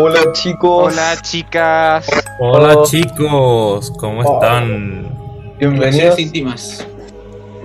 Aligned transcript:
Hola 0.00 0.32
chicos. 0.32 0.92
Hola 0.92 1.16
chicas. 1.22 2.06
Hola 2.38 2.74
Oh. 2.78 2.84
chicos, 2.84 3.92
¿cómo 3.98 4.20
Oh. 4.20 4.34
están? 4.34 5.08
Bienvenidos. 5.58 6.16
Íntimas. 6.20 6.86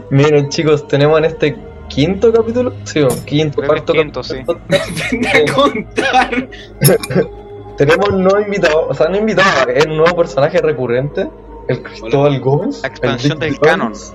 Miren 0.10 0.50
chicos, 0.50 0.88
tenemos 0.88 1.20
en 1.20 1.26
este 1.26 1.56
quinto 1.90 2.34
capítulo, 2.34 2.74
sí, 2.86 3.02
o 3.02 3.08
quinto, 3.26 3.58
Creo 3.58 3.68
cuarto 3.68 3.94
quinto, 3.94 4.22
capítulo 4.22 4.60
a 4.68 5.54
contar. 5.54 6.50
Tenemos 7.78 8.10
un 8.10 8.24
nuevo 8.24 8.40
invitado, 8.40 8.88
o 8.88 8.94
sea, 8.96 9.10
no 9.10 9.18
invitado, 9.18 9.70
es 9.70 9.86
un 9.86 9.98
nuevo 9.98 10.16
personaje 10.16 10.58
recurrente, 10.60 11.30
el 11.68 11.84
Cristóbal 11.84 12.40
Gómez. 12.40 12.82
La 12.82 12.88
expansión 12.88 13.34
el 13.34 13.40
del 13.40 13.50
Dick 13.52 13.62
canon. 13.62 13.94
Drawings. 13.94 14.14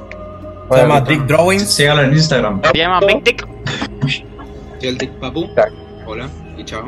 Se 0.70 0.76
llama 0.76 1.00
Dick 1.02 1.20
Drawings. 1.26 1.70
Sígalo 1.70 2.02
en 2.02 2.12
Instagram. 2.14 2.62
Se 2.72 2.78
llama 2.78 3.00
Big 3.00 3.22
Dick. 3.22 3.46
Soy 4.80 4.88
el 4.88 4.98
Tic 4.98 5.10
Papu. 5.20 5.46
Hola 6.06 6.28
y 6.56 6.64
chao. 6.64 6.82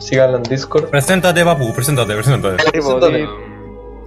Síganlo 0.00 0.38
en 0.38 0.42
Discord. 0.44 0.86
Preséntate, 0.86 1.44
papu, 1.44 1.72
preséntate, 1.72 2.14
preséntate. 2.14 2.56
Preséntate. 2.70 3.22
Um, 3.24 3.30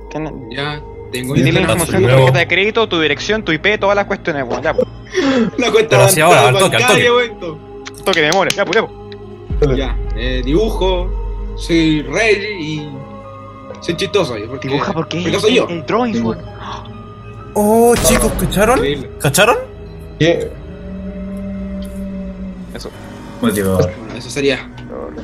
¿Quién- 0.10 0.52
ya 0.52 0.82
tengo 1.12 1.34
Dile 1.36 1.62
información, 1.62 1.86
tu 1.86 1.92
primero. 1.94 2.18
tarjeta 2.18 2.40
de 2.40 2.48
crédito, 2.48 2.90
tu 2.90 3.00
dirección, 3.00 3.44
tu 3.44 3.52
IP, 3.52 3.78
todas 3.80 3.96
las 3.96 4.06
cuestiones, 4.06 4.44
weón. 4.48 4.62
Ya, 4.64 4.74
pues. 4.74 4.88
La 5.58 5.72
cuenta 5.72 6.08
Pero 6.14 6.26
ahora, 6.26 6.48
al 6.50 6.58
toque, 6.58 6.78
al 6.78 6.84
toque. 7.40 7.64
Toque 8.04 8.22
de 8.22 8.28
memoria. 8.32 8.54
Ya, 8.56 8.66
pues, 8.66 8.76
ya, 8.76 8.88
pues. 9.60 9.78
Ya, 9.78 9.98
eh, 10.18 10.42
dibujo, 10.44 11.54
soy 11.56 12.02
rey 12.02 12.44
y 12.60 12.90
soy 13.82 13.96
chistoso. 13.96 14.36
Porque, 14.50 14.68
Dibuja 14.68 14.92
porque 14.94 15.22
porque 15.22 15.36
es 15.38 15.42
soy 15.42 15.56
yo. 15.56 15.68
el, 15.70 15.84
weón. 16.24 16.40
Oh, 17.54 17.94
chicos, 17.96 18.32
¿cacharon? 18.40 18.80
Increíble. 18.80 19.10
¿Cacharon? 19.22 19.58
¿Qué? 20.20 20.50
Motivador. 23.42 23.92
Bueno, 24.00 24.16
eso 24.18 24.30
sería. 24.30 24.70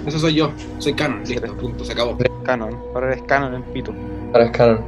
Eso 0.06 0.20
soy 0.20 0.36
yo. 0.36 0.52
Soy 0.80 0.94
canon. 0.94 1.24
Listo, 1.26 1.54
punto, 1.56 1.84
se 1.86 1.94
acabó. 1.94 2.18
Canon. 2.44 2.76
Ahora 2.94 3.12
eres 3.14 3.24
canon 3.24 3.56
en 3.56 3.64
pito. 3.64 3.94
Para 4.32 4.46
el 4.46 4.52
canon. 4.52 4.82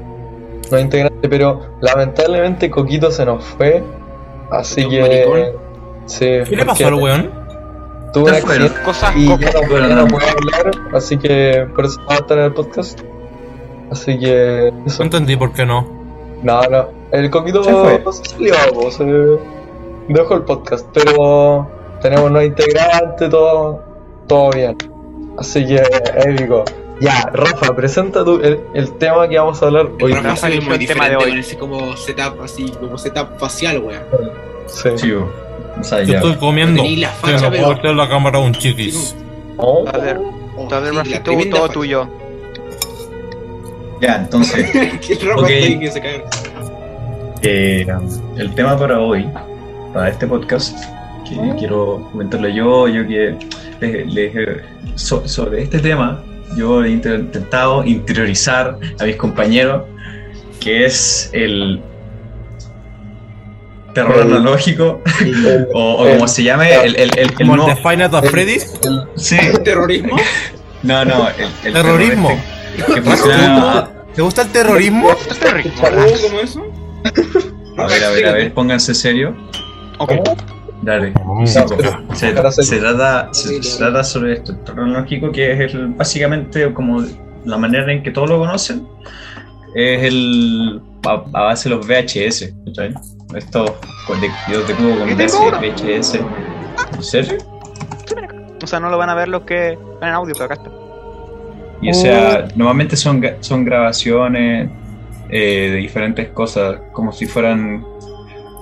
No 0.70 0.78
es 0.78 0.84
integrante, 0.84 1.30
pero 1.30 1.62
lamentablemente 1.82 2.70
Coquito 2.70 3.12
se 3.12 3.26
nos 3.26 3.44
fue. 3.44 3.84
Así 4.52 4.84
¿Un 4.84 4.90
que. 4.90 5.54
Sí, 6.06 6.26
¿Qué 6.48 6.56
le 6.56 6.66
pasó 6.66 6.88
al 6.88 6.96
weón? 6.96 7.32
Tuvo 8.14 8.26
un 8.26 8.34
accidente 8.34 8.82
Cosas 8.84 9.16
y 9.16 9.28
ya 9.28 9.36
no, 9.38 9.88
ya 9.88 9.96
no 9.96 10.08
puede 10.08 10.30
hablar, 10.30 10.72
así 10.94 11.18
que 11.18 11.66
por 11.74 11.86
eso 11.86 12.02
va 12.10 12.16
a 12.16 12.18
estar 12.18 12.38
en 12.38 12.46
el 12.46 12.54
podcast. 12.54 13.00
Así 13.90 14.20
que. 14.20 14.74
No 14.86 15.04
entendí 15.06 15.36
por 15.36 15.54
qué 15.54 15.66
no. 15.66 15.88
No, 16.44 16.62
no. 16.64 16.88
El 17.12 17.30
Coquito 17.30 17.64
Se 17.64 17.72
fue. 17.72 18.14
se 18.14 18.26
salió, 18.26 18.54
po, 18.74 18.92
se 18.92 19.06
dejó 20.08 20.36
el 20.36 20.42
podcast, 20.44 20.88
pero 20.94 21.70
tenemos 22.02 22.32
nuevo 22.32 22.48
integrante, 22.48 23.30
todo, 23.30 23.82
todo 24.28 24.52
bien. 24.52 24.78
Así 25.38 25.66
que, 25.66 25.82
épico. 26.26 26.64
Ya, 27.00 27.22
Rafa, 27.34 27.76
presenta 27.76 28.24
tú 28.24 28.40
el, 28.44 28.60
el 28.76 28.92
tema 29.00 29.28
que 29.28 29.38
vamos 29.40 29.62
a 29.64 29.66
hablar 29.66 29.88
hoy. 30.02 30.12
El 30.12 30.24
Rafa 30.24 30.48
eligió 30.48 30.70
muy 30.70 30.78
el 30.80 30.88
tema 30.88 31.10
de 31.10 31.16
hoy. 31.16 31.40
ese 31.40 31.58
como 31.58 31.96
setup 31.98 32.42
así, 32.44 32.72
como 32.80 32.98
setup 32.98 33.40
facial, 33.40 33.80
weón. 33.80 34.04
Sí. 34.68 34.90
Chivo. 34.98 35.32
O 35.80 35.84
sea, 35.84 36.00
Yo 36.04 36.12
ya. 36.14 36.18
estoy 36.18 36.36
comiendo. 36.36 36.84
La 36.84 36.88
Sí, 36.90 37.06
facha, 37.22 37.42
no 37.42 37.50
puedo 37.50 37.72
hacer 37.72 37.96
la 37.96 38.08
cámara 38.08 38.38
un 38.40 38.54
chiquis. 38.54 39.16
Oh, 39.58 39.86
Oh, 40.58 40.68
dale, 40.70 40.90
sí, 40.90 40.96
la 40.96 41.02
Rafito, 41.04 41.24
tremenda 41.24 41.58
todo 41.58 41.70
tuyo. 41.70 42.08
Ya, 44.02 44.16
entonces, 44.18 44.70
que 44.72 45.14
el 45.14 45.22
Rafa 45.22 45.42
Ok. 45.42 45.50
está 45.50 45.66
ahí 45.66 45.80
que 45.80 45.92
se 45.92 46.02
cae. 46.02 46.24
eh, 47.44 47.88
el 48.38 48.54
tema 48.56 48.78
para 48.78 49.00
hoy, 49.00 49.28
para 49.94 50.10
este 50.10 50.28
podcast, 50.28 50.78
que 51.40 51.56
quiero 51.60 52.08
comentarlo 52.12 52.48
yo, 52.50 52.88
yo 52.88 53.08
que 53.08 53.36
les- 53.80 54.14
les- 54.14 54.62
so- 54.96 55.28
sobre 55.28 55.64
este 55.64 55.80
tema, 55.80 56.22
yo 56.58 56.84
he 56.84 56.90
intentado 56.90 57.84
interiorizar 57.86 58.78
a 59.00 59.04
mis 59.06 59.16
compañeros, 59.16 59.84
que 60.60 60.86
es 60.86 61.30
el 61.34 61.82
terror 63.94 64.16
El- 64.26 64.34
analógico, 64.34 65.02
el, 65.22 65.68
o, 65.74 65.94
o 65.96 66.08
el- 66.08 66.14
como 66.16 66.28
se 66.28 66.44
llame, 66.44 66.74
el, 66.76 66.96
el, 66.96 67.12
el, 67.18 67.20
el 67.20 67.34
Como 67.34 67.54
el 67.54 67.60
no- 67.60 67.66
at 68.18 68.24
el- 68.24 68.30
Freddy's. 68.30 68.80
el- 68.84 69.04
Sí, 69.16 69.38
¿Terrorismo? 69.64 70.16
no, 70.84 71.06
no, 71.06 71.28
el, 71.30 71.46
el 71.66 71.74
Terrorismo. 71.74 72.30
terror 72.30 72.42
este 72.78 72.94
que 72.94 73.02
funciona 73.02 73.90
¿Te 74.16 74.22
gusta 74.22 74.42
el 74.44 74.48
terrorismo? 74.50 75.12
¿Esto 75.12 75.34
es 75.34 75.40
terrorismo? 75.40 75.82
¿Cómo 75.82 76.06
como 76.22 76.40
eso? 76.42 76.66
A 77.78 77.88
ver, 77.88 78.04
a 78.04 78.10
ver, 78.10 78.26
a 78.28 78.32
ver, 78.34 78.54
pónganse 78.54 78.94
serio. 78.94 79.36
Ok. 80.00 80.12
Dale. 80.82 81.14
Sí, 81.46 81.60
pues, 81.68 82.20
se, 82.20 82.32
trata, 82.80 83.30
se, 83.32 83.62
se 83.62 83.78
trata 83.78 84.04
sobre 84.04 84.34
esto, 84.34 84.52
el 84.52 85.32
que 85.32 85.52
es 85.54 85.74
el, 85.74 85.88
básicamente 85.90 86.74
como 86.74 87.04
la 87.46 87.58
manera 87.58 87.92
en 87.92 88.02
que 88.04 88.12
todos 88.12 88.30
lo 88.30 88.40
conocen, 88.40 88.88
es 89.76 90.04
el 90.04 90.82
a, 91.06 91.24
a 91.34 91.42
base 91.44 91.70
de 91.70 91.76
los 91.76 91.86
VHS, 91.88 92.54
¿cachai? 92.66 92.94
Estos 93.36 93.72
con- 94.08 94.20
de 94.22 94.28
con 94.28 94.54
Yo 94.54 94.62
tengo 94.64 95.46
uno. 95.46 95.58
VHS. 95.60 96.16
¿En 96.96 97.04
serio? 97.04 97.38
O 98.62 98.68
sea, 98.68 98.80
no 98.80 98.90
lo 98.90 98.98
van 98.98 99.10
a 99.10 99.16
ver 99.16 99.28
los 99.28 99.44
que 99.44 99.78
van 100.00 100.10
en 100.10 100.16
audio, 100.16 100.34
pero 100.34 100.46
acá 100.46 100.54
está. 100.56 100.70
Y 101.82 101.90
o 101.90 101.94
sea, 101.94 102.48
normalmente 102.56 102.96
son, 102.96 103.24
son 103.40 103.66
grabaciones 103.66 104.70
eh, 105.30 105.70
de 105.72 105.78
diferentes 105.78 106.30
cosas, 106.30 106.80
como 106.92 107.12
si 107.12 107.26
fueran 107.26 107.84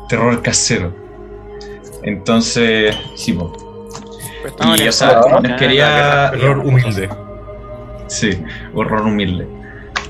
terror 0.07 0.41
casero. 0.41 0.93
Entonces, 2.03 2.95
sí. 3.15 3.33
Pero 3.33 4.47
estamos 4.47 4.77
Y, 4.79 4.81
o 4.83 4.85
el- 4.85 4.93
sea, 4.93 5.19
como 5.21 5.39
les 5.41 5.53
quería- 5.53 6.31
Terror 6.31 6.59
humilde. 6.59 7.09
Sí, 8.07 8.31
horror 8.73 9.01
humilde. 9.01 9.47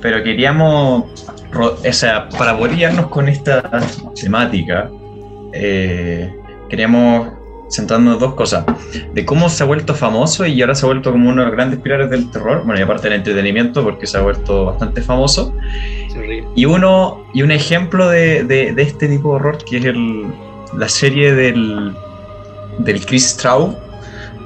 Pero 0.01 0.23
queríamos, 0.23 1.27
o 1.53 1.77
sea, 1.93 2.29
para 2.29 2.57
poder 2.57 2.75
guiarnos 2.75 3.07
con 3.07 3.27
esta 3.27 3.61
temática, 4.15 4.89
eh, 5.53 6.33
queríamos 6.69 7.29
centrarnos 7.69 8.13
en 8.15 8.19
dos 8.19 8.33
cosas. 8.35 8.65
De 9.13 9.25
cómo 9.25 9.49
se 9.49 9.63
ha 9.63 9.65
vuelto 9.65 9.93
famoso 9.93 10.45
y 10.45 10.61
ahora 10.61 10.73
se 10.75 10.85
ha 10.85 10.87
vuelto 10.87 11.11
como 11.11 11.29
uno 11.29 11.41
de 11.41 11.47
los 11.47 11.55
grandes 11.55 11.79
pilares 11.81 12.09
del 12.09 12.31
terror. 12.31 12.63
Bueno, 12.65 12.79
y 12.79 12.83
aparte 12.83 13.09
del 13.09 13.17
entretenimiento, 13.17 13.83
porque 13.83 14.07
se 14.07 14.17
ha 14.17 14.21
vuelto 14.21 14.65
bastante 14.67 15.01
famoso. 15.01 15.53
Ríe. 16.15 16.43
Y 16.55 16.65
uno 16.65 17.25
y 17.33 17.41
un 17.41 17.51
ejemplo 17.51 18.07
de, 18.09 18.43
de- 18.43 18.73
de 18.73 18.81
este 18.81 19.07
tipo 19.07 19.29
de 19.29 19.35
horror, 19.35 19.57
que 19.65 19.77
es 19.77 19.85
el, 19.85 20.25
la 20.77 20.87
serie 20.89 21.33
del, 21.33 21.93
del 22.79 23.05
Chris 23.05 23.29
Straub, 23.31 23.75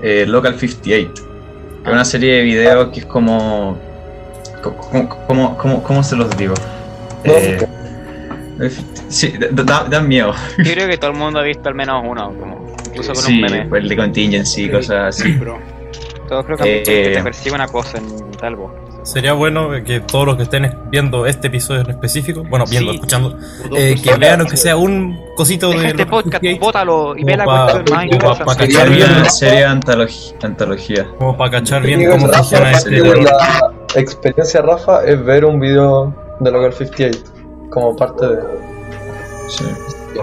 eh, 0.02 0.26
Local 0.28 0.58
58. 0.60 1.14
Que 1.14 1.90
es 1.90 1.94
una 1.94 2.06
serie 2.06 2.36
de 2.36 2.42
videos 2.44 2.90
que 2.94 3.02
es 3.02 3.06
como. 3.06 3.78
¿Cómo, 4.62 5.10
cómo, 5.28 5.58
cómo- 5.58 5.84
cómo 5.84 6.04
se 6.04 6.16
los 6.16 6.36
digo? 6.38 6.54
Eh, 7.26 7.58
sí, 9.10 9.34
da, 9.52 9.64
da- 9.64 9.86
dan 9.90 10.08
miedo. 10.08 10.34
Yo 10.60 10.72
creo 10.74 10.88
que 10.88 10.98
todo 10.98 11.12
el 11.12 11.18
mundo 11.18 11.40
ha 11.40 11.44
visto 11.44 11.68
al 11.68 11.76
menos 11.76 12.02
uno, 12.08 12.34
como 12.40 12.74
incluso 12.88 13.14
con 13.14 13.24
Sí, 13.24 13.42
un 13.44 13.52
meme. 13.52 13.78
el 13.80 13.90
de 13.90 13.96
contingency, 13.98 14.70
cosas 14.70 15.18
así. 15.20 15.34
Bro. 15.34 15.60
Todos 16.30 16.46
creo 16.46 16.58
que 16.58 16.78
Eh, 16.80 16.84
que 16.84 17.10
te 17.16 17.24
persigue 17.24 17.54
una 17.56 17.68
cosa 17.68 17.98
en 17.98 18.32
tal 18.40 18.56
voz. 18.56 18.72
Sería 19.04 19.34
bueno 19.34 19.70
que 19.86 20.00
todos 20.00 20.26
los 20.26 20.38
que 20.38 20.44
estén 20.44 20.78
viendo 20.90 21.26
este 21.26 21.48
episodio 21.48 21.82
en 21.82 21.90
específico, 21.92 22.44
bueno, 22.50 22.66
viendo, 22.70 22.92
Sí. 22.92 22.96
escuchando, 22.96 23.38
eh, 23.76 23.96
que 24.02 24.16
vean 24.16 24.40
aunque 24.42 24.56
sea 24.58 24.78
un 24.78 25.20
cosito 25.36 25.70
Deja 25.70 25.82
de 25.84 25.88
este 25.90 26.06
podcast, 26.06 26.44
bótalo 26.60 27.16
y 27.18 27.24
ve 27.24 27.36
la 27.38 27.44
cuestión 27.46 27.84
más 27.84 27.84
como 27.84 27.96
pa- 27.98 28.06
interesante. 28.06 28.46
pa' 28.46 28.54
Sería 28.56 28.68
cachar 28.78 28.90
bien, 28.90 29.30
serie 29.30 29.66
antología. 29.66 30.34
antología. 30.44 31.08
como 31.20 31.38
para 31.38 31.52
cachar 31.52 31.82
bien 31.84 32.10
cómo 32.10 32.28
funciona 32.30 32.72
este. 32.72 32.92
La 33.02 34.02
experiencia 34.02 34.62
Rafa 34.62 35.04
es 35.06 35.24
ver 35.24 35.46
un 35.46 35.60
video 35.60 36.14
de 36.40 36.52
Local 36.52 36.74
58 36.74 37.20
como 37.70 37.96
parte 37.96 38.26
de. 38.28 38.40
Sí. 39.50 39.66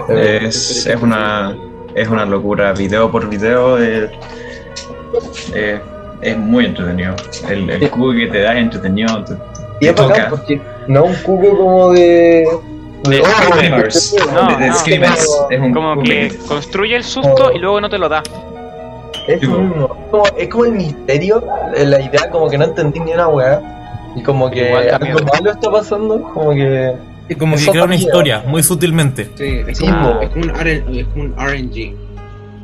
Es, 0.09 0.85
es 0.87 1.01
una 1.01 1.55
es 1.93 2.07
una 2.07 2.25
locura, 2.25 2.71
video 2.73 3.11
por 3.11 3.27
video 3.29 3.77
eh, 3.77 4.09
eh, 5.53 5.79
es 6.21 6.37
muy 6.37 6.65
entretenido. 6.65 7.15
El, 7.49 7.69
el 7.69 7.89
cubo 7.89 8.11
que 8.13 8.27
te 8.27 8.41
da 8.41 8.53
es 8.53 8.59
entretenido. 8.63 9.23
te- 9.23 9.33
y 9.79 9.87
es 9.87 9.95
bacán 9.95 10.27
porque 10.29 10.61
no 10.87 11.05
es 11.05 11.17
un 11.17 11.23
cubo 11.23 11.57
como 11.57 11.91
de. 11.91 12.45
De 13.03 13.19
oh, 13.19 13.25
Screamers. 13.25 14.15
No, 14.31 14.47
de, 14.57 14.63
de 14.63 14.67
no. 14.69 14.75
Screamers. 14.75 15.39
Es 15.49 15.59
un 15.59 15.73
Como 15.73 15.93
cubo 15.95 16.03
que 16.03 16.27
que- 16.29 16.37
construye 16.47 16.95
el 16.95 17.03
susto 17.03 17.51
y 17.53 17.57
luego 17.59 17.81
no 17.81 17.89
te 17.89 17.97
lo 17.97 18.07
da. 18.07 18.21
Es 19.27 19.39
Tipo. 19.39 19.55
como, 20.11 20.23
es 20.37 20.47
como 20.49 20.65
el 20.65 20.71
misterio, 20.73 21.43
eh, 21.75 21.85
la 21.85 22.01
idea 22.01 22.29
como 22.31 22.49
que 22.49 22.57
no 22.57 22.65
entendí 22.65 22.99
ni 22.99 23.13
una 23.13 23.27
weá. 23.27 23.61
Y 24.15 24.23
como 24.23 24.49
que 24.51 24.67
Igual 24.67 24.89
algo 24.89 25.05
miedo. 25.05 25.25
malo 25.33 25.51
está 25.51 25.71
pasando, 25.71 26.21
como 26.33 26.51
que. 26.53 26.93
Y 27.29 27.35
como 27.35 27.55
que 27.55 27.65
crea 27.65 27.85
una 27.85 27.95
historia, 27.95 28.43
muy 28.45 28.61
sutilmente. 28.61 29.29
Sí, 29.35 29.61
es 29.67 29.77
Sí, 29.77 29.85
como, 29.87 30.13
po. 30.15 30.21
es 30.21 30.29
como 30.29 30.43
un, 30.45 30.49
R- 30.59 30.83
es 30.99 31.07
como 31.07 31.23
un 31.23 31.35
RNG. 31.37 31.95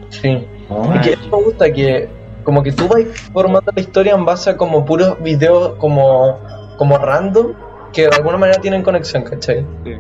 Sí. 0.10 0.46
Oh, 0.70 0.94
Es 0.94 1.02
que 1.02 1.14
eso 1.14 1.22
me 1.38 1.44
gusta 1.44 1.72
que 1.72 2.10
como 2.48 2.64
que 2.64 2.72
tú 2.72 2.88
vas 2.88 3.04
formando 3.34 3.70
la 3.76 3.82
historia 3.82 4.14
en 4.16 4.24
base 4.24 4.50
a 4.52 4.56
como 4.56 4.86
puros 4.86 5.22
videos 5.22 5.74
como, 5.80 6.38
como 6.78 6.98
random 6.98 7.48
que 7.92 8.04
de 8.04 8.16
alguna 8.16 8.38
manera 8.38 8.62
tienen 8.62 8.84
conexión, 8.84 9.24
¿cachai? 9.24 9.66
Sí. 9.84 9.92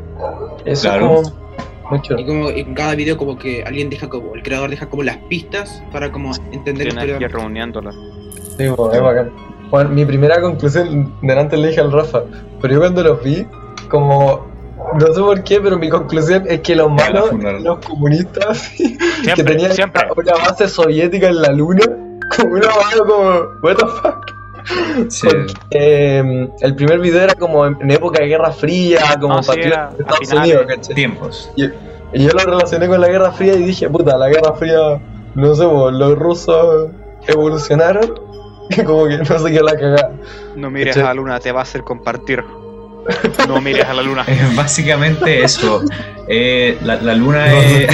Eso 0.63 0.83
Claro. 0.87 1.03
es 1.23 1.29
como 1.29 1.37
muy 1.89 2.01
chulo. 2.03 2.19
Y 2.21 2.25
como 2.25 2.49
en 2.49 2.73
cada 2.73 2.95
video 2.95 3.17
como 3.17 3.37
que 3.37 3.63
alguien 3.65 3.89
deja 3.89 4.07
como, 4.07 4.33
el 4.33 4.43
creador 4.43 4.69
deja 4.69 4.85
como 4.87 5.03
las 5.03 5.17
pistas 5.29 5.83
para 5.91 6.09
como 6.09 6.31
entender 6.53 6.93
la 6.93 7.01
que 7.01 7.07
historia. 7.07 7.27
reuniéndolas. 7.27 7.95
Sí, 8.57 8.69
po, 8.73 8.93
es 8.93 9.01
bacán. 9.01 9.29
Bueno, 9.69 9.89
mi 9.89 10.05
primera 10.05 10.39
conclusión, 10.39 11.13
delante 11.21 11.57
le 11.57 11.67
dije 11.67 11.81
al 11.81 11.91
Rafa, 11.91 12.23
pero 12.61 12.75
yo 12.75 12.79
cuando 12.79 13.03
los 13.03 13.21
vi, 13.25 13.45
como, 13.89 14.45
no 14.97 15.13
sé 15.13 15.19
por 15.19 15.43
qué, 15.43 15.59
pero 15.59 15.77
mi 15.77 15.89
conclusión 15.89 16.45
es 16.47 16.61
que 16.61 16.77
los 16.77 16.89
malos, 16.89 17.29
los 17.61 17.79
comunistas, 17.85 18.69
que 18.77 18.85
Siempre, 19.25 19.43
tenían 19.43 19.73
siempre. 19.73 20.03
una 20.15 20.31
base 20.31 20.69
soviética 20.69 21.27
en 21.27 21.41
la 21.41 21.51
luna, 21.51 21.83
como 22.35 22.53
una 22.53 22.67
mano 22.67 23.05
como, 23.05 23.29
what 23.61 23.75
the 23.75 23.85
fuck. 23.87 24.37
Sí. 25.09 25.27
Porque, 25.27 25.53
eh, 25.71 26.49
el 26.59 26.75
primer 26.75 26.99
video 26.99 27.21
era 27.21 27.33
como 27.35 27.65
en, 27.65 27.89
época 27.89 28.21
de 28.21 28.27
Guerra 28.27 28.51
Fría, 28.51 28.99
como 29.19 29.35
No, 29.35 29.43
sí, 29.43 29.51
era 29.61 29.91
de 29.91 30.03
Estados. 30.03 30.33
Unidos, 30.33 30.65
¿cachai? 30.67 30.95
Tiempos. 30.95 31.51
Y 31.55 32.23
yo 32.23 32.31
lo 32.31 32.39
relacioné 32.39 32.87
con 32.87 33.01
la 33.01 33.07
Guerra 33.07 33.31
Fría 33.31 33.53
y 33.55 33.63
dije, 33.63 33.89
puta, 33.89 34.17
la 34.17 34.29
Guerra 34.29 34.53
Fría, 34.53 34.99
no 35.35 35.55
sé, 35.55 35.63
po, 35.63 35.91
los 35.91 36.17
rusos 36.17 36.89
evolucionaron 37.27 38.19
y 38.69 38.83
como 38.83 39.07
que 39.07 39.17
no 39.17 39.39
sé 39.39 39.51
qué 39.51 39.61
la 39.61 39.73
cagada. 39.75 40.11
No 40.55 40.69
mires 40.69 40.95
¿Cachai? 40.95 41.03
a 41.03 41.13
la 41.13 41.13
luna, 41.13 41.39
te 41.39 41.51
va 41.51 41.59
a 41.59 41.63
hacer 41.63 41.83
compartir. 41.83 42.43
No 43.47 43.61
mires 43.61 43.85
a 43.85 43.93
la 43.93 44.01
luna. 44.01 44.23
Es 44.27 44.55
básicamente 44.55 45.43
eso. 45.43 45.83
Eh, 46.27 46.77
la, 46.83 46.95
la 47.01 47.13
luna 47.15 47.47
No, 47.47 47.57
es. 47.57 47.87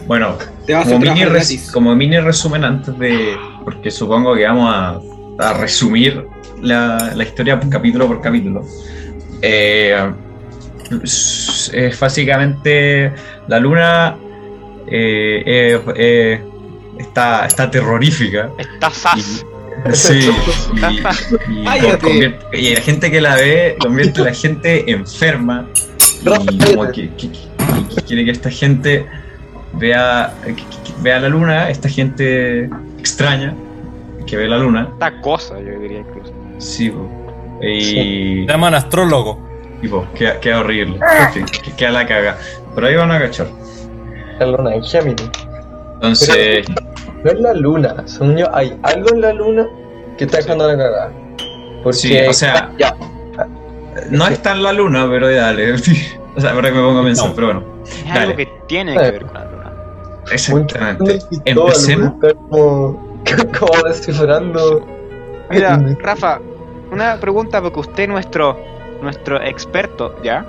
Bueno, 0.06 0.36
Te 0.66 0.74
vas 0.74 0.86
a 0.86 0.90
como 0.90 1.00
mini, 1.00 1.14
trabajar 1.14 1.32
res- 1.32 1.48
gratis. 1.50 1.70
como 1.72 1.94
mini 1.96 2.18
resumen 2.20 2.64
antes 2.64 2.98
de. 2.98 3.36
Porque 3.64 3.90
supongo 3.90 4.34
que 4.34 4.44
vamos 4.44 4.72
a, 4.74 5.00
a 5.48 5.52
resumir 5.54 6.26
la, 6.60 7.12
la 7.14 7.24
historia 7.24 7.58
capítulo 7.70 8.06
por 8.06 8.20
capítulo. 8.20 8.64
Eh, 9.42 10.10
es, 11.02 11.70
es 11.74 11.98
básicamente 11.98 13.12
la 13.48 13.58
luna 13.58 14.16
eh, 14.86 15.42
eh, 15.46 15.80
eh, 15.96 16.44
está, 16.98 17.46
está 17.46 17.70
terrorífica. 17.70 18.50
Está 18.58 18.90
sas. 18.90 19.44
Sí, 19.92 20.30
y, 20.74 21.60
y 21.60 21.64
Cállate. 21.64 21.98
convierte- 22.06 22.58
y 22.58 22.74
la 22.74 22.80
gente 22.80 23.10
que 23.10 23.20
la 23.20 23.36
ve 23.36 23.76
convierte 23.80 24.20
a 24.22 24.24
la 24.24 24.34
gente 24.34 24.90
enferma 24.90 25.66
y 26.22 26.58
como 26.74 26.90
que, 26.90 27.10
que- 27.10 27.30
que- 27.30 27.94
que 27.94 28.02
quiere 28.06 28.24
que 28.24 28.30
esta 28.32 28.50
gente 28.50 29.06
vea, 29.74 30.32
que- 30.44 30.54
que- 30.54 30.62
que 30.62 30.92
vea 31.02 31.20
la 31.20 31.28
luna, 31.28 31.70
esta 31.70 31.88
gente 31.88 32.68
extraña 32.98 33.54
que 34.26 34.36
ve 34.36 34.48
la 34.48 34.58
luna, 34.58 34.88
Esta 34.94 35.20
cosa, 35.20 35.60
yo 35.60 35.78
diría 35.78 35.98
incluso. 36.00 36.32
sí, 36.58 36.90
po. 36.90 37.08
y, 37.62 38.44
Se 38.44 38.46
llaman 38.52 38.74
astrólogo. 38.74 39.38
y, 39.82 39.88
po, 39.88 40.06
queda, 40.14 40.40
queda 40.40 40.60
horrible, 40.60 40.98
en 41.26 41.32
fin, 41.32 41.46
que- 41.46 41.72
queda 41.72 41.90
la 41.90 42.06
caga, 42.06 42.36
pero 42.74 42.86
ahí 42.88 42.96
van 42.96 43.12
a 43.12 43.18
cachar. 43.20 43.46
La 44.40 44.46
luna 44.46 44.74
en 44.74 44.82
Géminis. 44.84 45.30
Entonces, 45.94 46.66
No 47.26 47.32
es 47.32 47.40
la 47.40 47.54
luna, 47.54 47.94
según 48.04 48.36
yo, 48.36 48.46
hay 48.54 48.78
algo 48.84 49.08
en 49.12 49.20
la 49.20 49.32
luna 49.32 49.66
que 50.16 50.26
está 50.26 50.36
dejando 50.36 50.68
la 50.68 50.76
cagada. 50.76 51.10
Porque, 51.82 51.98
Sí, 51.98 52.16
o 52.20 52.32
sea- 52.32 52.70
ya, 52.78 52.94
no 54.10 54.28
está 54.28 54.52
en 54.52 54.62
la 54.62 54.72
luna, 54.72 55.08
pero 55.10 55.28
dale, 55.34 55.72
o 56.36 56.40
sea, 56.40 56.52
ahora 56.52 56.68
que 56.70 56.76
me 56.76 56.82
pongo 56.82 57.00
a 57.00 57.02
pensar, 57.02 57.28
No. 57.30 57.34
pero 57.34 57.46
bueno, 57.48 57.62
Es 57.84 58.04
Dale. 58.06 58.20
algo 58.20 58.36
que 58.36 58.48
tiene 58.68 58.92
que 58.96 59.10
ver 59.10 59.24
con 59.26 59.34
la 59.34 59.44
luna. 59.44 59.72
exactamente. 60.30 61.18
Empecemos. 61.46 62.12
Como, 62.48 63.20
como 63.58 63.82
descifrando. 63.88 64.86
Mira, 65.50 65.82
Rafa, 65.98 66.38
una 66.92 67.16
pregunta 67.18 67.60
porque 67.60 67.80
usted 67.80 68.04
es 68.04 68.08
nuestro, 68.08 68.56
nuestro 69.02 69.42
experto, 69.42 70.14
¿ya? 70.22 70.46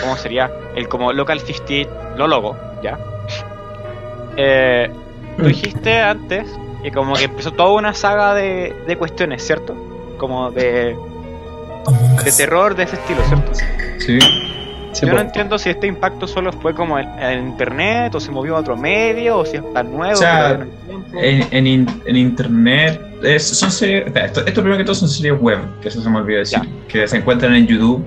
¿Cómo 0.00 0.16
sería? 0.16 0.50
El 0.74 0.88
como 0.88 1.12
Local 1.12 1.38
58 1.40 2.16
lólogo, 2.16 2.56
¿ya? 2.82 2.98
Eh, 4.38 4.90
tú 5.38 5.44
dijiste 5.46 5.98
antes 6.00 6.46
que 6.82 6.90
como 6.92 7.14
que 7.14 7.24
empezó 7.24 7.52
toda 7.52 7.72
una 7.72 7.94
saga 7.94 8.34
de, 8.34 8.74
de 8.86 8.96
cuestiones, 8.96 9.42
¿cierto? 9.44 9.74
Como 10.18 10.50
de, 10.50 10.96
de 12.24 12.32
terror 12.32 12.74
de 12.74 12.82
ese 12.84 12.96
estilo, 12.96 13.20
¿cierto? 13.24 13.52
Sí. 13.98 14.18
Sí, 14.92 15.06
Yo 15.06 15.12
no 15.12 15.20
entiendo 15.20 15.58
si 15.58 15.68
este 15.68 15.86
impacto 15.86 16.26
solo 16.26 16.50
fue 16.50 16.74
como 16.74 16.98
en, 16.98 17.06
en 17.20 17.46
internet 17.48 18.14
o 18.14 18.20
se 18.20 18.30
movió 18.30 18.56
a 18.56 18.60
otro 18.60 18.74
medio 18.76 19.38
o 19.38 19.44
si 19.44 19.58
es 19.58 19.72
tan 19.74 19.92
nuevo. 19.92 20.14
O 20.14 20.16
sea. 20.16 20.58
En, 21.12 21.66
en, 21.66 21.86
en 22.06 22.16
internet 22.16 23.00
es- 23.22 23.46
son 23.46 23.70
series. 23.70 24.06
Esto, 24.16 24.40
esto 24.46 24.54
primero 24.62 24.78
que 24.78 24.84
todo 24.84 24.94
son 24.94 25.08
series 25.08 25.38
web, 25.40 25.58
que 25.82 25.88
eso 25.88 26.00
se 26.00 26.08
me 26.08 26.18
olvidó 26.18 26.38
decir. 26.38 26.60
Que 26.88 27.06
se 27.06 27.18
encuentran 27.18 27.54
en 27.54 27.66
YouTube 27.66 28.04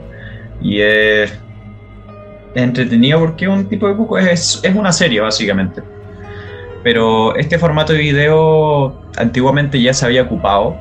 y 0.60 0.82
es, 0.82 1.32
es 1.32 2.64
entretenido 2.64 3.20
porque 3.20 3.48
un 3.48 3.66
tipo 3.70 3.88
de 3.88 3.94
poco. 3.94 4.18
Es, 4.18 4.60
es 4.64 4.76
una 4.76 4.92
serie, 4.92 5.22
básicamente. 5.22 5.82
Pero 6.84 7.36
este 7.36 7.60
formato 7.60 7.94
de 7.94 8.00
video 8.00 9.02
antiguamente 9.18 9.82
ya 9.82 9.94
se 9.94 10.06
había 10.06 10.24
ocupado. 10.24 10.76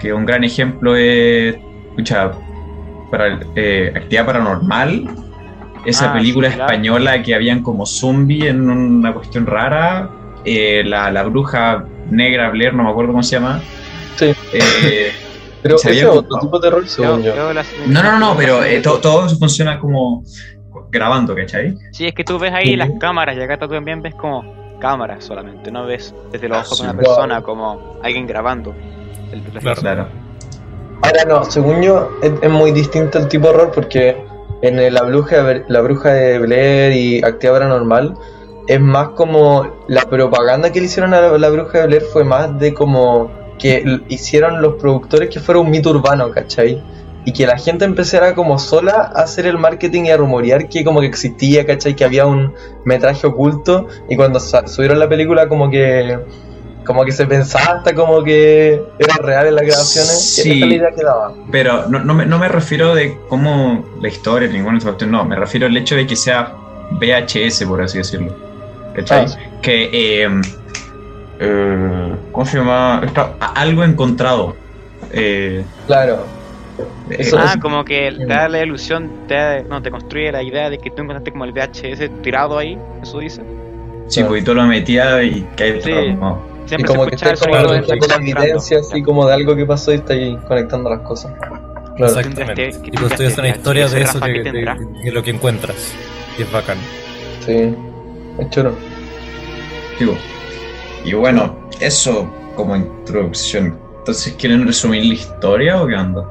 Que 0.00 0.12
un 0.12 0.24
gran 0.26 0.44
ejemplo 0.44 0.96
es. 0.96 1.56
Escucha, 1.90 2.30
para, 3.10 3.40
eh, 3.56 3.92
Actividad 3.94 4.26
Paranormal. 4.26 5.08
Esa 5.84 6.10
Ah, 6.10 6.14
película 6.14 6.48
sí, 6.50 6.54
claro. 6.56 6.70
española 6.72 7.22
que 7.22 7.34
habían 7.34 7.62
como 7.62 7.86
zombie 7.86 8.48
en 8.48 8.68
una 8.70 9.12
cuestión 9.14 9.46
rara. 9.46 10.10
eh, 10.44 10.82
la, 10.84 11.10
la 11.10 11.24
bruja 11.24 11.84
negra 12.10 12.48
Blair, 12.50 12.72
no 12.72 12.84
me 12.84 12.90
acuerdo 12.90 13.10
cómo 13.12 13.22
se 13.22 13.36
llama. 13.36 13.60
Sí. 14.16 14.32
Eh, 14.54 15.10
Pero 15.62 15.74
ese 15.76 16.06
otro 16.06 16.38
tipo 16.38 16.58
de 16.60 16.68
terror, 16.70 16.88
según 16.88 17.22
yo. 17.22 17.34
no, 17.88 18.02
no, 18.02 18.18
no, 18.18 18.36
pero 18.36 18.62
eh, 18.64 18.80
to- 18.80 18.98
todo 18.98 19.26
eso 19.26 19.36
funciona 19.36 19.78
como 19.80 20.22
grabando, 20.90 21.34
¿cachai? 21.34 21.74
Sí, 21.92 22.06
es 22.06 22.14
que 22.14 22.22
tú 22.22 22.38
ves 22.38 22.52
ahí 22.54 22.76
las 22.76 22.90
cámaras 23.00 23.36
y 23.36 23.40
acá 23.40 23.58
tú 23.58 23.66
también 23.68 24.00
ves 24.00 24.14
como 24.14 24.44
cámaras 24.80 25.24
solamente, 25.24 25.70
no 25.70 25.86
ves 25.86 26.14
desde 26.32 26.48
los 26.48 26.58
Ah, 26.58 26.60
ojos 26.62 26.78
de 26.78 26.84
una 26.84 26.96
persona 26.96 27.42
como 27.42 27.96
alguien 28.02 28.26
grabando. 28.26 28.74
El 29.32 29.44
reflejo. 29.44 29.80
Claro. 29.80 30.06
Ahora 31.02 31.24
no, 31.26 31.44
según 31.44 31.82
yo 31.82 32.10
es, 32.22 32.32
es 32.40 32.50
muy 32.50 32.72
distinto 32.72 33.18
el 33.18 33.28
tipo 33.28 33.48
de 33.48 33.54
horror 33.54 33.72
porque 33.74 34.16
en 34.62 34.78
el- 34.78 34.94
la 34.94 35.02
bruja 35.02 35.42
de, 35.42 35.64
la 35.68 35.80
bruja 35.80 36.12
de 36.12 36.38
Blair 36.38 36.92
y 36.92 37.18
Actividad 37.24 37.54
Paranormal 37.60 38.14
es 38.66 38.80
más 38.80 39.10
como 39.10 39.66
la 39.86 40.02
propaganda 40.02 40.70
que 40.72 40.80
le 40.80 40.86
hicieron 40.86 41.14
a 41.14 41.20
la, 41.20 41.38
la 41.38 41.48
bruja 41.50 41.78
de 41.80 41.86
Blair 41.86 42.02
fue 42.02 42.24
más 42.24 42.58
de 42.58 42.74
como 42.74 43.30
que 43.58 44.00
hicieron 44.08 44.60
los 44.62 44.74
productores 44.74 45.30
que 45.30 45.40
fuera 45.40 45.60
un 45.60 45.70
mito 45.70 45.90
urbano, 45.90 46.30
¿cachai? 46.30 46.80
Y 47.28 47.32
que 47.34 47.46
la 47.46 47.58
gente 47.58 47.84
empezara 47.84 48.34
como 48.34 48.58
sola 48.58 49.12
a 49.14 49.20
hacer 49.20 49.44
el 49.44 49.58
marketing 49.58 50.04
y 50.04 50.10
a 50.10 50.16
rumorear 50.16 50.66
que 50.70 50.82
como 50.82 51.00
que 51.00 51.06
existía, 51.08 51.66
¿cachai? 51.66 51.94
Que 51.94 52.02
había 52.02 52.24
un 52.24 52.54
metraje 52.86 53.26
oculto 53.26 53.86
y 54.08 54.16
cuando 54.16 54.40
subieron 54.40 54.98
la 54.98 55.10
película 55.10 55.46
como 55.46 55.68
que 55.68 56.18
como 56.86 57.04
que 57.04 57.12
se 57.12 57.26
pensaba 57.26 57.76
hasta 57.76 57.94
como 57.94 58.24
que 58.24 58.82
era 58.98 59.14
real 59.20 59.48
en 59.48 59.56
las 59.56 59.66
grabaciones. 59.66 60.36
Sí. 60.36 60.64
Idea. 60.64 60.88
Pero 61.52 61.86
no, 61.90 61.98
no, 61.98 62.14
me, 62.14 62.24
no 62.24 62.38
me 62.38 62.48
refiero 62.48 62.94
de 62.94 63.18
cómo 63.28 63.84
la 64.00 64.08
historia, 64.08 64.48
ninguna 64.48 64.80
cuestión, 64.80 65.10
no, 65.10 65.22
me 65.26 65.36
refiero 65.36 65.66
al 65.66 65.76
hecho 65.76 65.96
de 65.96 66.06
que 66.06 66.16
sea 66.16 66.54
VHS, 66.92 67.64
por 67.64 67.82
así 67.82 67.98
decirlo. 67.98 68.34
¿Cachai? 68.94 69.26
Ah. 69.28 69.60
Que, 69.60 69.90
eh, 69.92 70.40
eh, 71.40 72.14
¿cómo 72.32 72.46
se 72.46 72.56
llama? 72.56 73.02
Está 73.04 73.34
algo 73.54 73.84
encontrado. 73.84 74.56
Eh, 75.12 75.62
Claro. 75.86 76.37
Eso- 77.10 77.38
Ah, 77.38 77.54
como 77.60 77.84
que 77.84 78.12
te 78.16 78.26
da 78.26 78.48
la 78.48 78.62
ilusión, 78.62 79.10
te 79.26 79.34
da- 79.34 79.62
no, 79.62 79.82
te 79.82 79.90
construye 79.90 80.30
la 80.32 80.42
idea 80.42 80.70
de 80.70 80.78
que 80.78 80.90
tú 80.90 81.02
encontraste 81.02 81.32
como 81.32 81.44
el 81.44 81.52
VHS 81.52 82.08
tirado 82.22 82.58
ahí, 82.58 82.78
eso 83.02 83.18
dice. 83.18 83.42
sí, 84.08 84.22
pues 84.24 84.42
y 84.42 84.44
tú 84.44 84.54
lo 84.54 84.62
metías 84.64 85.22
y 85.24 85.42
caes 85.56 85.84
Sí. 85.84 85.90
traumado. 85.90 86.42
Y 86.64 86.68
Siempre 86.68 86.88
se 86.88 86.94
como 86.94 87.06
que 87.08 87.14
escucha 87.14 87.28
el 87.30 87.34
está 87.34 87.46
como 87.46 87.56
sonido 87.60 87.72
de 87.72 87.80
recogiendo 87.80 88.06
la 88.34 88.42
evidencia 88.44 88.78
así 88.80 89.02
como 89.02 89.26
de 89.26 89.34
algo 89.34 89.56
que 89.56 89.64
pasó 89.66 89.92
y 89.92 89.94
está 89.96 90.12
ahí 90.12 90.36
conectando 90.46 90.90
las 90.90 91.00
cosas. 91.00 91.32
Claro. 91.96 92.18
Exactamente. 92.18 92.70
Y 92.84 92.90
pues 92.90 93.12
haciendo 93.12 93.40
una 93.42 93.48
historia 93.48 93.88
de 93.88 94.02
eso 94.02 94.20
que, 94.20 94.32
¿qué 94.32 94.38
de- 94.38 94.44
tendrá? 94.52 94.76
de 95.04 95.10
lo 95.12 95.22
que 95.22 95.30
encuentras. 95.30 95.94
Y 96.38 96.42
es 96.42 96.52
bacán. 96.52 96.76
Sí. 97.44 97.74
Es 98.38 98.50
choro. 98.50 98.74
Digo, 99.98 100.16
Y 101.04 101.12
bueno, 101.14 101.56
eso 101.80 102.30
como 102.54 102.76
introducción. 102.76 103.78
Entonces, 104.00 104.34
¿quieren 104.38 104.66
resumir 104.66 105.04
la 105.06 105.14
historia 105.14 105.80
o 105.82 105.86
qué 105.86 105.94
onda? 105.94 106.24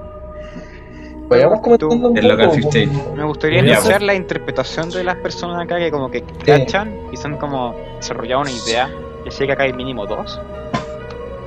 Vayamos 1.30 1.60
comentando 1.62 1.96
un 2.10 2.18
El 2.18 2.28
Local 2.28 2.46
poco. 2.46 2.56
58. 2.56 3.04
como- 3.04 3.16
Me 3.16 3.24
gustaría 3.26 3.64
Ya, 3.64 3.74
escuchar 3.74 4.02
la 4.02 4.14
interpretación 4.16 4.90
de 4.90 5.04
las 5.04 5.16
personas 5.18 5.62
acá 5.62 5.78
que 5.78 5.92
como 5.92 6.10
que 6.10 6.24
cachan 6.46 6.96
y 7.12 7.18
son 7.18 7.36
como 7.38 7.76
desarrollado 7.98 8.42
una 8.42 8.52
idea. 8.52 8.90
Y 9.26 9.32
sé 9.32 9.46
que 9.46 9.52
acá 9.54 9.64
hay 9.64 9.74
mínimo 9.74 10.06
dos. 10.06 10.40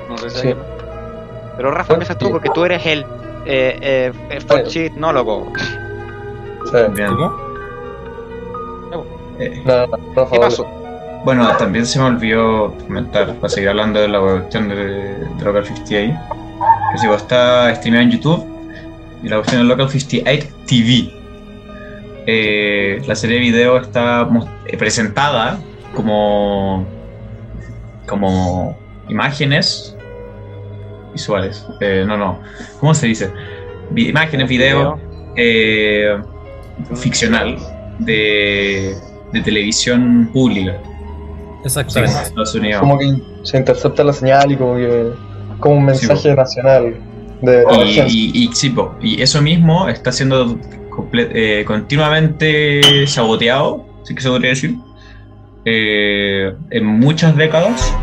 No 0.08 0.18
sé 0.18 0.30
si 0.30 0.38
Sí. 0.40 0.48
hay. 0.48 0.56
Pero 1.56 1.70
Rafa, 1.70 1.94
empiezas 1.94 2.18
tú 2.18 2.30
porque 2.30 2.50
tú 2.50 2.64
eres 2.64 2.84
el 2.86 3.04
eh, 3.46 3.78
eh, 3.80 4.12
el 4.30 4.42
Forchitnólogo. 4.42 5.50
Sí. 6.70 6.76
Bien. 6.94 7.08
¿Cómo? 7.16 7.32
Eh, 9.38 9.62
No, 9.64 9.86
no, 9.86 9.96
Rafa, 10.14 10.30
¿Qué 10.32 10.38
pasó? 10.40 10.66
Bueno, 11.24 11.48
también 11.56 11.86
se 11.86 11.98
me 11.98 12.06
olvidó 12.06 12.74
comentar, 12.86 13.34
para 13.36 13.48
seguir 13.48 13.70
hablando 13.70 14.00
de 14.00 14.08
la 14.08 14.20
cuestión 14.20 14.68
de, 14.68 14.74
de 14.76 15.42
Local 15.44 15.64
58, 15.64 16.18
que 16.92 16.98
si 16.98 17.06
vos 17.06 17.16
está 17.18 17.74
streameado 17.74 18.04
en 18.04 18.10
YouTube 18.10 18.46
y 19.22 19.28
la 19.28 19.36
cuestión 19.36 19.62
de 19.62 19.68
Local 19.68 19.88
58 19.90 20.46
TV. 20.66 21.12
eh, 22.26 23.02
la 23.06 23.14
serie 23.14 23.36
de 23.36 23.42
video 23.42 23.78
está 23.78 24.28
eh, 24.66 24.76
presentada 24.76 25.58
como, 25.94 26.86
como 28.06 28.76
imágenes 29.08 29.96
visuales. 31.12 31.66
Eh, 31.80 32.04
no, 32.06 32.16
no. 32.16 32.38
¿Cómo 32.78 32.94
se 32.94 33.06
dice? 33.06 33.30
Vi- 33.90 34.08
imágenes, 34.08 34.48
video, 34.48 34.98
eh, 35.36 36.16
ficcional 36.94 37.56
de, 37.98 38.94
de 39.32 39.40
televisión 39.42 40.30
pública 40.32 40.72
en 41.60 41.64
Exactamente. 41.66 42.16
Estados 42.22 42.54
Unidos. 42.54 42.80
Como 42.80 42.98
que 42.98 43.16
se 43.42 43.58
intercepta 43.58 44.04
la 44.04 44.12
señal 44.12 44.50
y 44.52 44.56
como 44.56 44.76
que. 44.76 45.10
Como 45.58 45.74
un 45.76 45.94
Sí, 45.94 46.06
mensaje 46.06 46.34
nacional 46.34 46.94
de 47.42 47.64
Y, 48.08 48.32
y, 48.34 48.44
y, 48.44 48.50
sí, 48.52 48.70
po, 48.70 48.94
y 49.00 49.20
eso 49.22 49.40
mismo 49.42 49.88
está 49.88 50.12
siendo 50.12 50.58
eh, 51.14 51.64
continuamente 51.66 53.06
saboteado, 53.06 53.86
si 54.04 54.14
que 54.14 54.20
se 54.22 54.28
podría 54.28 54.50
decir, 54.50 54.74
eh, 55.64 56.52
en 56.70 56.86
muchas 56.86 57.36
décadas. 57.36 57.96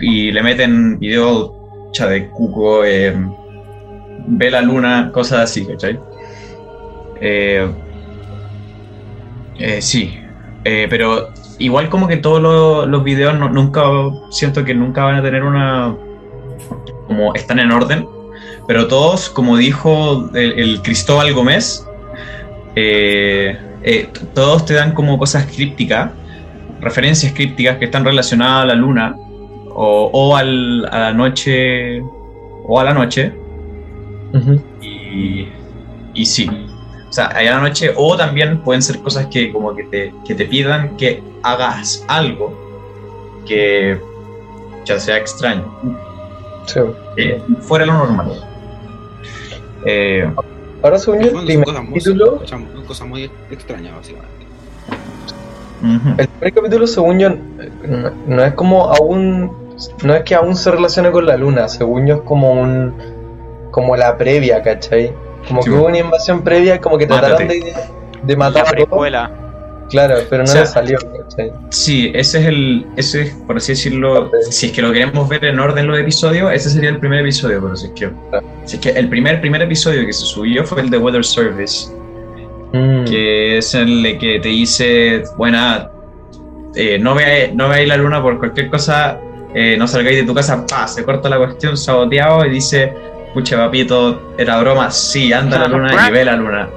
Y 0.00 0.30
le 0.32 0.42
meten 0.42 0.98
videos 0.98 1.52
cha, 1.92 2.06
de 2.08 2.28
cuco, 2.28 2.84
eh, 2.84 3.14
ve 4.26 4.50
la 4.50 4.60
luna, 4.62 5.10
cosas 5.12 5.40
así, 5.40 5.66
¿cachai? 5.66 5.98
Sí, 9.80 10.18
pero 10.62 11.30
igual 11.58 11.88
como 11.88 12.06
que 12.06 12.18
todos 12.18 12.40
los, 12.40 12.86
los 12.88 13.02
videos 13.02 13.38
no- 13.38 13.48
nunca, 13.48 13.82
siento 14.30 14.64
que 14.64 14.74
nunca 14.74 15.04
van 15.04 15.16
a 15.16 15.22
tener 15.22 15.42
una 15.42 15.96
como 17.08 17.34
están 17.34 17.58
en 17.58 17.72
orden, 17.72 18.06
pero 18.68 18.86
todos, 18.86 19.28
como 19.28 19.56
dijo 19.56 20.30
el, 20.34 20.52
el 20.58 20.82
Cristóbal 20.82 21.32
Gómez, 21.34 21.84
eh, 22.76 23.58
eh, 23.82 24.08
todos 24.34 24.64
te 24.66 24.74
dan 24.74 24.92
como 24.92 25.18
cosas 25.18 25.46
crípticas, 25.46 26.10
referencias 26.80 27.32
crípticas 27.32 27.78
que 27.78 27.86
están 27.86 28.04
relacionadas 28.04 28.62
a 28.62 28.66
la 28.66 28.74
luna 28.74 29.16
o, 29.74 30.10
o 30.12 30.36
al- 30.36 30.86
a 30.92 30.98
la 30.98 31.12
noche 31.12 32.00
o 32.64 32.78
a 32.78 32.84
la 32.84 32.94
noche 32.94 33.32
y, 34.80 35.48
y 36.14 36.26
sí. 36.26 36.48
O 37.08 37.12
sea, 37.12 37.28
allá 37.34 37.54
a 37.56 37.62
la 37.62 37.68
noche, 37.68 37.92
o 37.96 38.16
también 38.16 38.58
pueden 38.58 38.82
ser 38.82 38.98
cosas 39.00 39.26
que 39.26 39.50
como 39.50 39.74
que 39.74 39.84
te, 39.84 40.14
que 40.26 40.34
te 40.34 40.44
pidan 40.44 40.96
que 40.98 41.22
hagas 41.42 42.04
algo 42.06 42.52
que 43.46 43.98
ya 44.84 44.98
sea 45.00 45.16
extraño. 45.16 45.64
Sí. 46.68 46.80
Eh, 47.16 47.42
fuera 47.60 47.86
lo 47.86 47.94
normal. 47.94 48.32
Eh, 49.84 50.30
Ahora 50.82 50.98
según 50.98 51.20
yo, 51.20 51.40
el 51.40 51.44
primer 51.46 51.64
cosas 51.64 51.82
muy, 51.82 51.88
capítulo, 51.94 52.46
son 52.46 52.64
cosas 52.86 53.08
muy 53.08 53.30
extrañas, 53.50 53.94
básicamente. 53.96 54.46
el 56.18 56.28
primer 56.28 56.54
capítulo 56.54 56.86
según 56.86 57.18
yo 57.18 57.30
no, 57.30 58.10
no 58.26 58.44
es 58.44 58.52
como 58.54 58.84
aún 58.92 59.50
no 60.04 60.14
es 60.14 60.22
que 60.22 60.34
aún 60.34 60.54
se 60.56 60.70
relacione 60.70 61.10
con 61.10 61.26
la 61.26 61.36
luna, 61.36 61.68
según 61.68 62.06
yo 62.06 62.16
es 62.16 62.20
como 62.22 62.52
un 62.52 62.94
como 63.70 63.96
la 63.96 64.16
previa, 64.16 64.62
¿cachai? 64.62 65.12
Como 65.46 65.62
Sí, 65.62 65.70
que 65.70 65.76
hubo 65.76 65.86
una 65.86 65.98
invasión 65.98 66.42
previa, 66.42 66.80
como 66.80 66.98
que 66.98 67.06
trataron 67.06 67.48
de, 67.48 67.74
de 68.22 68.32
La 68.32 68.38
matar 68.38 68.66
a 68.66 68.84
todos. 68.84 69.47
Claro, 69.90 70.16
pero 70.28 70.44
no 70.44 70.50
O 70.50 70.52
sea, 70.52 70.66
salió, 70.66 70.98
¿cachai? 70.98 71.52
Sí, 71.70 72.10
ese 72.14 72.40
es 72.40 72.46
el, 72.46 72.86
ese 72.96 73.22
es, 73.22 73.30
por 73.46 73.56
así 73.56 73.72
decirlo, 73.72 74.30
si 74.50 74.66
es 74.66 74.72
que 74.72 74.82
lo 74.82 74.92
queremos 74.92 75.28
ver 75.28 75.44
en 75.44 75.58
orden 75.58 75.86
los 75.86 75.98
episodios, 75.98 76.52
ese 76.52 76.70
sería 76.70 76.90
el 76.90 76.98
primer 76.98 77.20
episodio, 77.20 77.60
pero 77.62 77.76
si 77.76 77.86
es 77.86 77.92
que, 77.92 78.10
si 78.64 78.76
es 78.76 78.82
que 78.82 78.90
el 78.90 79.08
primer, 79.08 79.40
primer 79.40 79.62
episodio 79.62 80.04
que 80.04 80.12
se 80.12 80.26
subió 80.26 80.64
fue 80.64 80.82
el 80.82 80.90
de 80.90 80.98
Weather 80.98 81.24
Service, 81.24 81.90
Mm. 82.72 83.04
que 83.04 83.58
es 83.58 83.74
el 83.74 84.18
que 84.18 84.40
te 84.40 84.48
dice, 84.48 85.22
buena, 85.36 85.90
eh, 86.74 86.98
no 86.98 87.14
veáis 87.14 87.54
no 87.54 87.68
veáis 87.68 87.88
la 87.88 87.96
luna 87.96 88.22
por 88.22 88.38
cualquier 88.38 88.68
cosa, 88.68 89.18
eh, 89.54 89.76
no 89.78 89.88
salgáis 89.88 90.18
de 90.18 90.24
tu 90.24 90.34
casa, 90.34 90.66
pa, 90.66 90.86
se 90.86 91.02
corta 91.02 91.28
la 91.30 91.38
cuestión, 91.38 91.76
saboteado, 91.76 92.44
y 92.44 92.50
dice, 92.50 92.92
pucha 93.32 93.56
papito, 93.56 94.34
era 94.36 94.60
broma, 94.60 94.90
sí, 94.90 95.32
anda 95.32 95.58
la 95.60 95.68
luna 95.68 96.08
y 96.08 96.12
ve 96.12 96.24
la 96.24 96.36
luna. 96.36 96.68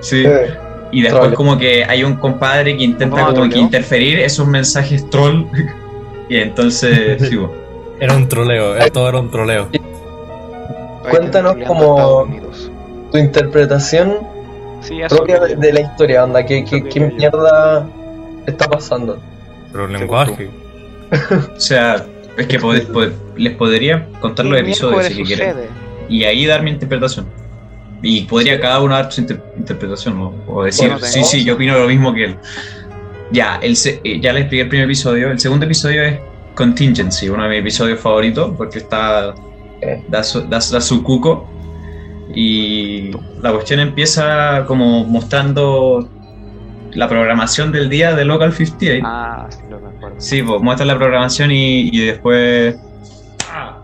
Sí. 0.00 0.22
Eh, 0.26 0.54
Y 0.90 1.02
después 1.02 1.22
Troll. 1.24 1.34
como 1.34 1.58
que 1.58 1.84
hay 1.84 2.02
un 2.04 2.14
compadre 2.16 2.76
que 2.76 2.84
intenta 2.84 3.16
¿Cómo 3.20 3.34
como 3.34 3.50
que 3.50 3.58
interferir 3.58 4.18
esos 4.20 4.46
mensajes 4.46 5.08
troll. 5.10 5.44
y 6.28 6.36
entonces. 6.36 7.22
Era 8.00 8.14
un 8.14 8.28
troleo, 8.28 8.74
todo 8.92 9.08
era 9.08 9.18
un 9.18 9.28
troleo. 9.28 9.68
Cuéntanos 11.10 11.56
como- 11.66 12.28
tu 13.10 13.18
interpretación 13.18 14.18
Sí, 14.82 15.00
propia 15.08 15.40
de, 15.40 15.56
de 15.56 15.72
la 15.72 15.80
historia, 15.80 16.22
onda, 16.22 16.44
¿qué, 16.46 16.64
qué, 16.64 16.84
qué 16.84 17.00
mierda 17.00 17.84
está 18.46 18.68
pasando? 18.68 19.18
Pero 19.72 19.86
el 19.86 19.92
lenguaje. 19.94 20.48
o 21.56 21.58
sea, 21.60 22.06
es 22.36 22.46
que 22.46 22.60
pod- 22.60 22.86
pod- 22.92 23.12
les 23.36 23.54
podría 23.56 24.06
contar 24.20 24.44
los 24.46 24.54
¿Qué 24.54 24.60
episodios 24.60 25.06
si 25.06 25.24
quieren. 25.24 25.56
Y 26.08 26.22
ahí 26.22 26.46
dar 26.46 26.62
mi 26.62 26.70
interpretación. 26.70 27.26
Y 28.02 28.22
podría 28.26 28.60
cada 28.60 28.80
uno 28.80 28.94
dar 28.94 29.10
su 29.10 29.22
inter- 29.22 29.42
interpretación 29.58 30.18
¿no? 30.18 30.32
o 30.46 30.64
decir, 30.64 30.88
Bueno, 30.90 31.04
sí, 31.06 31.22
sí, 31.24 31.44
yo 31.44 31.54
opino 31.54 31.78
lo 31.78 31.86
mismo 31.88 32.12
que 32.14 32.24
él. 32.24 32.36
Ya, 33.30 33.56
el 33.62 33.76
eh, 33.84 34.20
ya 34.20 34.32
les 34.32 34.42
expliqué 34.42 34.62
el 34.62 34.68
primer 34.68 34.84
episodio. 34.86 35.30
El 35.30 35.38
segundo 35.38 35.66
episodio 35.66 36.02
es 36.02 36.18
Contingency, 36.54 37.28
uno 37.28 37.42
de 37.44 37.48
mis 37.50 37.58
episodios 37.60 38.00
favoritos, 38.00 38.52
porque 38.56 38.78
está 38.78 39.34
Eh. 39.80 40.02
da 40.08 40.22
su, 40.24 40.40
da, 40.42 40.58
da 40.58 40.80
su 40.80 41.02
cuco. 41.02 41.46
Y 42.34 43.10
la 43.42 43.52
cuestión 43.52 43.80
empieza 43.80 44.64
como 44.66 45.04
mostrando 45.04 46.08
la 46.92 47.08
programación 47.08 47.70
del 47.72 47.88
día 47.88 48.14
de 48.14 48.24
Local 48.24 48.52
58. 48.52 49.02
Ah, 49.06 49.46
sí, 49.50 49.58
lo 49.70 49.78
recuerdo. 49.78 50.16
Sí, 50.18 50.42
pues 50.42 50.60
muestra 50.60 50.84
la 50.86 50.96
programación 50.96 51.50
y, 51.50 51.88
y 51.92 52.06
después 52.06 52.76
ah, 53.50 53.78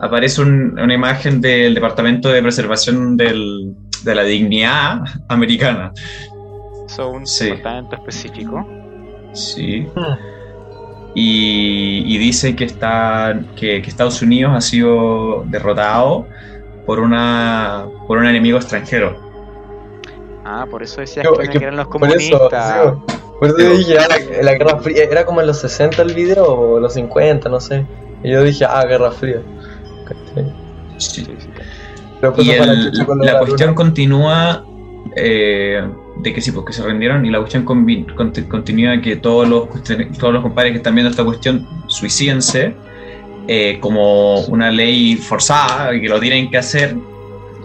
aparece 0.00 0.40
un- 0.40 0.78
una 0.78 0.94
imagen 0.94 1.40
del 1.40 1.74
Departamento 1.74 2.28
de 2.30 2.42
Preservación 2.42 3.16
del- 3.16 3.74
de 4.04 4.14
la 4.14 4.22
Dignidad 4.22 5.00
Americana. 5.28 5.92
Son 6.86 7.16
un 7.16 7.26
Sí. 7.26 7.46
departamento 7.46 7.96
específico. 7.96 8.66
Sí. 9.34 9.86
Hmm. 9.94 10.14
Y, 11.14 12.04
y 12.06 12.18
dice 12.18 12.54
que, 12.54 12.64
está, 12.64 13.38
que, 13.56 13.82
que 13.82 13.88
Estados 13.90 14.22
Unidos 14.22 14.52
ha 14.54 14.60
sido 14.60 15.44
derrotado 15.46 16.26
por, 16.86 17.00
una, 17.00 17.86
por 18.06 18.18
un 18.18 18.26
enemigo 18.26 18.56
extranjero. 18.58 19.16
Ah, 20.44 20.66
por 20.70 20.82
eso 20.82 21.00
decías 21.00 21.24
Yo- 21.24 21.34
que, 21.36 21.58
eran 21.58 21.76
los 21.76 21.88
Por 21.88 22.08
eso, 22.08 22.38
comunistas. 22.38 22.94
sí, 23.08 23.14
por 23.38 23.48
eso 23.48 23.58
yo 23.58 23.70
dije, 23.76 23.98
ah, 23.98 24.06
la, 24.08 24.42
la 24.42 24.52
Guerra 24.54 24.78
Fría, 24.78 25.04
era 25.04 25.24
como 25.26 25.40
en 25.40 25.46
los 25.48 25.58
60 25.60 26.00
el 26.02 26.14
video 26.14 26.46
o 26.46 26.80
los 26.80 26.94
50, 26.94 27.48
no 27.48 27.60
sé. 27.60 27.84
Y 28.22 28.30
yo 28.30 28.42
dije, 28.42 28.64
ah, 28.68 28.84
Guerra 28.86 29.10
Fría. 29.10 29.42
Sí. 30.98 31.24
Sí, 31.24 31.24
sí. 31.38 31.47
Y 32.38 32.50
el- 32.50 33.04
con 33.06 33.18
la 33.20 33.38
cuestión 33.38 33.74
continúa 33.74 34.64
eh, 35.16 35.82
de 36.22 36.32
que 36.34 36.40
sí, 36.40 36.50
porque 36.52 36.72
se 36.72 36.82
rindieron 36.82 37.24
y 37.24 37.30
la 37.30 37.38
cuestión 37.38 37.64
convi- 37.64 38.06
conti- 38.14 38.46
continúa 38.46 39.00
que 39.00 39.16
todos 39.16 39.48
los, 39.48 39.68
todos 40.18 40.32
los 40.32 40.42
compadres 40.42 40.72
que 40.72 40.78
están 40.78 40.94
viendo 40.94 41.10
esta 41.10 41.24
cuestión 41.24 41.66
suicídense 41.86 42.74
eh, 43.46 43.78
como 43.80 44.40
una 44.46 44.70
ley 44.70 45.16
forzada 45.16 45.94
y 45.94 46.00
que 46.02 46.08
lo 46.08 46.18
tienen 46.20 46.50
que 46.50 46.58
hacer 46.58 46.96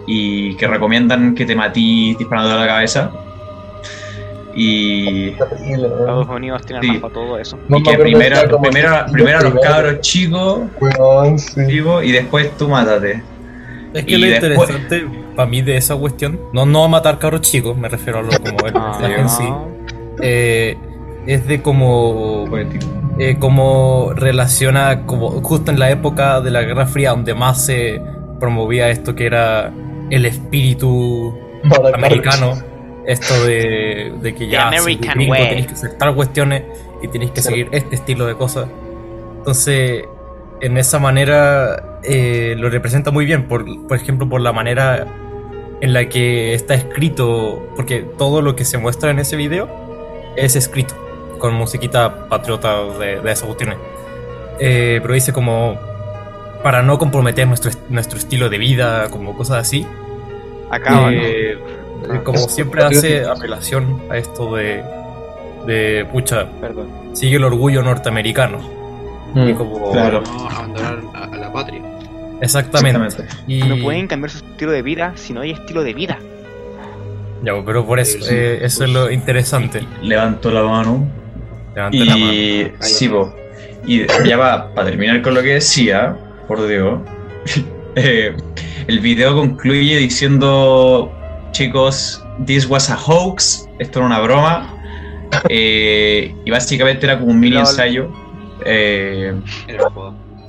y 0.06 0.54
que 0.56 0.66
recomiendan 0.66 1.34
que 1.34 1.44
te 1.44 1.54
matís 1.56 2.16
disparando 2.16 2.52
a 2.54 2.56
la 2.56 2.66
cabeza 2.66 3.10
y. 4.54 5.28
Estados 5.30 6.28
Unidos 6.28 6.62
tienen 6.64 6.82
Sí. 6.82 6.88
más 6.92 6.98
para 7.00 7.14
todo 7.14 7.38
eso. 7.38 7.58
No 7.68 7.78
y 7.78 7.82
que 7.82 7.98
primero, 7.98 8.36
primero, 8.60 8.60
primero 9.10 9.38
a 9.38 9.42
los 9.42 9.52
primero. 9.52 9.60
cabros 9.60 10.00
chicos 10.00 10.60
sí. 11.36 11.82
y 12.04 12.12
después 12.12 12.56
tú 12.56 12.68
mátate. 12.68 13.22
Es 13.94 14.04
que 14.04 14.12
Y 14.14 14.18
lo 14.18 14.26
después- 14.26 14.70
interesante 14.70 15.06
para 15.36 15.48
mí 15.48 15.62
de 15.62 15.76
esa 15.76 15.94
cuestión, 15.96 16.38
no, 16.52 16.66
no 16.66 16.84
a 16.84 16.88
matar 16.88 17.18
cabros 17.18 17.40
chicos, 17.42 17.76
me 17.76 17.88
refiero 17.88 18.18
a 18.18 18.22
lo 18.22 18.28
como 18.30 18.66
el 18.66 18.76
Ah, 18.76 18.98
mensaje 19.00 19.20
en 19.20 19.28
sí, 19.28 19.44
eh, 20.22 20.76
es 21.26 21.46
de 21.46 21.62
como 21.62 22.44
eh, 23.18 23.36
cómo 23.38 24.10
relaciona 24.14 25.06
como 25.06 25.30
justo 25.42 25.70
en 25.70 25.78
la 25.78 25.90
época 25.90 26.40
de 26.40 26.50
la 26.50 26.62
Guerra 26.62 26.86
Fría 26.86 27.10
donde 27.10 27.34
más 27.34 27.64
se 27.64 28.00
promovía 28.40 28.90
esto 28.90 29.14
que 29.14 29.26
era 29.26 29.72
el 30.10 30.26
espíritu 30.26 31.32
Para 31.68 31.96
americano 31.96 32.52
esto 33.06 33.44
de, 33.44 34.12
de 34.20 34.34
que 34.34 34.48
ya 34.48 34.70
si 34.78 34.96
tenés 34.96 35.66
que 35.66 35.72
hacer 35.72 35.92
tal 35.98 36.14
cuestiones 36.14 36.62
y 37.02 37.08
tenés 37.08 37.30
que 37.30 37.42
Sí. 37.42 37.48
seguir 37.48 37.68
este 37.72 37.94
estilo 37.96 38.26
de 38.26 38.34
cosas. 38.34 38.66
Entonces 39.38 40.04
en 40.60 40.76
esa 40.78 40.98
manera 40.98 41.93
eh, 42.04 42.54
lo 42.58 42.68
representa 42.70 43.10
muy 43.10 43.24
bien 43.24 43.44
por, 43.48 43.64
por 43.86 43.96
ejemplo 43.96 44.28
por 44.28 44.40
la 44.40 44.52
manera 44.52 45.06
en 45.80 45.92
la 45.92 46.08
que 46.08 46.54
está 46.54 46.74
escrito 46.74 47.66
porque 47.76 48.00
todo 48.18 48.42
lo 48.42 48.54
que 48.56 48.64
se 48.64 48.78
muestra 48.78 49.10
en 49.10 49.18
ese 49.18 49.36
video 49.36 49.68
es 50.36 50.56
escrito 50.56 50.94
con 51.38 51.54
musiquita 51.54 52.28
patriota 52.28 52.84
de, 52.98 53.20
de 53.20 53.32
esas 53.32 53.44
cuestiones 53.44 53.76
Eh, 54.60 54.98
pero 55.02 55.14
dice 55.14 55.32
como 55.32 55.76
para 56.62 56.82
no 56.82 56.98
comprometer 56.98 57.46
nuestro, 57.46 57.70
est- 57.70 57.88
nuestro 57.90 58.18
estilo 58.18 58.48
de 58.48 58.58
vida 58.58 59.08
como 59.10 59.36
cosas 59.36 59.58
así 59.58 59.86
Acá, 60.70 61.10
eh, 61.12 61.58
Eh, 62.12 62.20
Como 62.22 62.38
Eso, 62.38 62.48
siempre 62.50 62.82
hace 62.84 63.24
apelación 63.24 64.02
a 64.10 64.16
esto 64.18 64.54
de, 64.56 64.82
de 65.66 66.04
pucha, 66.12 66.46
Perdón. 66.60 66.88
sigue 67.14 67.36
el 67.36 67.44
orgullo 67.44 67.82
norteamericano. 67.82 68.58
Y 69.34 69.52
Mm. 69.52 69.54
como, 69.56 69.90
Claro. 69.92 70.20
No, 70.20 70.48
abandonar 70.50 70.98
a, 71.14 71.24
a 71.24 71.36
la 71.36 71.50
patria. 71.52 71.80
Exactamente. 72.40 73.04
Exactamente. 73.04 73.52
Y, 73.52 73.62
No 73.62 73.82
pueden 73.82 74.06
cambiar 74.06 74.30
su 74.30 74.38
estilo 74.38 74.72
de 74.72 74.82
vida 74.82 75.12
si 75.16 75.32
no 75.32 75.40
hay 75.40 75.52
estilo 75.52 75.82
de 75.82 75.94
vida. 75.94 76.18
Ya, 77.42 77.52
pero 77.64 77.84
por 77.84 78.00
eso, 78.00 78.18
Sí, 78.20 78.28
eh, 78.30 78.60
eso 78.62 78.84
es 78.84 78.90
lo 78.90 79.10
interesante. 79.10 79.82
Levanto 80.02 80.50
la 80.50 80.62
mano 80.62 81.06
Levante 81.74 82.04
la 82.04 82.16
mano. 82.16 82.32
Y 82.32 82.72
sí. 82.80 83.10
Y 83.86 84.06
ya 84.26 84.36
va, 84.36 84.72
para 84.74 84.88
terminar 84.88 85.20
con 85.22 85.34
lo 85.34 85.42
que 85.42 85.54
decía, 85.54 86.16
por 86.48 86.66
Dios, 86.66 87.00
eh, 87.96 88.34
el 88.86 89.00
video 89.00 89.34
concluye 89.34 89.98
diciendo, 89.98 91.12
chicos, 91.52 92.24
this 92.46 92.66
was 92.66 92.88
a 92.88 92.96
hoax, 92.96 93.68
esto 93.78 93.98
era 93.98 94.06
una 94.06 94.20
broma, 94.20 94.74
eh, 95.48 96.34
y 96.44 96.50
básicamente 96.50 97.04
era 97.06 97.18
como 97.18 97.32
un 97.32 97.40
mini 97.40 97.58
ensayo. 97.58 98.10
eh. 98.64 99.34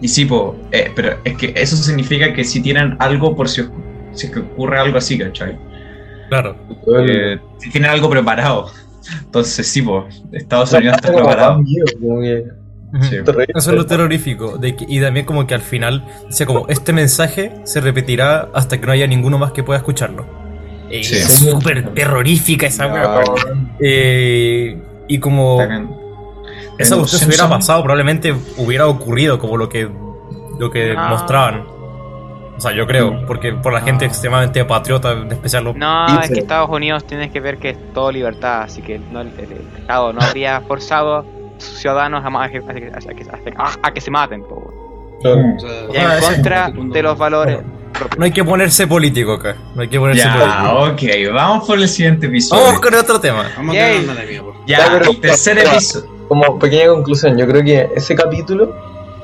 Y 0.01 0.07
sí, 0.07 0.25
po, 0.25 0.55
eh, 0.71 0.91
pero 0.95 1.17
es 1.23 1.37
que 1.37 1.53
eso 1.55 1.75
significa 1.75 2.33
que 2.33 2.43
si 2.43 2.61
tienen 2.61 2.95
algo 2.99 3.35
por 3.35 3.47
si, 3.49 3.61
os- 3.61 3.69
si 4.13 4.27
es 4.27 4.33
que 4.33 4.39
ocurre 4.39 4.79
algo 4.79 4.97
así, 4.97 5.17
¿cachai? 5.17 5.57
Claro. 6.29 6.55
Eh, 6.99 7.37
si 7.59 7.69
tienen 7.69 7.89
algo 7.91 8.09
preparado. 8.09 8.69
Entonces 9.23 9.67
sí, 9.67 9.81
po, 9.83 10.07
Estados 10.31 10.73
Unidos 10.73 10.95
está 10.97 11.13
preparado. 11.13 11.53
tan 11.55 11.63
miedo, 11.63 11.85
como 12.01 12.21
que- 12.21 12.43
Sí. 13.01 13.17
Eso 13.53 13.71
es 13.71 13.75
lo 13.77 13.85
terrorífico. 13.85 14.57
De 14.57 14.75
que- 14.75 14.85
y 14.87 15.01
también 15.01 15.25
como 15.25 15.45
que 15.45 15.53
al 15.53 15.61
final, 15.61 16.05
o 16.29 16.31
sea, 16.31 16.45
como 16.45 16.65
este 16.69 16.93
mensaje 16.93 17.51
se 17.65 17.81
repetirá 17.81 18.49
hasta 18.53 18.79
que 18.79 18.85
no 18.85 18.93
haya 18.93 19.05
ninguno 19.05 19.37
más 19.37 19.51
que 19.51 19.63
pueda 19.63 19.77
escucharlo. 19.79 20.25
Eh, 20.89 21.03
Sí. 21.03 21.15
Es 21.15 21.25
súper 21.39 21.93
terrorífica 21.93 22.67
esa 22.67 22.87
wea. 22.87 23.03
No, 23.25 23.35
Eh, 23.81 24.77
y 25.09 25.19
como 25.19 25.57
esa 26.77 26.95
cuestión 26.97 27.19
se 27.21 27.27
hubiera 27.27 27.47
pasado, 27.49 27.81
probablemente 27.83 28.35
hubiera 28.57 28.87
ocurrido 28.87 29.39
como 29.39 29.57
lo 29.57 29.69
que, 29.69 29.89
lo 30.59 30.69
que 30.71 30.93
Ah. 30.97 31.07
mostraban. 31.09 31.65
O 32.57 32.61
sea, 32.61 32.71
yo 32.71 32.87
creo, 32.87 33.11
Mm. 33.11 33.25
porque 33.25 33.51
por 33.53 33.73
la 33.73 33.81
gente 33.81 34.05
Ah. 34.05 34.07
extremadamente 34.07 34.63
patriota, 34.63 35.11
en 35.11 35.31
especial 35.31 35.65
los... 35.65 35.75
No, 35.75 36.21
es 36.21 36.29
que 36.29 36.39
Estados 36.39 36.69
Unidos 36.69 37.05
tienes 37.05 37.31
que 37.31 37.41
ver 37.41 37.57
que 37.57 37.71
es 37.71 37.93
todo 37.93 38.11
libertad, 38.11 38.61
así 38.63 38.81
que 38.81 38.97
no, 39.11 39.21
el, 39.21 39.27
el 39.37 39.79
Estado 39.79 40.13
no 40.13 40.21
habría 40.21 40.61
forzado 40.67 41.17
a 41.17 41.25
sus 41.57 41.79
ciudadanos 41.79 42.23
a, 42.23 42.43
a 42.43 42.49
que, 42.49 42.57
a 42.59 42.61
a 42.61 43.13
que- 43.13 43.53
a- 43.57 43.75
a 43.87 43.91
que 43.93 44.01
se 44.01 44.09
maten, 44.11 44.41
po, 44.43 44.55
weón. 44.55 45.21
claro. 45.21 45.55
O 45.55 45.59
sea, 45.59 45.69
y 45.93 45.97
en 45.97 46.05
Ah, 46.11 46.17
ese- 46.17 46.33
contra 46.35 46.71
de 46.71 47.03
los 47.03 47.17
valores 47.17 47.57
propios. 47.93 48.19
No 48.19 48.25
hay 48.25 48.31
que 48.31 48.43
ponerse 48.43 48.87
político 48.87 49.33
acá. 49.33 49.55
No 49.73 49.81
hay 49.81 49.87
que 49.89 49.99
ponerse 49.99 50.23
Ya, 50.23 50.33
político. 50.33 51.29
ok, 51.31 51.33
vamos 51.33 51.67
por 51.67 51.77
el 51.79 51.87
siguiente 51.89 52.27
episodio. 52.27 52.63
Vamos 52.63 52.79
con 52.81 52.93
otro 52.95 53.19
tema. 53.19 53.45
vamos 53.57 53.75
a 53.75 53.79
Yay. 53.79 53.93
tener 53.99 54.09
una 54.11 54.19
de 54.21 54.27
mía, 54.27 54.41
por 54.43 54.53
favor. 54.53 54.67
Ya, 54.67 54.77
Ya, 54.79 54.91
pero- 54.91 55.11
el 55.11 55.19
tercer 55.19 55.57
pero- 55.57 55.71
episodio. 55.71 56.14
Como 56.27 56.57
pequeña 56.59 56.87
conclusión, 56.87 57.37
yo 57.37 57.47
creo 57.47 57.63
que 57.63 57.89
ese 57.95 58.15
capítulo, 58.15 58.75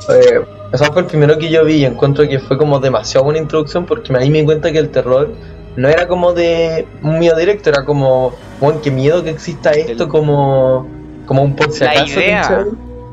eh, 0.10 0.42
o 0.72 0.78
sea, 0.78 0.92
fue 0.92 1.02
el 1.02 1.08
primero 1.08 1.38
que 1.38 1.50
yo 1.50 1.66
vi 1.66 1.76
y 1.76 1.86
encuentro 1.86 2.28
que 2.28 2.40
fue 2.40 2.58
como 2.58 2.80
demasiado 2.80 3.26
buena 3.26 3.40
introducción 3.40 3.86
porque 3.86 4.16
ahí 4.16 4.30
me 4.30 4.40
di 4.40 4.46
cuenta 4.46 4.72
que 4.72 4.78
el 4.80 4.90
terror 4.90 5.30
no 5.76 5.88
era 5.88 6.08
como 6.08 6.34
de 6.34 6.88
un 7.02 7.18
miedo 7.20 7.38
directo, 7.38 7.70
era 7.70 7.84
como, 7.86 8.34
bueno, 8.60 8.80
qué 8.84 8.92
miedo 8.92 9.24
que 9.24 9.30
exista 9.32 9.72
esto 9.72 10.08
como, 10.10 10.86
como 11.26 11.42
un 11.44 11.56
por 11.56 11.72
si 11.72 11.84
La 11.84 11.92
acaso, 11.92 12.20
idea. 12.20 12.66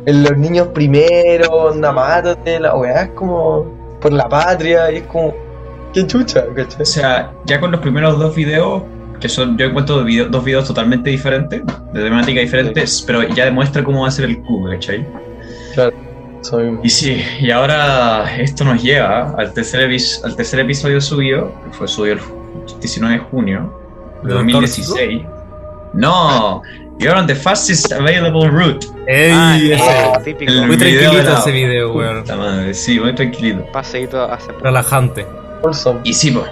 los 0.07 0.37
niños 0.37 0.69
primero, 0.69 1.49
onda, 1.51 1.93
mátate, 1.93 2.59
la 2.61 2.75
weá 2.75 3.03
es 3.05 3.11
como 3.11 3.97
por 4.01 4.13
la 4.13 4.29
patria, 4.29 4.91
y 4.93 4.97
es 4.97 5.03
como, 5.05 5.35
qué 5.93 6.07
chucha, 6.07 6.45
¿cachai? 6.55 6.83
O 6.83 6.85
sea, 6.85 7.33
ya 7.45 7.59
con 7.61 7.71
los 7.73 7.81
primeros 7.81 8.19
dos 8.19 8.35
videos, 8.35 8.83
que 9.21 9.29
son, 9.29 9.57
yo 9.59 9.67
encuentro 9.67 10.03
video- 10.05 10.29
dos 10.29 10.45
videos 10.45 10.67
totalmente 10.67 11.11
diferentes, 11.11 11.63
de 11.93 12.03
temática 12.03 12.41
diferentes, 12.41 13.03
pero 13.07 13.23
ya 13.29 13.45
demuestra 13.45 13.83
cómo 13.83 14.03
va 14.03 14.09
a 14.09 14.11
ser 14.11 14.27
el 14.27 14.39
cubo, 14.43 14.69
¿cachai? 14.71 15.07
Eso 16.41 16.59
mismo. 16.59 16.81
Y 16.85 16.89
sí, 16.91 17.23
y 17.41 17.51
ahora 17.51 18.37
esto 18.39 18.65
nos 18.65 18.83
lleva 18.83 19.35
al 19.37 19.53
tercer, 19.53 19.91
al 20.25 20.37
tercer 20.37 20.61
episodio 20.61 21.01
subido, 21.01 21.53
que 21.65 21.71
fue 21.77 21.89
subido 21.89 22.15
el 22.15 22.21
19 22.81 23.15
de 23.15 23.21
junio 23.21 23.73
de 24.23 24.29
¿De 24.29 24.35
2016. 24.35 25.23
No, 25.95 26.63
you're 26.99 27.19
on 27.19 27.27
the 27.27 27.35
fastest 27.35 27.91
available 27.93 28.49
route. 28.49 28.87
¡Ey! 29.07 29.31
Ah, 29.33 29.57
ese- 29.57 29.75
ese 29.75 30.21
típico. 30.25 30.53
el- 30.53 30.67
Muy 30.67 30.77
video 30.77 31.01
tranquilito 31.01 31.31
la- 31.33 31.39
ese 31.39 31.51
video, 31.51 31.93
weón. 31.93 32.25
Madre, 32.37 32.75
sí, 32.75 33.01
muy 33.01 33.15
tranquilito. 33.15 33.65
Paseíto 33.73 34.23
hace 34.25 34.53
Relajante. 34.63 35.27
Wholesome. 35.63 36.01
Y 36.05 36.13
sí, 36.13 36.31
pues, 36.31 36.47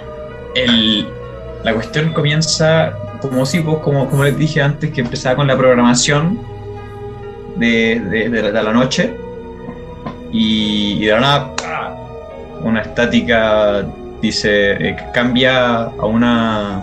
el, 0.55 1.07
la 1.67 1.73
cuestión 1.73 2.13
comienza, 2.13 2.93
como 3.21 3.45
sí, 3.45 3.59
pues, 3.59 3.77
como, 3.79 4.09
como 4.09 4.23
les 4.23 4.37
dije 4.37 4.61
antes, 4.61 4.89
que 4.91 5.01
empezaba 5.01 5.35
con 5.35 5.47
la 5.47 5.57
programación 5.57 6.39
de, 7.57 7.99
de, 8.09 8.29
de 8.29 8.41
la, 8.41 8.51
de 8.51 8.63
la 8.63 8.71
noche. 8.71 9.13
Y, 10.31 10.93
y 11.01 11.05
de 11.05 11.11
la 11.11 11.19
nada, 11.19 11.55
¡pah! 11.55 11.93
una 12.63 12.81
estática 12.81 13.85
dice, 14.21 14.71
eh, 14.89 14.95
cambia 15.13 15.83
a 15.83 16.05
una, 16.05 16.77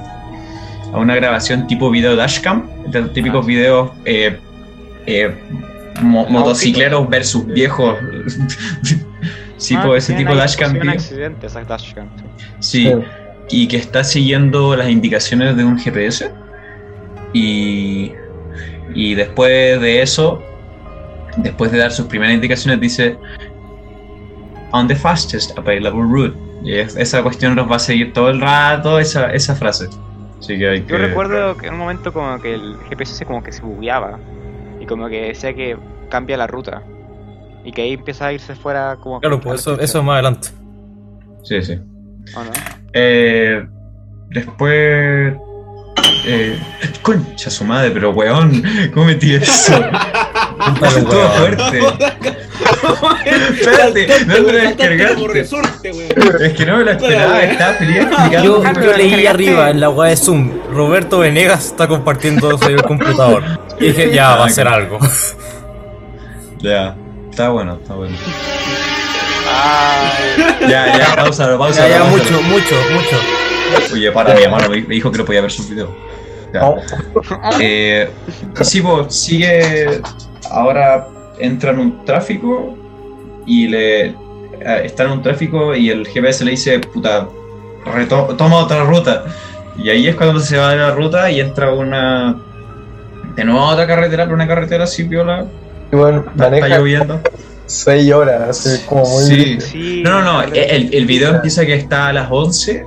a 0.92 0.98
una 0.98 1.14
grabación 1.16 1.66
tipo 1.66 1.90
video 1.90 2.14
dashcam, 2.14 2.68
de 2.86 3.00
los 3.00 3.12
típicos 3.12 3.42
Ah. 3.44 3.48
videos 3.48 3.90
eh, 4.04 4.38
eh, 5.06 5.34
mo- 6.02 6.26
motocicleros 6.26 7.08
versus 7.08 7.46
viejos. 7.46 7.96
sí, 9.56 9.74
Ah, 9.78 9.82
pues 9.86 10.04
ese 10.04 10.14
tipo 10.14 10.34
dashcam. 10.34 10.72
video. 10.74 10.90
accidente, 10.92 11.46
esas 11.46 11.66
dashcam, 11.66 12.08
sí. 12.16 12.24
Sí, 12.60 12.92
y 13.50 13.68
que 13.68 13.76
está 13.76 14.04
siguiendo 14.04 14.74
las 14.76 14.88
indicaciones 14.88 15.56
de 15.56 15.64
un 15.64 15.78
GPS. 15.78 16.30
Y, 17.32 18.12
y 18.94 19.14
después 19.14 19.80
de 19.80 20.02
eso, 20.02 20.42
después 21.38 21.72
de 21.72 21.78
dar 21.78 21.90
sus 21.92 22.06
primeras 22.06 22.34
indicaciones, 22.34 22.80
dice 22.80 23.18
On 24.72 24.88
the 24.88 24.96
fastest 24.96 25.56
available 25.58 26.02
route. 26.02 26.36
Y 26.64 26.74
es- 26.74 26.96
esa 26.96 27.22
cuestión 27.22 27.54
nos 27.54 27.70
va 27.70 27.76
a 27.76 27.80
seguir 27.80 28.12
todo 28.12 28.30
el 28.30 28.40
rato, 28.40 28.98
esa, 28.98 29.32
esa 29.32 29.54
frase. 29.54 29.88
Así 30.38 30.58
que 30.58 30.68
hay 30.68 30.80
que. 30.82 30.92
Yo 30.92 30.98
recuerdo 30.98 31.56
que 31.56 31.66
en 31.68 31.74
un 31.74 31.78
momento 31.80 32.12
como 32.12 32.40
que 32.40 32.54
el 32.54 32.76
GPS 32.88 33.14
se 33.14 33.24
como 33.26 33.42
que 33.42 33.52
se 33.52 33.62
bugueaba 33.62 34.18
y 34.80 34.86
como 34.86 35.08
que 35.08 35.22
decía 35.28 35.54
que 35.54 35.76
cambia 36.10 36.36
la 36.36 36.46
ruta 36.46 36.82
y 37.64 37.72
que 37.72 37.82
ahí 37.82 37.92
empieza 37.94 38.26
a 38.26 38.32
irse 38.32 38.54
fuera 38.54 38.96
como 39.00 39.20
Claro, 39.20 39.40
pues 39.40 39.60
eso, 39.60 39.78
eso 39.80 40.02
más 40.02 40.14
adelante. 40.14 40.48
Sí, 41.44 41.62
sí. 41.62 41.78
¿O 42.34 42.44
no? 42.44 42.50
Eh, 42.92 43.66
después. 44.30 45.34
Eh, 46.26 46.58
concha 47.02 47.50
su 47.50 47.64
madre, 47.64 47.90
pero 47.90 48.10
weón, 48.10 48.62
¿cómo 48.92 49.06
metí 49.06 49.34
eso? 49.34 49.74
Estuvo 50.82 51.12
weón. 51.12 51.56
fuerte. 51.56 51.80
Espérate, 53.60 54.06
¿dónde 54.26 54.52
lo 54.52 54.58
descargaste? 54.58 55.14
Como 55.14 55.28
resorte, 55.28 55.92
weón. 55.92 56.42
Es 56.42 56.52
que 56.54 56.66
no 56.66 56.78
me 56.78 56.84
lo 56.84 56.90
esperaba, 56.92 57.42
estaba 57.42 57.74
feliz. 57.74 58.06
Yo, 58.32 58.40
yo 58.42 58.62
leí 58.62 59.10
descargaste. 59.10 59.28
arriba 59.28 59.70
en 59.70 59.80
la 59.80 59.90
web 59.90 60.10
de 60.10 60.16
Zoom, 60.16 60.50
Roberto 60.72 61.18
Venegas 61.20 61.66
está 61.66 61.86
compartiendo 61.88 62.50
eso 62.54 62.68
en 62.68 62.74
el 62.76 62.82
computador. 62.82 63.42
Y 63.78 63.86
dije, 63.88 64.12
ya, 64.12 64.36
va 64.36 64.46
a 64.46 64.50
ser 64.50 64.66
algo. 64.68 64.98
Ya, 66.58 66.96
está 67.30 67.50
bueno, 67.50 67.74
está 67.74 67.94
bueno. 67.94 68.16
Ay, 69.56 70.68
Ya, 70.68 70.98
ya, 70.98 71.16
pausa, 71.16 71.56
pausa. 71.58 71.86
Ya, 71.88 71.88
ya, 71.88 71.98
pausa. 72.00 72.10
mucho, 72.16 72.42
mucho, 72.42 72.74
mucho. 72.92 73.92
Oye, 73.94 74.10
para 74.12 74.34
mi 74.34 74.42
hermano, 74.42 74.68
me 74.70 74.80
dijo 74.82 75.10
que 75.10 75.18
no 75.18 75.24
podía 75.24 75.40
ver 75.42 75.50
sus 75.50 75.68
videos. 75.70 75.90
Ya. 76.52 76.60
No, 76.60 76.76
Eh, 77.60 78.08
sí, 78.62 78.80
pues, 78.80 79.14
sigue. 79.14 80.00
Ahora 80.50 81.06
entra 81.38 81.70
en 81.72 81.78
un 81.78 82.04
tráfico 82.04 82.76
y 83.46 83.68
le. 83.68 84.06
eh, 84.06 84.14
Está 84.84 85.04
en 85.04 85.10
un 85.12 85.22
tráfico 85.22 85.74
y 85.74 85.90
el 85.90 86.06
GPS 86.06 86.44
le 86.44 86.52
dice, 86.52 86.78
puta, 86.80 87.28
reto- 87.86 88.34
toma 88.36 88.56
otra 88.58 88.84
ruta. 88.84 89.24
Y 89.76 89.90
ahí 89.90 90.06
es 90.06 90.14
cuando 90.14 90.38
se 90.40 90.56
va 90.56 90.70
de 90.70 90.76
la 90.76 90.90
ruta 90.92 91.30
y 91.30 91.40
entra 91.40 91.72
una. 91.72 92.36
De 93.34 93.44
nuevo 93.44 93.60
a 93.62 93.72
otra 93.72 93.86
carretera, 93.86 94.24
pero 94.24 94.34
una 94.36 94.46
carretera 94.46 94.84
así, 94.84 95.04
piola. 95.04 95.44
y 95.92 95.96
bueno, 95.96 96.24
Está, 96.30 96.68
lloviendo. 96.68 97.20
6 97.74 98.12
horas, 98.12 98.64
así 98.64 98.84
como 98.86 99.04
muy. 99.04 99.22
Sí. 99.22 99.60
sí, 99.60 100.02
No, 100.04 100.22
no, 100.22 100.22
no. 100.22 100.42
El, 100.42 100.94
el 100.94 101.06
video 101.06 101.34
empieza 101.34 101.66
que 101.66 101.74
está 101.74 102.08
a 102.08 102.12
las 102.12 102.28
11 102.30 102.86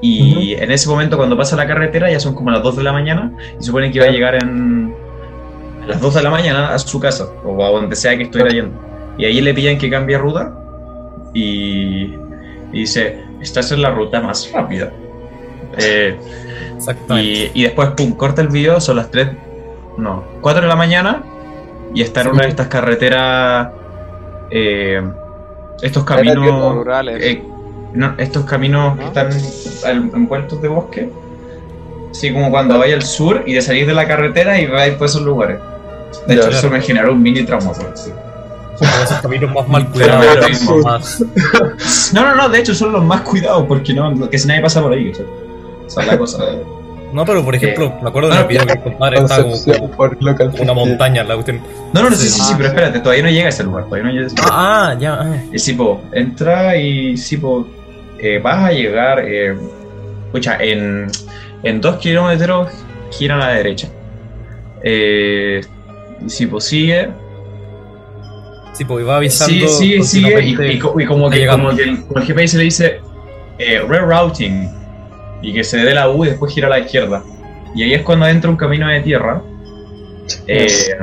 y 0.00 0.54
en 0.54 0.72
ese 0.72 0.88
momento 0.88 1.16
cuando 1.16 1.36
pasa 1.36 1.54
la 1.54 1.66
carretera 1.66 2.10
ya 2.10 2.18
son 2.18 2.34
como 2.34 2.50
las 2.50 2.62
2 2.62 2.76
de 2.76 2.82
la 2.82 2.92
mañana 2.92 3.32
y 3.60 3.62
supone 3.62 3.90
que 3.92 3.98
iba 3.98 4.06
a 4.06 4.10
llegar 4.10 4.34
en 4.34 4.94
a 5.82 5.86
las 5.86 6.00
2 6.00 6.14
de 6.14 6.22
la 6.22 6.30
mañana 6.30 6.74
a 6.74 6.78
su 6.78 6.98
casa 7.00 7.28
o 7.44 7.64
a 7.64 7.70
donde 7.70 7.96
sea 7.96 8.16
que 8.16 8.24
estuviera 8.24 8.50
yendo. 8.50 8.78
Y 9.18 9.24
ahí 9.24 9.40
le 9.40 9.52
pillan 9.54 9.78
que 9.78 9.90
cambie 9.90 10.16
ruta 10.18 10.52
y, 11.34 12.14
y 12.72 12.80
dice, 12.80 13.22
esta 13.40 13.60
es 13.60 13.70
la 13.72 13.90
ruta 13.90 14.20
más 14.20 14.50
rápida. 14.52 14.92
Eh, 15.78 16.16
Exactamente. 16.76 17.50
y, 17.54 17.60
y 17.60 17.62
después, 17.64 17.90
pum, 17.90 18.12
corta 18.12 18.42
el 18.42 18.48
video, 18.48 18.80
son 18.80 18.96
las 18.96 19.10
3, 19.10 19.28
no, 19.98 20.24
4 20.40 20.62
de 20.62 20.68
la 20.68 20.76
mañana 20.76 21.22
y 21.94 22.02
está 22.02 22.22
en 22.22 22.28
una 22.28 22.42
de 22.42 22.48
estas 22.48 22.68
carreteras, 22.68 23.68
eh, 24.52 25.02
estos 25.80 26.04
caminos 26.04 26.74
rurales. 26.74 27.22
eh, 27.22 27.42
no, 27.94 28.14
estos 28.18 28.44
caminos 28.44 28.98
que 28.98 29.04
están 29.06 29.28
al- 29.84 30.10
envueltos 30.14 30.60
de 30.62 30.68
bosque. 30.68 31.10
Sí, 32.12 32.32
como 32.32 32.50
cuando 32.50 32.78
vaya 32.78 32.94
al 32.94 33.02
sur 33.02 33.42
y 33.46 33.54
de 33.54 33.62
salir 33.62 33.86
de 33.86 33.94
la 33.94 34.06
carretera 34.06 34.60
y 34.60 34.66
vais 34.66 34.94
por 34.96 35.06
esos 35.06 35.22
lugares. 35.22 35.58
De 36.26 36.34
hecho, 36.34 36.50
Ya. 36.50 36.58
eso 36.58 36.68
me 36.70 36.80
generó 36.80 37.12
un 37.12 37.22
mini 37.22 37.42
trauma. 37.42 37.72
decir. 37.72 38.12
Son 38.78 38.88
esos 39.02 39.18
caminos 39.20 39.52
más 39.54 39.68
mal 39.68 39.88
cuidados. 39.90 40.62
más- 40.84 41.24
No, 42.12 42.22
no, 42.22 42.34
no, 42.34 42.48
de 42.48 42.58
hecho 42.58 42.74
son 42.74 42.92
los 42.92 43.04
más 43.04 43.22
cuidados 43.22 43.64
porque 43.66 43.94
no, 43.94 44.28
que 44.28 44.38
si 44.38 44.46
nadie 44.48 44.60
pasa 44.62 44.82
por 44.82 44.92
ahí. 44.92 45.10
Esa 45.86 46.00
es 46.02 46.06
la 46.06 46.18
cosa. 46.18 46.38
No, 47.12 47.24
pero 47.26 47.44
por 47.44 47.54
ejemplo, 47.54 47.92
me 48.02 48.08
acuerdo 48.08 48.30
de 48.30 48.36
Ah, 48.36 48.42
un 48.42 48.48
video 48.48 48.66
que 48.66 48.72
el 48.72 48.80
compadre 48.80 49.18
estaba 49.18 49.42
como, 49.42 49.54
una 49.54 49.62
58. 49.62 50.74
montaña, 50.74 51.24
la 51.24 51.34
cuestión. 51.34 51.60
No, 51.92 52.02
no, 52.02 52.10
no, 52.10 52.16
sí, 52.16 52.26
sí, 52.28 52.40
sí, 52.40 52.40
Ah, 52.42 52.54
pero 52.56 52.68
sí. 52.70 52.74
espérate, 52.74 53.00
todavía 53.00 53.24
no 53.24 53.30
llega 53.30 53.46
a 53.46 53.48
ese 53.50 53.64
lugar. 53.64 53.84
Todavía 53.84 54.04
no 54.04 54.10
llega 54.12 54.24
a 54.24 54.26
ese 54.28 54.36
lugar. 54.36 54.50
Ah, 54.52 54.88
ah, 54.92 54.98
ya. 54.98 55.14
ah. 55.20 55.36
Y 55.52 55.58
sí, 55.58 55.72
po, 55.74 56.00
entra 56.12 56.76
y 56.76 57.16
sí, 57.16 57.36
po, 57.36 57.66
eh, 58.18 58.40
vas 58.42 58.64
a 58.64 58.72
llegar, 58.72 59.20
eh, 59.26 59.54
escucha, 60.26 60.56
en, 60.60 61.08
en 61.62 61.80
dos 61.80 61.96
kilómetros 61.96 62.70
gira 63.10 63.34
a 63.34 63.38
la 63.38 63.48
derecha. 63.48 63.88
Eh, 64.82 65.60
y 66.24 66.30
sí, 66.30 66.46
pues 66.46 66.64
sigue, 66.64 67.08
Sí, 68.72 68.86
pues 68.86 69.04
iba 69.04 69.16
avisando. 69.18 69.52
sigue, 69.52 69.68
sigue, 69.68 70.02
sigue, 70.02 70.42
y, 70.44 70.54
y 70.54 70.76
y 70.76 70.78
como, 70.78 71.28
que, 71.28 71.46
como 71.46 71.76
que 71.76 71.82
el, 71.82 72.02
como 72.06 72.20
el 72.20 72.26
GPS 72.26 72.56
le 72.56 72.64
dice 72.64 73.00
eh, 73.58 73.82
rerouting 73.86 74.66
y 75.42 75.52
que 75.52 75.64
se 75.64 75.78
dé 75.78 75.94
la 75.94 76.08
U 76.08 76.24
y 76.24 76.28
después 76.28 76.54
gira 76.54 76.68
a 76.68 76.70
la 76.70 76.78
izquierda. 76.78 77.22
Y 77.74 77.82
ahí 77.82 77.94
es 77.94 78.02
cuando 78.02 78.26
entra 78.26 78.50
un 78.50 78.56
camino 78.56 78.88
de 78.88 79.00
tierra. 79.00 79.42
Eh, 80.46 80.96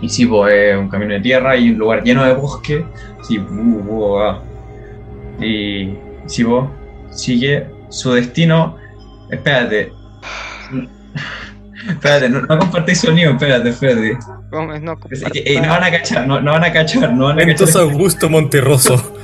y 0.00 0.08
sí, 0.08 0.26
pues 0.26 0.54
es 0.54 0.76
un 0.76 0.88
camino 0.88 1.14
de 1.14 1.20
tierra 1.20 1.56
y 1.56 1.70
un 1.70 1.78
lugar 1.78 2.02
lleno 2.02 2.24
de 2.24 2.34
bosque. 2.34 2.84
Sí, 3.22 3.38
bu, 3.38 3.82
bu, 3.82 4.18
ah. 4.18 4.42
Y 5.40 5.94
sí, 6.26 6.44
vos 6.44 6.68
sigue 7.10 7.66
su 7.88 8.12
destino. 8.12 8.76
Espérate. 9.30 9.92
Espérate, 11.88 12.30
no, 12.30 12.40
no 12.40 12.58
compartís 12.58 13.00
sonido, 13.00 13.32
espérate, 13.32 13.68
espérate. 13.68 14.16
No, 14.50 14.66
no 14.66 14.96
van 14.96 15.84
a 15.84 15.90
cachar, 15.90 16.26
no, 16.26 16.40
no 16.40 16.52
van 16.52 16.64
a 16.64 16.72
cachar, 16.72 17.12
no 17.12 17.26
van 17.26 17.38
a 17.38 17.42
Entonces 17.42 17.76
cachar. 17.76 17.90
Augusto 17.90 18.28
Monterroso. 18.28 18.96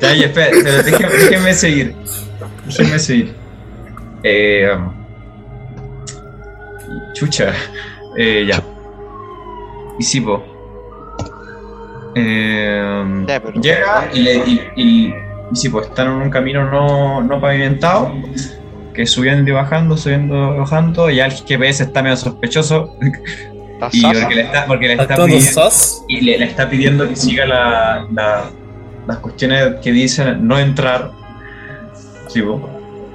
Ya, 0.00 0.14
ya, 0.14 0.26
espérate, 0.26 0.62
déjenme 0.62 1.52
seguir. 1.52 1.94
Déjenme 2.66 2.98
seguir. 2.98 3.34
Eh, 4.22 4.68
um, 4.74 4.90
chucha. 7.14 7.52
Eh, 8.16 8.44
ya. 8.48 8.60
Y 9.98 10.02
sí, 10.02 10.20
po. 10.20 10.42
Eh, 12.14 13.24
Ya, 13.28 13.40
pero- 13.40 13.60
llega 13.60 14.08
y, 14.12 14.20
le, 14.22 14.34
y, 14.38 14.60
y, 14.76 15.06
y 15.52 15.56
sí, 15.56 15.68
pues 15.68 15.86
están 15.86 16.06
en 16.08 16.12
un 16.14 16.30
camino 16.30 16.68
no, 16.70 17.22
no 17.22 17.40
pavimentado, 17.40 18.12
que 18.94 19.06
subiendo 19.06 19.50
y 19.50 19.54
bajando, 19.54 19.96
subiendo 19.96 20.54
y 20.54 20.58
bajando, 20.58 21.10
y 21.10 21.20
el 21.20 21.30
GPS 21.30 21.84
está 21.84 22.02
medio 22.02 22.16
sospechoso, 22.16 22.96
¿Estás 23.74 23.94
y 23.94 24.02
porque 24.02 24.34
le 24.34 24.40
está, 24.42 24.66
porque 24.66 24.86
le 24.88 24.92
está 24.94 25.14
pidiendo, 25.16 25.70
y 26.08 26.20
le, 26.22 26.38
le 26.38 26.44
está 26.46 26.68
pidiendo 26.70 27.08
que 27.08 27.16
siga 27.16 27.46
la, 27.46 28.06
la- 28.12 28.50
las 29.06 29.18
cuestiones 29.18 29.74
que 29.82 29.92
dicen 29.92 30.48
no 30.48 30.58
entrar, 30.58 31.12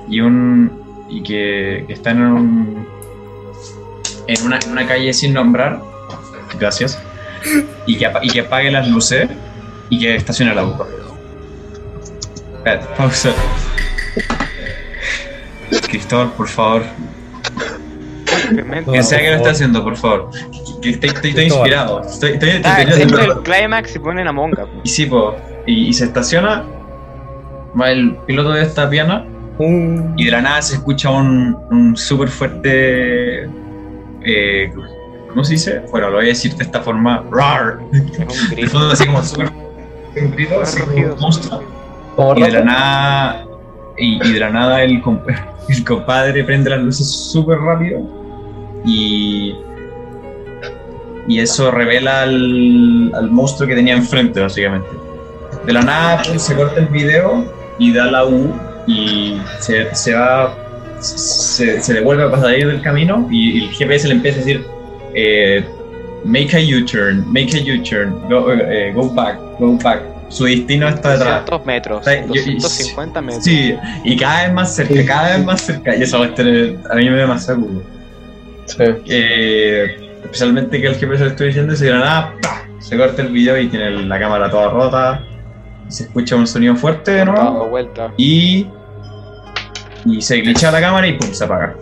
y 0.09 0.19
un 0.21 0.71
y 1.09 1.21
que, 1.23 1.83
que 1.87 1.93
están 1.93 2.17
en 2.17 2.23
un 2.23 2.87
en 4.27 4.45
una, 4.45 4.59
en 4.59 4.71
una 4.71 4.87
calle 4.87 5.11
sin 5.13 5.33
nombrar, 5.33 5.81
gracias, 6.59 6.97
y 7.85 7.97
que, 7.97 8.09
y 8.21 8.29
que 8.29 8.41
apague 8.41 8.71
las 8.71 8.87
luces 8.87 9.29
y 9.89 9.99
que 9.99 10.15
estacione 10.15 10.51
el 10.53 10.59
auto. 10.59 10.87
Pausa. 12.97 13.31
Cristóbal, 15.89 16.31
por 16.33 16.47
favor, 16.47 16.83
que 18.91 19.03
sea 19.03 19.19
que 19.19 19.31
lo 19.31 19.37
favor. 19.37 19.49
haciendo, 19.51 19.83
por 19.83 19.97
favor. 19.97 20.29
Que 20.81 20.91
estoy, 20.91 21.09
estoy, 21.09 21.09
estoy 21.09 21.31
Cristóbal. 21.33 21.67
inspirado. 21.67 22.01
Estoy, 22.01 22.31
estoy, 22.33 22.49
estoy- 22.49 22.71
Ah, 22.71 22.85
del 22.85 23.43
climax 23.43 23.95
y 23.95 23.99
ponen 23.99 24.27
a 24.27 24.31
Monga. 24.31 24.65
Y 24.83 24.89
sí, 24.89 25.05
po, 25.05 25.35
y, 25.65 25.87
y 25.87 25.93
se 25.93 26.05
estaciona, 26.05 26.63
va 27.79 27.91
el 27.91 28.15
piloto 28.27 28.51
de 28.51 28.63
esta 28.63 28.89
piana 28.89 29.25
Un- 29.57 30.13
y 30.17 30.25
de 30.25 30.31
la 30.31 30.41
nada 30.41 30.61
se 30.61 30.75
escucha 30.75 31.09
un, 31.09 31.55
un 31.71 31.95
súper 31.97 32.29
fuerte... 32.29 33.43
eh, 34.23 34.71
¿Cómo 35.29 35.43
se 35.45 35.53
dice? 35.53 35.81
Bueno, 35.91 36.09
lo 36.09 36.15
voy 36.17 36.25
a 36.25 36.29
decir 36.29 36.53
de 36.55 36.63
esta 36.65 36.81
forma. 36.81 37.23
¡Rar! 37.31 37.79
Es 37.93 37.99
un 38.19 38.49
De 38.49 38.55
grito. 38.55 38.69
fondo 38.71 38.91
así 38.91 39.05
como 39.05 39.23
súper... 39.23 39.49
Un 40.21 40.31
grito 40.31 40.59
así 40.61 40.79
como 40.81 40.91
Rugido. 40.91 41.15
monstruo. 41.17 41.63
Y 42.35 42.41
de 42.41 42.51
la 42.51 42.61
nada... 42.63 43.45
Y, 43.97 44.27
y 44.27 44.33
de 44.33 44.39
la 44.39 44.49
nada 44.49 44.81
el, 44.83 45.01
comp- 45.01 45.23
el 45.69 45.83
compadre 45.85 46.43
prende 46.43 46.69
las 46.69 46.81
luces 46.81 47.07
súper 47.09 47.59
rápido 47.59 48.01
y... 48.85 49.55
Y 51.27 51.39
eso 51.39 51.69
revela 51.71 52.23
al, 52.23 53.11
al 53.15 53.29
monstruo 53.29 53.69
que 53.69 53.75
tenía 53.75 53.93
enfrente, 53.95 54.41
básicamente. 54.41 54.89
De 55.65 55.71
la 55.71 55.81
nada 55.83 56.21
pues, 56.25 56.41
se 56.41 56.55
corta 56.55 56.79
el 56.79 56.87
video 56.87 57.45
y 57.81 57.91
da 57.93 58.05
la 58.11 58.25
U 58.25 58.53
y 58.87 59.37
se, 59.59 59.93
se 59.95 60.13
va. 60.13 60.55
Se, 60.99 61.81
se 61.81 61.93
devuelve 61.95 62.23
a 62.23 62.29
pasar 62.31 62.51
del 62.51 62.81
camino 62.81 63.27
y, 63.31 63.57
y 63.59 63.63
el 63.65 63.69
GPS 63.71 64.07
le 64.07 64.13
empieza 64.15 64.37
a 64.39 64.43
decir: 64.43 64.65
eh, 65.15 65.65
Make 66.23 66.55
a 66.55 66.59
U-turn, 66.59 67.25
make 67.33 67.49
a 67.57 67.61
U-turn, 67.75 68.13
go, 68.29 68.51
eh, 68.53 68.91
go 68.93 69.09
back, 69.09 69.39
go 69.59 69.75
back. 69.83 70.01
Su 70.29 70.45
destino 70.45 70.87
está 70.87 71.13
detrás. 71.13 71.45
200 71.47 71.65
metros, 71.65 72.05
Sí, 72.05 72.11
yo- 72.27 72.41
y- 72.51 72.55
250 72.59 73.21
metros. 73.21 73.43
Sí, 73.43 73.75
y 74.05 74.15
cada 74.15 74.43
vez 74.43 74.53
más 74.53 74.75
cerca, 74.75 75.05
cada 75.05 75.35
vez 75.35 75.45
más 75.45 75.61
cerca. 75.61 75.95
Y 75.95 76.03
eso 76.03 76.19
va 76.19 76.27
a 76.27 76.33
tener, 76.35 76.77
a 76.89 76.95
mí 76.95 77.09
me 77.09 77.17
da 77.17 77.27
más 77.27 77.45
seguro. 77.45 77.81
Sí. 78.67 78.83
Eh, 79.09 80.09
especialmente 80.23 80.79
que 80.79 80.87
el 80.87 80.95
GPS 80.95 81.23
le 81.23 81.29
estoy 81.31 81.47
diciendo 81.47 81.73
y 81.73 81.77
se 81.77 81.89
nada, 81.91 82.33
¡pah! 82.43 82.61
se 82.79 82.95
corta 82.95 83.23
el 83.23 83.29
video 83.29 83.59
y 83.59 83.67
tiene 83.67 83.89
la 84.05 84.19
cámara 84.19 84.49
toda 84.49 84.69
rota. 84.69 85.23
Se 85.91 86.03
escucha 86.03 86.35
un 86.37 86.47
sonido 86.47 86.75
fuerte 86.75 87.11
de 87.11 87.25
Dando 87.25 87.33
nuevo 87.33 87.67
vuelta. 87.69 88.13
y, 88.17 88.65
y 90.05 90.21
se 90.21 90.37
glitcha 90.37 90.71
la 90.71 90.79
cámara 90.79 91.05
y 91.05 91.17
pum, 91.17 91.31
se 91.33 91.43
apaga. 91.43 91.75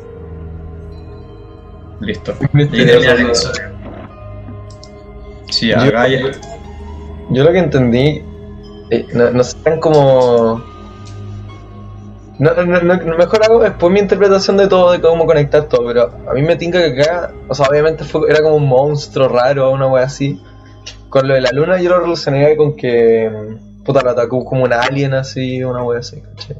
Listo. 2.01 2.33
Y 2.53 2.61
episodio. 2.81 3.33
Sí, 5.49 5.71
acá 5.71 6.07
ya. 6.07 6.19
Yo 7.29 7.43
lo 7.43 7.51
que 7.51 7.59
entendí, 7.59 8.23
eh, 8.89 9.05
no, 9.13 9.29
no 9.31 9.43
sé 9.43 9.57
tan 9.63 9.79
como... 9.79 10.63
No, 12.39 12.53
no, 12.53 12.81
no, 12.81 13.17
mejor 13.17 13.43
hago 13.43 13.59
después 13.59 13.91
mi 13.91 13.99
interpretación 13.99 14.57
de 14.57 14.67
todo, 14.67 14.93
de 14.93 15.01
cómo 15.01 15.25
conectar 15.25 15.63
todo, 15.65 15.85
pero 15.85 16.09
a 16.27 16.33
mí 16.33 16.41
me 16.41 16.55
tinca 16.55 16.79
que 16.79 17.01
acá, 17.01 17.33
o 17.49 17.53
sea, 17.53 17.67
obviamente 17.69 18.05
fue, 18.05 18.29
era 18.29 18.41
como 18.41 18.55
un 18.55 18.67
monstruo 18.67 19.27
raro, 19.27 19.71
una 19.71 19.87
wea 19.87 20.05
así. 20.05 20.41
Con 21.09 21.27
lo 21.27 21.33
de 21.33 21.41
la 21.41 21.51
luna 21.51 21.81
yo 21.81 21.89
lo 21.89 21.99
relacionaría 21.99 22.55
con 22.55 22.75
que, 22.77 23.29
puta, 23.83 24.01
lo 24.01 24.09
atacó 24.11 24.43
como 24.45 24.63
un 24.63 24.73
alien 24.73 25.13
así, 25.13 25.63
una 25.63 25.83
wea 25.83 25.99
así, 25.99 26.21
¿cachai? 26.21 26.57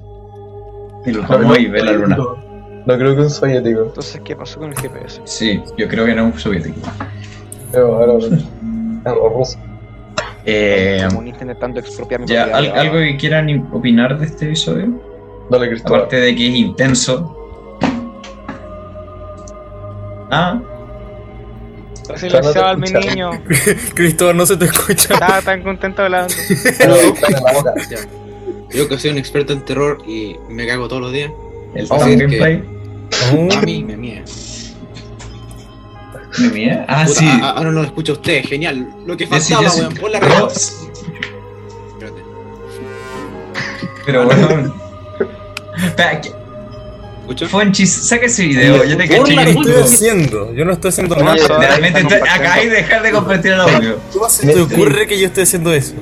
Y 1.05 1.11
lo 1.11 1.25
tomó 1.25 1.55
y 1.55 1.67
ve 1.67 1.83
la 1.83 1.91
luna. 1.93 2.17
No 2.85 2.97
creo 2.97 3.15
que 3.15 3.21
un 3.21 3.29
soviético, 3.29 3.83
Entonces, 3.83 4.21
¿qué 4.23 4.35
pasó 4.35 4.59
con 4.59 4.69
el 4.71 4.75
GPS? 4.79 5.21
Sí, 5.25 5.61
yo 5.77 5.87
creo 5.87 6.05
que 6.05 6.15
no 6.15 6.27
es 6.27 6.33
un 6.33 6.39
soviético. 6.39 6.79
pero 7.71 7.95
ahora, 7.95 8.13
algo 9.05 9.29
ruso. 9.29 9.57
Eh, 10.45 11.03
comunista 11.09 11.43
intentando 11.43 11.79
expropiar 11.79 12.21
mi 12.21 12.27
ya, 12.27 12.43
propiedad 12.45 12.57
¿al- 12.57 12.63
privada. 12.65 12.81
¿algo 12.81 12.97
que 12.99 13.17
quieran 13.17 13.69
opinar 13.73 14.17
de 14.17 14.25
este 14.25 14.45
episodio? 14.45 14.89
Dale, 15.49 15.67
Cristóbal. 15.69 15.99
Aparte 16.01 16.15
de 16.19 16.35
que 16.35 16.47
es 16.47 16.55
intenso. 16.55 17.35
Ah, 20.31 20.59
Silenciado 22.17 22.77
mi 22.77 22.89
niño. 22.91 23.31
Cristóbal, 23.93 24.37
no 24.37 24.45
se 24.45 24.57
te 24.57 24.65
escucha. 24.65 25.13
Estaba 25.13 25.41
tan 25.41 25.61
contento 25.63 26.01
hablando. 26.03 26.33
Yo 28.71 28.87
que 28.87 28.99
soy 28.99 29.11
un 29.11 29.17
experto 29.17 29.53
en 29.53 29.65
terror 29.65 29.97
y 30.07 30.35
me 30.49 30.67
cago 30.67 30.87
todos 30.87 31.01
los 31.01 31.11
días. 31.11 31.31
el 31.73 31.87
Oh, 31.89 31.97
Gameplay. 31.99 32.63
A 33.31 33.61
mí 33.61 33.83
me 33.83 33.97
mía. 33.97 34.23
¿Me 36.39 36.49
mía? 36.49 36.85
Ah, 36.87 37.05
Puta, 37.07 37.19
sí. 37.19 37.27
Ahora 37.41 37.71
no 37.71 37.81
lo 37.81 37.83
escucha 37.83 38.13
usted, 38.13 38.43
genial. 38.45 38.87
Lo 39.05 39.17
que 39.17 39.25
faltaba, 39.25 39.63
ya 39.63 39.69
sí. 39.71 39.81
weón. 39.81 39.93
Pon 39.95 40.11
la 40.11 40.19
Pero- 40.19 40.33
radio. 40.35 40.47
Espérate. 40.47 42.23
Pero 44.05 44.25
bueno. 44.25 44.75
Espera, 45.83 46.21
¿qué- 46.21 46.31
¿Escucha? 47.29 47.47
Fonchis, 47.47 47.91
saca 48.07 48.25
ese 48.25 48.43
video. 48.47 48.83
Yo 48.83 48.97
te 48.97 49.07
¿Qué 49.07 49.17
caché. 49.19 49.35
le 49.35 49.49
estoy 49.51 49.73
haciendo? 49.83 50.53
Yo 50.53 50.65
no 50.65 50.73
estoy 50.73 50.89
haciendo 50.89 51.15
nada. 51.15 51.35
eso- 51.35 51.59
De 51.59 51.67
repente 51.67 51.99
Está 51.99 52.09
te- 52.09 52.19
compartiendo. 52.19 52.33
acabáis 52.49 52.69
de 52.71 52.75
dejar 52.75 53.03
de 53.03 53.11
compartir 53.11 53.51
el 53.51 53.59
audio. 53.61 53.97
¿Cómo 54.13 54.29
se 54.29 54.47
te 54.53 54.59
ocurre 54.61 55.07
que 55.07 55.19
yo 55.19 55.27
esté 55.27 55.41
haciendo 55.43 55.71
eso? 55.73 55.93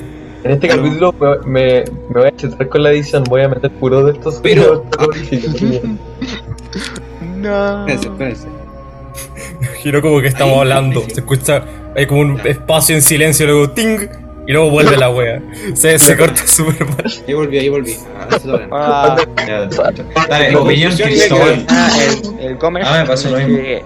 En 0.43 0.51
este 0.51 0.67
capítulo 0.69 1.13
me, 1.19 1.37
me, 1.49 1.83
me 2.13 2.19
voy 2.21 2.27
a 2.29 2.35
chetar 2.35 2.69
con 2.69 2.83
la 2.83 2.91
edición, 2.91 3.23
voy 3.25 3.41
a 3.41 3.49
meter 3.49 3.69
puro 3.71 4.05
de 4.05 4.13
estos 4.13 4.35
Pero-. 4.41 4.85
No. 7.35 7.87
Espérense, 7.87 8.07
espérense. 8.07 8.47
Giro 9.81 10.01
como 10.01 10.21
que 10.21 10.27
estamos 10.27 10.57
hablando. 10.59 11.01
Se 11.13 11.19
escucha, 11.19 11.63
hay 11.95 12.05
como 12.07 12.21
un 12.21 12.39
espacio 12.45 12.95
en 12.95 13.01
silencio, 13.01 13.45
luego 13.47 13.71
ting. 13.71 13.99
Y 14.47 14.53
luego 14.53 14.69
vuelve 14.71 14.95
la 14.97 15.09
wea. 15.09 15.41
Se, 15.73 15.99
se 15.99 16.15
corta 16.17 16.47
súper 16.47 16.85
mal. 16.87 17.05
Ahí 17.27 17.33
volví, 17.33 17.57
ahí 17.59 17.69
volví. 17.69 17.95
Ah, 18.17 18.27
se 18.29 18.35
está 18.37 18.57
bien. 18.57 18.69
Ah, 18.71 19.17
Ya, 19.45 19.65
Dale, 20.29 20.55
opinión, 20.55 20.93
Cristóbal. 20.95 21.65
ah, 21.69 21.89
el, 22.39 22.39
el 22.45 22.55
Gómez. 22.57 22.85
Ah, 22.87 22.99
me 23.01 23.07
pasó 23.07 23.29
lo 23.29 23.37
mismo. 23.39 23.57
eh. 23.57 23.83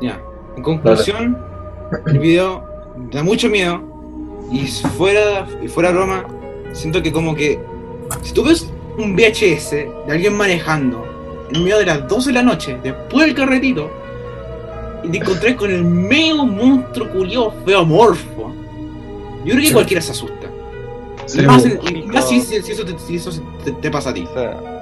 Ya. 0.00 0.20
En 0.56 0.62
conclusión, 0.62 1.38
el 2.06 2.18
video 2.18 2.64
da 3.12 3.22
mucho 3.22 3.48
miedo. 3.48 3.82
Y 4.50 4.66
fuera, 4.66 5.46
y 5.62 5.68
fuera 5.68 5.90
broma, 5.92 6.24
siento 6.72 7.00
que 7.02 7.12
como 7.12 7.34
que 7.36 7.60
si 8.22 8.32
tú 8.32 8.42
ves 8.44 8.68
un 8.98 9.14
VHS 9.14 9.70
de 9.70 9.92
alguien 10.08 10.34
manejando 10.36 11.06
en 11.52 11.62
medio 11.62 11.78
de 11.78 11.86
las 11.86 12.08
12 12.08 12.30
de 12.30 12.34
la 12.34 12.42
noche, 12.42 12.76
después 12.82 13.26
del 13.26 13.34
carretito, 13.36 13.90
y 15.04 15.08
te 15.08 15.18
encontrás 15.18 15.54
con 15.54 15.70
el 15.70 15.84
medio 15.84 16.44
monstruo 16.46 17.08
culiao 17.10 17.54
feomorfo, 17.64 18.49
yo 19.44 19.54
creo 19.54 19.66
que 19.66 19.72
cualquiera 19.72 20.00
se 20.02 20.12
asusta. 20.12 20.46
Sí, 21.26 21.40
Y 21.40 21.42
más, 21.46 21.64
en- 21.64 21.80
si, 22.22 22.40
si- 22.40 22.62
si 22.62 22.72
eso, 22.72 22.84
te, 22.84 22.98
si 22.98 23.16
eso 23.16 23.30
te- 23.64 23.72
te 23.72 23.90
pasa 23.90 24.10
a 24.10 24.14
ti. 24.14 24.26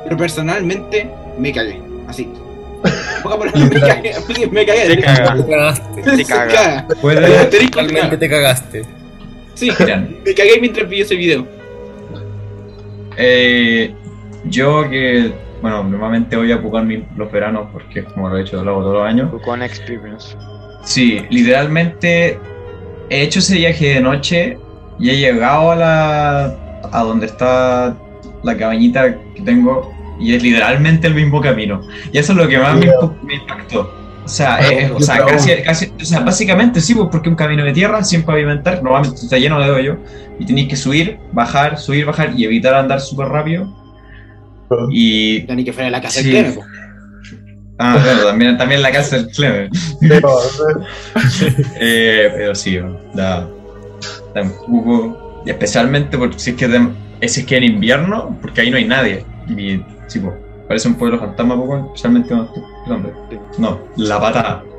Pero 0.05 0.17
personalmente 0.17 1.11
me 1.39 1.53
cagué. 1.53 1.81
Así. 2.07 2.29
Me 3.55 3.81
cagué. 3.81 4.15
Me 4.53 4.65
cagué. 4.67 4.97
Te 4.97 5.03
caga. 5.03 5.35
Te 5.37 5.47
cagaste. 5.51 6.03
Te 6.17 6.25
caga. 6.25 6.87
Puede. 7.01 7.39
Asterisco, 7.39 7.81
Realmente 7.81 8.17
te 8.17 8.29
cagaste. 8.29 8.83
Sí, 9.55 9.71
me 10.25 10.35
cagué 10.35 10.61
mientras 10.61 10.89
vi 10.89 11.01
ese 11.01 11.17
video. 11.17 11.45
eh, 13.17 13.93
yo 14.45 14.89
que, 14.89 15.33
bueno, 15.61 15.83
normalmente 15.85 16.37
voy 16.37 16.53
a 16.53 16.63
Pucón 16.63 17.05
los 17.17 17.33
veranos 17.33 17.69
porque 17.73 18.01
es 18.01 18.05
como 18.07 18.29
lo 18.29 18.39
he 18.39 18.43
hecho 18.43 18.63
lo 18.63 18.71
hago 18.71 18.81
todos 18.83 18.95
los 18.95 19.05
años. 19.07 19.31
con 19.45 19.63
experience. 19.63 20.37
Sí, 20.85 21.21
literalmente 21.31 22.39
he 23.11 23.23
hecho 23.23 23.39
ese 23.39 23.57
viaje 23.57 23.95
de 23.95 24.01
noche 24.01 24.59
y 24.99 25.11
he 25.11 25.17
llegado 25.17 25.73
a 25.73 25.77
la 25.77 26.57
a 26.93 27.03
donde 27.03 27.27
está 27.27 27.97
la 28.43 28.57
cabañita 28.57 29.17
que 29.35 29.43
tengo 29.43 29.93
y 30.21 30.35
es 30.35 30.43
literalmente 30.43 31.07
el 31.07 31.15
mismo 31.15 31.41
camino. 31.41 31.81
Y 32.13 32.19
eso 32.19 32.33
es 32.33 32.39
lo 32.39 32.49
que 32.49 32.59
más 32.59 32.77
me, 32.77 33.35
impactó. 33.35 33.93
O 34.25 34.29
sea, 34.29 34.59
es- 34.59 34.91
o 34.91 35.01
sea, 35.01 35.25
casi, 35.25 35.51
casi- 35.63 35.93
o 36.01 36.05
sea, 36.05 36.21
básicamente 36.21 36.81
sí, 36.81 36.95
pues 36.95 37.09
porque 37.11 37.29
un 37.29 37.35
camino 37.35 37.65
de 37.65 37.73
tierra 37.73 38.03
sin 38.05 38.23
pavimentar, 38.23 38.83
normalmente 38.83 39.21
está 39.23 39.39
lleno 39.39 39.59
de 39.61 39.71
hoyo 39.71 39.99
y 40.39 40.45
tenéis 40.45 40.69
que 40.69 40.77
subir, 40.77 41.19
bajar, 41.33 41.79
subir, 41.79 42.05
bajar 42.05 42.33
y 42.37 42.45
evitar 42.45 42.75
andar 42.75 43.01
súper 43.01 43.29
rápido. 43.29 43.73
Y 44.91 45.45
ni 45.49 45.65
que 45.65 45.73
fuera 45.73 45.89
la 45.91 46.01
casa 46.01 46.21
Sí. 46.21 46.31
po. 46.55 46.63
Ah, 47.79 47.99
bueno, 48.03 48.23
también, 48.25 48.59
también 48.59 48.83
la 48.83 48.93
casa 48.93 49.17
del 49.17 49.29
Clemen. 49.29 49.71
Pero, 50.01 50.29
Eh, 51.81 52.31
pero 52.35 52.55
sí, 52.55 52.79
da, 53.15 53.49
da 54.35 54.43
un 54.43 54.53
poco. 54.85 55.43
y 55.47 55.51
Especialmente 55.51 56.17
porque 56.19 56.39
si 56.39 56.51
es, 56.51 56.57
que 56.57 56.69
de- 56.69 56.89
si 57.29 57.41
es 57.41 57.47
que 57.47 57.57
en 57.57 57.65
invierno, 57.65 58.37
porque 58.41 58.61
ahí 58.63 58.71
no 58.71 58.77
hay 58.77 58.85
nadie. 58.87 59.25
Y 59.49 59.83
sí, 60.07 60.19
pues, 60.21 60.35
parece 60.67 60.89
un 60.89 60.95
pueblo 60.97 61.19
fantasma, 61.19 61.57
poco, 61.57 61.77
especialmente 61.87 62.35
cuando. 62.87 63.13
No, 63.59 63.81
la 63.97 64.21
patada. 64.21 64.63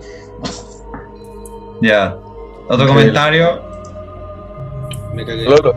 Ya. 1.81 2.13
Otro 2.67 2.87
Increíble. 2.89 2.93
comentario. 3.13 3.61
Me 5.15 5.25
cagué. 5.25 5.45
Lolo, 5.45 5.73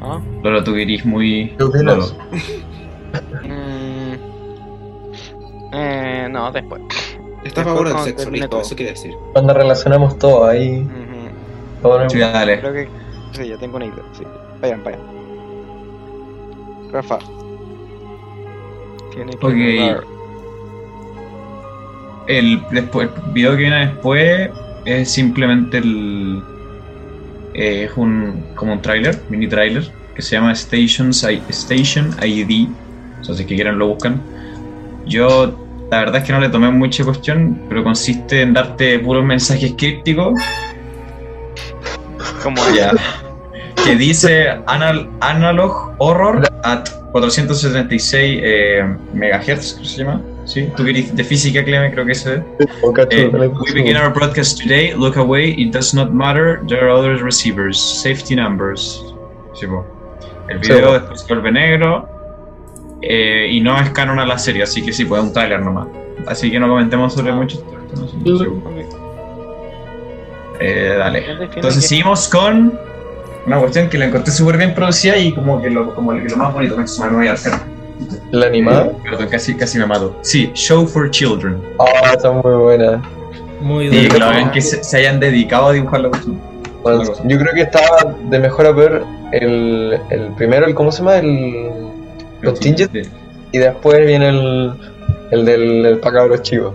¿Ah? 0.00 0.20
Lolo, 0.42 0.62
tú 0.62 0.72
querís 0.72 1.04
muy. 1.04 1.52
¿qué 1.58 1.64
opinas? 1.64 1.84
Lolo. 1.96 2.06
Eh, 5.72 6.28
no, 6.30 6.52
después. 6.52 6.82
Está 7.44 7.62
a 7.62 7.64
favor 7.64 7.88
del 7.88 7.98
sexo, 7.98 8.30
listo, 8.30 8.60
eso 8.60 8.76
quiere 8.76 8.92
decir. 8.92 9.12
Cuando 9.32 9.52
relacionamos 9.54 10.18
todo 10.18 10.46
ahí, 10.46 10.86
ponemos- 11.82 12.12
Sí, 12.12 12.18
dale. 12.18 12.60
Creo 12.60 12.72
que. 12.72 12.88
Sí, 13.32 13.48
ya 13.48 13.56
tengo 13.58 13.76
una 13.76 13.86
idea. 13.86 14.02
Sí. 14.12 14.22
Vayan, 14.60 14.84
vayan. 14.84 15.00
Rafa. 16.92 17.18
Tiene 19.12 19.32
que 19.32 19.46
Ok. 19.46 19.52
jugar. 19.52 20.04
El, 22.28 22.62
después, 22.70 23.08
el 23.26 23.32
video 23.32 23.50
que 23.52 23.56
viene 23.56 23.86
después 23.86 24.50
es 24.84 25.10
simplemente 25.10 25.78
el. 25.78 26.42
eh, 27.54 27.84
es 27.90 27.96
un. 27.96 28.44
como 28.54 28.72
un 28.74 28.82
tráiler, 28.82 29.20
mini 29.28 29.48
tráiler, 29.48 29.90
que 30.14 30.22
se 30.22 30.36
llama 30.36 30.54
Stations, 30.54 31.22
I- 31.24 31.42
Station 31.48 32.10
ID. 32.22 32.68
O 33.20 33.24
sea, 33.24 33.34
si 33.34 33.44
quieren 33.44 33.78
lo 33.78 33.88
buscan. 33.88 34.20
Yo, 35.06 35.52
la 35.92 35.98
verdad 35.98 36.16
es 36.22 36.24
que 36.24 36.32
no 36.32 36.40
le 36.40 36.48
tomé 36.48 36.70
mucha 36.70 37.04
cuestión, 37.04 37.60
pero 37.68 37.84
consiste 37.84 38.40
en 38.40 38.54
darte 38.54 38.98
puros 39.00 39.22
mensajes 39.22 39.74
crípticos. 39.76 40.40
Como 42.42 42.56
Ya. 42.74 42.92
Que 43.84 43.94
dice 43.96 44.48
anal- 44.66 45.10
Analog 45.20 45.92
Horror 45.98 46.48
at 46.64 46.88
476 47.12 48.40
eh, 48.42 48.96
megahertz, 49.12 49.72
creo 49.74 49.82
que 49.82 49.88
se 49.88 49.98
llama. 50.04 50.22
Sí, 50.46 50.68
tú 50.76 50.82
que 50.84 50.90
eres 50.90 51.14
de 51.14 51.24
física, 51.24 51.62
Cleme, 51.62 51.92
creo 51.92 52.06
que 52.06 52.12
ese 52.12 52.36
es. 52.36 52.40
Eh, 53.10 53.30
la 53.30 53.48
we 53.48 53.72
begin 53.74 53.96
our 53.98 54.10
broadcast 54.12 54.60
today. 54.62 54.94
Look 54.96 55.18
away. 55.18 55.54
It 55.58 55.72
does 55.74 55.92
not 55.92 56.10
matter. 56.10 56.60
There 56.68 56.80
are 56.80 56.90
other 56.90 57.22
receivers. 57.22 57.78
Safety 57.78 58.34
numbers. 58.34 59.04
Sí, 59.60 59.66
po. 59.66 59.84
El 60.48 60.58
Sí, 60.64 60.72
video 60.72 60.86
po. 60.86 60.92
después 60.94 61.20
se 61.20 61.26
vuelve 61.34 61.52
negro. 61.52 62.08
Eh, 63.02 63.48
y 63.50 63.60
no 63.60 63.78
es 63.80 63.90
canon 63.90 64.18
a 64.20 64.26
la 64.26 64.38
serie, 64.38 64.62
así 64.62 64.82
que 64.82 64.92
sí, 64.92 65.04
pues 65.04 65.20
es 65.20 65.28
un 65.28 65.32
trailer 65.34 65.60
nomás. 65.60 65.88
Así 66.26 66.50
que 66.50 66.58
no 66.60 66.68
comentemos 66.68 67.12
sobre 67.14 67.32
Ah. 67.32 67.34
muchos 67.34 67.64
no 68.24 68.38
sé. 68.38 68.46
Ok. 68.46 68.62
Eh, 70.60 70.94
dale. 70.98 71.24
Entonces 71.54 71.82
que- 71.82 71.88
seguimos 71.88 72.28
con 72.28 72.78
una 73.46 73.58
cuestión 73.58 73.88
que 73.88 73.98
la 73.98 74.06
encontré 74.06 74.32
súper 74.32 74.56
bien 74.56 74.74
producida 74.74 75.16
y 75.16 75.32
como 75.32 75.60
que 75.60 75.68
lo, 75.70 75.94
como 75.94 76.12
que 76.12 76.28
lo 76.28 76.36
más 76.36 76.54
bonito 76.54 76.76
me 76.76 76.84
me 77.10 77.16
voy 77.16 77.28
a 77.28 77.32
hacer. 77.32 77.52
la 78.30 78.46
animada. 78.46 78.90
Perdón, 79.02 79.28
casi, 79.30 79.54
casi 79.54 79.78
me 79.78 79.86
mato. 79.86 80.16
Sí, 80.22 80.50
Show 80.54 80.86
for 80.86 81.10
Children. 81.10 81.60
Ah, 81.78 82.12
está 82.14 82.30
muy 82.32 82.52
buena. 82.54 83.02
Muy 83.60 83.86
Y 83.86 83.88
duro. 84.04 84.14
que 84.14 84.18
lo 84.20 84.28
ven 84.30 84.50
que 84.50 84.60
se, 84.60 84.82
se 84.82 84.96
hayan 84.96 85.20
dedicado 85.20 85.68
a 85.68 85.72
dibujar 85.72 86.00
la 86.00 86.08
cuestión. 86.08 86.40
Bueno, 86.82 87.04
cosa. 87.04 87.22
yo 87.24 87.38
creo 87.38 87.54
que 87.54 87.60
estaba 87.62 88.14
de 88.28 88.38
mejor 88.40 88.66
a 88.66 88.74
peor 88.74 89.04
el, 89.32 90.00
el 90.10 90.26
primero, 90.36 90.66
el 90.66 90.74
¿cómo 90.74 90.90
se 90.90 90.98
llama? 90.98 91.16
El, 91.18 91.68
los 92.42 92.60
Tinget. 92.60 92.90
Sí. 92.92 93.02
Y 93.52 93.58
después 93.58 94.06
viene 94.06 94.28
el, 94.28 94.72
el 95.30 95.44
del 95.44 95.86
el 95.86 95.98
pa' 95.98 96.12
cabros 96.12 96.42
chicos. 96.42 96.74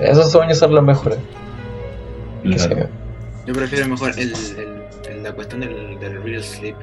Esos 0.00 0.30
sueños 0.32 0.58
son 0.58 0.74
los 0.74 0.84
mejores. 0.84 1.18
Claro. 2.42 2.88
Yo 3.46 3.54
prefiero 3.54 3.86
mejor 3.88 4.10
el, 4.18 4.32
el- 4.32 4.80
el- 5.10 5.22
la 5.22 5.32
cuestión 5.32 5.60
del, 5.60 5.98
del 6.00 6.22
real 6.22 6.42
sleep. 6.42 6.76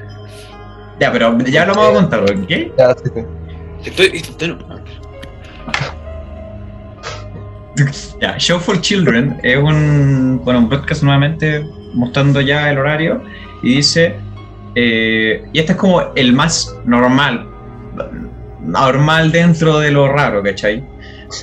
Ya, 1.00 1.12
pero 1.12 1.38
ya 1.40 1.66
lo 1.66 1.76
vamos 1.76 1.90
a 1.98 2.02
contar, 2.02 2.22
¿ok? 2.22 2.50
Ya, 2.78 2.94
sí, 2.96 3.10
sí. 3.13 3.22
Estoy, 3.86 4.06
estoy 4.18 4.48
no. 4.50 4.58
Ya, 8.22 8.38
Show 8.40 8.60
for 8.60 8.82
Children 8.82 9.40
es 9.44 9.58
un, 9.58 10.42
bueno, 10.44 10.60
un 10.62 10.70
podcast 10.70 11.04
nuevamente 11.04 11.63
mostrando 11.94 12.42
ya 12.42 12.72
el 12.72 12.80
horario 12.80 13.22
y 13.62 13.76
dice, 13.76 14.16
eh, 14.76 15.46
y 15.54 15.60
este 15.60 15.74
es 15.74 15.78
como 15.78 16.02
el 16.16 16.34
más 16.34 16.76
normal, 16.86 17.48
normal 18.62 19.32
dentro 19.32 19.80
de 19.80 19.92
lo 19.92 20.08
raro, 20.08 20.42
¿cachai? 20.44 20.84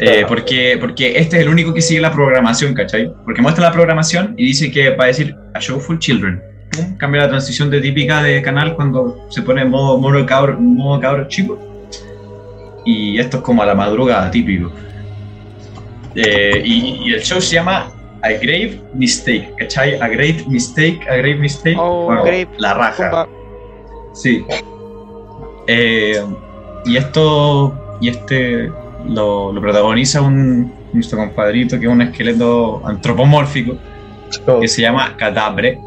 Eh, 0.01 0.25
porque, 0.27 0.79
porque 0.81 1.19
este 1.19 1.37
es 1.37 1.43
el 1.43 1.49
único 1.49 1.75
que 1.75 1.83
sigue 1.83 2.01
la 2.01 2.12
programación, 2.12 2.75
¿cachai? 2.75 3.12
Porque 3.25 3.43
muestra 3.43 3.64
la 3.64 3.73
programación 3.73 4.35
y 4.37 4.47
dice 4.47 4.71
que 4.71 4.90
va 4.97 5.05
a 5.05 5.07
decir 5.09 5.35
A 5.55 5.61
Show 5.61 5.79
for 5.81 5.99
Children. 5.99 6.43
Pum, 6.73 6.97
cambia 6.97 7.23
la 7.23 7.29
transición 7.29 7.71
de 7.71 7.81
típica 7.81 8.23
de 8.23 8.40
canal 8.43 8.75
cuando 8.75 9.27
se 9.31 9.43
pone 9.43 9.62
en 9.62 9.71
modo, 9.71 9.99
modo, 9.99 10.25
cabro, 10.27 10.59
modo 10.59 10.99
cabro 11.01 11.29
chico. 11.29 11.59
Y 12.87 13.19
esto 13.19 13.38
es 13.38 13.43
como 13.43 13.62
a 13.62 13.67
la 13.67 13.75
madrugada, 13.75 14.31
típico. 14.31 14.73
Eh, 16.14 16.62
y, 16.64 17.09
y 17.11 17.14
el 17.14 17.23
show 17.23 17.40
se 17.40 17.55
llama 17.57 17.90
A 18.23 18.29
Grave 18.31 18.81
Mistake, 18.95 19.53
¿cachai? 19.59 19.95
A 20.01 20.09
Great 20.09 20.47
Mistake, 20.47 21.01
A 21.09 21.17
Grave 21.17 21.37
Mistake. 21.37 21.77
Oh, 21.79 22.07
Bueno, 22.07 22.23
grave. 22.25 22.49
la 22.59 22.75
raja. 22.75 23.27
Sí. 24.14 24.45
Eh, 25.67 26.23
y 26.85 26.97
esto, 26.97 27.97
y 28.01 28.09
este 28.09 28.70
lo, 29.09 29.53
lo 29.53 29.61
protagoniza 29.61 30.23
un 30.23 30.73
nuestro 30.92 31.18
compadrito 31.18 31.79
que 31.79 31.87
es 31.87 31.92
un 31.92 32.03
esqueleto 32.03 32.81
antropomórfico 32.87 33.77
Como- 34.47 34.61
que 34.61 34.68
se 34.68 34.83
llama 34.83 35.16
Cadabre 35.16 35.79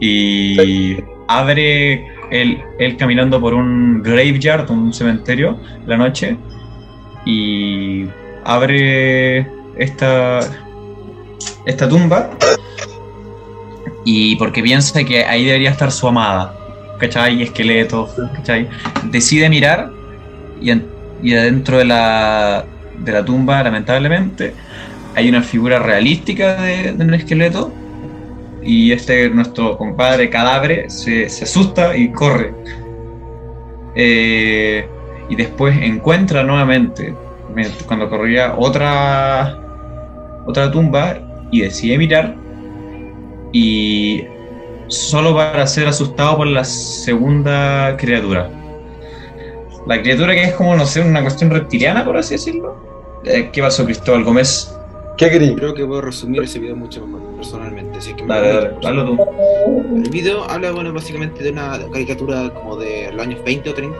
y 0.00 0.96
abre 1.28 2.06
él, 2.30 2.58
él 2.78 2.96
caminando 2.96 3.40
por 3.40 3.54
un 3.54 4.02
graveyard, 4.02 4.70
un 4.70 4.92
cementerio, 4.92 5.58
la 5.86 5.96
noche 5.96 6.36
y 7.26 8.06
abre 8.44 9.46
esta 9.76 10.40
esta 11.66 11.88
tumba 11.88 12.30
y 14.04 14.36
porque 14.36 14.62
piensa 14.62 15.04
que 15.04 15.24
ahí 15.24 15.44
debería 15.44 15.70
estar 15.70 15.92
su 15.92 16.08
amada, 16.08 16.54
¿cachai? 17.00 17.40
Y 17.40 17.42
esqueletos, 17.42 18.14
¿cachai? 18.36 18.68
Decide 19.10 19.48
mirar 19.48 19.90
y, 20.60 20.70
y 21.22 21.34
adentro 21.34 21.78
de 21.78 21.84
la, 21.86 22.64
de 22.98 23.12
la 23.12 23.24
tumba, 23.24 23.62
lamentablemente, 23.62 24.54
hay 25.14 25.28
una 25.28 25.42
figura 25.42 25.78
realística 25.78 26.54
de, 26.62 26.94
un 26.98 27.14
esqueleto 27.14 27.72
y 28.62 28.92
este, 28.92 29.30
nuestro 29.30 29.76
compadre 29.76 30.28
cadáver, 30.30 30.90
se, 30.90 31.28
se 31.28 31.44
asusta 31.44 31.96
y 31.96 32.12
corre. 32.12 32.52
Eh, 33.94 34.86
y 35.28 35.36
después 35.36 35.76
encuentra 35.80 36.42
nuevamente, 36.42 37.14
me- 37.54 37.68
cuando 37.86 38.08
corría 38.08 38.54
otra, 38.56 39.58
otra 40.46 40.70
tumba, 40.70 41.18
y 41.50 41.62
decide 41.62 41.98
mirar, 41.98 42.36
y 43.52 44.24
solo 44.90 45.34
para 45.34 45.66
ser 45.66 45.88
asustado 45.88 46.38
por 46.38 46.46
la 46.46 46.64
segunda 46.64 47.96
criatura. 47.96 48.50
La 49.86 50.02
criatura 50.02 50.34
que 50.34 50.42
es 50.42 50.54
como, 50.54 50.76
no 50.76 50.84
sé, 50.84 51.00
una 51.00 51.22
cuestión 51.22 51.50
reptiliana, 51.50 52.04
por 52.04 52.16
así 52.16 52.34
decirlo. 52.34 52.76
Eh, 53.24 53.50
¿Qué 53.52 53.62
pasó, 53.62 53.84
Cristóbal 53.84 54.24
Gómez? 54.24 54.76
¿Qué 55.16 55.30
querí? 55.30 55.54
Creo 55.54 55.74
que 55.74 55.86
puedo 55.86 56.00
resumir 56.00 56.42
ese 56.42 56.58
video 56.58 56.76
mucho 56.76 57.06
mejor, 57.06 57.36
personalmente. 57.36 57.98
Así 57.98 58.14
que 58.14 58.22
me 58.22 58.28
Dale, 58.34 58.70
dale, 58.82 59.04
tú. 59.04 59.18
El 59.94 60.10
video 60.10 60.44
habla, 60.50 60.72
bueno, 60.72 60.92
básicamente 60.92 61.42
de 61.42 61.50
una 61.50 61.78
caricatura 61.92 62.50
como 62.54 62.76
de 62.76 63.10
los 63.12 63.26
años 63.26 63.44
20 63.44 63.70
o 63.70 63.74
30, 63.74 63.98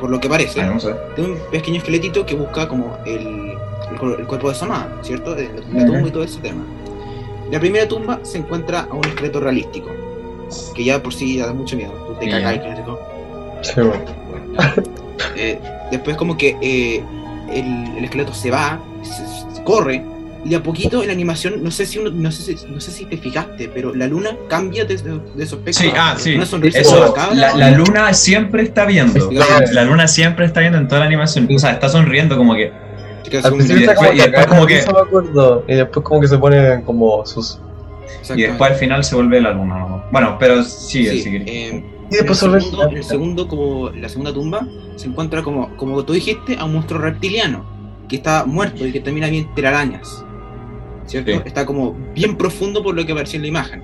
por 0.00 0.10
lo 0.10 0.20
que 0.20 0.28
parece, 0.28 0.58
Vale, 0.58 0.68
vamos 0.68 0.84
a 0.84 0.88
ver. 0.88 1.14
de 1.16 1.22
un 1.22 1.38
pequeño 1.50 1.78
esqueletito 1.78 2.24
que 2.24 2.34
busca 2.34 2.68
como 2.68 2.96
el, 3.04 3.54
el, 3.90 4.26
cuerpo 4.26 4.48
de 4.48 4.54
Samad, 4.54 4.86
¿cierto? 5.02 5.34
De 5.34 5.50
la 5.72 5.86
tumba 5.86 6.08
y 6.08 6.10
todo 6.10 6.22
ese 6.22 6.40
tema. 6.40 6.62
La 7.50 7.60
primera 7.60 7.86
tumba 7.86 8.20
se 8.22 8.38
encuentra 8.38 8.80
a 8.90 8.94
un 8.94 9.04
esqueleto 9.04 9.40
realístico, 9.40 9.90
que 10.74 10.84
ya 10.84 11.02
por 11.02 11.14
sí 11.14 11.38
da 11.38 11.52
mucho 11.52 11.76
miedo. 11.76 11.92
Tú 12.08 12.14
te 12.14 12.24
Sí, 12.26 12.30
cagas 12.30 12.54
ya. 12.56 12.56
y 12.56 12.74
que 12.74 12.80
no 12.82 12.98
Sí, 13.62 13.72
bueno. 13.76 14.04
Eh, 15.36 15.58
después 15.90 16.16
como 16.16 16.36
que 16.36 16.56
eh, 16.60 17.02
el, 17.52 17.96
el 17.98 18.04
esqueleto 18.04 18.34
se 18.34 18.50
va, 18.50 18.78
se- 19.02 19.54
se 19.56 19.62
corre, 19.64 20.02
y 20.44 20.50
de 20.50 20.56
a 20.56 20.62
poquito 20.62 21.00
en 21.00 21.08
la 21.08 21.12
animación, 21.12 21.62
no 21.64 21.70
sé 21.70 21.86
si 21.86 21.98
uno, 21.98 22.10
no 22.10 22.30
sé 22.30 22.42
si, 22.56 22.66
no 22.66 22.80
sé 22.80 22.90
si 22.92 23.04
te 23.06 23.16
fijaste, 23.16 23.68
pero 23.68 23.94
la 23.94 24.06
luna 24.06 24.30
cambia 24.48 24.84
de, 24.84 24.96
de, 24.96 25.20
de 25.34 25.46
su 25.46 25.56
aspecto. 25.56 25.80
Sí, 25.80 25.90
ah, 25.96 26.14
sí. 26.18 26.34
Una 26.36 26.46
sonrisa 26.46 26.82
como 26.82 26.96
Eso, 26.96 27.08
macabra. 27.08 27.34
la, 27.34 27.54
la 27.56 27.70
luna 27.72 28.12
siempre 28.14 28.62
está 28.62 28.84
viendo. 28.84 29.30
La 29.72 29.82
luna 29.84 30.06
siempre 30.06 30.46
está 30.46 30.60
viendo 30.60 30.78
en 30.78 30.86
toda 30.86 31.00
la 31.00 31.06
animación. 31.06 31.48
O 31.52 31.58
sea, 31.58 31.72
está 31.72 31.88
sonriendo 31.88 32.36
como 32.36 32.54
que. 32.54 32.70
Te 33.26 33.30
quedas 33.30 33.44
Al 33.46 33.52
un- 33.52 33.58
principio 33.58 33.82
está 33.90 33.94
como 33.96 34.12
y 34.12 34.16
después 34.18 34.46
como 34.46 34.66
que- 34.66 34.78
eso 34.78 34.92
me 34.92 35.00
acuerdo. 35.00 35.64
Y 35.68 35.74
después 35.74 36.04
como 36.04 36.20
que 36.20 36.28
se 36.28 36.38
pone 36.38 36.82
como 36.84 37.26
sus... 37.26 37.58
Exacto. 38.18 38.40
Y 38.40 38.42
después 38.46 38.70
al 38.70 38.76
final 38.76 39.04
se 39.04 39.14
vuelve 39.16 39.40
la 39.40 39.50
luna. 39.52 39.78
¿no? 39.80 40.04
Bueno, 40.12 40.36
pero 40.38 40.62
sigue, 40.62 41.10
Sí, 41.12 41.20
si 41.22 41.30
quieres. 41.30 41.48
eh, 41.48 41.84
Y 42.10 42.14
después 42.14 42.40
el 42.42 42.52
se 42.52 42.60
segundo, 42.60 42.88
en 42.88 42.96
el 42.96 43.04
segundo, 43.04 43.48
como 43.48 43.90
la 43.90 44.08
segunda 44.08 44.32
tumba, 44.32 44.66
se 44.94 45.08
encuentra 45.08 45.42
como, 45.42 45.76
como 45.76 46.04
tú 46.04 46.12
dijiste, 46.12 46.56
a 46.56 46.64
un 46.64 46.72
monstruo 46.74 47.00
reptiliano 47.00 47.66
que 48.08 48.16
está 48.16 48.44
muerto 48.46 48.86
y 48.86 48.92
que 48.92 49.00
termina 49.00 49.28
bien 49.28 49.52
telarañas. 49.56 50.24
¿Cierto? 51.06 51.32
Sí. 51.32 51.40
Está 51.44 51.66
como 51.66 51.96
bien 52.14 52.36
profundo 52.36 52.82
por 52.82 52.94
lo 52.94 53.04
que 53.04 53.10
apareció 53.12 53.36
en 53.38 53.42
la 53.42 53.48
imagen. 53.48 53.82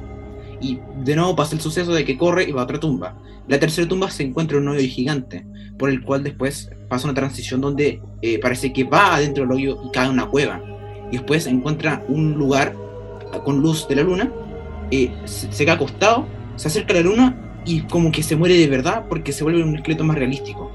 Y 0.62 0.78
de 1.04 1.16
nuevo 1.16 1.36
pasa 1.36 1.54
el 1.54 1.60
suceso 1.60 1.92
de 1.92 2.04
que 2.04 2.16
corre 2.16 2.44
y 2.44 2.52
va 2.52 2.62
a 2.62 2.64
otra 2.64 2.80
tumba. 2.80 3.18
La 3.48 3.58
tercera 3.58 3.88
tumba 3.88 4.10
se 4.10 4.22
encuentra 4.22 4.58
un 4.58 4.68
hoyo 4.68 4.80
gigante, 4.88 5.44
por 5.76 5.90
el 5.90 6.02
cual 6.02 6.22
después 6.22 6.70
pasa 6.88 7.06
una 7.06 7.14
transición 7.14 7.60
donde 7.60 8.00
eh, 8.22 8.38
parece 8.38 8.72
que 8.72 8.84
va 8.84 9.16
adentro 9.16 9.42
del 9.44 9.52
hoyo 9.52 9.78
y 9.84 9.90
cae 9.90 10.06
en 10.06 10.12
una 10.12 10.26
cueva. 10.26 10.62
Y 11.10 11.16
después 11.16 11.46
encuentra 11.46 12.04
un 12.08 12.32
lugar 12.34 12.74
con 13.44 13.60
luz 13.60 13.88
de 13.88 13.96
la 13.96 14.02
luna, 14.02 14.32
eh, 14.90 15.12
se, 15.24 15.52
se 15.52 15.64
queda 15.64 15.74
acostado, 15.74 16.26
se 16.56 16.68
acerca 16.68 16.92
a 16.92 16.96
la 16.96 17.02
luna 17.02 17.42
y 17.64 17.82
como 17.82 18.10
que 18.10 18.22
se 18.22 18.36
muere 18.36 18.56
de 18.56 18.66
verdad 18.66 19.06
porque 19.08 19.32
se 19.32 19.44
vuelve 19.44 19.62
un 19.62 19.76
esqueleto 19.76 20.04
más 20.04 20.16
realístico. 20.16 20.70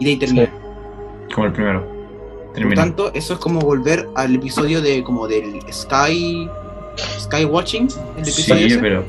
Y 0.00 0.04
de 0.04 0.10
ahí 0.12 0.16
termina. 0.16 0.50
Como 1.34 1.46
el 1.46 1.52
primero. 1.52 1.86
Por 2.46 2.52
Termina. 2.54 2.82
tanto, 2.82 3.12
eso 3.12 3.34
es 3.34 3.38
como 3.38 3.60
volver 3.60 4.08
al 4.14 4.34
episodio 4.34 4.80
de 4.80 5.02
como 5.02 5.28
del 5.28 5.60
Sky 5.70 6.48
Sky 6.96 7.44
Watching, 7.44 7.88
el 8.16 8.22
episodio 8.22 8.56
Sí, 8.60 8.64
ese, 8.66 8.78
pero 8.78 9.04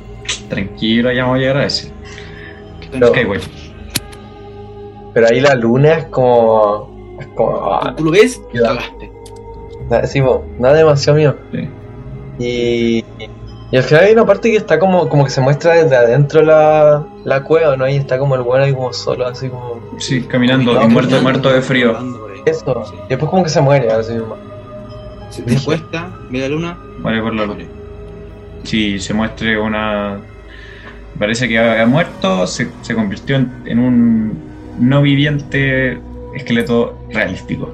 tranquilo, 0.49 1.11
ya 1.11 1.23
vamos 1.23 1.37
a 1.37 1.39
llegar 1.39 1.57
a 1.57 1.65
ese. 1.65 1.91
No. 2.93 3.11
Pero 5.13 5.27
ahí 5.27 5.39
la 5.39 5.55
luna 5.55 5.93
es 5.93 6.05
como... 6.05 7.17
Es 7.19 7.27
como... 7.35 7.73
ah, 7.73 7.93
Tú 7.95 8.05
lo 8.05 8.11
ves 8.11 8.41
cagaste. 8.53 9.11
sí, 10.07 10.21
po, 10.21 10.45
da 10.59 10.73
demasiado. 10.73 11.35
Sí. 11.51 11.69
Y... 12.39 13.05
Y 13.69 13.75
al 13.75 13.83
final 13.83 14.05
hay 14.05 14.13
una 14.13 14.25
parte 14.25 14.49
que 14.49 14.55
está 14.55 14.79
como, 14.79 15.09
como 15.09 15.25
que 15.25 15.29
se 15.29 15.41
muestra 15.41 15.73
desde 15.73 15.93
adentro 15.97 16.41
la, 16.41 17.05
la 17.25 17.43
cueva, 17.43 17.75
¿no? 17.75 17.85
Y 17.89 17.97
está 17.97 18.17
como 18.17 18.35
el 18.35 18.41
bueno 18.41 18.63
ahí 18.63 18.73
como 18.73 18.93
solo, 18.93 19.27
así 19.27 19.49
como... 19.49 19.81
Sí, 19.97 20.21
caminando 20.21 20.71
y 20.71 20.75
muerto, 20.75 20.87
Caminando, 20.93 21.21
muerto 21.21 21.49
de 21.51 21.61
frío. 21.61 21.97
ahí. 21.97 22.41
Eso. 22.45 22.85
Sí. 22.85 22.95
Y 23.07 23.09
después 23.09 23.29
como 23.29 23.43
que 23.43 23.49
se 23.49 23.59
muere, 23.59 23.91
así 23.91 24.13
mismo. 24.13 24.37
Se 25.29 25.41
te 25.41 25.57
acuesta, 25.57 26.09
ve 26.29 26.39
la 26.39 26.47
luna, 26.47 26.77
Vale, 26.99 27.21
por 27.21 27.35
la 27.35 27.45
luz. 27.45 27.57
Si 28.63 28.99
se 28.99 29.13
muestre 29.13 29.59
una. 29.59 30.19
Parece 31.17 31.47
que 31.47 31.57
ha, 31.57 31.81
ha 31.81 31.85
muerto, 31.85 32.45
se, 32.45 32.67
se 32.81 32.93
convirtió 32.93 33.37
en, 33.37 33.51
en 33.65 33.79
un 33.79 34.47
no 34.79 35.01
viviente 35.01 35.99
esqueleto 36.35 36.97
realístico. 37.09 37.71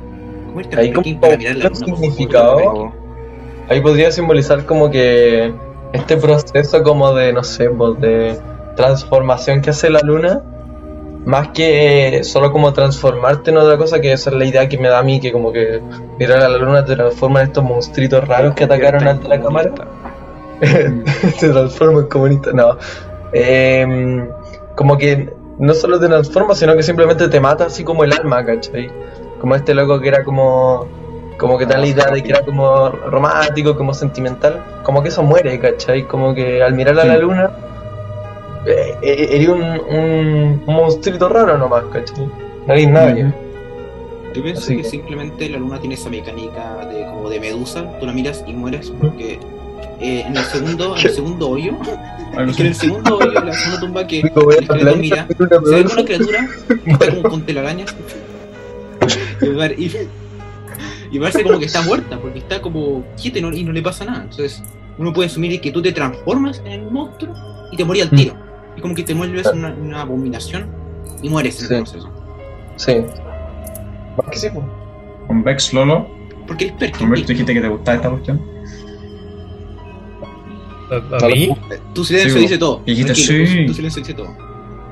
Ahí 3.69 3.81
podría 3.81 4.11
simbolizar 4.11 4.65
como 4.65 4.89
que 4.89 5.53
este 5.93 6.17
proceso 6.17 6.83
como 6.83 7.13
de, 7.13 7.33
no 7.33 7.43
sé, 7.43 7.69
pues 7.69 7.99
de 7.99 8.39
transformación 8.75 9.61
que 9.61 9.69
hace 9.69 9.89
la 9.89 9.99
luna, 10.01 10.41
más 11.25 11.49
que 11.49 12.17
eh, 12.17 12.23
solo 12.23 12.51
como 12.51 12.73
transformarte 12.73 13.51
en 13.51 13.57
otra 13.57 13.77
cosa, 13.77 14.01
que 14.01 14.11
esa 14.11 14.29
es 14.29 14.35
la 14.35 14.45
idea 14.45 14.67
que 14.67 14.77
me 14.77 14.89
da 14.89 14.99
a 14.99 15.03
mí, 15.03 15.19
que 15.19 15.31
como 15.31 15.51
que 15.51 15.81
mirar 16.19 16.39
a 16.39 16.49
la 16.49 16.57
luna 16.57 16.83
te 16.83 16.95
transforma 16.95 17.41
en 17.41 17.47
estos 17.47 17.63
monstruitos 17.63 18.27
raros 18.27 18.53
que 18.53 18.65
atacaron 18.65 19.07
ante 19.07 19.27
la 19.27 19.39
cámara. 19.41 19.71
se 21.37 21.49
transforma 21.49 22.01
en 22.01 22.07
comunista, 22.07 22.51
no. 22.53 22.77
Em, 23.33 24.27
como 24.75 24.97
que 24.97 25.29
no 25.59 25.73
solo 25.73 25.99
te 25.99 26.07
transforma, 26.07 26.55
sino 26.55 26.75
que 26.75 26.83
simplemente 26.83 27.27
te 27.27 27.39
mata 27.39 27.65
así 27.65 27.83
como 27.83 28.03
el 28.03 28.13
alma, 28.13 28.43
¿cachai? 28.45 28.89
Como 29.39 29.55
este 29.55 29.73
loco 29.73 29.99
que 29.99 30.07
era 30.09 30.23
como 30.23 30.87
como 31.37 31.57
que 31.57 31.65
tal 31.65 31.81
la 31.81 31.87
idea 31.87 32.05
de 32.11 32.21
que 32.23 32.29
era 32.29 32.41
como 32.45 32.89
romántico, 32.89 33.75
como 33.75 33.93
sentimental, 33.93 34.63
como 34.83 35.01
que 35.01 35.09
eso 35.09 35.23
muere, 35.23 35.59
¿cachai? 35.59 36.03
Como 36.07 36.33
que 36.33 36.61
al 36.63 36.73
mirar 36.73 36.97
a 36.99 37.03
la 37.05 37.17
luna, 37.17 37.51
eh, 38.65 38.95
eh, 39.01 39.27
eres 39.31 39.49
un, 39.49 39.61
un, 39.61 40.63
un 40.65 40.73
monstruito 40.75 41.27
raro 41.27 41.57
nomás, 41.57 41.83
¿cachai? 41.91 42.29
No 42.67 42.73
eres 42.73 42.87
nadie. 42.89 43.33
Yo 44.33 44.41
pienso 44.41 44.61
Así 44.61 44.77
que 44.77 44.83
que- 44.83 44.89
simplemente 44.89 45.49
la 45.49 45.57
luna 45.57 45.79
tiene 45.79 45.95
esa 45.95 46.09
mecánica 46.09 46.85
de 46.91 47.05
como 47.07 47.29
de 47.29 47.39
medusa, 47.39 47.83
tú 47.99 48.05
la 48.05 48.13
miras 48.13 48.43
y 48.47 48.53
mueres 48.53 48.91
porque 49.01 49.39
eh, 49.99 50.23
en 50.27 50.35
el 50.37 50.43
segundo, 50.43 50.95
en 50.97 51.05
el 51.05 51.13
segundo 51.13 51.49
hoyo, 51.49 51.73
es 52.47 52.55
que 52.55 52.61
en 52.63 52.67
el 52.67 52.75
segundo 52.75 53.17
hoyo, 53.17 53.31
la 53.31 53.53
segunda 53.53 53.79
tumba 53.79 54.07
que 54.07 54.19
el 54.21 54.97
mira, 54.97 55.27
se 55.27 55.33
ve 55.45 55.59
medusa. 55.77 55.93
una 55.95 56.05
criatura 56.05 56.47
que 56.83 56.91
está 56.91 57.09
como 57.15 57.29
con 57.29 57.41
telarañas 57.45 57.95
y, 59.41 59.83
y, 59.85 60.09
y 61.11 61.19
parece 61.19 61.43
como 61.43 61.59
que 61.59 61.65
está 61.65 61.81
muerta 61.81 62.19
porque 62.19 62.39
está 62.39 62.61
como 62.61 63.03
quieta 63.21 63.39
y 63.39 63.41
no, 63.41 63.51
y 63.53 63.63
no 63.63 63.71
le 63.71 63.81
pasa 63.81 64.05
nada. 64.05 64.23
Entonces 64.23 64.61
uno 64.97 65.11
puede 65.13 65.27
asumir 65.27 65.59
que 65.61 65.71
tú 65.71 65.81
te 65.81 65.91
transformas 65.91 66.59
en 66.65 66.71
el 66.71 66.91
monstruo 66.91 67.33
y 67.71 67.77
te 67.77 67.85
morías 67.85 68.11
al 68.11 68.17
tiro. 68.17 68.35
Y 68.77 68.81
como 68.81 68.95
que 68.95 69.03
te 69.03 69.13
vuelves 69.13 69.45
una, 69.47 69.69
una 69.73 70.01
abominación 70.01 70.67
y 71.21 71.29
mueres 71.29 71.61
en 71.61 71.67
Sí. 71.67 71.73
el 71.75 71.83
proceso. 71.83 72.09
Sí. 72.77 72.93
Sí, 74.33 74.47
pues. 74.53 74.65
Con 75.27 75.43
Vex 75.43 75.73
Lolo, 75.73 76.07
Porque 76.47 76.65
eres 76.65 76.73
Humberto, 76.81 76.99
perfecto. 77.09 77.31
dijiste 77.33 77.53
que 77.53 77.61
te 77.61 77.67
gustaba 77.69 77.95
esta 77.97 78.09
cuestión. 78.09 78.41
A, 80.91 81.25
a 81.25 81.29
mí, 81.29 81.49
Tu 81.93 82.03
silencio 82.03 82.33
Sí, 82.33 82.39
dice 82.39 82.57
todo. 82.57 82.81
dijiste 82.85 83.15
sí. 83.15 83.65
tu- 83.67 83.73
silencio 83.73 84.01
dice 84.01 84.13
todo. 84.13 84.35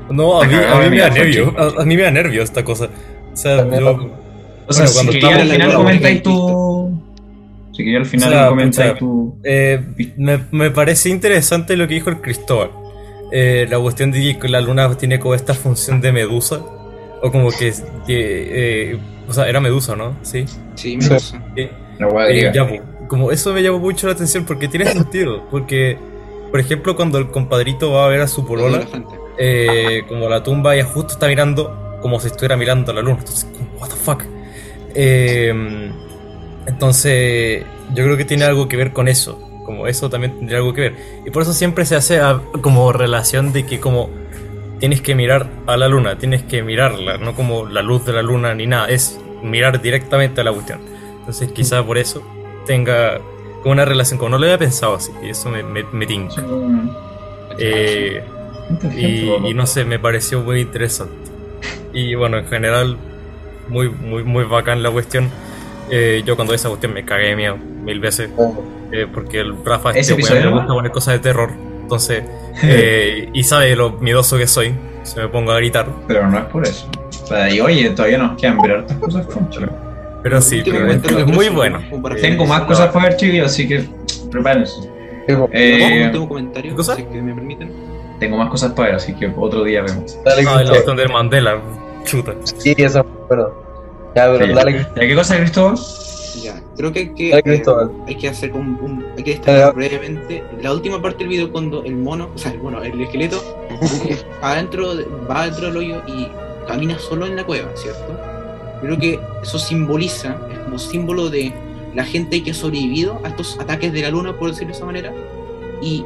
no, 0.10 0.42
a 0.42 0.46
mí, 0.46 0.54
Me 0.56 0.66
a 0.66 0.76
mí 0.80 0.90
me 0.90 0.98
da 1.00 1.10
nervio. 1.10 1.54
A, 1.58 1.82
a 1.82 1.86
mí 1.86 1.96
me 1.96 2.04
da 2.04 2.12
nervio 2.12 2.42
esta 2.44 2.64
cosa. 2.64 2.90
O 3.34 3.38
sea, 3.38 3.58
También 3.58 3.82
yo. 3.82 3.90
O 4.68 4.74
sea, 4.74 4.86
Bueno, 4.86 4.88
si 4.88 4.94
cuando 4.94 5.12
quería 5.12 5.30
estaba 5.30 5.42
al 5.44 5.50
final 5.52 5.74
comentáis 5.74 6.24
tu. 6.24 7.02
Si 7.74 7.78
quería 7.84 8.00
al 8.00 8.06
final 8.06 8.30
O 8.30 8.32
sea, 8.34 8.48
comentáis 8.50 8.98
tu. 8.98 9.36
Eh, 9.44 9.82
me, 10.18 10.40
me 10.52 10.72
parece 10.72 11.10
interesante 11.10 11.76
lo 11.78 11.88
que 11.88 11.94
dijo 11.96 12.10
el 12.10 12.20
Cristóbal. 12.22 12.72
Eh, 13.32 13.66
la 13.70 13.80
cuestión 13.80 14.12
de 14.12 14.38
que 14.38 14.50
la 14.50 14.60
luna 14.62 14.94
tiene 14.98 15.20
como 15.20 15.36
esta 15.36 15.54
función 15.54 16.02
de 16.02 16.12
medusa. 16.12 16.62
O 17.22 17.32
como 17.32 17.50
que. 17.52 17.72
que 18.08 18.92
eh, 18.94 19.00
o 19.28 19.34
sea, 19.34 19.48
era 19.48 19.60
medusa, 19.62 19.96
¿no? 19.96 20.16
Sí. 20.24 20.46
Sí, 20.76 20.98
me 20.98 21.04
Sí. 21.04 21.10
gusta. 21.14 21.44
Eh, 21.56 21.72
eh, 22.30 22.52
ya, 22.54 22.68
po, 22.68 22.76
como 23.12 23.30
eso 23.34 23.52
me 23.54 23.62
llamó 23.62 23.78
mucho 23.78 24.08
la 24.08 24.14
atención 24.14 24.46
porque 24.46 24.70
tiene 24.70 24.86
sentido. 24.94 25.44
Porque, 25.52 25.98
por 26.50 26.62
ejemplo, 26.62 26.96
cuando 26.96 27.18
el 27.18 27.28
compadrito 27.30 27.92
va 27.92 28.06
a 28.06 28.08
ver 28.08 28.22
a 28.22 28.28
su 28.28 28.42
La 28.44 28.48
polola, 28.48 28.88
eh, 29.38 30.04
como 30.08 30.30
la 30.30 30.42
tumba, 30.44 30.76
ella 30.76 30.86
justo 30.86 31.16
está 31.16 31.28
mirando 31.28 31.98
como 32.02 32.22
si 32.22 32.28
estuviera 32.28 32.56
mirando 32.56 32.94
a 32.94 32.96
la 32.96 33.02
luna. 33.02 33.18
Entonces, 33.20 33.50
como, 33.52 33.70
what 33.82 33.90
the 33.90 33.96
fuck. 33.98 34.24
Eh, 34.96 35.92
entonces, 36.68 37.66
yo 37.94 38.04
creo 38.06 38.16
que 38.16 38.24
tiene 38.24 38.46
algo 38.46 38.70
que 38.70 38.78
ver 38.78 38.94
con 38.94 39.10
eso. 39.10 39.38
Como 39.66 39.88
eso 39.88 40.10
también 40.10 40.38
tendría 40.38 40.60
algo 40.60 40.74
que 40.74 40.80
ver. 40.82 40.96
Y 41.26 41.32
por 41.32 41.42
eso 41.42 41.52
siempre 41.52 41.84
se 41.86 41.98
hace 41.98 42.22
a- 42.22 42.42
como 42.62 42.94
relación 42.94 43.52
de 43.52 43.66
que 43.66 43.82
como 43.82 44.10
tienes 44.80 45.02
que 45.02 45.16
mirar 45.16 45.50
a 45.68 45.76
la 45.76 45.90
luna, 45.90 46.18
tienes 46.18 46.44
que 46.44 46.64
mirarla, 46.64 47.18
no 47.18 47.36
como 47.36 47.66
la 47.66 47.82
luz 47.82 48.06
de 48.06 48.14
la 48.14 48.22
luna 48.22 48.56
ni 48.56 48.68
nada, 48.68 48.88
es 48.88 49.20
mirar 49.44 49.82
directamente 49.82 50.40
a 50.40 50.46
la 50.46 50.54
cuestión. 50.54 50.80
Entonces 51.20 51.52
quizá 51.52 51.86
por 51.86 51.98
eso 51.98 52.24
tenga 52.72 53.20
con 53.64 53.74
una 53.74 53.84
relación, 53.84 54.18
como 54.18 54.30
no 54.30 54.38
lo 54.38 54.46
había 54.46 54.58
pensado 54.58 54.96
así, 54.96 55.12
y 55.22 55.30
eso 55.32 55.50
me, 55.50 55.62
me, 55.62 55.84
me 55.92 56.06
tinca. 56.06 56.42
Eh, 57.58 58.24
y, 58.96 59.50
y 59.50 59.54
no 59.54 59.66
sé, 59.68 59.84
me 59.84 60.00
pareció 60.00 60.40
muy 60.42 60.62
interesante. 60.62 61.14
Y 61.92 62.16
bueno, 62.16 62.38
en 62.38 62.48
general, 62.48 62.96
muy, 63.68 63.90
muy, 63.90 64.24
muy 64.24 64.46
bacán 64.46 64.82
la 64.82 64.90
cuestión. 64.90 65.30
Eh, 65.90 66.24
yo 66.26 66.38
cuando 66.38 66.54
vi 66.54 66.56
esa 66.56 66.70
cuestión 66.70 66.94
me 66.94 67.04
cagué 67.04 67.28
de 67.28 67.36
miedo 67.36 67.58
mil 67.58 68.00
veces. 68.00 68.30
eh, 68.94 69.06
porque 69.14 69.42
el 69.42 69.54
Rafa 69.66 69.92
¿Ese 69.92 70.14
este 70.14 70.34
weón 70.34 70.46
le 70.46 70.52
gusta 70.52 70.74
poner 70.74 70.92
cosas 70.92 71.16
de 71.16 71.20
terror. 71.20 71.50
Entonces, 71.82 72.24
eh, 72.64 73.30
y 73.34 73.44
sabe 73.44 73.76
lo 73.76 73.92
miedoso 74.00 74.38
que 74.38 74.48
soy. 74.48 74.74
Se 75.04 75.20
me 75.20 75.28
pongo 75.28 75.52
a 75.52 75.58
gritar. 75.58 75.88
Pero 76.08 76.26
no 76.30 76.38
es 76.40 76.46
por 76.46 76.66
eso. 76.66 76.88
O 77.24 77.28
sea, 77.28 77.54
y 77.54 77.60
oye, 77.60 77.90
todavía 77.90 78.18
nos 78.20 78.40
quedan 78.40 78.62
ver 78.62 78.72
hartas 78.72 78.98
cosas. 78.98 79.28
Pero 80.24 80.42
sí, 80.42 80.62
pero 80.66 80.92
es, 80.92 81.04
es 81.04 81.28
muy 81.28 81.50
bueno. 81.50 81.80
Tengo 82.22 82.46
más 82.46 82.62
cosas 82.64 82.92
para 82.92 83.06
ver, 83.10 83.18
chiquillos, 83.18 83.48
así 83.48 83.68
que 83.68 83.86
prepárense. 84.30 84.90
Eh, 85.52 86.04
último 86.06 86.28
comentario, 86.28 86.72
¿qué 86.72 86.76
cosa? 86.78 86.96
si 86.96 87.02
es 87.04 87.08
que 87.08 87.22
me 87.22 87.34
permiten. 87.34 87.72
tengo 88.20 88.38
más 88.38 88.50
cosas 88.50 88.74
para 88.74 88.88
ver, 88.90 88.96
así 88.98 89.14
que 89.14 89.32
otro 89.36 89.64
día 89.64 89.82
vemos. 89.82 90.18
Dale, 90.24 90.44
Ah, 90.48 90.62
la 90.64 90.70
cuestión 90.70 90.98
del 90.98 91.10
Mandela. 91.10 91.60
Chuta. 92.04 92.34
Sí, 92.44 92.74
eso 92.78 93.00
es 93.00 93.06
bueno. 93.28 93.50
Ya, 94.16 94.32
pero 94.32 94.46
Sí. 94.46 94.54
dale, 94.54 94.78
¿Ya 94.96 95.02
qué 95.02 95.16
cosa, 95.16 95.38
Cristóbal? 95.38 95.76
Ya, 96.44 96.62
creo 96.76 96.92
que 96.92 97.00
hay 97.00 97.14
que, 97.14 97.30
dale 97.30 97.44
Cristóbal. 97.44 97.92
hay 98.08 98.16
que 98.16 98.28
hacer 98.30 98.52
un, 98.54 98.78
un- 98.82 99.06
hay 99.18 99.24
que 99.24 99.32
Ya. 99.32 99.38
destacar 99.38 99.76
brevemente 99.76 100.44
la 100.62 100.74
última 100.74 101.02
parte 101.02 101.20
del 101.20 101.28
video 101.30 101.52
cuando 101.52 101.84
el 101.84 101.96
mono, 101.96 102.30
o 102.34 102.38
sea, 102.38 102.52
el 102.52 102.60
mono, 102.60 102.82
el 102.84 103.00
esqueleto 103.02 103.42
eh, 104.10 104.18
adentro 104.42 104.96
de- 104.96 105.06
va 105.30 105.42
adentro 105.44 105.68
del 105.68 105.78
hoyo 105.78 106.02
y 106.08 106.28
camina 106.68 106.98
solo 107.00 107.26
en 107.26 107.36
la 107.36 107.44
cueva, 107.46 107.70
¿cierto? 107.76 108.18
Creo 108.82 108.98
que 108.98 109.20
eso 109.44 109.60
simboliza, 109.60 110.38
es 110.52 110.60
como 110.60 110.80
símbolo 110.80 111.30
de 111.30 111.54
la 111.94 112.04
gente 112.04 112.42
que 112.44 112.52
ha 112.52 112.54
sobrevivido 112.54 113.22
a 113.24 113.30
estos 113.30 113.60
ataques 113.60 113.94
de 113.94 114.02
la 114.02 114.10
luna, 114.10 114.38
por 114.38 114.50
decirlo 114.50 114.70
de 114.70 114.78
esa 114.78 114.86
manera. 114.86 115.14
Y 115.82 116.04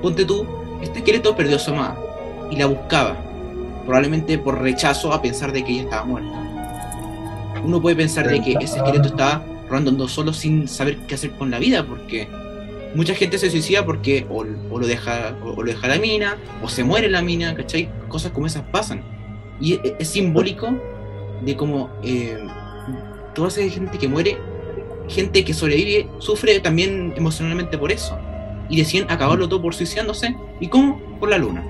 ponte 0.00 0.24
tú, 0.24 0.46
este 0.80 0.98
esqueleto 0.98 1.34
perdió 1.34 1.56
a 1.56 1.58
su 1.58 1.72
amada 1.72 1.98
y 2.50 2.56
la 2.56 2.66
buscaba, 2.66 3.16
probablemente 3.84 4.38
por 4.38 4.60
rechazo 4.60 5.12
a 5.12 5.20
pensar 5.20 5.52
de 5.52 5.64
que 5.64 5.72
ella 5.72 5.82
estaba 5.82 6.04
muerta. 6.04 6.40
Uno 7.64 7.80
puede 7.80 7.96
pensar 7.96 8.28
de 8.28 8.40
que 8.40 8.52
ese 8.60 8.76
esqueleto 8.76 9.08
estaba 9.08 9.42
rondando 9.68 10.06
solo 10.06 10.32
sin 10.32 10.68
saber 10.68 10.98
qué 11.08 11.14
hacer 11.14 11.32
con 11.32 11.50
la 11.50 11.58
vida, 11.58 11.84
porque 11.84 12.28
mucha 12.94 13.14
gente 13.14 13.38
se 13.38 13.50
suicida 13.50 13.84
porque 13.84 14.26
o, 14.30 14.44
o 14.70 14.78
lo 14.78 14.86
deja 14.86 15.34
o, 15.42 15.50
o 15.54 15.62
lo 15.62 15.72
deja 15.72 15.88
la 15.88 15.98
mina, 15.98 16.36
o 16.62 16.68
se 16.68 16.84
muere 16.84 17.08
la 17.08 17.22
mina, 17.22 17.54
¿cachai? 17.54 17.88
Cosas 18.08 18.30
como 18.32 18.46
esas 18.46 18.62
pasan. 18.64 19.02
Y 19.60 19.74
es, 19.74 19.94
es 19.98 20.08
simbólico 20.08 20.74
de 21.44 21.56
cómo 21.56 21.90
eh, 22.02 22.38
toda 23.34 23.48
esa 23.48 23.60
gente 23.62 23.98
que 23.98 24.08
muere, 24.08 24.38
gente 25.08 25.44
que 25.44 25.52
sobrevive, 25.54 26.08
sufre 26.18 26.60
también 26.60 27.12
emocionalmente 27.16 27.76
por 27.78 27.92
eso. 27.92 28.16
Y 28.68 28.78
deciden 28.78 29.10
acabarlo 29.10 29.48
todo 29.48 29.60
por 29.62 29.74
suicidándose. 29.74 30.34
¿Y 30.60 30.68
cómo? 30.68 30.98
Por 31.20 31.28
la 31.28 31.38
luna. 31.38 31.62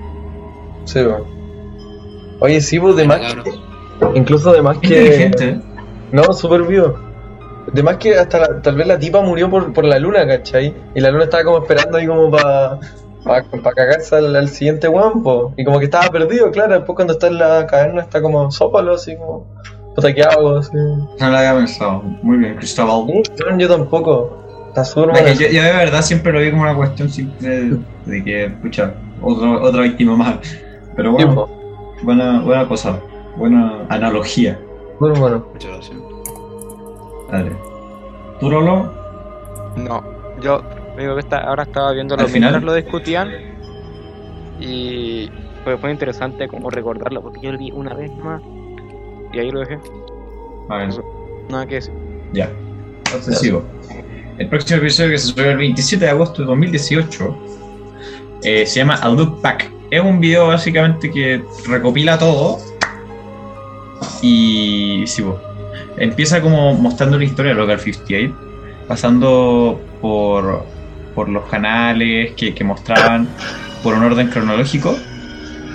Sí, 0.85 0.99
po. 1.03 1.25
Oye, 2.39 2.61
sí, 2.61 2.79
pues 2.79 2.95
de 2.95 3.05
más 3.05 3.19
que, 3.19 3.51
incluso 4.15 4.51
de 4.53 4.61
más 4.61 4.77
que. 4.79 5.25
¿eh? 5.25 5.59
No, 6.11 6.31
súper 6.33 6.63
vivo. 6.63 6.97
De 7.73 7.81
más 7.81 7.97
que 7.97 8.15
hasta 8.15 8.39
la- 8.39 8.61
tal 8.61 8.75
vez 8.75 8.85
la 8.87 8.99
tipa 8.99 9.21
murió 9.21 9.49
por, 9.49 9.73
por 9.73 9.85
la 9.85 9.97
luna, 9.99 10.25
¿cachai? 10.27 10.73
Y 10.93 10.99
la 11.01 11.09
luna 11.11 11.23
estaba 11.25 11.43
como 11.43 11.57
esperando 11.59 11.97
ahí 11.97 12.05
como 12.07 12.29
para 12.29 12.79
pa, 13.25 13.43
cagarse 13.73 14.15
al, 14.15 14.35
al 14.35 14.47
siguiente 14.49 14.87
guampo. 14.87 15.53
Y 15.57 15.65
como 15.65 15.79
que 15.79 15.85
estaba 15.85 16.07
perdido, 16.09 16.51
claro. 16.51 16.75
Después 16.75 16.95
cuando 16.95 17.13
está 17.13 17.27
en 17.27 17.39
la 17.39 17.65
caverna 17.67 18.01
está 18.03 18.21
como 18.21 18.49
sópalo, 18.51 18.93
así 18.93 19.17
como. 19.17 19.45
Puta, 19.95 20.13
¿qué 20.13 20.23
hago? 20.23 20.57
Así. 20.57 20.71
No 20.73 21.29
lo 21.29 21.37
había 21.37 21.55
pensado. 21.55 22.01
Muy 22.21 22.37
bien, 22.37 22.55
Cristóbal. 22.55 23.07
No, 23.07 23.57
yo 23.57 23.67
tampoco. 23.67 24.37
Está 24.69 24.83
súper 24.83 25.15
Es 25.15 25.21
bueno. 25.21 25.37
que 25.37 25.43
yo, 25.45 25.51
yo 25.51 25.63
de 25.63 25.71
verdad 25.71 26.01
siempre 26.01 26.33
lo 26.33 26.39
vi 26.41 26.51
como 26.51 26.63
una 26.63 26.75
cuestión 26.75 27.09
simple 27.09 27.49
de, 27.49 27.79
de 28.05 28.23
que, 28.23 28.45
escucha, 28.45 28.93
otro, 29.21 29.61
otra 29.63 29.81
víctima 29.83 30.17
más. 30.17 30.35
Pero 30.97 31.13
bueno, 31.13 31.47
buena, 32.03 32.41
buena 32.41 32.67
cosa, 32.67 32.99
buena 33.37 33.85
analogía. 33.87 34.59
Muy 34.99 35.11
bueno. 35.11 35.45
Muchas 35.53 35.71
gracias. 35.71 35.97
Dale. 37.31 37.51
¿Tú, 38.41 38.51
Lolo? 38.51 38.91
No, 39.77 40.03
yo 40.41 40.61
digo 40.97 41.13
que 41.15 41.19
está, 41.21 41.39
ahora 41.39 41.63
estaba 41.63 41.91
viendo 41.93 42.15
Al 42.15 42.21
lo 42.21 42.27
final. 42.27 42.51
mientras 42.51 42.63
lo 42.63 42.73
discutían 42.73 43.29
y 44.59 45.29
fue, 45.63 45.77
fue 45.77 45.91
interesante 45.91 46.47
como 46.47 46.69
recordarlo 46.69 47.21
porque 47.21 47.39
yo 47.41 47.51
lo 47.51 47.57
vi 47.57 47.71
una 47.71 47.93
vez 47.93 48.11
más 48.17 48.41
y 49.33 49.39
ahí 49.39 49.51
lo 49.51 49.59
dejé. 49.59 49.77
A 50.69 50.77
ver, 50.77 50.89
Nada 51.49 51.65
que 51.67 51.75
decir. 51.75 51.93
ya. 52.33 52.49
Entonces 53.05 53.39
sigo. 53.39 53.63
El 54.37 54.49
próximo 54.49 54.79
episodio 54.79 55.11
que 55.11 55.17
se 55.17 55.27
sube 55.27 55.51
el 55.51 55.57
27 55.57 56.03
de 56.03 56.11
agosto 56.11 56.41
de 56.41 56.47
2018 56.47 57.37
eh, 58.43 58.65
se 58.65 58.79
llama 58.79 58.95
A 58.95 59.09
Look 59.09 59.41
Back. 59.41 59.71
Es 59.91 60.01
un 60.01 60.19
video 60.19 60.47
básicamente 60.47 61.09
que 61.11 61.41
recopila 61.67 62.17
todo 62.17 62.57
y 64.21 65.03
sí, 65.05 65.21
bo. 65.21 65.39
empieza 65.97 66.41
como 66.41 66.73
mostrando 66.73 67.17
la 67.17 67.23
historia 67.23 67.53
de 67.53 67.57
Local 67.59 67.79
58, 67.79 68.35
pasando 68.87 69.79
por, 70.01 70.65
por 71.15 71.29
los 71.29 71.45
canales 71.45 72.33
que, 72.33 72.53
que 72.53 72.63
mostraban 72.63 73.27
por 73.81 73.95
un 73.95 74.03
orden 74.03 74.27
cronológico 74.27 74.95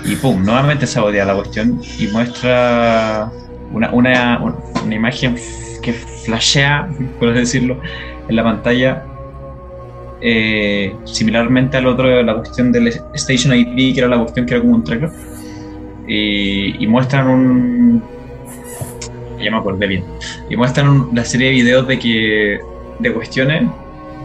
y 0.05 0.15
pum, 0.15 0.43
nuevamente 0.43 0.85
sabotea 0.87 1.25
la 1.25 1.35
cuestión 1.35 1.81
y 1.99 2.07
muestra 2.07 3.29
una, 3.73 3.91
una, 3.91 4.39
una 4.85 4.95
imagen 4.95 5.35
que 5.81 5.93
flashea, 5.93 6.87
por 7.19 7.33
decirlo, 7.33 7.79
en 8.27 8.35
la 8.35 8.43
pantalla. 8.43 9.03
eh, 10.21 10.93
similarmente 11.05 11.77
al 11.77 11.87
otro, 11.87 12.21
la 12.21 12.35
cuestión 12.35 12.71
del 12.71 12.87
Station 13.15 13.55
ID, 13.55 13.93
que 13.95 13.99
era 14.01 14.07
la 14.07 14.19
cuestión 14.19 14.45
que 14.45 14.53
era 14.53 14.61
como 14.61 14.75
un 14.75 14.83
tracker. 14.83 15.09
Y 16.07 16.85
muestran 16.87 17.27
un. 17.27 18.03
Ya 19.41 19.49
me 19.51 19.57
acordé 19.57 19.87
bien. 19.87 20.03
Y 20.49 20.55
muestran 20.55 20.87
un- 20.89 21.09
la 21.15 21.23
serie 21.25 21.47
de 21.47 21.53
videos 21.53 21.87
de 21.87 21.97
que. 21.99 22.59
de 22.99 23.13
cuestiones 23.13 23.63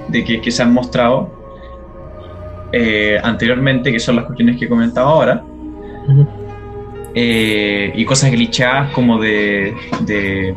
de 0.09 0.25
que, 0.25 0.41
que 0.41 0.51
se 0.51 0.63
han 0.63 0.73
mostrado 0.73 1.31
eh, 2.73 3.19
anteriormente, 3.23 3.91
que 3.93 3.99
son 4.01 4.17
las 4.17 4.25
cuestiones 4.25 4.57
que 4.59 4.65
he 4.67 4.69
comentado 4.69 5.09
ahora. 5.09 5.43
Eh, 7.15 7.93
y 7.95 8.05
cosas 8.05 8.31
glitchadas 8.31 8.93
como 8.93 9.19
de. 9.19 9.75
de. 10.01 10.55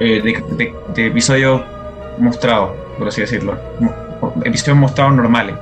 eh, 0.00 0.20
de, 0.22 0.42
de- 0.56 0.74
de 0.94 1.06
episodios 1.06 1.62
mostrados, 2.18 2.70
por 2.98 3.08
así 3.08 3.22
decirlo. 3.22 3.56
Episodios 4.44 4.76
mostrados 4.78 5.14
normales. 5.14 5.54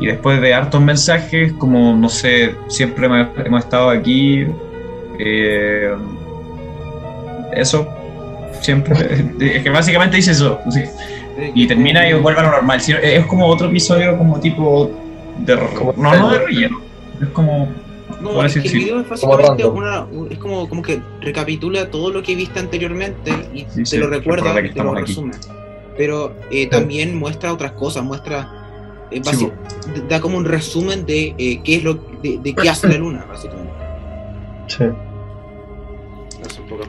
Y 0.00 0.06
después 0.06 0.40
de 0.40 0.52
hartos 0.54 0.80
mensajes, 0.80 1.52
como 1.52 1.94
no 1.94 2.08
sé, 2.08 2.54
siempre 2.68 3.06
hemos, 3.06 3.28
hemos 3.44 3.64
estado 3.64 3.90
aquí. 3.90 4.46
eso, 7.52 7.86
siempre. 8.62 9.34
Es 9.40 9.62
que 9.62 9.70
básicamente 9.70 10.16
dice 10.16 10.32
eso. 10.32 10.58
sí. 10.70 10.82
Y 11.54 11.66
termina 11.66 12.08
y 12.08 12.12
vuelve 12.14 12.40
a 12.40 12.44
lo 12.44 12.50
normal. 12.50 12.80
Es 13.02 13.26
como 13.26 13.46
otro 13.46 13.68
episodio, 13.68 14.16
como 14.18 14.38
tipo. 14.40 14.90
De, 15.38 15.56
Como- 15.74 15.94
no, 15.96 16.14
no 16.14 16.30
de 16.30 16.38
relleno. 16.40 16.80
Es 17.20 17.28
como. 17.28 17.68
No, 18.20 18.44
es 18.44 18.52
que 18.54 18.68
el 18.68 18.74
video 18.74 19.00
es 19.00 19.20
Como 19.20 19.32
básicamente 19.36 19.64
una, 19.66 20.06
es 20.30 20.38
como, 20.38 20.68
como 20.68 20.82
que 20.82 21.00
recapitula 21.20 21.90
todo 21.90 22.10
lo 22.10 22.22
que 22.22 22.34
viste 22.36 22.60
anteriormente 22.60 23.32
y 23.52 23.60
Sí, 23.60 23.66
te 23.78 23.84
sí, 23.86 23.96
lo 23.96 24.08
recuerda 24.08 24.60
y 24.60 24.70
te 24.70 24.82
lo 24.82 24.92
aquí. 24.92 25.00
resume. 25.06 25.32
Pero 25.96 26.34
eh, 26.50 26.68
también 26.68 27.16
muestra 27.18 27.52
otras 27.52 27.72
cosas, 27.72 28.04
muestra 28.04 29.08
eh, 29.10 29.20
da 30.08 30.20
como 30.20 30.36
un 30.36 30.44
resumen 30.44 31.04
de 31.04 31.34
eh, 31.36 31.60
qué 31.64 31.76
es 31.76 31.84
lo 31.84 31.94
de, 32.22 32.38
de 32.42 32.54
qué 32.54 32.68
hace 32.68 32.88
la 32.88 32.96
luna, 32.98 33.24
básicamente. 33.28 33.72
Sí. 34.68 34.84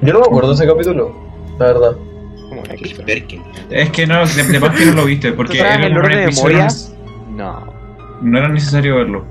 Yo 0.01 0.13
no 0.13 0.19
me 0.19 0.25
acuerdo 0.25 0.49
de 0.49 0.55
ese 0.55 0.67
capítulo, 0.67 1.15
la 1.59 1.65
verdad. 1.65 1.95
Chris. 2.77 2.95
Es 3.71 3.89
que 3.89 4.05
no, 4.07 4.25
de, 4.25 4.43
de 4.43 4.59
más 4.59 4.77
que 4.77 4.85
no 4.85 4.91
lo 4.93 5.05
viste, 5.05 5.31
porque 5.33 5.53
¿Tú 5.53 5.63
sabes 5.63 5.77
era 5.77 5.87
el 5.87 5.91
un 5.93 5.97
orden 5.99 6.19
de 6.19 6.25
memoria? 6.35 6.67
no- 7.29 7.35
No. 7.35 7.73
no 8.21 8.37
era 8.37 8.47
necesario 8.49 8.95
verlo. 8.97 9.25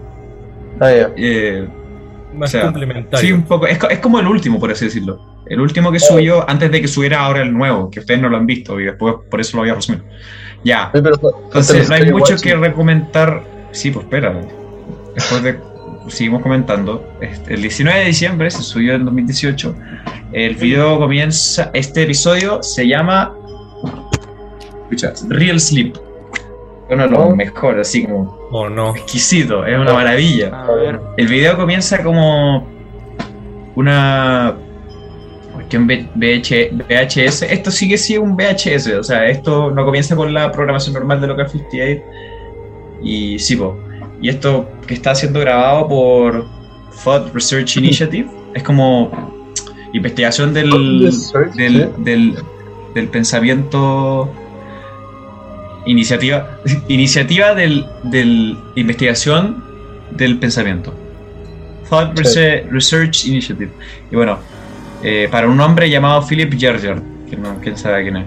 Ah, 0.80 0.90
ya. 0.90 1.10
Eh, 1.16 1.68
Más 2.34 2.48
O 2.48 2.52
sea, 2.52 2.62
complementario. 2.64 3.20
sí, 3.28 3.32
un 3.32 3.42
poco. 3.44 3.66
Es, 3.66 3.78
es 3.90 3.98
como 4.00 4.18
el 4.18 4.26
último, 4.26 4.58
por 4.58 4.70
así 4.72 4.86
decirlo. 4.86 5.20
El 5.46 5.60
último 5.60 5.92
que 5.92 6.00
subió 6.00 6.48
antes 6.48 6.70
de 6.72 6.80
que 6.80 6.88
subiera 6.88 7.20
ahora 7.20 7.42
el 7.42 7.52
nuevo, 7.52 7.90
que 7.90 8.00
ustedes 8.00 8.20
no 8.20 8.28
lo 8.28 8.36
han 8.38 8.46
visto 8.46 8.80
y 8.80 8.84
después 8.84 9.14
por 9.30 9.40
eso 9.40 9.56
lo 9.56 9.62
voy 9.62 9.70
a 9.70 9.74
resumir. 9.74 10.02
Ya. 10.64 10.88
Fue- 10.90 11.00
Entonces, 11.00 11.88
no 11.88 11.94
hay 11.94 12.10
mucho 12.10 12.32
Watching. 12.34 12.38
que 12.50 12.56
recomendar. 12.56 13.42
Sí, 13.72 13.90
pues 13.90 14.04
espera. 14.04 14.34
Después 15.14 15.42
de. 15.42 15.58
Seguimos 16.08 16.42
comentando. 16.42 17.04
Este, 17.20 17.54
el 17.54 17.62
19 17.62 17.98
de 18.00 18.06
diciembre 18.06 18.50
se 18.50 18.62
subió 18.62 18.94
en 18.94 19.04
2018. 19.04 19.74
El 20.32 20.54
video 20.56 20.98
comienza. 20.98 21.70
Este 21.74 22.02
episodio 22.02 22.62
se 22.62 22.86
llama. 22.86 23.34
Escucha, 24.84 25.12
Real 25.28 25.58
Sleep. 25.60 25.96
Uno 26.90 27.04
de 27.04 27.08
los 27.10 27.20
Oh. 27.20 27.34
mejores, 27.36 27.88
así 27.88 28.04
como 28.04 28.36
Oh 28.50 28.68
no. 28.68 28.94
exquisito. 28.94 29.64
Es 29.64 29.78
una 29.78 29.92
maravilla. 29.94 30.48
A 30.64 30.72
ver. 30.72 31.00
El 31.16 31.26
video 31.28 31.56
comienza 31.56 32.02
como 32.02 32.66
una. 33.76 34.54
que 35.68 35.78
VH 35.78 36.70
VHS, 36.88 37.42
esto 37.50 37.70
sigue 37.70 37.96
siendo 37.96 38.26
un 38.28 38.36
VHS, 38.36 38.88
o 38.98 39.02
sea, 39.02 39.26
esto 39.26 39.70
no 39.70 39.84
comienza 39.86 40.14
con 40.14 40.34
la 40.34 40.52
programación 40.52 40.92
normal 40.94 41.20
de 41.20 41.28
Local 41.28 41.48
58. 41.48 42.02
Y 43.02 43.38
sí, 43.38 43.56
po. 43.56 43.78
Y 44.22 44.28
esto 44.28 44.70
que 44.86 44.94
está 44.94 45.14
siendo 45.14 45.40
grabado 45.40 45.88
por 45.88 46.46
Thought 47.04 47.34
Research 47.34 47.76
Initiative 47.76 48.30
es 48.54 48.62
como 48.62 49.10
investigación 49.92 50.54
del, 50.54 51.10
del, 51.56 51.92
del, 51.98 52.38
del 52.94 53.08
pensamiento. 53.08 54.32
Iniciativa, 55.84 56.60
iniciativa 56.88 57.54
del, 57.56 57.84
del 58.04 58.56
investigación 58.76 59.64
del 60.12 60.38
pensamiento. 60.38 60.94
Thought 61.90 62.16
Research 62.16 63.26
Initiative. 63.26 63.72
Y 64.10 64.14
bueno, 64.14 64.38
eh, 65.02 65.28
para 65.32 65.48
un 65.48 65.60
hombre 65.60 65.90
llamado 65.90 66.24
Philip 66.24 66.54
Gerger, 66.56 67.02
que 67.28 67.36
no, 67.36 67.58
quién 67.60 67.76
sabe 67.76 68.02
quién 68.04 68.16
es. 68.18 68.26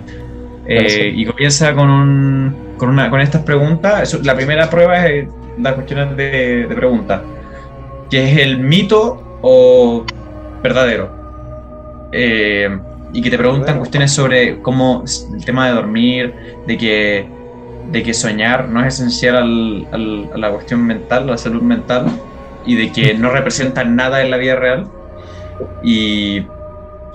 Eh, 0.68 1.14
y 1.16 1.26
comienza 1.26 1.74
con, 1.74 1.90
un, 1.90 2.56
con, 2.78 2.90
una, 2.90 3.10
con 3.10 3.22
estas 3.22 3.44
preguntas. 3.44 4.20
La 4.24 4.36
primera 4.36 4.70
prueba 4.70 5.08
es 5.08 5.28
las 5.58 5.74
cuestiones 5.74 6.16
de, 6.18 6.66
de 6.68 6.76
preguntas. 6.76 7.22
¿Qué 8.10 8.32
es 8.32 8.38
el 8.38 8.60
mito 8.60 9.40
o 9.42 10.06
verdadero? 10.62 11.10
Eh, 12.12 12.70
y 13.14 13.22
que 13.22 13.30
te 13.30 13.38
preguntan 13.38 13.78
cuestiones 13.78 14.12
sobre 14.12 14.62
cómo 14.62 15.04
el 15.34 15.46
tema 15.46 15.68
de 15.68 15.74
dormir, 15.74 16.34
de 16.68 16.78
que, 16.78 17.28
de 17.92 18.04
que 18.04 18.14
soñar 18.14 18.68
no 18.68 18.86
es 18.86 18.96
esencial 18.96 19.38
al- 19.38 19.88
al- 19.92 20.30
a 20.34 20.38
la 20.38 20.50
cuestión 20.52 20.86
mental, 20.86 21.24
a 21.24 21.32
la 21.32 21.38
salud 21.38 21.62
mental, 21.62 22.08
y 22.66 22.76
de 22.76 22.92
que 22.92 23.14
no 23.14 23.30
representa 23.30 23.84
nada 23.84 24.22
en 24.22 24.32
la 24.32 24.38
vida 24.38 24.56
real. 24.56 24.88
Y, 25.84 26.46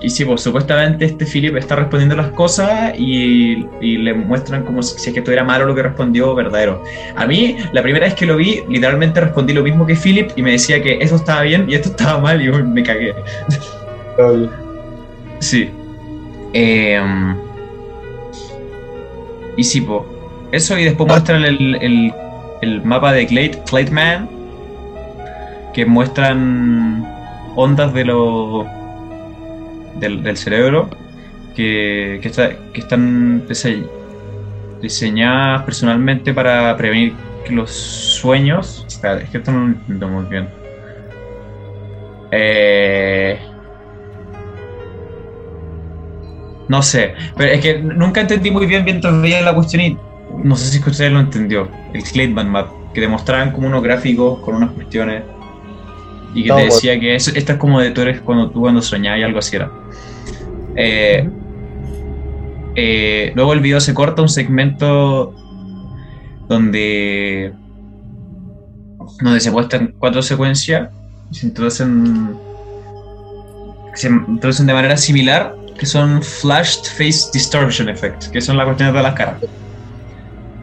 y 0.01 0.09
sí, 0.09 0.25
pues 0.25 0.41
supuestamente 0.41 1.05
este 1.05 1.25
Philip 1.25 1.55
está 1.57 1.75
respondiendo 1.75 2.15
las 2.15 2.27
cosas 2.31 2.93
y, 2.97 3.65
y 3.81 3.97
le 3.97 4.13
muestran 4.13 4.63
como 4.63 4.81
si, 4.81 4.97
si 4.99 5.09
es 5.09 5.13
que 5.13 5.19
estuviera 5.19 5.43
malo 5.43 5.65
lo 5.65 5.75
que 5.75 5.83
respondió 5.83 6.33
verdadero. 6.33 6.83
A 7.15 7.25
mí, 7.27 7.57
la 7.71 7.83
primera 7.83 8.05
vez 8.05 8.15
que 8.15 8.25
lo 8.25 8.37
vi, 8.37 8.63
literalmente 8.67 9.19
respondí 9.21 9.53
lo 9.53 9.61
mismo 9.63 9.85
que 9.85 9.95
Philip 9.95 10.31
y 10.35 10.41
me 10.41 10.51
decía 10.53 10.81
que 10.81 10.97
esto 11.01 11.15
estaba 11.17 11.41
bien 11.43 11.65
y 11.69 11.75
esto 11.75 11.89
estaba 11.89 12.19
mal 12.19 12.41
y 12.41 12.45
yo 12.45 12.53
me 12.65 12.81
cagué. 12.83 13.13
Sí. 15.39 15.69
Em, 16.53 17.35
y 19.57 19.63
sí, 19.63 19.81
po. 19.81 20.05
Eso 20.51 20.77
y 20.77 20.83
después 20.85 21.07
muestran 21.07 21.43
el, 21.45 21.75
el- 21.81 22.13
el 22.61 22.83
mapa 22.83 23.11
de 23.13 23.25
Clade, 23.25 23.59
Clademan, 23.67 24.29
que 25.73 25.85
muestran 25.85 27.03
ondas 27.55 27.91
de 27.93 28.05
lo, 28.05 28.67
del, 29.99 30.37
cerebro 30.37 30.89
que, 31.55 32.19
que, 32.21 32.27
está- 32.27 32.71
que 32.73 32.79
están 32.81 33.45
dise- 33.47 33.87
diseñadas 34.81 35.63
personalmente 35.63 36.33
para 36.33 36.75
prevenir 36.77 37.13
los 37.49 37.71
sueños... 37.71 38.85
Es 38.87 39.29
que 39.29 39.37
esto 39.37 39.51
no 39.51 39.59
lo 39.61 39.65
entiendo 39.67 40.07
muy 40.07 40.25
bien. 40.25 40.47
Eh... 42.31 43.39
No 46.67 46.81
sé, 46.81 47.15
pero 47.35 47.51
es 47.51 47.61
que 47.61 47.79
nunca 47.79 48.21
entendí 48.21 48.49
muy 48.49 48.65
bien 48.65 48.85
mientras 48.85 49.21
veía 49.21 49.41
la 49.41 49.53
cuestión 49.53 49.81
y 49.83 49.97
no 50.43 50.55
sé 50.55 50.71
si 50.71 50.89
ustedes 50.89 51.11
lo 51.11 51.19
entendió. 51.19 51.69
El 51.93 52.03
Clademan 52.03 52.49
Map, 52.49 52.69
que 52.93 53.01
te 53.01 53.07
mostraban 53.09 53.51
como 53.51 53.67
unos 53.67 53.83
gráficos 53.83 54.39
con 54.39 54.55
unas 54.55 54.71
cuestiones 54.71 55.23
y 56.33 56.43
que 56.43 56.49
No, 56.49 56.55
te 56.57 56.63
decía 56.65 56.99
que 56.99 57.15
eso, 57.15 57.31
esta 57.35 57.53
es 57.53 57.59
como 57.59 57.79
de 57.79 57.91
tú 57.91 58.01
eres 58.01 58.21
cuando 58.21 58.49
tú 58.49 58.61
cuando 58.61 58.81
soñabas 58.81 59.19
y 59.19 59.23
algo 59.23 59.39
así 59.39 59.55
era. 59.57 59.71
Eh, 60.75 61.29
eh, 62.75 63.31
luego 63.35 63.53
el 63.53 63.59
video 63.59 63.79
se 63.81 63.93
corta 63.93 64.21
un 64.21 64.29
segmento 64.29 65.33
donde 66.47 67.53
donde 69.21 69.39
se 69.39 69.51
muestran 69.51 69.93
cuatro 69.99 70.21
secuencias 70.21 70.89
y 71.31 71.35
se 71.35 71.47
introducen 71.47 72.35
se 73.93 74.07
introducen 74.07 74.67
de 74.67 74.73
manera 74.73 74.95
similar 74.97 75.53
que 75.77 75.85
son 75.85 76.21
flashed 76.23 76.83
face 76.97 77.29
distortion 77.33 77.89
effects 77.89 78.29
que 78.29 78.39
son 78.39 78.55
las 78.57 78.65
cuestiones 78.65 78.95
de 78.95 79.01
las 79.03 79.13
caras 79.15 79.35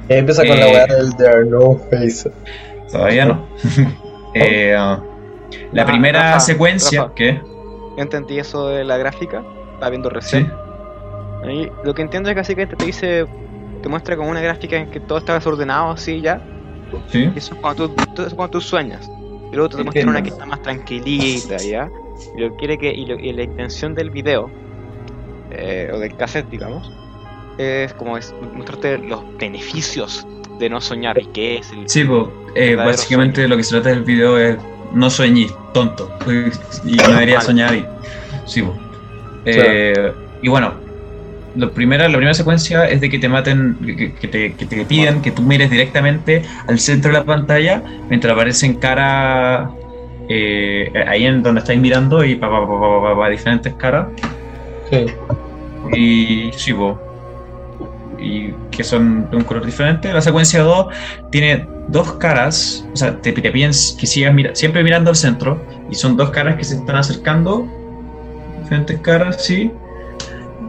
empieza 0.08 0.42
con 0.46 0.58
la 0.58 0.66
Eh. 0.68 0.72
weá 0.72 0.86
del 0.86 1.14
There 1.16 1.28
are 1.30 1.44
no 1.44 1.78
faces. 1.90 2.28
todavía 2.90 3.26
no 3.26 3.46
Eh, 4.34 4.76
la 5.72 5.82
Ah, 5.82 5.86
primera 5.86 6.20
Rafa, 6.32 6.40
secuencia 6.40 7.03
Rafa. 7.03 7.14
¿qué? 7.14 7.40
Yo 7.96 8.03
entendí 8.03 8.38
eso 8.38 8.68
de 8.68 8.84
la 8.84 8.96
gráfica, 8.96 9.42
estaba 9.74 9.90
viendo 9.90 10.09
sí 10.11 10.14
recién. 10.16 10.53
Ahí, 11.44 11.70
lo 11.84 11.94
que 11.94 12.03
entiendo 12.03 12.28
es 12.28 12.34
que 12.34 12.40
básicamente 12.40 12.76
te 12.76 12.84
dice, 12.86 13.26
te 13.82 13.88
muestra 13.88 14.16
como 14.16 14.30
una 14.30 14.40
gráfica 14.40 14.76
en 14.76 14.90
que 14.90 15.01
todo 15.01 15.18
está 15.18 15.34
desordenado 15.34 15.92
así 15.92 16.20
ya. 16.20 16.40
sí 17.09 17.30
Y 17.34 17.38
eso 17.38 17.55
es 17.55 17.61
cuando 17.61 17.88
tú, 17.90 18.22
es 18.22 18.34
cuando 18.34 18.51
tú 18.51 18.61
sueñas. 18.61 19.09
Y 19.53 19.57
luego 19.57 19.68
te 19.70 19.76
muestra 19.76 20.01
Entiendo. 20.03 20.11
una 20.12 20.22
que 20.22 20.28
está 20.30 20.44
más 20.46 20.61
tranquilita, 20.62 21.57
¿ya? 21.59 21.88
Y 22.36 22.40
lo 22.40 22.51
que 22.51 22.57
quiere 22.57 22.78
que, 22.78 22.92
y, 22.92 23.07
lo- 23.07 23.18
y 23.18 23.32
la 23.32 23.42
intención 23.44 23.94
del 23.94 24.11
video, 24.11 24.51
eh, 25.51 25.90
o 25.92 25.99
del 25.99 26.14
cassette, 26.16 26.49
digamos, 26.51 26.92
es 27.57 27.94
como 27.94 28.18
es 28.18 28.34
mostrarte 28.55 28.99
los 28.99 29.22
beneficios 29.38 30.26
de 30.59 30.68
no 30.68 30.80
soñar 30.80 31.18
y 31.18 31.26
qué 31.26 31.59
es 31.59 31.72
el. 31.72 31.88
Sí, 31.88 32.05
pues, 32.05 32.26
eh, 32.57 32.74
básicamente 32.76 33.46
lo 33.49 33.57
que 33.57 33.62
se 33.62 33.70
trata 33.76 33.90
del 33.90 34.03
video 34.03 34.36
es 34.38 34.57
no 34.93 35.11
soñís, 35.11 35.53
tonto. 35.72 36.11
Y 36.84 36.97
no 36.97 37.09
deberías 37.09 37.45
soñar 37.45 37.74
y. 37.74 37.84
Sí. 38.47 38.64
Eh, 39.45 40.12
Y 40.43 40.49
bueno, 40.49 40.72
lo 41.57 41.72
primera, 41.72 42.07
la 42.09 42.16
primera 42.16 42.34
secuencia 42.34 42.89
es 42.89 43.01
de 43.01 43.11
que 43.11 43.18
te 43.18 43.28
maten, 43.28 43.76
que, 43.84 44.14
que 44.14 44.28
te, 44.28 44.53
que 44.55 44.66
te 44.66 44.84
piden 44.84 45.20
que 45.20 45.30
tú 45.32 45.43
mires 45.43 45.70
directamente 45.70 46.43
al 46.68 46.78
centro 46.78 47.11
de 47.11 47.18
la 47.18 47.24
pantalla 47.24 47.82
mientras 48.09 48.32
aparecen 48.32 48.74
caras 48.74 49.68
eh, 50.28 50.93
ahí 51.09 51.24
en 51.24 51.43
donde 51.43 51.61
estáis 51.61 51.80
mirando 51.80 52.22
y 52.24 52.36
para 52.36 52.53
pa, 52.53 52.66
pa, 52.68 52.80
pa, 52.80 53.03
pa, 53.03 53.16
pa, 53.16 53.28
diferentes 53.30 53.74
caras. 53.74 54.07
Sí. 54.91 55.07
Y 55.97 56.51
sí, 56.53 56.72
po. 56.72 57.01
Y 58.18 58.52
que 58.70 58.82
son 58.84 59.30
de 59.30 59.36
un 59.36 59.44
color 59.44 59.64
diferente. 59.64 60.12
La 60.12 60.20
secuencia 60.20 60.62
2 60.62 60.86
tiene 61.30 61.66
dos 61.88 62.14
caras, 62.14 62.86
o 62.92 62.96
sea, 62.96 63.20
te, 63.20 63.32
te 63.32 63.42
que 63.42 63.72
sigas 63.72 64.34
mira, 64.34 64.54
siempre 64.54 64.82
mirando 64.82 65.10
al 65.10 65.16
centro, 65.16 65.60
y 65.90 65.94
son 65.94 66.16
dos 66.16 66.30
caras 66.30 66.56
que 66.56 66.64
se 66.64 66.76
están 66.76 66.96
acercando, 66.96 67.66
diferentes 68.62 69.00
caras, 69.00 69.42
sí. 69.42 69.70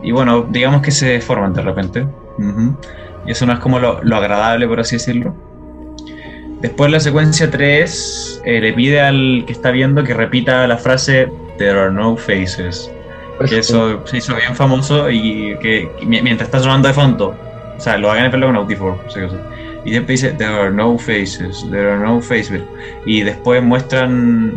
Y 0.01 0.11
bueno, 0.11 0.47
digamos 0.49 0.81
que 0.81 0.91
se 0.91 1.07
deforman 1.07 1.53
de 1.53 1.61
repente. 1.61 2.07
Y 3.25 3.31
eso 3.31 3.45
no 3.45 3.53
es 3.53 3.59
como 3.59 3.79
lo, 3.79 4.01
lo 4.03 4.15
agradable, 4.15 4.67
por 4.67 4.79
así 4.79 4.95
decirlo. 4.95 5.35
Después 6.61 6.91
la 6.91 6.99
secuencia 6.99 7.49
3 7.49 8.41
eh, 8.45 8.61
le 8.61 8.73
pide 8.73 9.01
al 9.01 9.43
que 9.45 9.53
está 9.53 9.71
viendo 9.71 10.03
que 10.03 10.13
repita 10.13 10.67
la 10.67 10.77
frase 10.77 11.31
There 11.57 11.79
are 11.79 11.91
no 11.91 12.17
faces 12.17 12.91
que 13.47 13.59
eso 13.59 14.01
se 14.05 14.17
hizo 14.17 14.35
bien 14.35 14.55
famoso 14.55 15.09
y 15.09 15.57
que 15.61 15.89
que 15.99 16.05
mi- 16.05 16.21
mientras 16.21 16.47
está 16.47 16.59
sonando 16.59 16.87
de 16.87 16.93
fondo, 16.93 17.35
o 17.77 17.79
sea, 17.81 17.97
lo 17.97 18.11
hagan 18.11 18.25
en 18.25 18.31
pelo 18.31 18.47
con 18.47 18.67
si 19.09 19.19
acaso. 19.19 19.37
y 19.85 19.91
siempre 19.91 20.11
dice 20.13 20.31
there 20.31 20.51
are 20.53 20.71
no 20.71 20.97
faces, 20.97 21.65
there 21.71 21.91
are 21.91 21.99
no 22.03 22.21
faces, 22.21 22.61
y 23.05 23.21
después 23.21 23.63
muestran 23.63 24.53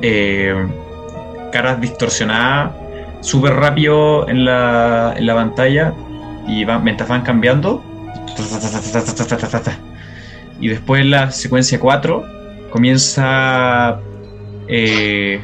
eh, 0.00 0.54
caras 1.52 1.80
distorsionadas 1.80 2.72
súper 3.20 3.54
rápido 3.54 4.28
en 4.28 4.44
la, 4.44 5.14
en 5.16 5.26
la 5.26 5.34
pantalla 5.34 5.92
y 6.46 6.64
van, 6.64 6.82
mientras 6.82 7.08
van 7.08 7.22
cambiando 7.22 7.82
y 10.60 10.68
después 10.68 11.04
la 11.06 11.30
secuencia 11.30 11.78
4 11.78 12.24
comienza 12.70 13.98
eh, 14.68 15.40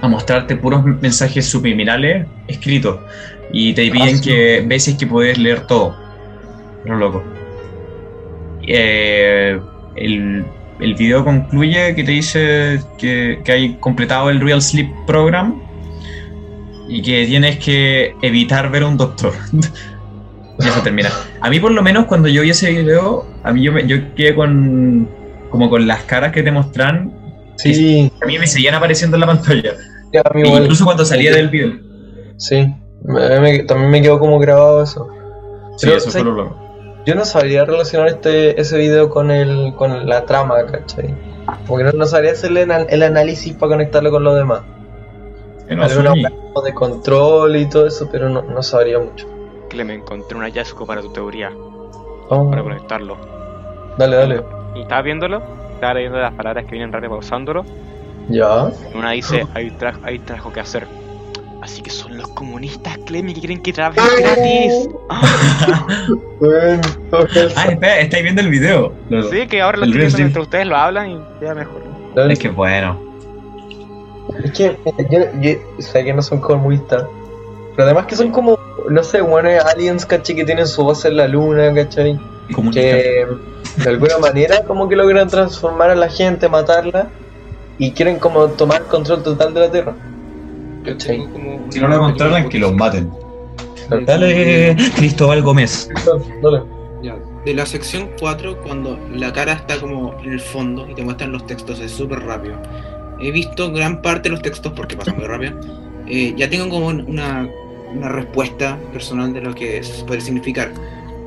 a 0.00 0.08
mostrarte 0.08 0.56
puros 0.56 0.84
mensajes 0.84 1.46
subliminales 1.46 2.26
escritos 2.46 2.98
y 3.52 3.72
te 3.74 3.90
piden 3.90 4.18
sí. 4.18 4.28
que 4.30 4.64
veces 4.66 4.96
que 4.96 5.06
puedes 5.06 5.38
leer 5.38 5.60
todo. 5.66 5.96
Lo 6.84 6.96
loco. 6.96 7.22
Eh, 8.66 9.58
el, 9.96 10.44
el 10.80 10.94
video 10.94 11.24
concluye 11.24 11.94
que 11.94 12.04
te 12.04 12.12
dice 12.12 12.80
que, 12.98 13.40
que 13.44 13.52
hay 13.52 13.74
completado 13.80 14.30
el 14.30 14.40
Real 14.40 14.60
Sleep 14.60 14.88
Program 15.06 15.60
y 16.88 17.02
que 17.02 17.26
tienes 17.26 17.58
que 17.58 18.14
evitar 18.22 18.70
ver 18.70 18.82
a 18.82 18.88
un 18.88 18.96
doctor. 18.96 19.32
ya 20.58 20.70
se 20.72 20.80
termina. 20.82 21.10
A 21.40 21.50
mí 21.50 21.58
por 21.60 21.72
lo 21.72 21.82
menos 21.82 22.04
cuando 22.06 22.28
yo 22.28 22.42
vi 22.42 22.50
ese 22.50 22.70
video, 22.70 23.26
a 23.42 23.52
mí 23.52 23.62
yo, 23.62 23.72
me- 23.72 23.86
yo 23.86 24.14
quedé 24.14 24.34
con 24.34 25.08
como 25.50 25.70
con 25.70 25.86
las 25.86 26.02
caras 26.02 26.30
que 26.32 26.42
te 26.42 26.52
muestran, 26.52 27.10
Sí, 27.58 28.10
a 28.22 28.26
mí 28.26 28.38
me 28.38 28.46
seguían 28.46 28.74
apareciendo 28.74 29.16
en 29.16 29.20
la 29.22 29.26
pantalla. 29.26 29.72
ya, 30.12 30.22
a 30.24 30.34
mí 30.34 30.42
igual. 30.42 30.62
Incluso 30.62 30.84
cuando 30.84 31.04
salía 31.04 31.32
del 31.32 31.48
video. 31.48 31.72
Sí, 32.36 32.72
me- 33.04 33.40
me- 33.40 33.58
también 33.64 33.90
me 33.90 34.00
quedó 34.02 34.18
como 34.18 34.38
grabado 34.38 34.82
eso. 34.82 35.08
Sí, 35.76 35.86
Pero, 35.86 35.98
eso 35.98 36.10
fue 36.10 36.24
lo 36.24 36.32
loco. 36.32 36.56
Yo 37.06 37.14
no 37.14 37.24
sabría 37.24 37.64
relacionar 37.64 38.08
este, 38.08 38.60
ese 38.60 38.76
video 38.78 39.08
con, 39.10 39.30
el, 39.30 39.74
con 39.76 40.06
la 40.08 40.24
trama, 40.26 40.64
¿cachai? 40.66 41.14
Porque 41.66 41.84
no, 41.84 41.92
no 41.92 42.06
sabría 42.06 42.32
hacerle 42.32 42.62
el, 42.62 42.70
el 42.88 43.02
análisis 43.02 43.54
para 43.54 43.72
conectarlo 43.72 44.10
con 44.10 44.24
lo 44.24 44.34
demás. 44.34 44.62
no, 45.70 46.12
como 46.52 46.62
de 46.62 46.74
control 46.74 47.56
y 47.56 47.66
todo 47.68 47.86
eso, 47.86 48.08
pero 48.10 48.28
no, 48.28 48.42
no 48.42 48.62
sabría 48.62 48.98
mucho. 48.98 49.26
Clem, 49.68 49.90
encontré 49.90 50.36
un 50.36 50.42
hallazgo 50.44 50.86
para 50.86 51.00
tu 51.02 51.12
teoría, 51.12 51.50
Oh, 52.30 52.50
para 52.50 52.62
conectarlo. 52.62 53.16
dale, 53.96 54.16
dale. 54.16 54.42
Y 54.74 54.82
estaba 54.82 55.02
viéndolo, 55.02 55.42
estaba 55.78 55.94
leyendo 55.94 56.18
las 56.18 56.34
palabras 56.34 56.64
que 56.64 56.72
vienen 56.72 56.92
rápido 56.92 57.12
pausándolo. 57.12 57.64
Ya. 58.28 58.70
Una 58.94 59.12
dice, 59.12 59.46
hay, 59.54 59.70
tra- 59.70 59.98
hay 60.02 60.18
trabajo 60.18 60.52
que 60.52 60.60
hacer. 60.60 60.86
Así 61.62 61.82
que 61.82 61.90
son 61.90 62.16
los 62.16 62.28
comunistas, 62.28 62.98
Clem, 62.98 63.26
que 63.28 63.40
quieren 63.40 63.60
que 63.62 63.72
trabajes 63.72 64.02
gratis. 64.20 64.88
¡Ah! 65.10 65.86
Bueno, 66.40 66.80
Ah, 67.56 67.66
espera, 67.68 67.98
estáis 68.00 68.22
viendo 68.22 68.40
el 68.42 68.48
video. 68.48 68.92
Lo- 69.08 69.24
Sí, 69.30 69.46
que 69.48 69.60
ahora 69.60 69.78
lo 69.78 69.84
estoy 69.86 69.98
viendo 70.00 70.18
mientras 70.18 70.42
ustedes 70.44 70.66
lo 70.66 70.76
hablan 70.76 71.10
y 71.10 71.18
queda 71.40 71.54
mejor. 71.54 71.82
Es 72.30 72.38
que 72.38 72.48
bueno. 72.50 72.98
Es 74.44 74.52
que 74.52 74.78
yo, 75.10 75.18
yo 75.40 75.50
sé 75.80 76.04
que 76.04 76.12
no 76.14 76.22
son 76.22 76.40
comunistas, 76.40 77.04
pero 77.74 77.86
además 77.86 78.06
que 78.06 78.14
son 78.14 78.30
como, 78.30 78.56
no 78.88 79.02
sé, 79.02 79.20
bueno, 79.20 79.48
aliens, 79.74 80.06
¿cachai? 80.06 80.36
Que 80.36 80.44
tienen 80.44 80.66
su 80.68 80.84
base 80.84 81.08
en 81.08 81.16
la 81.16 81.26
luna, 81.26 81.74
¿cachai? 81.74 82.18
Comunista. 82.52 82.80
Que 82.80 83.26
de 83.82 83.90
alguna 83.90 84.18
manera 84.18 84.62
como 84.64 84.88
que 84.88 84.96
logran 84.96 85.28
transformar 85.28 85.90
a 85.90 85.94
la 85.94 86.08
gente, 86.08 86.48
matarla, 86.48 87.08
y 87.78 87.92
quieren 87.92 88.18
como 88.18 88.46
tomar 88.48 88.84
control 88.84 89.22
total 89.22 89.54
de 89.54 89.60
la 89.60 89.70
Tierra. 89.70 89.94
¿Cachai? 90.84 91.26
Si 91.70 91.80
no 91.80 91.88
lo 91.88 91.98
controlan, 91.98 92.48
que 92.48 92.58
los 92.58 92.74
maten. 92.74 93.10
Dale, 94.06 94.76
Cristóbal 94.96 95.42
Gómez. 95.42 95.88
Dale. 96.42 96.62
Ya, 97.02 97.16
De 97.44 97.54
la 97.54 97.64
sección 97.64 98.10
4, 98.20 98.60
cuando 98.62 98.98
la 99.14 99.32
cara 99.32 99.52
está 99.52 99.78
como 99.80 100.14
en 100.24 100.32
el 100.32 100.40
fondo 100.40 100.86
y 100.90 100.94
te 100.94 101.02
muestran 101.02 101.30
los 101.32 101.46
textos, 101.46 101.78
es 101.80 101.92
súper 101.92 102.20
rápido. 102.24 102.56
He 103.20 103.30
visto 103.30 103.70
gran 103.72 104.02
parte 104.02 104.24
de 104.28 104.30
los 104.30 104.42
textos 104.42 104.72
porque 104.74 104.96
pasa 104.96 105.12
muy 105.14 105.24
rápido. 105.24 105.52
Eh, 106.08 106.34
ya 106.36 106.50
tengo 106.50 106.68
como 106.68 106.88
una, 106.88 107.48
una 107.94 108.08
respuesta 108.08 108.76
personal 108.92 109.32
de 109.32 109.40
lo 109.42 109.54
que 109.54 109.78
es- 109.78 110.04
puede 110.06 110.20
significar. 110.20 110.70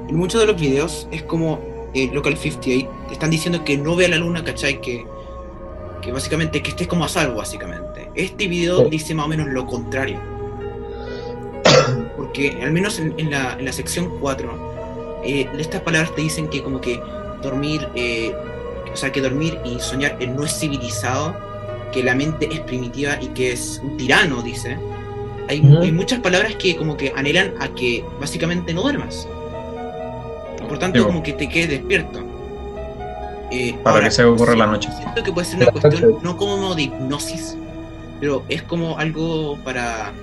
En 0.10 0.16
muchos 0.16 0.42
de 0.42 0.48
los 0.48 0.60
videos 0.60 1.08
es 1.12 1.24
como 1.24 1.60
eh, 1.94 2.10
Local 2.14 2.38
58, 2.38 2.90
te 3.08 3.14
están 3.14 3.30
diciendo 3.30 3.64
que 3.64 3.78
no 3.78 3.96
vea 3.96 4.08
la 4.10 4.18
luna, 4.18 4.44
¿cachai? 4.44 4.80
Que, 4.82 5.06
que 6.02 6.12
básicamente 6.12 6.62
que 6.64 6.70
estés 6.72 6.88
como 6.88 7.06
a 7.06 7.10
salvo, 7.10 7.36
básicamente. 7.38 8.10
Este 8.16 8.48
video 8.48 8.80
Sí. 8.86 8.90
dice 8.90 9.14
más 9.14 9.26
o 9.26 9.30
menos 9.30 9.48
lo 9.48 9.66
contrario. 9.66 10.20
Porque 12.18 12.58
al 12.62 12.72
menos 12.72 13.00
en, 13.00 13.14
en 13.18 13.32
la, 13.32 13.56
en 13.58 13.66
la 13.66 13.72
sección 13.74 14.18
4 14.20 14.72
eh, 15.24 15.48
estas 15.58 15.82
palabras 15.82 16.14
te 16.16 16.22
dicen 16.22 16.48
que 16.48 16.64
como 16.64 16.82
que 16.82 17.00
dormir, 17.44 17.88
eh, 17.96 18.34
o 18.92 18.96
sea, 18.96 19.12
que 19.12 19.22
dormir 19.22 19.60
y 19.64 19.80
soñar 19.80 20.18
eh, 20.20 20.28
no 20.28 20.44
es 20.44 20.58
civilizado, 20.60 21.36
que 21.94 22.02
la 22.04 22.16
mente 22.16 22.50
es 22.52 22.60
primitiva 22.62 23.18
y 23.22 23.28
que 23.28 23.52
es 23.52 23.80
un 23.84 23.98
tirano, 23.98 24.42
dice. 24.42 24.78
Hay, 25.48 25.62
hay 25.82 25.92
muchas 25.92 26.20
palabras 26.22 26.56
que 26.56 26.76
como 26.76 26.96
que 26.98 27.12
anhelan 27.16 27.54
a 27.60 27.68
que 27.70 28.04
básicamente 28.20 28.74
no 28.74 28.82
duermas. 28.84 29.28
Por 30.72 30.80
tanto, 30.80 31.00
Digo. 31.00 31.08
como 31.08 31.22
que 31.22 31.34
te 31.34 31.50
quedes 31.50 31.68
despierto. 31.70 32.22
Eh, 33.52 33.76
Para 33.84 33.98
ahora, 33.98 34.08
que 34.08 34.12
se 34.16 34.24
ocurra 34.24 34.56
la 34.56 34.68
noche. 34.68 34.88
Siento 34.98 35.22
que 35.22 35.34
puede 35.34 35.46
ser 35.46 35.58
una 35.58 35.66
cuestión, 35.70 36.16
no 36.24 36.38
como 36.38 36.74
de 36.76 36.84
hipnosis, 36.84 37.58
pero 38.22 38.44
es 38.48 38.62
como 38.64 38.98
algo 38.98 39.58
para 39.66 40.14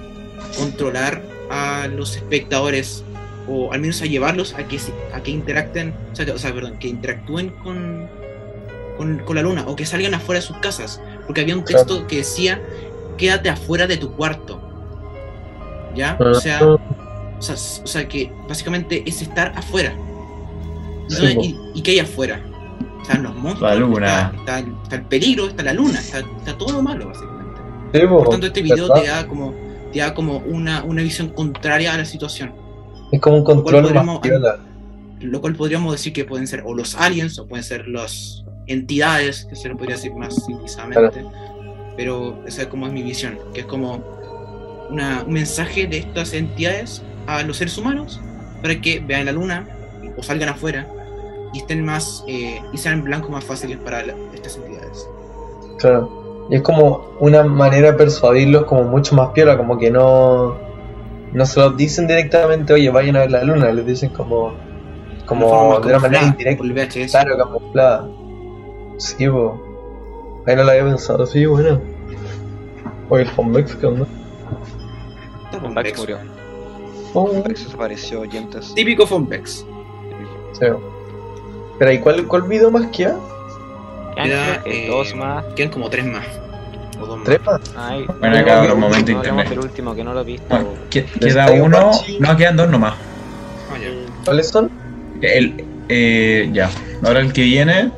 controlar 0.57 1.21
a 1.51 1.87
los 1.89 2.17
espectadores 2.17 3.05
o 3.47 3.71
al 3.75 3.81
menos 3.83 4.01
a 4.01 4.07
llevarlos 4.07 4.55
a 4.55 4.65
que, 4.67 4.79
se- 4.79 4.95
a 5.13 5.21
que 5.23 5.33
interacten, 5.33 5.93
o 6.13 6.17
sea, 6.17 6.25
que- 6.25 6.33
o 6.33 6.39
sea, 6.39 6.55
perdón, 6.55 6.79
que 6.79 6.89
interactúen 6.89 7.51
con, 7.63 8.09
con, 8.97 9.19
con 9.19 9.37
la 9.37 9.43
luna 9.43 9.65
o 9.67 9.77
que 9.77 9.85
salgan 9.85 10.15
afuera 10.15 10.41
de 10.41 10.47
sus 10.47 10.57
casas. 10.57 10.99
Porque 11.27 11.43
había 11.43 11.55
un 11.57 11.65
texto 11.67 12.07
que 12.07 12.17
decía, 12.17 12.63
quédate 13.19 13.51
afuera 13.51 13.87
de 13.87 13.99
tu 13.99 14.13
cuarto. 14.13 14.63
¿Ya? 15.95 16.17
O 16.19 16.35
sea, 16.37 16.65
o 16.65 16.81
sea, 17.43 17.55
s- 17.57 17.83
o 17.85 17.87
sea, 17.87 18.09
que 18.09 18.33
básicamente 18.49 19.03
es 19.05 19.21
estar 19.21 19.53
afuera. 19.55 19.95
¿Y, 21.43 21.59
y 21.75 21.83
qué 21.83 21.91
hay 21.93 21.99
afuera? 22.01 22.41
Están 23.03 23.23
los 23.23 23.35
monstruos, 23.35 23.71
La 23.73 23.77
luna. 23.79 24.33
Está, 24.39 24.59
está- 24.59 24.73
está 24.83 24.97
el 24.97 25.03
peligro, 25.03 25.47
está 25.49 25.63
la 25.63 25.73
luna, 25.73 25.99
está, 25.99 26.19
está 26.21 26.57
todo 26.59 26.73
lo 26.73 26.83
malo, 26.83 27.07
básicamente. 27.09 27.61
Sí, 27.95 28.01
po, 28.07 28.19
Por 28.19 28.29
tanto, 28.31 28.47
este 28.49 28.63
video 28.63 28.89
¿verdad? 28.89 29.03
te 29.03 29.09
da 29.09 29.27
como, 29.27 29.55
te 29.93 29.99
da 30.01 30.15
como 30.15 30.39
una, 30.39 30.83
una 30.85 31.03
visión 31.03 31.29
contraria 31.31 31.95
a 31.95 31.99
la 31.99 32.05
situación. 32.05 32.53
Es 33.11 33.21
como 33.21 33.37
un 33.39 33.45
control 33.45 33.83
más 33.83 33.93
podríamos- 33.93 34.21
piola. 34.21 34.59
Lo 35.21 35.41
cual 35.41 35.55
podríamos 35.57 35.93
decir 35.93 36.13
que 36.13 36.25
pueden 36.25 36.47
ser 36.47 36.63
o 36.65 36.75
los 36.75 36.95
aliens 36.95 37.39
o 37.41 37.47
pueden 37.49 37.65
ser 37.65 37.89
las 37.89 38.45
entidades, 38.69 39.47
que 39.47 39.57
se 39.57 39.69
lo 39.69 39.77
podría 39.77 39.97
decir 39.97 40.13
más 40.15 40.45
civilizadamente. 40.47 41.25
Pero 41.97 42.45
esa 42.47 42.63
es 42.63 42.69
como 42.69 42.87
es 42.87 42.93
mi 42.93 43.03
visión, 43.03 43.39
que 43.53 43.61
es 43.61 43.67
como 43.67 44.05
una, 44.91 45.25
un 45.27 45.33
mensaje 45.33 45.87
de 45.87 45.99
estas 45.99 46.33
entidades 46.35 47.03
a 47.27 47.43
los 47.43 47.57
seres 47.57 47.77
humanos 47.79 48.21
para 48.63 48.81
que 48.81 49.01
vean 49.01 49.25
la 49.27 49.33
luna 49.33 49.67
o 50.17 50.23
salgan 50.23 50.51
afuera 50.51 50.87
y 51.53 51.59
estén 51.59 51.85
más 51.85 52.25
eh, 52.27 52.61
y 52.73 52.79
sean 52.79 53.03
blancos 53.05 53.31
más 53.31 53.45
fáciles 53.45 53.79
para 53.79 54.05
la- 54.05 54.15
estas 54.35 54.57
entidades. 54.57 55.09
Claro. 55.79 56.47
Y 56.51 56.57
es 56.57 56.63
como 56.63 57.05
una 57.21 57.43
manera 57.45 57.93
de 57.93 57.99
persuadirlos 57.99 58.65
como 58.65 58.85
mucho 58.85 59.15
más 59.15 59.31
piola, 59.31 59.57
como 59.57 59.77
que 59.79 59.91
no 59.91 60.57
no 61.33 61.45
se 61.45 61.61
los 61.61 61.77
dicen 61.77 62.07
directamente, 62.07 62.73
oye, 62.73 62.89
vayan 62.89 63.17
a 63.17 63.21
ver 63.21 63.31
la 63.31 63.45
luna, 63.45 63.71
les 63.71 63.85
dicen 63.87 64.11
como 64.11 64.55
como 65.27 65.79
de 65.81 65.89
una 65.89 65.99
manera 65.99 66.25
indirecta, 66.25 66.57
por 66.59 66.67
el 66.67 66.73
VHS. 66.73 67.11
claro, 67.11 67.37
camuflada. 67.37 68.09
Sí, 68.97 69.29
po. 69.29 69.63
Ahí 70.47 70.57
no 70.57 70.65
lo 70.65 70.71
había 70.71 70.85
pensado, 70.85 71.27
sí, 71.27 71.45
bueno. 71.45 71.79
Oye, 73.11 73.25
el 73.25 73.31
Homex, 73.37 73.75
¿qué 73.77 73.87
onda? 73.87 74.07
Bax 75.75 75.99
murió. 75.99 76.19
Parece 77.43 77.65
desapareció 77.65 78.21
oyentes. 78.21 78.75
Típico 78.75 79.07
Fonpex. 79.07 79.67
sí. 80.53 80.67
Pero 81.79 81.93
¿y 81.93 81.99
cuál, 82.01 82.27
cuál 82.27 82.43
video 82.43 82.71
más 82.71 82.87
que 82.89 83.07
hay? 83.07 83.13
Era, 84.17 84.61
Creo 84.63 84.65
que 84.65 84.87
eh, 84.87 84.89
dos 84.89 85.15
más. 85.15 85.45
Quedan 85.55 85.71
como 85.71 85.89
tres 85.91 86.05
más. 86.07 86.25
O 87.01 87.07
dos 87.07 87.17
más. 87.19 87.25
¿Trepa? 87.25 87.61
Ay, 87.77 88.05
Bueno, 88.21 88.39
no, 88.41 88.45
cabrón, 88.45 88.69
no, 88.69 88.77
momento 88.89 89.13
no 89.13 89.19
internet. 89.19 89.49
del 89.51 89.59
último 89.61 89.95
que 89.95 90.05
no 90.05 90.13
lo 90.15 90.21
he 90.21 90.25
visto. 90.25 90.47
Bueno, 90.49 90.71
que- 90.91 91.05
queda 91.05 91.51
uno. 91.53 91.91
No, 92.19 92.37
quedan 92.37 92.57
dos 92.57 92.69
nomás. 92.69 92.95
Ah, 93.71 93.77
ya. 93.81 93.89
¿Cuáles 94.25 94.49
son? 94.49 94.71
El, 95.21 95.65
eh, 95.89 96.51
ya. 96.53 96.69
Ahora 97.05 97.21
el 97.21 97.33
que 97.33 97.43
viene, 97.43 97.91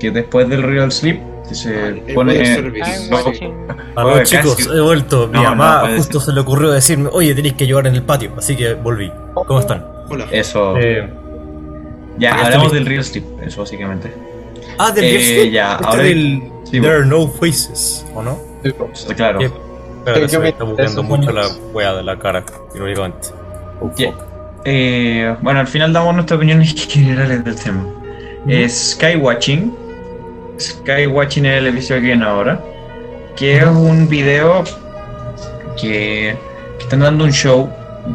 que 0.00 0.10
después 0.10 0.48
del 0.48 0.62
Real 0.64 0.90
Sleep, 0.90 1.20
que 1.48 1.54
se 1.54 1.68
Ah, 1.76 1.86
el 1.88 2.14
pone. 2.14 2.58
Aló 3.96 4.14
Oye, 4.14 4.22
chicos, 4.24 4.56
casi- 4.56 4.68
he 4.70 4.80
vuelto. 4.80 5.28
Mi 5.28 5.34
No, 5.34 5.42
mamá 5.44 5.84
no, 5.88 5.96
justo 5.96 6.18
se 6.20 6.32
le 6.32 6.40
ocurrió 6.40 6.70
decirme, 6.72 7.10
oye, 7.12 7.32
tenéis 7.34 7.54
que 7.54 7.66
llorar 7.66 7.86
en 7.88 7.94
el 7.96 8.02
patio, 8.02 8.32
así 8.36 8.56
que 8.56 8.74
volví. 8.74 9.12
¿Cómo 9.34 9.60
están? 9.60 9.84
Hola. 10.10 10.26
Eso. 10.32 10.76
Eh, 10.78 11.08
ya, 12.18 12.34
hablamos 12.34 12.72
del 12.72 12.86
Real 12.86 13.04
Sleep, 13.04 13.24
eso 13.42 13.60
básicamente. 13.62 14.12
ah, 14.78 14.90
del 14.92 15.04
Eh, 15.04 15.10
Gears 15.18 15.52
ya, 15.52 15.72
este 15.74 15.86
ahora- 15.86 16.02
del 16.02 16.42
sí, 16.64 16.80
There 16.80 16.92
are 16.94 17.06
no 17.06 17.28
faces, 17.28 18.04
¿o 18.14 18.22
no? 18.22 18.38
Claro. 19.16 19.38
¿Qué 19.38 20.28
se 20.28 20.38
me 20.38 20.48
está 20.50 20.64
bugueando 20.64 21.00
eso 21.00 21.02
mucho 21.02 21.30
la 21.32 21.46
wea 21.72 21.94
de 21.94 22.02
la 22.02 22.18
cara, 22.18 22.44
irónicamente. 22.74 23.28
Oh, 23.80 23.88
fuck. 23.90 24.14
Eh, 24.66 25.34
bueno, 25.42 25.60
al 25.60 25.66
final 25.66 25.92
damos 25.92 26.14
nuestras 26.14 26.36
opiniones 26.38 26.72
generales 26.88 27.44
del 27.44 27.54
tema. 27.56 27.84
Eh, 28.46 28.68
Skywatching. 28.68 29.74
Skywatching 30.58 31.46
es 31.46 31.58
el 31.58 31.66
episodio 31.68 32.00
que 32.00 32.06
viene 32.08 32.24
ahora. 32.24 32.60
Que 33.36 33.56
es 33.58 33.64
un 33.64 34.08
video 34.08 34.62
que, 35.80 36.36
que 36.78 36.82
están 36.84 37.00
dando 37.00 37.24
un 37.24 37.32
show 37.32 37.68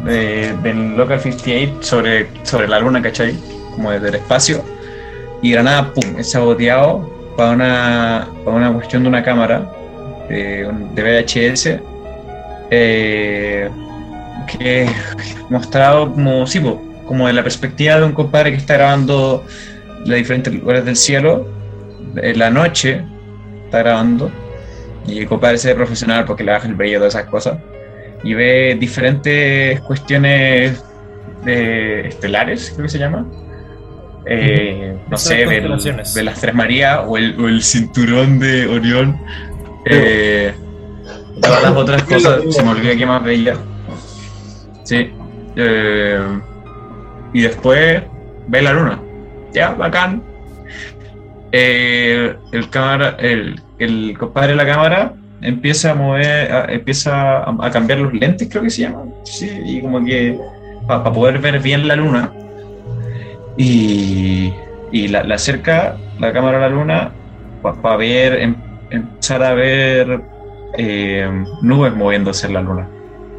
de- 0.06 0.54
del 0.64 0.96
Local 0.96 1.20
58 1.20 1.78
sobre, 1.82 2.28
sobre 2.44 2.68
la 2.68 2.80
luna, 2.80 3.02
¿cachai? 3.02 3.36
Como 3.76 3.92
desde 3.92 4.10
el 4.10 4.16
espacio. 4.16 4.64
Y 5.42 5.52
de 5.52 5.56
la 5.58 5.64
nada, 5.64 5.94
pum, 5.94 6.18
es 6.18 6.32
saboteado 6.32 7.10
para 7.38 7.52
una, 7.52 8.28
para 8.44 8.58
una 8.58 8.74
cuestión 8.74 9.04
de 9.04 9.10
una 9.10 9.24
cámara 9.24 9.72
de, 10.28 10.68
VHS. 10.96 11.80
eh, 12.72 13.70
que 14.58 14.88
mostrado 15.50 16.12
como, 16.12 16.46
sí, 16.48 16.62
como 17.06 17.28
de 17.28 17.34
la 17.34 17.44
perspectiva 17.44 17.98
de 17.98 18.06
un 18.06 18.14
compadre 18.14 18.52
que 18.52 18.58
está 18.58 18.76
grabando 18.76 19.44
los 20.06 20.18
diferentes 20.18 20.54
lugares 20.54 20.86
del 20.86 20.96
cielo 20.96 21.48
en 22.16 22.40
la 22.40 22.50
noche, 22.50 23.04
está 23.66 23.80
grabando, 23.80 24.32
y 25.08 25.20
el 25.20 25.28
compadre 25.28 25.58
se 25.58 25.70
ve 25.70 25.76
profesional 25.76 26.26
porque 26.26 26.44
le 26.44 26.52
baja 26.52 26.68
el 26.68 26.76
brillo 26.76 27.00
todas 27.00 27.16
esas 27.16 27.30
cosas, 27.30 27.58
y 28.24 28.34
ve 28.34 28.78
diferentes 28.80 29.80
cuestiones 29.82 30.84
de 31.46 32.08
estelares, 32.08 32.72
creo 32.72 32.86
que 32.86 32.92
se 32.92 33.00
llama. 33.00 33.26
Eh, 34.26 34.96
no 35.10 35.18
sé, 35.18 35.46
del- 35.46 35.78
de 36.14 36.24
las 36.24 36.40
Tres 36.42 36.54
Marías 36.54 37.00
o 37.08 37.18
el, 37.18 37.40
o 37.40 37.48
el 37.48 37.62
cinturón 37.64 38.40
de 38.40 38.68
Orión. 38.68 39.18
Eh, 39.86 40.54
todas 41.42 41.64
las 41.64 41.72
otras 41.76 42.04
cosas, 42.04 42.42
se 42.50 42.64
me 42.64 42.70
olvidó 42.72 42.96
qué 42.98 43.06
más 43.06 43.24
veía. 43.24 43.56
Sí. 44.84 45.12
eh, 45.56 46.20
y 47.34 47.42
después 47.42 48.02
ve 48.48 48.62
la 48.62 48.74
luna. 48.74 49.00
Ya, 49.54 49.70
bacán. 49.72 50.22
Eh, 51.52 52.36
el 52.52 52.70
cámara, 52.70 53.16
el, 53.20 53.60
el 53.80 54.16
compadre 54.18 54.50
de 54.50 54.56
la 54.56 54.66
cámara 54.66 55.14
empieza 55.42 55.92
a 55.92 55.96
mover, 55.96 56.52
a- 56.52 56.66
empieza 56.72 57.40
a, 57.44 57.56
a 57.60 57.72
cambiar 57.72 58.00
los 58.00 58.14
lentes, 58.14 58.48
creo 58.50 58.64
que 58.64 58.70
se 58.70 58.84
llama. 58.84 59.04
Sí, 59.24 59.50
y 59.66 59.82
como 59.82 60.04
que 60.04 60.38
para 60.88 61.12
poder 61.12 61.40
ver 61.40 61.60
bien 61.60 61.88
la 61.88 61.96
luna. 61.96 62.32
Y, 63.60 64.54
y 64.94 65.10
la, 65.10 65.24
la 65.24 65.36
acerca 65.36 65.98
la 66.18 66.32
cámara 66.32 66.58
a 66.58 66.62
la 66.62 66.70
luna 66.70 67.14
para 67.62 67.98
ver, 67.98 68.40
em- 68.40 68.56
empezar 68.90 69.44
a 69.44 69.54
ver 69.54 70.22
eh, 70.78 71.30
nubes 71.62 71.94
moviéndose 71.94 72.48
en 72.48 72.54
la 72.54 72.62
luna. 72.62 72.90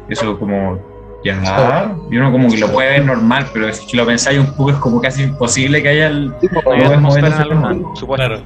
Eso 0.07 0.37
como, 0.37 0.79
ya, 1.23 1.95
y 2.11 2.17
uno 2.17 2.31
como 2.31 2.49
que 2.51 2.57
lo 2.59 2.71
puede 2.71 2.91
ver 2.91 3.05
normal, 3.05 3.47
pero 3.51 3.73
si 3.73 3.97
lo 3.97 4.05
pensáis 4.05 4.39
un 4.39 4.53
poco 4.55 4.69
es 4.69 4.77
como 4.77 5.01
casi 5.01 5.23
imposible 5.23 5.81
que 5.81 5.89
haya 5.89 6.07
el, 6.07 6.31
Tipo, 6.39 6.61
No 6.63 6.71
hay 6.71 6.77
Nubes 6.79 6.91
atmósfera 6.97 7.27
en 7.27 7.33
la 7.33 7.55
moviéndose 7.55 8.05
luna. 8.05 8.15
Claro. 8.15 8.41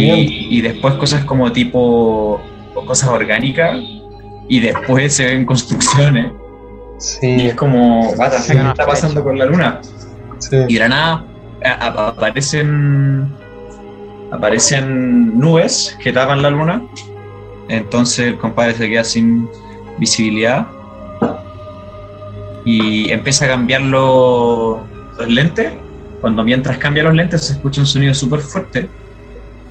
y, 0.00 0.58
y 0.58 0.60
después 0.62 0.94
cosas 0.94 1.24
como 1.24 1.52
tipo 1.52 2.40
cosas 2.86 3.10
orgánicas 3.10 3.78
y 4.48 4.60
después 4.60 5.14
se 5.14 5.26
ven 5.26 5.44
construcciones 5.44 6.32
y 6.32 6.98
Sí, 6.98 7.46
es 7.48 7.54
como 7.54 8.12
Sí, 8.38 8.52
¿qué 8.52 8.68
está 8.68 8.86
pasando 8.86 9.22
con 9.22 9.38
la 9.38 9.44
luna? 9.44 9.80
Y 10.50 10.74
de 10.74 10.80
la 10.80 10.88
nada 10.88 11.24
aparecen 11.64 13.32
aparecen 14.30 15.38
nubes 15.38 15.96
que 16.02 16.12
tapan 16.12 16.42
la 16.42 16.50
luna. 16.50 16.82
Entonces 17.68 18.28
el 18.28 18.38
compadre 18.38 18.74
se 18.74 18.88
queda 18.88 19.04
sin 19.04 19.48
visibilidad. 19.98 20.66
Y 22.64 23.10
empieza 23.10 23.44
a 23.44 23.48
cambiar 23.48 23.82
los, 23.82 24.78
los 25.18 25.28
lentes. 25.28 25.72
Cuando 26.20 26.44
mientras 26.44 26.78
cambia 26.78 27.02
los 27.02 27.14
lentes 27.14 27.44
se 27.44 27.52
escucha 27.54 27.80
un 27.80 27.86
sonido 27.86 28.14
súper 28.14 28.40
fuerte. 28.40 28.88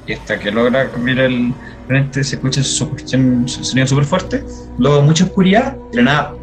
Y 0.06 0.14
hasta 0.14 0.40
que 0.40 0.52
logra 0.52 0.90
cambiar 0.90 1.20
el 1.20 1.54
lente 1.90 2.24
se 2.24 2.36
escucha 2.36 2.64
su 2.64 2.86
sonido 3.46 3.88
súper 3.88 4.06
fuerte. 4.06 4.44
Luego 4.78 5.02
mucha 5.02 5.26
oscuridad 5.26 5.76
y 5.92 5.98
de 5.98 6.04
nada. 6.04 6.34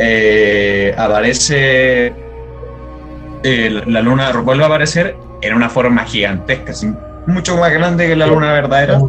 Eh, 0.00 0.94
aparece 0.96 2.12
eh, 3.42 3.82
la 3.86 4.02
luna 4.02 4.32
vuelve 4.32 4.64
a 4.64 4.66
aparecer 4.66 5.16
en 5.42 5.54
una 5.54 5.68
forma 5.68 6.04
gigantesca, 6.04 6.72
mucho 7.26 7.56
más 7.56 7.72
grande 7.72 8.08
que 8.08 8.16
la 8.16 8.26
luna 8.26 8.52
verdadera. 8.52 9.00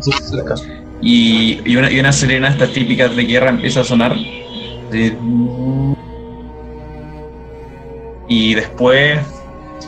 Y, 1.02 1.62
y 1.66 1.78
una, 1.78 1.90
y 1.90 2.00
una 2.00 2.12
sirena 2.12 2.50
estas 2.50 2.72
típicas 2.74 3.16
de 3.16 3.24
guerra 3.24 3.50
empieza 3.50 3.82
a 3.82 3.84
sonar. 3.84 4.12
así, 4.12 5.18
Y 8.28 8.54
después 8.56 9.20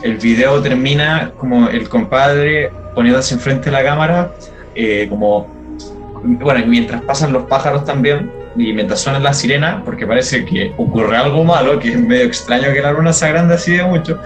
el 0.02 0.16
video 0.16 0.60
termina 0.62 1.32
como 1.36 1.68
el 1.68 1.88
compadre 1.88 2.70
poniéndose 2.94 3.34
enfrente 3.34 3.66
de 3.66 3.72
la 3.72 3.84
cámara, 3.84 4.32
eh, 4.74 5.06
como, 5.08 5.46
bueno, 6.22 6.66
mientras 6.66 7.02
pasan 7.02 7.32
los 7.32 7.44
pájaros 7.44 7.84
también, 7.84 8.30
y 8.56 8.72
mientras 8.72 9.00
suenan 9.00 9.22
las 9.22 9.38
sirenas, 9.38 9.82
porque 9.84 10.06
parece 10.06 10.44
que 10.44 10.72
ocurre 10.76 11.16
algo 11.16 11.44
malo, 11.44 11.78
que 11.78 11.90
es 11.90 11.98
medio 11.98 12.24
extraño 12.24 12.72
que 12.72 12.80
la 12.80 12.92
luna 12.92 13.12
sea 13.12 13.28
grande 13.28 13.54
así 13.54 13.76
de 13.76 13.84
mucho, 13.84 14.18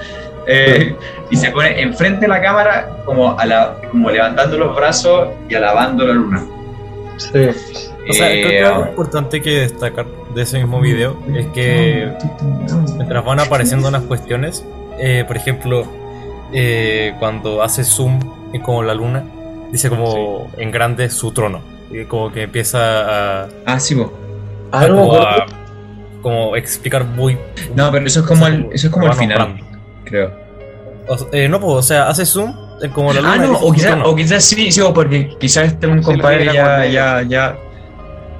eh, 0.46 0.94
y 1.30 1.36
se 1.36 1.50
pone 1.50 1.80
enfrente 1.80 2.22
de 2.22 2.28
la 2.28 2.40
cámara 2.40 2.98
como, 3.04 3.38
a 3.38 3.44
la, 3.46 3.76
como 3.90 4.10
levantando 4.10 4.58
los 4.58 4.74
brazos 4.74 5.28
y 5.48 5.54
alabando 5.54 6.06
la 6.06 6.14
luna. 6.14 6.44
Sí. 7.16 7.48
O 8.08 8.12
sea, 8.12 8.28
creo 8.28 8.48
que 8.48 8.58
Eh, 8.58 8.64
algo 8.64 8.86
importante 8.86 9.42
que 9.42 9.50
destacar 9.60 10.06
de 10.34 10.42
ese 10.42 10.58
mismo 10.58 10.80
video 10.80 11.18
es 11.34 11.46
que 11.48 12.12
mientras 12.96 13.24
van 13.24 13.40
apareciendo 13.40 13.88
unas 13.88 14.02
cuestiones, 14.02 14.64
eh, 14.98 15.24
por 15.26 15.36
ejemplo, 15.36 15.86
eh, 16.52 17.14
cuando 17.18 17.62
hace 17.62 17.82
zoom 17.82 18.20
en 18.52 18.62
como 18.62 18.82
la 18.82 18.94
luna, 18.94 19.24
dice 19.72 19.88
como 19.88 20.48
en 20.56 20.70
grande 20.70 21.10
su 21.10 21.32
trono. 21.32 21.60
Y 21.90 22.04
como 22.04 22.32
que 22.32 22.42
empieza 22.42 23.42
a, 23.44 23.48
Ah, 23.64 23.78
sí, 23.80 23.94
vos. 23.94 24.10
Ah, 24.72 24.86
no 24.88 24.96
como, 24.96 25.14
a- 25.14 25.46
como 26.22 26.56
explicar 26.56 27.04
muy. 27.04 27.38
No, 27.74 27.90
pero 27.92 28.06
eso 28.06 28.20
es 28.20 28.26
como 28.26 28.46
el, 28.46 28.68
eso 28.72 28.88
es 28.88 28.92
como 28.92 29.06
el 29.06 29.12
final, 29.14 29.60
creo. 30.04 30.32
O- 31.08 31.28
eh, 31.32 31.48
no, 31.48 31.60
pues, 31.60 31.72
o 31.74 31.82
sea, 31.82 32.08
hace 32.08 32.26
zoom 32.26 32.52
en 32.82 32.90
como 32.90 33.12
la 33.12 33.20
luna. 33.20 33.32
Ah, 33.34 33.38
no, 33.38 33.52
o 33.58 33.72
quizás, 33.72 33.92
trono. 33.92 34.08
o 34.10 34.16
quizás 34.16 34.44
sí, 34.44 34.72
sí, 34.72 34.80
vos, 34.80 34.92
porque 34.92 35.30
quizás 35.38 35.66
este 35.68 35.86
un 35.86 36.02
compadre 36.02 36.46
ya, 36.46 36.84
ya, 36.86 37.22
ya, 37.22 37.56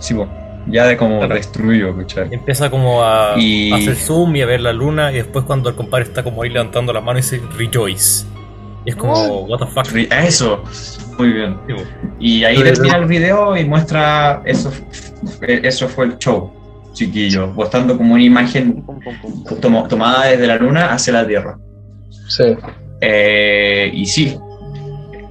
sí, 0.00 0.14
vos, 0.14 0.28
ya 0.66 0.84
de 0.86 0.96
como 0.96 1.18
Claro. 1.20 1.34
destruido, 1.36 1.96
¿cachai? 1.96 2.28
Empieza 2.32 2.68
como 2.68 3.04
a 3.04 3.34
Y- 3.36 3.70
a 3.72 3.76
hacer 3.76 3.94
zoom 3.94 4.34
y 4.34 4.42
a 4.42 4.46
ver 4.46 4.60
la 4.60 4.72
luna 4.72 5.12
y 5.12 5.16
después 5.16 5.44
cuando 5.44 5.68
el 5.70 5.76
compadre 5.76 6.06
está 6.06 6.24
como 6.24 6.42
ahí 6.42 6.50
levantando 6.50 6.92
la 6.92 7.00
mano 7.00 7.18
dice 7.18 7.40
rejoice. 7.56 8.26
Y 8.84 8.90
es 8.90 8.96
como, 8.96 9.14
what 9.44 9.60
the 9.60 9.66
fuck. 9.66 9.86
Eso, 10.12 10.62
muy 11.18 11.32
bien. 11.32 11.56
Y 12.20 12.44
ahí 12.44 12.56
Pero- 12.58 12.72
termina 12.74 12.96
el 12.98 13.06
video 13.06 13.56
y 13.56 13.64
muestra 13.64 14.42
eso, 14.44 14.70
fue- 15.38 15.60
eso 15.66 15.88
fue 15.88 16.06
el 16.06 16.18
show, 16.18 16.50
chiquillos, 16.92 17.54
mostrando 17.54 17.96
como 17.96 18.14
una 18.14 18.22
imagen 18.22 18.84
tomada 19.88 20.26
desde 20.26 20.46
la 20.46 20.56
luna 20.56 20.92
hacia 20.92 21.12
la 21.12 21.26
Tierra. 21.26 21.58
Sí. 22.28 22.44
Eh, 23.00 23.90
y 23.92 24.06
sí, 24.06 24.36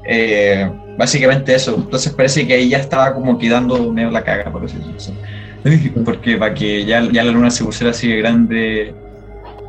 eh, 0.08 0.70
básicamente 0.98 1.54
eso. 1.56 1.76
Entonces 1.76 2.14
parece 2.14 2.46
que 2.48 2.54
ahí 2.54 2.70
ya 2.70 2.78
estaba 2.78 3.14
como 3.14 3.38
quedando 3.38 3.92
medio 3.92 4.12
la 4.12 4.24
caga, 4.24 4.52
por 4.52 4.64
así 4.66 4.78
decirlo. 4.78 6.04
Porque 6.06 6.38
para 6.38 6.54
que 6.54 6.86
ya, 6.86 7.02
ya 7.12 7.24
la 7.24 7.32
luna 7.32 7.50
se 7.50 7.64
pusiera 7.64 7.90
así 7.92 8.08
de 8.08 8.18
grande, 8.18 8.94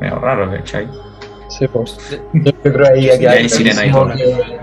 medio 0.00 0.18
raro, 0.18 0.50
¿cachai? 0.50 0.86
Sí, 1.48 1.66
pues. 1.72 1.96
Yo 2.34 2.52
creo 2.62 2.86
ahí 2.92 3.06
ya 3.06 3.14
Y 3.18 3.26
hay 3.26 3.42
que 3.44 3.48
sirena 3.48 3.86
¿no? 3.86 4.14
que, 4.14 4.58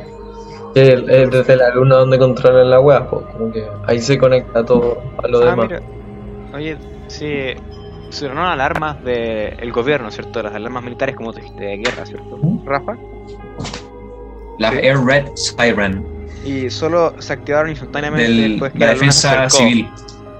el- 0.75 1.09
es 1.09 1.29
desde 1.31 1.55
la 1.55 1.69
luna 1.69 1.95
donde 1.97 2.17
controlan 2.17 2.69
la 2.69 2.79
wea, 2.79 3.07
pues, 3.09 3.25
como 3.33 3.51
que 3.51 3.65
ahí 3.87 3.99
se 3.99 4.17
conecta 4.17 4.65
todo 4.65 5.01
a 5.23 5.27
lo 5.27 5.39
Ah, 5.39 5.45
demás. 5.51 5.67
mira. 5.69 5.81
Oye, 6.53 6.77
sí. 7.07 7.53
Sonaron 8.09 8.45
alarmas 8.45 9.03
del 9.03 9.71
gobierno, 9.71 10.11
¿cierto? 10.11 10.43
Las 10.43 10.53
alarmas 10.53 10.83
militares, 10.83 11.15
como 11.15 11.33
tú 11.33 11.39
dijiste, 11.39 11.63
de 11.63 11.77
guerra, 11.77 12.05
¿cierto? 12.05 12.37
Rafa. 12.63 12.95
La 14.59 14.69
Sí. 14.71 14.77
Air 14.83 14.97
Red 15.03 15.25
Siren 15.35 16.05
Y 16.45 16.69
solo 16.69 17.13
se 17.19 17.33
activaron 17.33 17.69
instantáneamente 17.71 18.29
de 18.31 18.49
después 18.49 18.71
que 18.73 18.79
la 18.79 18.87
la 18.87 18.93
luna 18.93 19.11
se 19.11 19.27
defensa 19.27 19.43
acercó, 19.45 19.69
civil. 19.69 19.89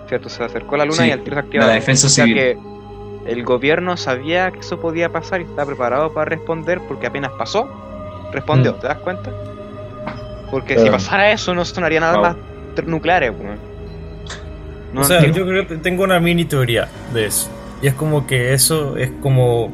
¿cierto? 0.08 0.30
Se 0.30 0.44
acercó 0.44 0.78
la 0.78 0.86
luna 0.86 0.98
Sí, 0.98 1.08
y 1.08 1.12
al 1.12 1.24
tiro 1.24 1.36
se 1.36 1.40
activaron. 1.40 1.68
la 1.70 1.76
defensa 1.76 2.08
O 2.08 2.10
sea 2.10 2.26
civil. 2.26 2.38
que 2.38 2.58
el 3.32 3.44
gobierno 3.44 3.96
sabía 3.98 4.52
que 4.52 4.60
eso 4.60 4.80
podía 4.80 5.10
pasar 5.10 5.42
y 5.42 5.46
estaba 5.46 5.66
preparado 5.66 6.14
para 6.14 6.26
responder 6.26 6.80
porque 6.88 7.08
apenas 7.08 7.32
pasó, 7.38 7.68
respondió, 8.34 8.74
Mm. 8.74 8.80
¿te 8.82 8.88
das 8.88 8.98
cuenta? 8.98 9.32
Porque 10.54 10.78
si 10.78 10.88
pasara 10.88 11.32
eso 11.32 11.56
no 11.56 11.66
sonarían 11.66 12.04
alarmas 12.04 12.36
ter- 12.76 12.88
nucleares, 12.88 13.32
weón. 13.32 13.58
No 14.94 15.02
o 15.02 15.04
sea, 15.04 15.18
entiendo. 15.18 15.40
yo 15.40 15.48
creo 15.48 15.68
que 15.68 15.78
tengo 15.78 16.04
una 16.04 16.20
mini 16.20 16.46
teoría 16.46 16.88
de 17.12 17.26
eso. 17.26 17.50
Y 17.82 17.88
es 17.88 17.96
como 17.96 18.28
que 18.28 18.54
eso 18.54 18.96
es 18.96 19.10
como 19.24 19.72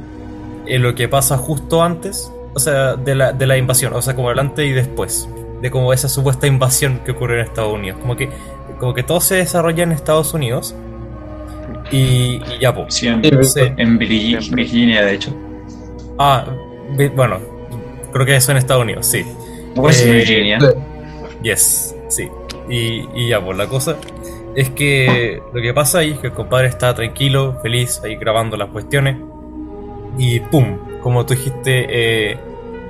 eh, 0.65 0.80
lo 0.80 0.95
que 0.95 1.09
pasa 1.09 1.38
justo 1.38 1.84
antes, 1.84 2.32
o 2.53 2.59
sea, 2.59 2.95
de 2.95 3.13
la, 3.13 3.34
de 3.34 3.45
la 3.45 3.57
invasión, 3.57 3.93
o 3.93 4.01
sea, 4.01 4.15
como 4.15 4.32
el 4.32 4.39
antes 4.39 4.65
y 4.65 4.71
después, 4.71 5.27
de 5.61 5.69
como 5.69 5.91
esa 5.91 6.07
supuesta 6.07 6.47
invasión 6.47 7.01
que 7.03 7.11
ocurrió 7.11 7.39
en 7.39 7.43
Estados 7.43 7.73
Unidos. 7.73 7.99
Como 7.99 8.15
que, 8.15 8.30
como 8.80 8.93
que 8.93 9.03
todo 9.03 9.19
se 9.19 9.36
desarrolla 9.36 9.84
en 9.84 9.91
Estados 9.91 10.34
Unidos 10.34 10.73
y, 11.91 12.41
y 12.55 12.59
ya, 12.61 12.73
pues. 12.73 12.95
Sí, 12.95 13.07
en, 13.09 13.97
Virginia, 13.97 15.03
de 15.03 15.13
hecho. 15.13 15.36
Ah, 16.17 16.45
bueno, 17.17 17.39
creo 18.13 18.25
que 18.25 18.38
eso 18.38 18.53
en 18.53 18.59
Estados 18.59 18.84
Unidos, 18.84 19.05
sí. 19.05 19.25
Pues 19.76 20.01
Eh, 20.05 20.11
Virginia. 20.11 20.59
Yes, 21.41 21.95
sí. 22.07 22.28
Y, 22.70 23.07
y 23.13 23.30
ya, 23.30 23.43
pues 23.43 23.57
la 23.57 23.67
cosa 23.67 23.95
es 24.55 24.70
que 24.72 25.41
lo 25.53 25.61
que 25.61 25.74
pasa 25.74 25.99
ahí 25.99 26.11
es 26.11 26.20
que 26.20 26.28
el 26.28 26.34
compadre 26.34 26.67
está 26.67 26.93
tranquilo, 26.93 27.59
feliz, 27.61 28.01
ahí 28.03 28.15
grabando 28.15 28.57
las 28.57 28.70
cuestiones. 28.70 29.17
Y 30.17 30.39
pum, 30.39 30.78
como 31.01 31.26
tú 31.26 31.34
dijiste, 31.34 31.86
eh, 31.89 32.38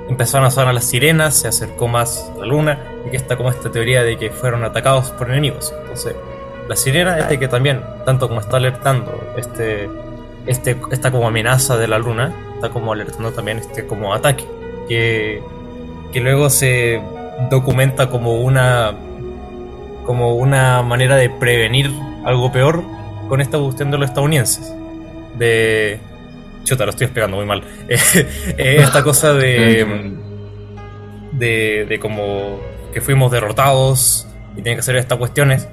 empezaron 0.08 0.46
a 0.46 0.50
sonar 0.50 0.74
las 0.74 0.84
sirenas, 0.84 1.36
se 1.36 1.48
acercó 1.48 1.86
más 1.86 2.32
la 2.38 2.46
luna, 2.46 2.78
y 3.06 3.10
que 3.10 3.16
está 3.16 3.36
como 3.36 3.50
esta 3.50 3.70
teoría 3.70 4.02
de 4.02 4.16
que 4.16 4.30
fueron 4.30 4.64
atacados 4.64 5.10
por 5.12 5.30
enemigos. 5.30 5.72
Entonces, 5.80 6.16
la 6.68 6.76
sirena 6.76 7.18
es 7.18 7.28
de 7.28 7.38
que 7.38 7.46
también, 7.48 7.82
tanto 8.04 8.28
como 8.28 8.40
está 8.40 8.56
alertando 8.56 9.32
este, 9.36 9.88
este, 10.46 10.76
esta 10.90 11.10
como 11.12 11.28
amenaza 11.28 11.76
de 11.76 11.86
la 11.88 11.98
luna, 11.98 12.34
está 12.54 12.70
como 12.70 12.92
alertando 12.92 13.32
también 13.32 13.58
este 13.58 13.86
como 13.86 14.12
ataque. 14.12 14.44
Que, 14.88 15.42
que 16.12 16.20
luego 16.20 16.50
se 16.50 17.00
documenta 17.50 18.10
como 18.10 18.40
una 18.40 18.94
como 20.04 20.34
una 20.34 20.82
manera 20.82 21.16
de 21.16 21.30
prevenir 21.30 21.90
algo 22.24 22.50
peor 22.50 22.82
con 23.28 23.40
esta 23.40 23.58
cuestión 23.58 23.90
de 23.90 23.98
los 23.98 24.08
estadounidenses. 24.08 24.74
De 25.38 26.00
chuta 26.64 26.84
lo 26.84 26.90
estoy 26.90 27.04
explicando 27.06 27.36
muy 27.36 27.46
mal. 27.46 27.62
Esta 28.58 29.02
cosa 29.04 29.34
de 29.34 30.16
de, 31.32 31.86
de 31.88 32.00
como 32.00 32.60
que 32.92 33.00
fuimos 33.00 33.30
derrotados 33.30 34.26
y 34.52 34.62
tienen 34.62 34.74
que 34.74 34.80
hacer 34.80 34.96
estas 34.96 35.18
cuestiones. 35.18 35.68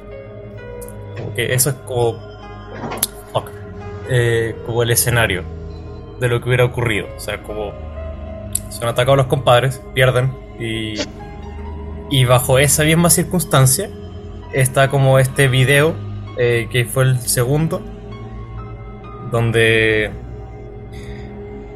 Como 1.18 1.34
que 1.34 1.54
eso 1.54 1.72
es 1.72 1.76
como 1.88 2.20
fuck, 3.34 3.50
eh, 4.10 4.56
como 4.66 4.84
el 4.84 4.92
escenario 4.92 5.44
de 6.20 6.28
lo 6.28 6.40
que 6.40 6.48
hubiera 6.48 6.66
ocurrido. 6.66 7.08
O 7.16 7.20
sea 7.20 7.42
como 7.42 7.74
son 8.70 8.88
atacados 8.88 9.18
los 9.18 9.28
compadres 9.28 9.82
pierden 9.94 10.32
y 10.60 10.96
y 12.10 12.24
bajo 12.26 12.58
esa 12.58 12.84
misma 12.84 13.10
circunstancia 13.10 13.90
está 14.54 14.90
como 14.90 15.20
este 15.20 15.48
video, 15.50 15.94
eh, 16.38 16.70
que 16.72 16.86
fue 16.86 17.04
el 17.04 17.20
segundo, 17.20 17.82
donde 19.32 20.12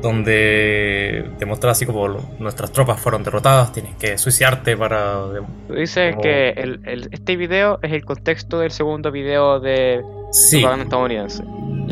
donde 0.02 1.30
demuestra 1.38 1.72
así 1.72 1.86
como 1.86 2.08
lo- 2.08 2.22
nuestras 2.39 2.72
tropas 2.72 3.00
fueron 3.00 3.24
derrotadas, 3.24 3.72
tienes 3.72 3.96
que 3.98 4.18
suicidarte 4.18 4.76
para... 4.76 5.26
Tú 5.68 5.76
dices 5.76 6.12
Como- 6.14 6.24
que 6.24 6.50
el, 6.52 6.80
el- 6.86 7.10
este 7.12 7.36
video 7.36 7.78
es 7.84 7.92
el 7.92 8.04
contexto 8.04 8.58
del 8.60 8.72
segundo 8.72 9.12
video 9.12 9.60
de 9.60 10.02
Sí, 10.32 10.64
estadounidense. 10.64 11.44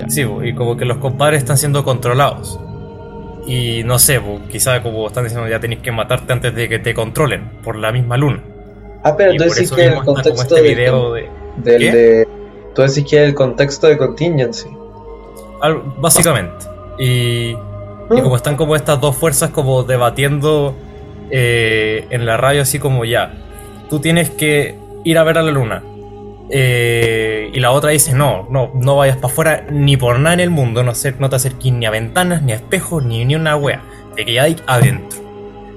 Sí, 0.07 0.25
y 0.43 0.53
como 0.55 0.75
que 0.75 0.85
los 0.85 0.97
compadres 0.97 1.39
están 1.43 1.57
siendo 1.57 1.83
controlados. 1.83 2.59
Y 3.47 3.83
no 3.83 3.97
sé, 3.99 4.19
quizá 4.51 4.81
como 4.83 5.07
están 5.07 5.23
diciendo 5.23 5.47
ya 5.47 5.59
tenéis 5.59 5.81
que 5.81 5.91
matarte 5.91 6.31
antes 6.33 6.53
de 6.53 6.69
que 6.69 6.79
te 6.79 6.93
controlen 6.93 7.49
por 7.63 7.75
la 7.75 7.91
misma 7.91 8.17
luna. 8.17 8.43
Ah, 9.03 9.15
pero 9.17 9.33
y 9.33 9.37
tú 9.37 9.45
decís 9.45 9.71
que 9.71 9.85
el 9.85 9.95
contexto 10.03 10.55
este 10.57 10.61
video 10.61 11.13
de... 11.13 11.29
del 11.57 11.81
de. 11.91 12.27
Tú 12.75 12.81
decís 12.83 13.05
que 13.09 13.23
el 13.23 13.33
contexto 13.33 13.87
de 13.87 13.97
contingency. 13.97 14.69
Al- 15.61 15.81
básicamente. 15.97 16.65
Y, 16.99 17.55
Mm. 18.09 18.17
y 18.17 18.21
como 18.21 18.35
están 18.35 18.55
como 18.55 18.75
estas 18.75 18.99
dos 18.99 19.15
fuerzas 19.15 19.51
como 19.51 19.83
debatiendo 19.83 20.75
eh, 21.29 22.07
en 22.09 22.25
la 22.25 22.37
radio 22.37 22.63
así 22.63 22.79
como 22.79 23.05
ya, 23.05 23.33
tú 23.89 23.99
tienes 23.99 24.31
que 24.31 24.75
ir 25.03 25.17
a 25.19 25.23
ver 25.23 25.37
a 25.37 25.43
la 25.43 25.51
luna. 25.51 25.83
Eh, 26.51 27.51
y 27.53 27.59
la 27.59 27.71
otra 27.71 27.91
dice, 27.91 28.13
no, 28.13 28.47
no, 28.49 28.71
no 28.73 28.95
vayas 28.95 29.17
para 29.17 29.31
afuera 29.31 29.67
ni 29.69 29.97
por 29.97 30.19
nada 30.19 30.33
en 30.33 30.39
el 30.39 30.49
mundo, 30.49 30.83
no, 30.83 30.93
no 31.19 31.29
te 31.29 31.35
acerques 31.35 31.71
ni 31.71 31.85
a 31.85 31.91
ventanas, 31.91 32.41
ni 32.41 32.53
a 32.53 32.55
espejos, 32.55 33.03
ni, 33.03 33.23
ni 33.25 33.35
una 33.35 33.55
wea. 33.55 33.83
Te 34.15 34.25
quedáis 34.25 34.57
adentro. 34.65 35.19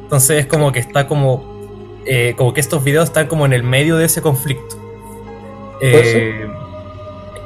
Entonces 0.03 0.41
es 0.41 0.47
como 0.47 0.73
que 0.73 0.79
está 0.79 1.07
como... 1.07 2.01
eh, 2.07 2.35
como 2.37 2.55
que 2.55 2.61
estos 2.61 2.83
videos 2.83 3.05
están 3.05 3.27
como 3.27 3.45
en 3.45 3.53
el 3.53 3.62
medio 3.62 3.97
de 3.97 4.07
ese 4.07 4.23
conflicto. 4.23 4.77
Eh, 5.81 6.47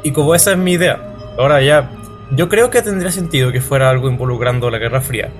y 0.02 0.12
como 0.12 0.34
esa 0.34 0.52
es 0.52 0.58
mi 0.58 0.72
idea. 0.72 1.14
Ahora 1.38 1.60
ya, 1.62 1.90
yo 2.30 2.48
creo 2.48 2.70
que 2.70 2.80
tendría 2.80 3.10
sentido 3.10 3.50
que 3.50 3.60
fuera 3.60 3.90
algo 3.90 4.08
involucrando 4.08 4.70
la 4.70 4.78
Guerra 4.78 5.00
Fría 5.00 5.30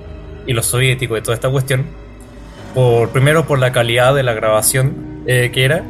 y 0.45 0.53
los 0.53 0.65
soviéticos 0.65 1.19
y 1.19 1.21
toda 1.21 1.35
esta 1.35 1.49
cuestión. 1.49 1.85
Por, 2.75 3.09
primero 3.09 3.45
por 3.45 3.59
la 3.59 3.71
calidad 3.71 4.13
de 4.13 4.23
la 4.23 4.33
grabación 4.33 5.23
que 5.25 5.63
era. 5.63 5.83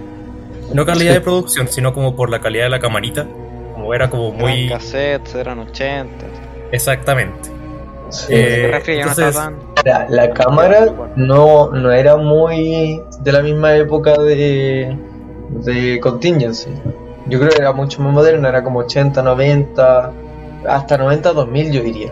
No 0.73 0.85
calidad 0.85 1.11
Sí. 1.13 1.17
de 1.19 1.21
producción, 1.21 1.67
sino 1.69 1.93
como 1.93 2.15
por 2.15 2.29
la 2.29 2.39
calidad 2.41 2.65
de 2.65 2.69
la 2.69 2.79
camarita. 2.79 3.25
Como 3.73 3.93
era 3.93 4.09
como 4.09 4.31
muy... 4.31 4.65
Eran 4.65 4.79
cassettes, 4.79 5.35
eran 5.35 5.59
80. 5.59 6.25
Exactamente. 6.71 7.49
Sí. 8.09 8.33
Eh, 8.33 8.71
entonces- 8.87 9.35
Ahora, 9.37 10.07
la 10.09 10.31
cámara 10.31 10.87
no, 11.15 11.71
no 11.71 11.91
era 11.91 12.17
muy 12.17 13.01
de 13.21 13.31
la 13.31 13.41
misma 13.41 13.75
época 13.75 14.17
de, 14.17 14.97
de 15.49 15.99
contingency. 16.01 16.71
Yo 17.27 17.39
creo 17.39 17.51
que 17.51 17.57
era 17.61 17.71
mucho 17.73 18.01
más 18.01 18.11
moderna, 18.13 18.49
era 18.49 18.63
como 18.63 18.79
80, 18.79 19.21
90, 19.21 20.11
hasta 20.67 20.97
90, 20.97 21.31
2000 21.33 21.71
yo 21.71 21.81
diría. 21.83 22.11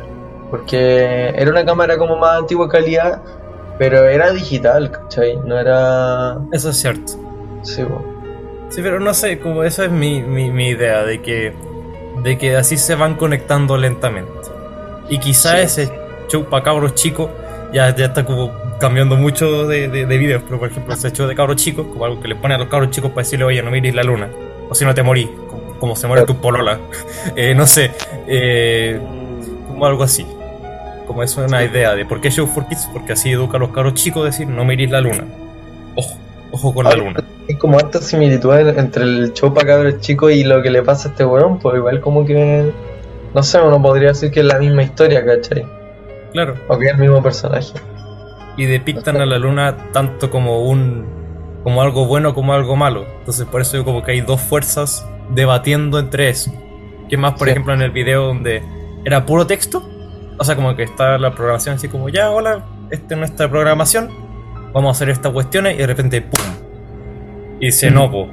Porque 0.51 1.29
era 1.35 1.49
una 1.49 1.65
cámara 1.65 1.97
como 1.97 2.17
más 2.17 2.37
antigua 2.39 2.69
calidad, 2.69 3.21
pero 3.79 4.03
era 4.07 4.31
digital, 4.31 4.91
¿cachai? 4.91 5.37
No 5.45 5.57
era... 5.59 6.37
Eso 6.51 6.69
es 6.69 6.77
cierto. 6.77 7.13
Sí, 7.63 7.83
bo. 7.83 8.03
Sí, 8.69 8.81
pero 8.81 8.99
no 8.99 9.13
sé, 9.13 9.39
como 9.39 9.63
esa 9.63 9.85
es 9.85 9.91
mi, 9.91 10.21
mi, 10.21 10.49
mi 10.51 10.67
idea 10.69 11.03
de 11.03 11.21
que, 11.21 11.53
de 12.23 12.37
que 12.37 12.55
así 12.57 12.77
se 12.77 12.95
van 12.95 13.15
conectando 13.15 13.77
lentamente. 13.77 14.31
Y 15.09 15.19
quizá 15.19 15.57
Sí. 15.57 15.81
ese 15.83 15.91
show 16.27 16.45
para 16.45 16.63
cabros 16.63 16.95
chicos 16.95 17.29
ya, 17.71 17.95
ya 17.95 18.05
está 18.05 18.25
como 18.25 18.51
cambiando 18.79 19.15
mucho 19.15 19.67
de, 19.67 19.87
de, 19.87 20.05
de 20.05 20.17
videos, 20.17 20.43
pero 20.45 20.59
por 20.59 20.69
ejemplo 20.69 20.93
ese 20.93 21.11
show 21.11 21.27
de 21.27 21.35
cabros 21.35 21.57
chicos, 21.57 21.85
como 21.87 22.05
algo 22.05 22.19
que 22.21 22.27
le 22.27 22.35
pone 22.35 22.55
a 22.55 22.57
los 22.57 22.67
cabros 22.67 22.89
chicos 22.91 23.11
para 23.11 23.23
decirle, 23.23 23.45
oye, 23.45 23.61
no 23.61 23.71
mires 23.71 23.93
la 23.95 24.03
luna, 24.03 24.29
o 24.69 24.75
si 24.75 24.83
no 24.83 24.93
te 24.93 25.03
morís, 25.03 25.29
como, 25.49 25.79
como 25.79 25.95
se 25.95 26.07
muere 26.07 26.25
tu 26.25 26.35
polola. 26.37 26.79
Eh, 27.35 27.53
no 27.55 27.65
sé, 27.65 27.91
eh, 28.27 28.99
como 29.67 29.85
algo 29.85 30.03
así. 30.03 30.25
Como 31.07 31.21
es 31.23 31.35
una 31.37 31.63
idea 31.63 31.93
de 31.95 32.05
por 32.05 32.19
qué 32.21 32.29
Show 32.31 32.47
for 32.47 32.67
Kids, 32.67 32.89
porque 32.91 33.13
así 33.13 33.31
educa 33.31 33.57
a 33.57 33.59
los 33.59 33.69
cabros 33.69 33.93
chicos 33.93 34.25
decir, 34.25 34.47
no 34.47 34.65
mires 34.65 34.89
la 34.89 35.01
luna. 35.01 35.23
Ojo, 35.95 36.17
ojo 36.55 36.73
con 36.73 36.85
la 36.85 36.95
luna. 36.95 37.23
Hay 37.47 37.55
como 37.55 37.77
harta 37.77 37.99
similitud 38.01 38.53
en- 38.57 38.79
entre 38.79 39.03
el 39.03 39.33
show 39.33 39.53
para 39.53 39.67
cabros 39.67 39.99
chicos 39.99 40.31
y 40.31 40.43
lo 40.43 40.61
que 40.63 40.71
le 40.71 40.81
pasa 40.81 41.09
a 41.09 41.11
este 41.11 41.25
weón, 41.25 41.59
pues 41.59 41.75
igual 41.77 42.01
como 42.01 42.25
que... 42.25 42.71
No 43.33 43.43
sé, 43.43 43.61
uno 43.61 43.81
podría 43.81 44.09
decir 44.09 44.31
que 44.31 44.39
es 44.39 44.45
la 44.45 44.57
misma 44.57 44.83
historia, 44.83 45.23
¿cachai? 45.25 45.65
Claro. 46.31 46.55
O 46.67 46.77
que 46.77 46.85
es 46.85 46.91
el 46.93 46.97
mismo 46.99 47.21
personaje. 47.21 47.73
y 48.57 48.65
depictan 48.65 49.17
a 49.17 49.25
la 49.25 49.37
luna 49.37 49.75
tanto 49.91 50.29
como 50.31 50.63
un 50.63 51.05
como 51.63 51.81
algo 51.81 52.05
bueno 52.05 52.33
como 52.33 52.53
algo 52.53 52.75
malo. 52.77 53.05
Entonces 53.19 53.45
por 53.45 53.59
eso 53.59 53.75
yo 53.75 53.83
como 53.83 54.01
que 54.03 54.11
hay 54.13 54.21
dos 54.21 54.39
fuerzas 54.39 55.05
debatiendo 55.31 55.99
entre 55.99 56.29
eso. 56.29 56.53
Que 57.09 57.17
más, 57.17 57.33
por 57.33 57.47
Sí. 57.47 57.51
ejemplo, 57.51 57.73
en 57.73 57.81
el 57.81 57.91
video 57.91 58.27
donde 58.27 58.63
era 59.03 59.25
puro 59.25 59.45
texto. 59.45 59.83
O 60.37 60.43
sea, 60.45 60.55
como 60.55 60.75
que 60.75 60.83
está 60.83 61.17
la 61.17 61.31
programación 61.35 61.75
así 61.75 61.87
como, 61.89 62.07
ya, 62.09 62.31
hola, 62.31 62.63
esta 62.91 63.13
es 63.15 63.17
nuestra 63.19 63.49
programación. 63.49 64.09
Vamos 64.75 64.89
a 64.89 64.91
hacer 64.91 65.09
estas 65.09 65.31
cuestiones 65.31 65.73
y 65.75 65.77
de 65.77 65.87
repente, 65.87 66.21
¡pum! 66.21 66.41
Y 67.59 67.67
dice, 67.67 67.89
no, 67.89 68.11
po. 68.11 68.27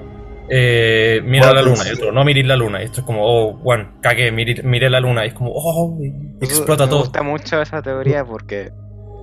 eh, 0.51 1.23
mira 1.25 1.53
la 1.55 1.63
luna. 1.63 1.77
sí. 1.77 1.91
Y 1.91 1.95
otro, 1.95 2.13
no 2.13 2.25
miréis 2.25 2.47
la 2.47 2.57
luna. 2.57 2.83
Y 2.83 2.87
esto 2.87 3.01
es 3.01 3.07
como, 3.07 3.23
oh, 3.25 3.55
Juan, 3.63 3.93
cagué, 4.03 4.31
miré, 4.33 4.63
miré 4.65 4.91
la 4.91 5.01
luna. 5.01 5.25
Y 5.25 5.29
es 5.29 5.35
como, 5.35 5.53
oh, 5.55 5.99
explota 6.41 6.85
me 6.85 6.91
todo. 6.91 6.99
gusta 7.01 7.23
mucho 7.23 7.63
esa 7.63 7.81
teoría 7.81 8.25
porque 8.25 8.71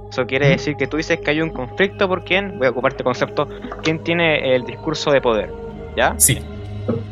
eso 0.10 0.26
quiere 0.26 0.48
decir 0.48 0.76
que 0.78 0.88
tú 0.88 0.98
dices 0.98 1.20
que 1.20 1.30
hay 1.32 1.42
un 1.42 1.50
conflicto 1.52 2.08
por 2.08 2.24
quién, 2.24 2.58
voy 2.58 2.68
a 2.68 2.70
ocupar 2.72 2.94
este 2.94 3.04
concepto, 3.04 3.48
quién 3.84 4.00
tiene 4.04 4.56
el 4.56 4.64
discurso 4.66 5.12
de 5.12 5.22
poder, 5.22 5.52
¿ya? 5.96 6.16
Sí. 6.18 6.40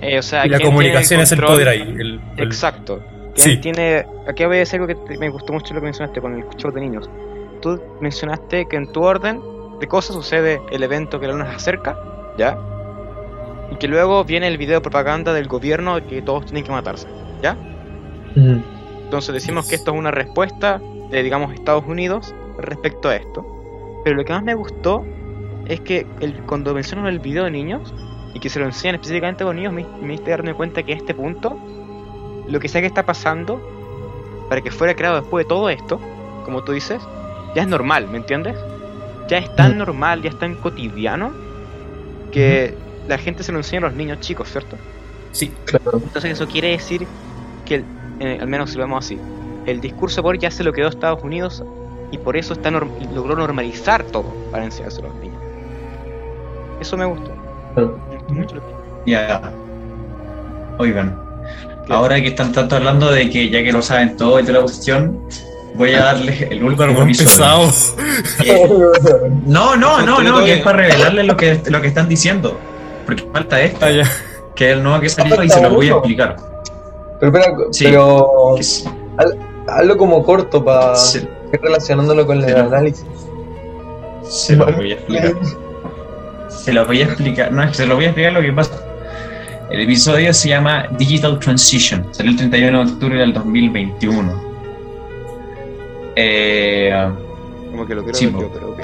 Eh, 0.01 0.18
o 0.18 0.22
sea, 0.24 0.45
Y 0.47 0.49
la 0.49 0.60
comunicación 0.62 1.20
es 1.20 1.32
el 1.34 1.41
poder 1.41 1.68
ahí. 1.68 1.82
el- 1.82 2.22
el- 2.38 2.47
Exacto. 2.47 3.01
¿Quién 3.36 3.55
Sí. 3.55 3.58
tiene... 3.58 4.03
Aquí 4.28 4.43
voy 4.45 4.55
a 4.55 4.60
decir 4.60 4.80
algo 4.82 4.88
que 4.88 5.18
me 5.20 5.30
gustó 5.30 5.53
mucho 5.53 5.74
lo 5.76 5.82
que 5.82 5.86
mencionaste 5.86 6.22
con 6.22 6.34
el 6.36 6.43
show 6.58 6.72
de 6.72 6.82
niños. 6.82 7.08
Tú 7.62 7.80
mencionaste 8.01 8.66
que 8.68 8.78
en 8.78 8.91
tu 8.91 9.03
orden 9.03 9.39
de 9.80 9.88
cosas 9.88 10.15
sucede 10.15 10.61
el 10.71 10.84
evento 10.84 11.19
que 11.19 11.28
la 11.28 11.34
luna 11.34 11.49
se 11.49 11.55
acerca, 11.55 11.97
¿ya? 12.38 12.57
Y 13.71 13.75
que 13.75 13.88
luego 13.88 14.23
viene 14.23 14.47
el 14.47 14.57
video 14.57 14.75
de 14.75 14.82
propaganda 14.82 15.34
del 15.34 15.47
gobierno 15.47 16.05
que 16.07 16.21
todos 16.21 16.45
tienen 16.45 16.63
que 16.63 16.71
matarse, 16.71 17.07
¿ya? 17.41 17.57
Entonces 18.36 19.34
decimos 19.34 19.67
que 19.67 19.75
esto 19.75 19.91
es 19.91 19.97
una 19.97 20.11
respuesta 20.11 20.82
de, 21.09 21.23
digamos, 21.23 21.53
Estados 21.53 21.86
Unidos 21.86 22.34
respecto 22.57 23.09
a 23.09 23.15
esto. 23.15 23.45
Pero 24.03 24.15
lo 24.15 24.25
que 24.25 24.34
más 24.34 24.43
me 24.43 24.53
gustó 24.53 25.05
es 25.65 25.82
que 25.82 26.05
el, 26.19 26.34
cuando 26.43 26.73
mencionan 26.73 27.07
el 27.07 27.19
video 27.19 27.45
de 27.45 27.51
niños 27.51 27.93
y 28.34 28.39
que 28.39 28.49
se 28.49 28.59
lo 28.59 28.65
enseñan 28.65 28.95
específicamente 28.95 29.43
los 29.43 29.55
niños, 29.55 29.73
me, 29.73 29.86
me 30.01 30.13
diste 30.13 30.32
darme 30.32 30.53
cuenta 30.53 30.84
que 30.84 30.93
a 30.93 30.95
este 30.95 31.13
punto, 31.13 31.57
lo 32.47 32.59
que 32.59 32.67
sea 32.67 32.82
que 32.82 32.88
está 32.88 33.05
pasando, 33.05 33.61
para 34.49 34.61
que 34.61 34.71
fuera 34.71 34.95
creado 34.95 35.19
después 35.19 35.45
de 35.45 35.49
todo 35.49 35.69
esto, 35.69 35.99
como 36.45 36.63
tú 36.63 36.71
dices, 36.71 37.01
ya 37.55 37.63
es 37.63 37.67
normal, 37.67 38.07
¿me 38.07 38.17
entiendes? 38.17 38.55
Ya 39.28 39.38
es 39.39 39.53
tan 39.55 39.75
Mm. 39.75 39.78
normal, 39.80 40.21
ya 40.21 40.30
es 40.30 40.38
tan 40.38 40.55
cotidiano, 40.55 41.34
que 42.32 42.75
la 43.07 43.17
gente 43.17 43.43
se 43.43 43.51
lo 43.51 43.57
enseña 43.59 43.80
a 43.88 43.89
los 43.89 43.95
niños 43.97 44.19
chicos, 44.19 44.49
¿cierto? 44.49 44.78
Sí, 45.32 45.51
Claro. 45.65 45.99
Entonces 46.03 46.32
eso 46.32 46.47
quiere 46.47 46.69
decir 46.69 47.07
que, 47.65 47.75
el- 47.75 47.86
eh, 48.19 48.38
al 48.41 48.47
menos 48.47 48.71
si 48.71 48.78
lo 48.78 48.84
vemos 48.84 49.05
así, 49.05 49.19
el 49.65 49.82
discurso 49.82 50.21
por 50.23 50.38
ya 50.39 50.49
se 50.51 50.63
lo 50.63 50.71
quedó 50.73 50.88
a 50.88 50.89
Estados 50.89 51.23
Unidos 51.23 51.63
y 52.11 52.17
por 52.17 52.38
eso 52.38 52.53
está 52.53 52.69
norm- 52.71 53.11
logró 53.13 53.36
normalizar 53.36 54.03
todo 54.03 54.34
para 54.51 54.63
enseñárselo 54.65 55.09
a 55.09 55.11
los 55.11 55.19
niños. 55.21 55.41
Eso 56.80 56.95
me 56.97 57.05
gustó. 57.05 57.32
Claro. 57.75 57.99
Ya. 59.05 59.53
Oigan, 60.80 61.17
ahora 61.89 62.21
que 62.21 62.28
están 62.28 62.51
tanto 62.51 62.75
hablando 62.75 63.11
de 63.11 63.30
que 63.30 63.49
ya 63.49 63.63
que 63.63 63.71
lo 63.71 63.82
saben 63.82 64.15
todo 64.15 64.39
y 64.39 64.43
toda 64.43 64.53
la 64.55 64.61
cuestión, 64.61 65.19
voy 65.78 65.93
a 65.93 66.03
darles 66.03 66.41
el 66.41 66.63
último 66.63 67.05
pesado. 67.05 67.71
No, 69.45 69.75
no, 69.75 70.01
no, 70.01 70.21
no, 70.21 70.43
que 70.43 70.53
es 70.55 70.61
para 70.61 70.78
revelarles 70.80 71.25
lo 71.25 71.38
que, 71.38 71.61
lo 71.67 71.82
que 71.82 71.88
están 71.88 72.09
diciendo. 72.09 72.59
Porque 73.05 73.23
falta 73.32 73.61
esto, 73.61 73.86
Ah, 73.86 73.91
ya. 73.91 74.11
que 74.55 74.71
es 74.71 74.78
el 74.78 74.84
nuevo 74.84 74.99
que 74.99 75.09
salió 75.09 75.41
y 75.43 75.49
se 75.49 75.61
lo 75.61 75.69
voy 75.69 75.88
a 75.89 75.93
explicar. 75.93 76.36
Pero, 77.19 77.32
espera, 77.38 77.55
Sí. 77.71 77.86
pero 77.86 78.55
hazlo 79.67 79.97
como 79.97 80.23
corto 80.23 80.63
para 80.63 80.93
ir 81.51 81.59
relacionándolo 81.61 82.25
con 82.25 82.43
el 82.43 82.55
análisis. 82.57 83.05
se 84.23 84.55
lo 84.55 84.65
voy 84.65 84.91
a 84.91 84.95
explicar. 84.95 85.34
Se 86.49 86.73
lo 86.73 86.86
voy 86.86 87.01
a 87.01 87.05
explicar. 87.05 87.51
No, 87.51 87.63
es 87.63 87.69
que 87.69 87.75
se 87.78 87.86
lo 87.88 87.95
voy 87.95 88.05
a 88.05 88.07
explicar 88.07 88.34
lo 88.34 88.41
que 88.41 88.51
pasa. 88.51 88.71
El 89.69 89.82
episodio 89.82 90.34
se 90.34 90.49
llama 90.49 90.88
Digital 90.97 91.39
Transition. 91.39 92.05
Salió 92.11 92.32
el 92.32 92.38
31 92.38 92.86
de 92.86 92.91
octubre 92.91 93.17
del 93.17 93.34
2021. 93.34 94.47
Eh, 96.20 96.91
Como 97.72 97.86
que 97.86 97.93
lo 97.93 98.01
quiero 98.03 98.18
Sí, 98.18 98.26
ver 98.26 98.34
po. 98.36 98.41
yo, 98.41 98.49
pero 98.51 98.70
ok. 98.72 98.80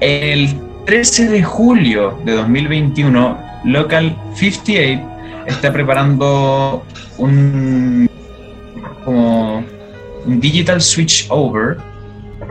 el 0.00 0.48
13 0.84 1.28
de 1.30 1.42
julio 1.42 2.18
de 2.24 2.32
2021, 2.32 3.38
Local 3.64 4.16
58 4.34 5.00
está 5.46 5.72
preparando 5.72 6.82
un 7.18 8.08
como 9.04 9.64
un 10.26 10.40
digital 10.40 10.80
switch 10.80 11.26
over, 11.30 11.76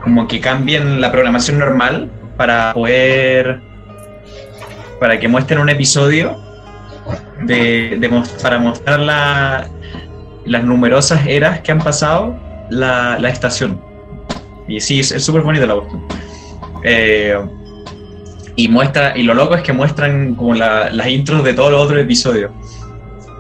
como 0.04 0.28
que 0.28 0.40
cambien 0.40 1.00
la 1.02 1.12
programación 1.12 1.60
normal 1.60 2.10
para 2.38 2.74
poder 2.74 3.60
para 5.00 5.20
que 5.20 5.28
muestren 5.28 5.60
un 5.60 5.70
episodio 5.70 6.38
de, 7.44 7.98
de 8.00 8.24
para 8.42 8.58
mostrar 8.60 9.00
la- 9.00 9.68
las 10.46 10.64
numerosas 10.64 11.26
eras 11.28 11.60
que 11.62 11.72
han 11.72 11.80
pasado 11.80 12.36
la, 12.72 13.20
la 13.20 13.30
estación. 13.30 13.80
Y 14.68 14.80
sí, 14.80 15.00
es 15.02 15.24
súper 15.24 15.42
bonita 15.44 15.66
la 15.66 15.76
cuestión. 15.76 16.04
Eh, 16.84 17.38
y 18.56 18.68
muestra, 18.68 19.18
y 19.18 19.24
lo 19.24 19.34
loco 19.34 19.56
es 19.56 19.62
que 19.62 19.74
muestran 19.74 20.36
como 20.36 20.54
la- 20.56 20.90
las 20.90 21.08
intros 21.08 21.44
de 21.44 21.54
todos 21.54 21.72
los 21.72 21.82
otros 21.86 22.00
episodios. 22.02 22.52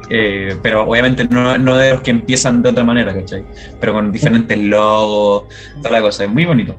Eh, 0.09 0.57
pero 0.61 0.83
obviamente 0.83 1.25
no, 1.29 1.57
no 1.57 1.77
de 1.77 1.91
los 1.91 2.01
que 2.01 2.11
empiezan 2.11 2.61
de 2.61 2.69
otra 2.69 2.83
manera, 2.83 3.13
¿cachai? 3.13 3.43
Pero 3.79 3.93
con 3.93 4.11
diferentes 4.11 4.57
logos, 4.57 5.45
toda 5.81 5.91
la 5.91 6.01
cosa, 6.01 6.25
es 6.25 6.29
muy 6.29 6.45
bonito. 6.45 6.75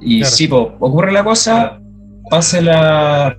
Y 0.00 0.20
Claro. 0.20 0.34
sí, 0.36 0.48
po, 0.48 0.76
ocurre 0.78 1.10
la 1.12 1.24
cosa, 1.24 1.80
pasa 2.30 2.60
la. 2.60 3.36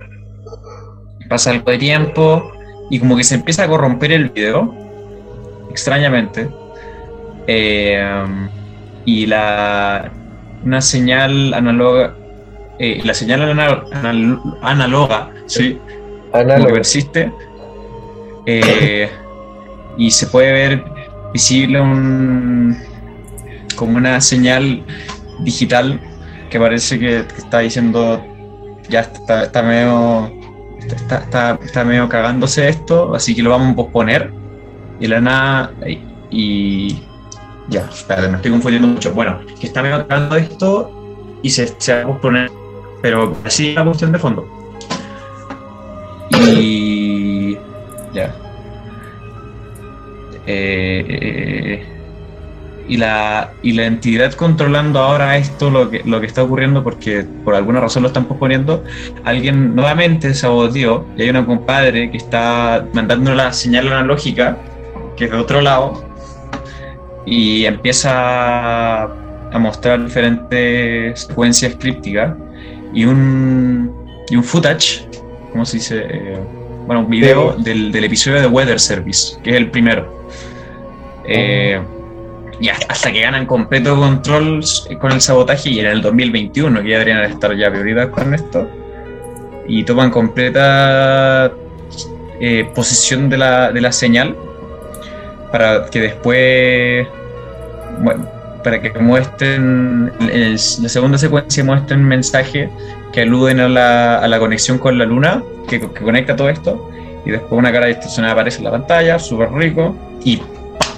pasa 1.28 1.50
algo 1.52 1.70
de 1.70 1.78
tiempo, 1.78 2.50
y 2.90 2.98
como 2.98 3.16
que 3.16 3.22
se 3.24 3.36
empieza 3.36 3.64
a 3.64 3.68
corromper 3.68 4.10
el 4.12 4.30
video, 4.30 4.74
extrañamente. 5.70 6.48
Eh, 7.46 8.24
y 9.04 9.26
la. 9.26 10.10
una 10.64 10.80
señal 10.80 11.54
análoga. 11.54 12.14
eh, 12.78 13.00
la 13.04 13.12
señal 13.14 13.42
anal- 13.42 13.84
anal- 13.92 14.40
análoga, 14.62 15.30
sí, 15.46 15.78
como 16.54 16.66
que 16.66 16.72
persiste. 16.74 17.32
eh, 18.46 19.10
y 19.98 20.10
se 20.10 20.26
puede 20.28 20.52
ver 20.52 20.84
visible 21.32 21.80
un 21.80 22.76
como 23.76 23.96
una 23.98 24.20
señal 24.20 24.82
digital 25.40 26.00
que 26.50 26.58
parece 26.58 26.98
que, 26.98 27.24
que 27.26 27.34
está 27.38 27.60
diciendo 27.60 28.24
ya 28.88 29.00
está, 29.00 29.44
está 29.44 29.62
medio 29.62 30.30
está, 30.78 31.18
está, 31.18 31.58
está 31.62 31.84
medio 31.84 32.08
cagándose 32.08 32.68
esto, 32.68 33.14
así 33.14 33.34
que 33.34 33.42
lo 33.42 33.50
vamos 33.50 33.72
a 33.72 33.76
posponer. 33.76 34.32
Y 35.00 35.06
la 35.06 35.20
nada 35.20 35.72
y- 36.30 37.02
ya, 37.70 37.88
espérate, 37.90 38.28
me 38.28 38.36
estoy 38.36 38.50
confundiendo 38.50 38.88
mucho. 38.88 39.12
Bueno, 39.12 39.40
que 39.58 39.66
está 39.66 39.82
medio 39.82 40.04
esto 40.36 40.90
y 41.42 41.50
se, 41.50 41.72
se 41.78 41.94
va 41.94 42.02
a 42.02 42.06
posponer, 42.06 42.50
pero 43.00 43.36
así 43.44 43.72
la 43.72 43.84
cuestión 43.84 44.12
de 44.12 44.18
fondo. 44.18 44.46
Y 46.30 47.56
ya. 48.12 48.34
Eh, 50.46 51.86
y, 52.88 52.96
la, 52.96 53.52
y 53.62 53.72
la 53.72 53.86
entidad 53.86 54.32
controlando 54.32 54.98
ahora 54.98 55.36
esto, 55.36 55.70
lo 55.70 55.90
que, 55.90 56.02
lo 56.04 56.20
que 56.20 56.26
está 56.26 56.42
ocurriendo, 56.42 56.82
porque 56.82 57.24
por 57.44 57.54
alguna 57.54 57.78
razón 57.80 58.02
lo 58.02 58.08
están 58.08 58.24
posponiendo, 58.24 58.82
alguien 59.22 59.76
nuevamente 59.76 60.34
saboteó 60.34 61.06
y 61.16 61.22
hay 61.22 61.30
una 61.30 61.46
compadre 61.46 62.10
que 62.10 62.16
está 62.16 62.84
mandando 62.92 63.32
la 63.32 63.52
señal 63.52 63.86
analógica, 63.86 64.58
que 65.16 65.26
es 65.26 65.30
de 65.30 65.36
otro 65.36 65.60
lado, 65.60 66.09
y 67.30 67.64
empieza 67.64 69.04
a 69.04 69.58
mostrar 69.58 70.04
diferentes 70.04 71.20
secuencias 71.20 71.76
crípticas 71.78 72.34
y 72.92 73.04
un, 73.04 73.94
y 74.28 74.34
un 74.34 74.42
footage, 74.42 75.06
¿cómo 75.52 75.64
se 75.64 75.76
dice? 75.76 76.06
Eh, 76.08 76.38
bueno, 76.86 77.02
un 77.02 77.10
video 77.10 77.52
del, 77.52 77.92
del 77.92 78.04
episodio 78.04 78.40
de 78.40 78.48
Weather 78.48 78.80
Service, 78.80 79.40
que 79.44 79.50
es 79.50 79.56
el 79.56 79.70
primero. 79.70 80.26
Eh, 81.24 81.80
y 82.58 82.68
hasta 82.68 83.12
que 83.12 83.20
ganan 83.20 83.46
completo 83.46 83.96
control 83.96 84.64
con 84.98 85.12
el 85.12 85.20
sabotaje 85.20 85.70
y 85.70 85.78
en 85.78 85.86
el 85.86 86.02
2021, 86.02 86.82
que 86.82 86.88
ya 86.88 86.98
deberían 86.98 87.22
estar 87.30 87.56
ya 87.56 87.70
prioridad 87.70 88.10
con 88.10 88.34
esto, 88.34 88.68
y 89.68 89.84
toman 89.84 90.10
completa 90.10 91.52
eh, 92.40 92.68
posesión 92.74 93.30
de 93.30 93.38
la, 93.38 93.70
de 93.70 93.80
la 93.80 93.92
señal 93.92 94.36
para 95.52 95.86
que 95.86 96.00
después 96.00 97.06
para 98.62 98.80
que 98.80 98.90
muestren 98.98 100.12
en 100.20 100.52
la 100.52 100.88
segunda 100.88 101.18
secuencia 101.18 101.64
muestren 101.64 102.04
mensajes 102.04 102.68
que 103.12 103.22
aluden 103.22 103.60
a 103.60 103.68
la, 103.68 104.18
a 104.18 104.28
la 104.28 104.38
conexión 104.38 104.78
con 104.78 104.98
la 104.98 105.04
luna 105.04 105.42
que, 105.68 105.80
que 105.80 106.00
conecta 106.02 106.36
todo 106.36 106.48
esto 106.48 106.90
y 107.24 107.30
después 107.30 107.58
una 107.58 107.72
cara 107.72 107.86
distorsionada 107.86 108.34
aparece 108.34 108.58
en 108.58 108.64
la 108.64 108.70
pantalla 108.70 109.18
súper 109.18 109.52
rico 109.52 109.96
y 110.24 110.42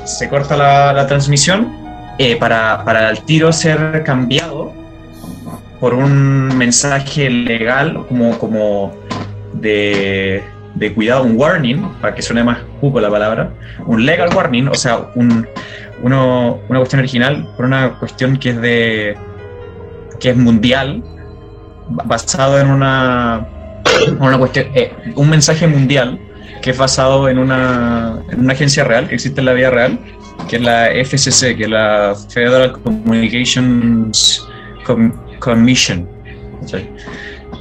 se 0.04 0.28
corta 0.28 0.56
la, 0.56 0.92
la 0.92 1.06
transmisión 1.06 1.72
eh, 2.18 2.36
para, 2.36 2.84
para 2.84 3.08
el 3.10 3.20
tiro 3.22 3.52
ser 3.52 4.02
cambiado 4.04 4.72
por 5.80 5.94
un 5.94 6.56
mensaje 6.56 7.28
legal 7.28 8.04
como, 8.08 8.38
como 8.38 8.92
de, 9.54 10.42
de 10.74 10.94
cuidado, 10.94 11.24
un 11.24 11.36
warning, 11.36 11.82
para 12.00 12.14
que 12.14 12.22
suene 12.22 12.44
más 12.44 12.58
cupo 12.80 13.00
la 13.00 13.10
palabra, 13.10 13.50
un 13.86 14.04
legal 14.06 14.30
warning, 14.34 14.68
o 14.68 14.74
sea, 14.74 15.00
un, 15.14 15.46
uno- 16.02 16.60
una 16.68 16.78
cuestión 16.80 17.00
original 17.00 17.48
por 17.56 17.64
una 17.66 17.98
cuestión 17.98 18.36
que 18.38 18.50
es 18.50 18.60
de 18.60 19.16
que 20.20 20.30
es 20.30 20.36
mundial, 20.36 21.02
ba- 21.88 22.04
basado 22.06 22.60
en 22.60 22.68
una, 22.70 23.46
una 24.20 24.38
cuestión, 24.38 24.66
eh, 24.74 24.92
un 25.16 25.28
mensaje 25.30 25.66
mundial 25.66 26.18
que 26.60 26.70
es 26.70 26.78
basado 26.78 27.28
en 27.28 27.38
una, 27.38 28.22
en 28.30 28.40
una 28.40 28.52
agencia 28.52 28.84
real 28.84 29.08
que 29.08 29.14
existe 29.16 29.40
en 29.40 29.46
la 29.46 29.52
vida 29.52 29.70
real, 29.70 29.98
que 30.48 30.56
es 30.56 30.62
la 30.62 30.90
FCC, 30.92 31.56
que 31.56 31.64
es 31.64 31.68
la 31.70 32.14
Federal 32.28 32.72
Communications 32.82 34.46
Com- 34.84 35.12
Commission. 35.40 36.08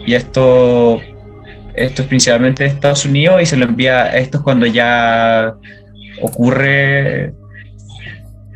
Y 0.05 0.13
esto, 0.13 0.99
esto 1.73 2.01
es 2.03 2.07
principalmente 2.07 2.63
de 2.63 2.69
Estados 2.69 3.05
Unidos 3.05 3.41
y 3.41 3.45
se 3.47 3.57
lo 3.57 3.65
envía, 3.65 4.15
esto 4.15 4.37
es 4.37 4.43
cuando 4.43 4.67
ya 4.67 5.55
ocurre, 6.21 7.33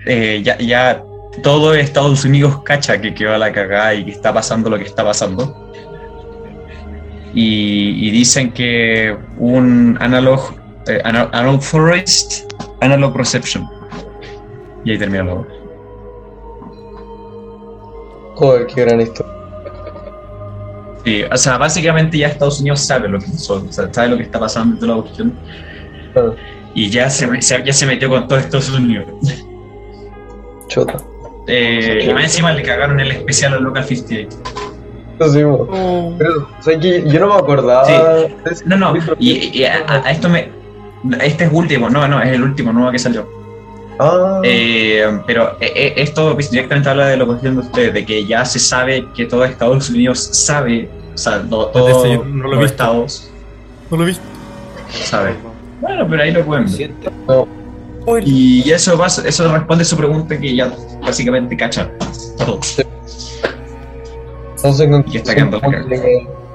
eh, 0.06 0.42
ya, 0.44 0.58
ya 0.58 1.04
todo 1.44 1.74
Estados 1.74 2.24
Unidos 2.26 2.62
cacha 2.64 3.00
que 3.02 3.14
quedó 3.14 3.34
a 3.34 3.38
la 3.38 3.52
cagada 3.52 3.94
y 3.94 4.06
que 4.06 4.12
está 4.12 4.34
pasando 4.34 4.70
lo 4.70 4.78
que 4.78 4.86
está 4.86 5.04
pasando. 5.04 5.62
Y, 7.34 8.08
y 8.08 8.12
dicen 8.12 8.52
que 8.52 9.18
un 9.38 9.98
analog, 10.00 10.40
eh, 10.88 11.02
ana- 11.04 11.30
unauthorized 11.34 12.46
analog 12.82 13.16
reception. 13.18 13.68
Y 14.86 14.92
ahí 14.92 14.98
termina 14.98 15.24
la 15.26 15.34
obra. 15.34 15.50
Joder, 18.36 18.68
qué 18.68 18.82
gran 18.82 19.02
historia. 19.02 19.34
Sí, 21.04 21.24
o 21.32 21.38
sea, 21.38 21.58
básicamente 21.58 22.18
ya 22.18 22.28
Estados 22.30 22.60
Unidos 22.62 22.80
sabe 22.82 23.08
lo 23.08 23.20
que 23.20 23.28
sea, 23.28 23.94
sabe 23.94 24.08
lo 24.10 24.18
que 24.18 24.24
está 24.24 24.40
pasando 24.40 24.74
en 24.76 24.80
toda 24.80 24.96
la 24.96 25.02
cuestión. 25.04 25.34
Y 26.74 26.90
ya 26.90 27.10
se, 27.10 27.42
se- 27.42 27.64
ya 27.64 27.74
se 27.74 27.86
metió 27.86 28.10
con 28.10 28.28
todo 28.28 28.40
Estados 28.40 28.70
Unidos. 28.70 29.06
Chota. 30.68 30.98
Eh, 31.48 32.08
y 32.10 32.14
más 32.14 32.24
encima 32.24 32.52
le 32.54 32.64
cagaron 32.64 33.00
el 33.00 33.12
especial 33.12 33.54
a 33.54 33.60
Local 33.60 33.84
58. 33.86 34.38
Eso 35.20 35.32
sí, 35.34 35.44
mo. 35.44 36.16
Pero, 36.18 36.48
o 36.60 36.64
sea, 36.64 36.80
que 36.80 37.04
yo 37.08 37.20
no 37.20 37.28
me 37.28 37.36
acordaba. 37.36 37.86
Sí. 37.86 37.94
de 37.94 38.56
No, 38.66 38.76
no, 38.78 38.94
y, 39.20 39.58
y 39.60 39.64
a, 39.66 39.86
a 40.04 40.12
esto 40.12 40.28
me. 40.30 40.50
Este 41.22 41.46
es 41.46 41.52
último, 41.54 41.90
no, 41.90 42.08
no, 42.08 42.22
es 42.22 42.30
el 42.34 42.42
último 42.42 42.74
nuevo 42.74 42.92
que 42.92 43.00
salió. 43.00 43.30
Ah, 44.00 44.42
Eh, 44.44 45.08
pero 45.26 45.52
eh, 45.62 45.72
eh, 45.76 45.94
esto 45.98 46.34
directamente 46.36 46.90
habla 46.90 47.08
de 47.08 47.16
lo 47.18 47.28
que 47.28 47.36
diciendo 47.36 47.62
ustedes, 47.62 47.94
de 47.94 48.06
que 48.06 48.26
ya 48.26 48.44
se 48.44 48.60
sabe 48.60 49.06
que 49.16 49.26
todo 49.26 49.46
Estados 49.46 49.90
Unidos 49.90 50.20
sabe, 50.20 50.90
o 51.14 51.18
sea, 51.18 51.38
no- 51.50 51.72
yo 51.72 52.26
no 52.26 52.48
lo 52.50 52.56
he 52.56 52.58
visto. 52.58 52.66
estados 52.66 53.32
No 53.90 53.98
lo 53.98 54.06
vi. 54.06 54.18
saben. 54.90 55.36
Bueno, 55.80 56.06
pero 56.10 56.24
ahí 56.24 56.32
lo 56.32 56.44
pueden 56.44 56.66
ver. 56.66 56.92
Y 58.28 58.72
eso, 58.72 58.98
pasa- 58.98 59.28
eso 59.28 59.52
responde 59.52 59.82
a 59.82 59.86
su 59.86 59.98
pregunta 59.98 60.38
que 60.40 60.56
ya 60.56 60.72
básicamente 61.02 61.58
cachan 61.58 61.92
todos. 62.38 62.80
entonces, 64.58 64.90
con- 64.90 65.06
y 65.12 65.18
está 65.18 65.34
quedando 65.36 65.60
la 65.60 65.70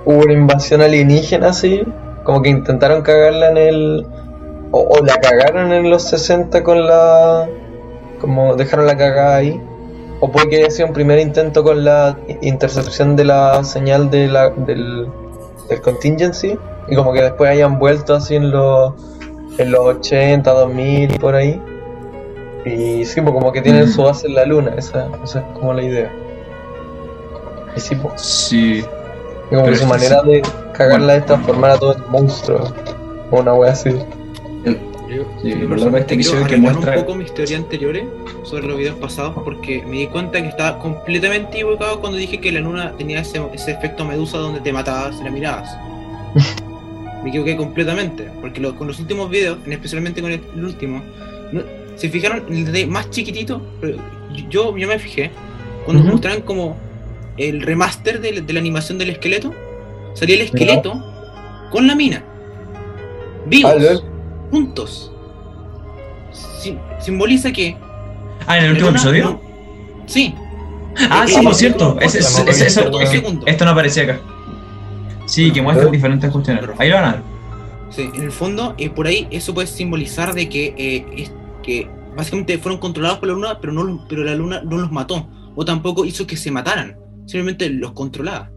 hubo 0.05 0.20
una 0.22 0.32
invasión 0.32 0.80
alienígena 0.80 1.48
así, 1.48 1.82
como 2.24 2.42
que 2.42 2.51
intentaron 2.51 3.03
cagarla 3.03 3.51
en 3.51 3.57
el. 3.59 4.07
O, 4.72 4.80
o 4.82 5.05
la 5.05 5.16
cagaron 5.16 5.72
en 5.72 5.90
los 5.90 6.03
60 6.05 6.62
con 6.62 6.86
la. 6.86 7.48
Como 8.20 8.55
dejaron 8.55 8.86
la 8.86 8.96
cagada 8.96 9.36
ahí. 9.36 9.61
O 10.20 10.30
puede 10.30 10.48
que 10.51 10.57
haya 10.59 10.70
sido 10.70 10.88
un 10.88 10.94
primer 10.94 11.18
intento 11.18 11.64
con 11.64 11.82
la 11.84 12.16
intercepción 12.42 13.16
de 13.16 13.24
la 13.24 13.64
señal 13.64 14.11
de 14.11 14.28
la, 14.28 14.51
del, 14.51 15.09
del 15.68 15.80
contingency. 15.80 16.59
Y 16.88 16.94
como 16.94 17.12
que 17.12 17.22
después 17.22 17.51
hayan 17.51 17.78
vuelto 17.78 18.14
así 18.14 18.34
en 18.36 18.51
los, 18.51 18.92
en 19.62 19.70
los 19.72 19.80
80, 19.80 20.50
2000 20.50 21.14
y 21.14 21.18
por 21.18 21.34
ahí. 21.34 21.61
Y 22.64 23.04
sí, 23.04 23.20
pues 23.20 23.32
como 23.32 23.52
que 23.52 23.62
tienen 23.62 23.88
su 23.90 24.02
base 24.02 24.26
en 24.26 24.34
la 24.34 24.44
luna, 24.44 24.74
esa, 24.76 25.08
esa 25.24 25.40
es 25.40 25.44
como 25.58 25.72
la 25.72 25.82
idea. 25.82 26.12
Y 27.76 27.80
sí, 27.80 27.94
pues, 27.94 28.20
Sí, 28.20 28.84
y 29.50 29.54
como 29.54 29.66
que 29.66 29.76
su 29.76 29.86
manera 29.86 30.20
sí. 30.24 30.30
de 30.30 30.42
cagarla 30.74 31.16
es 31.16 31.26
transformar 31.26 31.70
a 31.72 31.78
todo 31.78 31.94
en 31.94 32.02
monstruo. 32.11 32.72
O 33.30 33.40
una 33.40 33.54
wea 33.54 33.72
así. 33.72 33.90
Yo, 34.64 35.24
Sí, 35.42 35.50
de 35.54 35.98
este 35.98 36.16
quiero 36.18 36.46
que 36.46 36.56
muestra- 36.56 36.94
un 36.98 37.00
poco 37.00 37.14
mis 37.16 37.34
teorías 37.34 37.58
anteriores 37.61 38.04
sobre 38.44 38.68
los 38.68 38.76
videos 38.76 38.94
pasados 38.96 39.34
porque 39.42 39.82
me 39.84 39.96
di 39.96 40.06
cuenta 40.06 40.40
que 40.40 40.46
estaba 40.48 40.78
completamente 40.78 41.54
equivocado 41.56 42.00
cuando 42.00 42.16
dije 42.16 42.40
que 42.40 42.52
la 42.52 42.61
luna 42.61 42.92
tenía 42.96 43.18
ese, 43.20 43.40
ese 43.52 43.72
efecto 43.72 44.04
medusa 44.04 44.38
donde 44.38 44.61
te 44.61 44.72
matabas 44.72 45.20
y 45.20 45.24
la 45.24 45.30
mirabas. 45.30 45.76
Me 47.23 47.29
equivoqué 47.31 47.57
completamente. 47.57 48.29
Porque 48.41 48.61
lo- 48.61 48.75
con 48.77 48.87
los 48.87 48.99
últimos 49.01 49.29
videos, 49.31 49.59
en- 49.66 49.73
especialmente 49.73 50.21
con 50.23 50.33
el, 50.33 50.41
el 50.55 50.64
último, 50.64 51.03
no- 51.53 51.62
se 51.97 52.09
fijaron 52.09 52.45
en 52.49 52.57
el 52.59 52.64
detalle 52.66 52.87
más 52.87 53.11
chiquitito. 53.11 53.61
Pero 53.81 53.99
yo, 54.49 54.77
yo 54.77 54.89
me 54.89 54.99
fijé. 54.99 55.31
Cuando 55.85 56.03
Ujú. 56.03 56.12
mostraron 56.12 56.43
como 56.43 56.77
el 57.37 57.62
remaster 57.62 58.21
de, 58.21 58.41
de 58.43 58.53
la 58.53 58.61
animación 58.61 58.99
del 58.99 59.11
esqueleto, 59.11 59.53
salía 60.14 60.37
el 60.37 60.43
esqueleto 60.43 61.03
con 61.71 61.87
la 61.87 61.95
mina. 61.95 62.25
Vivos. 63.47 63.73
Ah, 63.77 63.97
juntos. 64.51 65.12
Si- 66.33 66.77
simboliza 67.01 67.53
que. 67.53 67.77
Ah, 68.47 68.59
en 68.59 68.64
el 68.64 68.71
último 68.73 68.91
episodio. 68.91 69.25
no- 69.25 69.41
Sí. 70.07 70.35
Ah, 71.09 71.25
Eh, 71.27 71.29
sí, 71.33 71.41
por 71.43 71.55
cierto. 71.55 71.97
es 72.01 72.12
que 72.14 72.23
segundo. 73.07 73.47
esto 73.47 73.64
no 73.64 73.71
aparecía 73.71 74.03
acá. 74.05 74.21
Sí, 75.31 75.51
que 75.53 75.62
muestran 75.62 75.91
diferentes 75.93 76.31
cuestiones. 76.31 76.64
Ahí 76.78 76.89
lo 76.89 76.97
van 76.97 77.05
a 77.05 77.12
ver. 77.12 77.20
Sí, 77.91 78.11
en 78.14 78.22
el 78.22 78.33
fondo, 78.33 78.74
eh, 78.78 78.91
por 78.91 79.07
ahí 79.07 79.26
eso 79.31 79.55
puede 79.55 79.66
simbolizar 79.66 80.35
de 80.35 80.49
que, 80.49 80.74
eh, 80.76 81.07
es- 81.16 81.33
que 81.62 81.89
básicamente 82.16 82.59
fueron 82.59 82.81
controlados 82.81 83.18
por 83.18 83.28
la 83.28 83.35
luna, 83.35 83.59
pero, 83.61 83.72
no, 83.72 84.05
pero 84.09 84.24
la 84.24 84.35
luna 84.35 84.62
no 84.62 84.76
los 84.78 84.91
mató. 84.91 85.28
O 85.57 85.64
tampoco 85.64 86.05
hizo 86.05 86.26
que 86.26 86.37
se 86.37 86.51
mataran. 86.51 86.97
Simplemente 87.26 87.68
los 87.70 87.93
controlaba. 87.93 88.51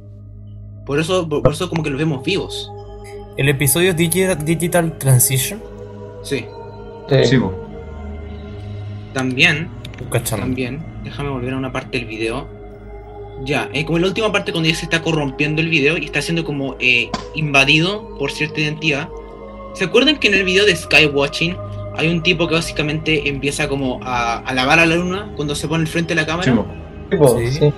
Por 0.86 1.00
eso, 1.00 1.28
por, 1.30 1.42
por 1.44 1.54
eso 1.54 1.70
como 1.70 1.84
que 1.84 1.90
los 1.90 2.00
vemos 2.00 2.24
vivos. 2.24 2.72
El 3.38 3.50
episodio 3.50 3.90
es 3.92 3.96
Digi- 3.98 4.38
Digital 4.38 4.98
Transition. 4.98 5.62
Sí. 6.24 6.46
Sí. 7.10 7.38
También, 9.14 9.68
también, 10.42 10.84
déjame 11.04 11.30
volver 11.30 11.54
a 11.54 11.58
una 11.58 11.72
parte 11.72 11.98
del 12.00 12.08
video. 12.08 12.48
Ya, 13.44 13.70
eh, 13.74 13.84
como 13.84 13.98
en 13.98 14.04
la 14.04 14.08
última 14.08 14.32
parte 14.32 14.52
cuando 14.52 14.70
ya 14.70 14.76
se 14.76 14.86
está 14.86 15.02
corrompiendo 15.02 15.62
el 15.62 15.70
video 15.70 15.98
y 15.98 16.06
está 16.06 16.22
siendo 16.22 16.46
como 16.46 16.76
eh, 16.80 17.10
invadido 17.36 18.18
por 18.18 18.32
cierta 18.32 18.62
identidad. 18.62 19.10
¿Se 19.74 19.84
acuerdan 19.84 20.18
que 20.18 20.30
en 20.30 20.36
el 20.36 20.44
video 20.44 20.66
de 20.66 20.76
Skywatching 20.76 21.58
hay 21.96 22.08
un 22.08 22.24
tipo 22.24 22.48
que 22.48 22.56
básicamente 22.56 23.28
empieza 23.28 23.68
como 23.68 24.00
a 24.04 24.40
alabar 24.40 24.80
a 24.80 24.86
la 24.86 24.96
luna 24.96 25.34
cuando 25.36 25.56
se 25.56 25.68
pone 25.68 25.86
frente 25.86 26.16
de 26.16 26.22
la 26.22 26.28
cámara? 26.28 26.66
Sí. 27.12 27.52
sí. 27.52 27.74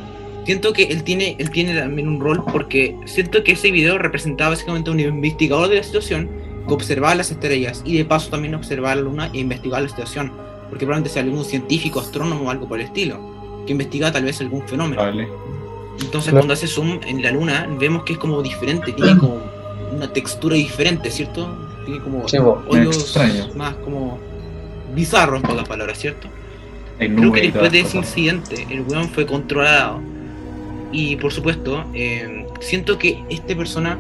Siento 0.45 0.74
que 0.74 0.84
él 0.84 1.03
tiene, 1.03 1.36
él 1.39 1.49
tiene 1.49 1.74
también 1.74 2.07
un 2.07 2.20
rol 2.20 2.43
porque 2.51 2.95
siento 3.05 3.43
que 3.43 3.53
ese 3.53 3.72
video 3.72 3.97
representaba 3.97 4.51
básicamente 4.51 4.91
a 4.91 4.93
un 4.93 4.99
investigador 4.99 5.70
de 5.70 5.78
la 5.78 5.84
situación 5.84 6.30
que 6.68 6.74
observaba 6.74 7.16
las 7.16 7.32
estrellas 7.32 7.82
y 7.84 7.97
de 7.97 8.05
paso 8.05 8.30
también 8.30 8.53
observaba 8.53 8.93
la 8.93 9.01
luna 9.01 9.30
e 9.34 9.39
investigaba 9.39 9.82
la 9.82 9.89
situación. 9.89 10.32
Porque 10.70 10.86
probablemente 10.86 11.09
sea 11.09 11.24
algún 11.24 11.43
científico, 11.45 11.99
astrónomo 11.99 12.45
o 12.45 12.49
algo 12.51 12.68
por 12.68 12.80
el 12.80 12.86
estilo, 12.86 13.35
que 13.66 13.72
investiga 13.72 14.11
tal 14.11 14.24
vez 14.24 14.39
algún 14.41 14.68
fenómeno. 14.68 15.01
Vale. 15.01 15.28
Entonces 15.99 16.24
Claro. 16.32 16.38
cuando 16.39 16.53
hace 16.53 16.68
zoom 16.68 16.99
en 17.05 17.22
la 17.22 17.32
luna 17.32 17.68
vemos 17.80 18.03
que 18.03 18.13
es 18.13 18.20
como 18.20 18.41
diferente, 18.41 18.91
tiene 18.91 19.18
como 19.18 19.39
una 19.95 20.11
textura 20.11 20.55
diferente, 20.55 21.09
¿cierto? 21.09 21.47
Tiene 21.86 22.01
como 22.01 22.28
Sí, 22.28 22.38
hoyos 22.38 23.18
más 23.55 23.76
como 23.76 24.18
bizarros, 24.93 25.41
en 25.41 25.49
pocas 25.49 25.68
palabras, 25.68 25.97
¿cierto? 25.99 26.28
Creo 26.97 27.32
que 27.32 27.41
después 27.41 27.72
de 27.72 27.80
las 27.80 27.89
ese 27.89 27.97
incidente, 27.97 28.68
el 28.70 28.82
weón 28.82 29.09
fue 29.09 29.26
controlado. 29.26 30.01
Y 30.91 31.16
por 31.18 31.32
supuesto, 31.34 31.84
eh, 31.93 32.47
siento 32.61 32.97
que 32.97 33.24
esta 33.30 33.55
persona 33.55 33.97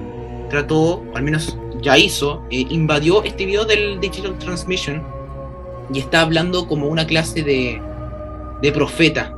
trató, 0.49 1.03
o 1.11 1.15
al 1.17 1.23
menos 1.23 1.57
ya 1.81 1.97
hizo, 1.97 2.41
eh, 2.49 2.65
invadió 2.69 3.23
este 3.23 3.45
video 3.45 3.65
del 3.65 3.99
Digital 3.99 4.37
Transmission 4.39 5.03
y 5.93 5.99
está 5.99 6.21
hablando 6.21 6.67
como 6.67 6.87
una 6.87 7.05
clase 7.05 7.43
de, 7.43 7.81
de 8.61 8.71
profeta. 8.71 9.34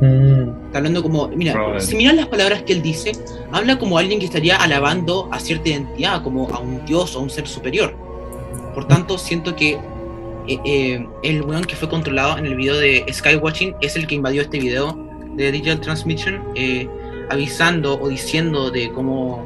Mm, 0.00 0.66
Está 0.66 0.78
hablando 0.78 1.02
como, 1.02 1.28
mira, 1.28 1.80
si 1.80 1.96
miras 1.96 2.14
las 2.14 2.26
palabras 2.26 2.62
que 2.62 2.72
él 2.72 2.82
dice, 2.82 3.12
habla 3.52 3.78
como 3.78 3.98
alguien 3.98 4.18
que 4.18 4.26
estaría 4.26 4.56
alabando 4.56 5.28
a 5.32 5.40
cierta 5.40 5.70
identidad, 5.70 6.22
como 6.22 6.48
a 6.50 6.58
un 6.58 6.84
dios 6.84 7.16
o 7.16 7.20
a 7.20 7.22
un 7.22 7.30
ser 7.30 7.46
superior. 7.46 7.94
Por 8.74 8.86
tanto, 8.86 9.16
siento 9.16 9.56
que 9.56 9.78
eh, 10.48 10.60
eh, 10.64 11.06
el 11.22 11.42
weón 11.42 11.64
que 11.64 11.76
fue 11.76 11.88
controlado 11.88 12.36
en 12.38 12.46
el 12.46 12.56
video 12.56 12.76
de 12.76 13.04
Skywatching 13.10 13.74
es 13.80 13.96
el 13.96 14.06
que 14.06 14.16
invadió 14.16 14.42
este 14.42 14.58
video 14.58 14.96
de 15.34 15.50
Digital 15.50 15.80
Transmission, 15.80 16.42
eh, 16.54 16.88
avisando 17.30 17.98
o 18.00 18.08
diciendo 18.08 18.70
de 18.70 18.92
cómo, 18.92 19.44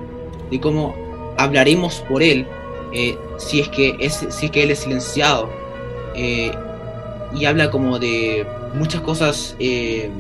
de 0.51 0.61
cómo 0.61 0.95
hablaremos 1.39 2.05
por 2.09 2.23
él 2.23 2.47
eh, 2.93 3.17
si 3.39 3.61
es 3.61 3.69
que 3.69 3.97
es, 4.01 4.27
si 4.29 4.47
es 4.47 4.53
que 4.53 4.63
él 4.63 4.71
es 4.71 4.81
silenciado. 4.81 5.49
Eh, 6.15 6.51
y 7.35 7.45
habla 7.45 7.71
como 7.71 7.99
de 7.99 8.45
muchas 8.75 9.01
cosas 9.03 9.57
eh, 9.59 10.11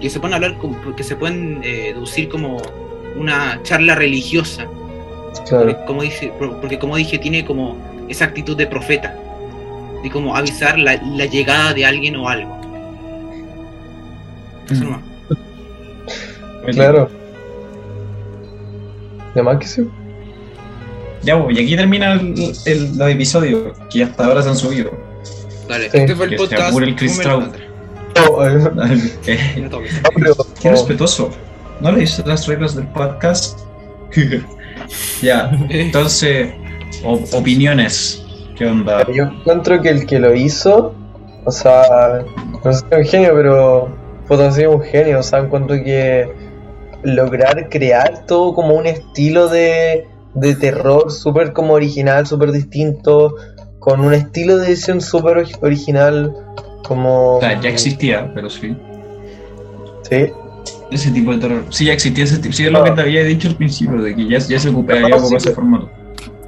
que 0.00 0.08
se 0.10 0.18
pueden 0.20 0.34
hablar 0.34 0.56
como- 0.58 0.94
que 0.96 1.02
se 1.04 1.16
pueden 1.16 1.60
eh, 1.62 1.92
deducir 1.94 2.28
como 2.28 2.60
una 3.16 3.60
charla 3.62 3.94
religiosa 3.94 4.66
claro. 5.48 5.66
porque 5.66 5.84
como 5.86 6.02
dice 6.02 6.32
por- 6.38 6.60
porque 6.60 6.78
como 6.78 6.96
dije 6.96 7.18
tiene 7.18 7.44
como 7.44 7.76
esa 8.08 8.24
actitud 8.26 8.56
de 8.56 8.66
profeta 8.66 9.14
de 10.02 10.10
como 10.10 10.34
avisar 10.36 10.78
la, 10.78 10.96
la 11.02 11.26
llegada 11.26 11.72
de 11.74 11.84
alguien 11.86 12.16
o 12.16 12.28
algo 12.28 12.56
Eso 14.70 14.84
nomás. 14.84 15.00
Claro. 16.72 17.10
¿De 19.34 19.42
más 19.42 19.58
que 19.58 19.66
sí? 19.66 19.82
Ya, 21.22 21.42
pues, 21.42 21.56
y 21.58 21.62
aquí 21.62 21.76
termina 21.76 22.12
el, 22.14 22.52
el, 22.66 22.96
los 22.98 23.08
episodios 23.10 23.76
que 23.90 24.04
hasta 24.04 24.26
ahora 24.26 24.42
se 24.42 24.48
han 24.50 24.56
subido. 24.56 24.90
Dale, 25.68 25.90
Sí. 25.90 25.98
este 25.98 26.14
fue 26.14 26.26
el 26.26 26.36
podcast 26.36 26.68
apure 26.70 26.86
el 26.86 26.96
Chris 26.96 27.18
número- 27.18 27.52
Eh, 29.26 29.68
pero- 30.14 30.36
Qué 30.60 30.70
respetuoso. 30.70 31.30
¿No 31.80 31.92
leíste 31.92 32.22
las 32.26 32.46
reglas 32.46 32.74
del 32.76 32.86
podcast? 32.88 33.58
ya, 35.22 35.50
entonces, 35.70 36.50
o- 37.04 37.20
opiniones. 37.36 38.22
¿Qué 38.56 38.66
onda? 38.66 39.06
Yo 39.12 39.24
encuentro 39.24 39.80
que 39.80 39.88
el 39.88 40.06
que 40.06 40.18
lo 40.20 40.34
hizo, 40.34 40.94
o 41.44 41.50
sea, 41.50 42.22
no 42.64 42.72
sé 42.72 42.78
si 42.80 42.84
es 42.90 42.98
un 42.98 43.04
genio, 43.04 43.32
pero 43.34 43.96
puedo 44.28 44.42
decir 44.44 44.68
un 44.68 44.82
genio, 44.82 45.18
o 45.20 45.22
sea, 45.22 45.40
encuentro 45.40 45.76
que 45.82 46.30
lograr 47.02 47.68
crear 47.68 48.26
todo 48.26 48.54
como 48.54 48.74
un 48.74 48.86
estilo 48.86 49.48
de, 49.48 50.06
de 50.34 50.54
terror 50.54 51.10
súper 51.10 51.52
como 51.52 51.72
original, 51.74 52.26
súper 52.26 52.52
distinto, 52.52 53.34
con 53.80 54.00
un 54.00 54.14
estilo 54.14 54.58
de 54.58 54.68
edición 54.68 55.00
súper 55.00 55.38
ori- 55.38 55.58
original, 55.62 56.32
como... 56.94 57.36
O 57.36 57.40
sea, 57.40 57.60
ya 57.60 57.68
existía, 57.70 58.30
pero 58.34 58.48
sí. 58.50 58.76
Sí, 60.08 60.30
Ese 60.90 61.10
tipo 61.10 61.32
de 61.32 61.38
terror. 61.38 61.64
Sí, 61.70 61.86
ya 61.86 61.92
existía 61.94 62.24
ese 62.24 62.38
tipo. 62.38 62.52
Sí, 62.54 62.64
es 62.66 62.72
lo 62.72 62.84
que 62.84 62.90
te 62.92 63.00
había 63.00 63.24
dicho 63.24 63.48
al 63.48 63.54
principio, 63.56 64.02
de 64.02 64.14
que 64.14 64.28
ya, 64.28 64.38
ya 64.38 64.58
se 64.58 64.68
ocupaba 64.68 65.08
No, 65.08 65.18
sí, 65.20 65.34
ese 65.36 65.52
formato. 65.52 65.88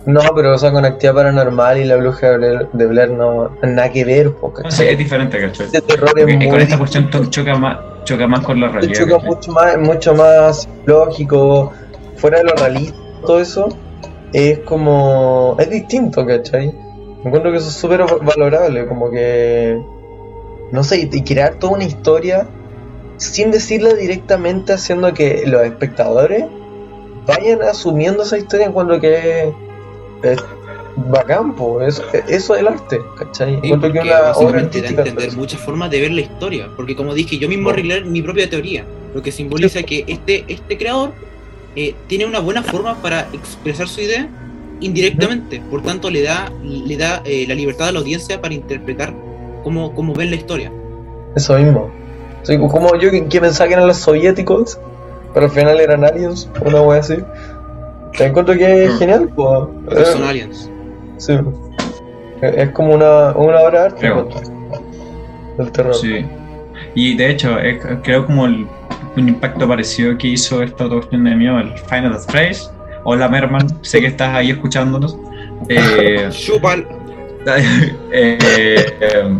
no, 0.06 0.20
pero 0.34 0.54
o 0.54 0.58
sea, 0.58 0.70
con 0.70 0.84
actividad 0.84 1.14
paranormal 1.14 1.78
y 1.78 1.84
la 1.84 1.96
bruja 1.96 2.30
de 2.30 2.36
Blair, 2.36 2.68
de 2.72 2.86
Blair 2.86 3.10
no, 3.10 3.56
nada 3.62 3.90
que 3.90 4.04
ver, 4.04 4.32
porque 4.32 4.62
No, 4.64 4.70
sí, 4.70 4.84
es 4.84 4.98
diferente, 4.98 5.42
este 5.46 5.80
terror 5.80 6.12
es 6.18 6.26
muy 6.36 6.48
con 6.48 6.60
esta 6.60 6.76
cuestión 6.78 7.08
choca 7.30 7.54
más, 7.56 7.78
choca 8.04 8.26
más 8.26 8.40
con 8.40 8.60
la 8.60 8.68
realidad. 8.68 8.92
choca 8.94 9.12
¿cachai? 9.14 9.28
mucho 9.30 9.52
más, 9.52 9.78
mucho 9.78 10.14
más 10.14 10.68
lógico, 10.84 11.72
fuera 12.16 12.38
de 12.38 12.44
lo 12.44 12.52
realista, 12.56 12.98
todo 13.24 13.40
eso, 13.40 13.68
es 14.34 14.58
como, 14.60 15.56
es 15.58 15.70
distinto, 15.70 16.26
¿cachai? 16.26 16.74
Encuentro 17.24 17.50
que 17.52 17.56
eso 17.56 17.68
es 17.68 17.74
súper 17.74 18.04
valorable, 18.22 18.86
como 18.86 19.10
que, 19.10 19.80
no 20.72 20.84
sé, 20.84 21.08
y 21.10 21.22
crear 21.22 21.54
toda 21.54 21.74
una 21.74 21.84
historia 21.84 22.48
sin 23.16 23.50
decirla 23.50 23.94
directamente, 23.94 24.72
haciendo 24.72 25.12
que 25.14 25.44
los 25.46 25.62
espectadores 25.62 26.44
vayan 27.26 27.62
asumiendo 27.62 28.22
esa 28.22 28.38
historia, 28.38 28.66
encuentro 28.66 29.00
que 29.00 29.52
es 30.22 30.38
bacán, 30.96 31.54
po, 31.54 31.80
eso, 31.80 32.02
eso 32.28 32.54
es 32.54 32.60
el 32.60 32.68
arte, 32.68 33.00
¿cachai? 33.18 33.56
Sí, 33.56 33.68
que 33.68 33.78
porque 33.78 34.00
una 34.00 34.32
obra 34.32 34.60
artística. 34.60 35.02
entender 35.02 35.32
muchas 35.36 35.60
formas 35.60 35.90
de 35.90 36.00
ver 36.00 36.10
la 36.12 36.20
historia. 36.20 36.68
Porque 36.76 36.94
como 36.94 37.14
dije, 37.14 37.38
yo 37.38 37.48
mismo 37.48 37.70
arreglé 37.70 38.02
mi 38.02 38.22
propia 38.22 38.48
teoría. 38.48 38.84
Lo 39.14 39.22
que 39.22 39.32
simboliza 39.32 39.82
que 39.82 40.04
este, 40.06 40.44
este 40.48 40.76
creador 40.76 41.12
eh, 41.76 41.94
tiene 42.06 42.26
una 42.26 42.40
buena 42.40 42.62
forma 42.62 43.00
para 43.00 43.28
expresar 43.32 43.88
su 43.88 44.00
idea 44.00 44.28
indirectamente. 44.80 45.62
Por 45.70 45.82
tanto, 45.82 46.10
le 46.10 46.22
da, 46.22 46.52
le 46.62 46.96
da 46.96 47.22
eh, 47.24 47.44
la 47.48 47.54
libertad 47.54 47.88
a 47.88 47.92
la 47.92 48.00
audiencia 48.00 48.40
para 48.40 48.54
interpretar 48.54 49.14
cómo, 49.64 49.92
cómo 49.94 50.14
ven 50.14 50.30
la 50.30 50.36
historia. 50.36 50.70
Eso 51.34 51.58
mismo. 51.58 51.90
Sí, 52.44 52.56
como 52.58 52.94
yo 52.96 53.10
que, 53.10 53.26
que 53.26 53.40
pensaba 53.40 53.66
que 53.66 53.74
eran 53.74 53.86
los 53.88 53.96
soviéticos, 53.96 54.78
pero 55.32 55.46
al 55.46 55.52
final 55.52 55.80
eran 55.80 56.04
aliens, 56.04 56.48
una 56.64 56.80
wea 56.82 57.00
así. 57.00 57.16
Te 58.16 58.26
encuentro 58.26 58.54
que 58.54 58.84
es 58.84 58.94
Mm. 58.94 58.98
genial, 58.98 59.28
pues. 59.34 60.08
Son 60.10 60.22
aliens. 60.24 60.70
sí. 61.16 61.32
Es 62.42 62.70
como 62.70 62.94
una, 62.94 63.30
una 63.32 63.60
obra 63.60 63.70
de 63.70 63.78
arte, 63.86 64.10
pues, 64.10 64.52
del 65.56 65.72
terror. 65.72 65.94
Sí. 65.94 66.26
Y 66.94 67.16
de 67.16 67.30
hecho, 67.30 67.58
es- 67.58 67.82
creo 68.02 68.26
como 68.26 68.44
el- 68.46 68.66
un 69.16 69.28
impacto 69.28 69.66
parecido 69.66 70.18
que 70.18 70.28
hizo 70.28 70.62
esta 70.62 70.84
otra 70.84 70.98
cuestión 70.98 71.24
de 71.24 71.34
mío, 71.36 71.58
el 71.58 71.72
Final 71.78 72.18
Phrase. 72.28 72.68
Hola 73.04 73.28
Merman, 73.28 73.66
sé 73.82 74.00
que 74.00 74.08
estás 74.08 74.34
ahí 74.34 74.50
escuchándonos. 74.50 75.16
Eh, 75.70 76.28
Chupal. 76.30 76.86
eh, 78.12 78.38
eh, 79.00 79.32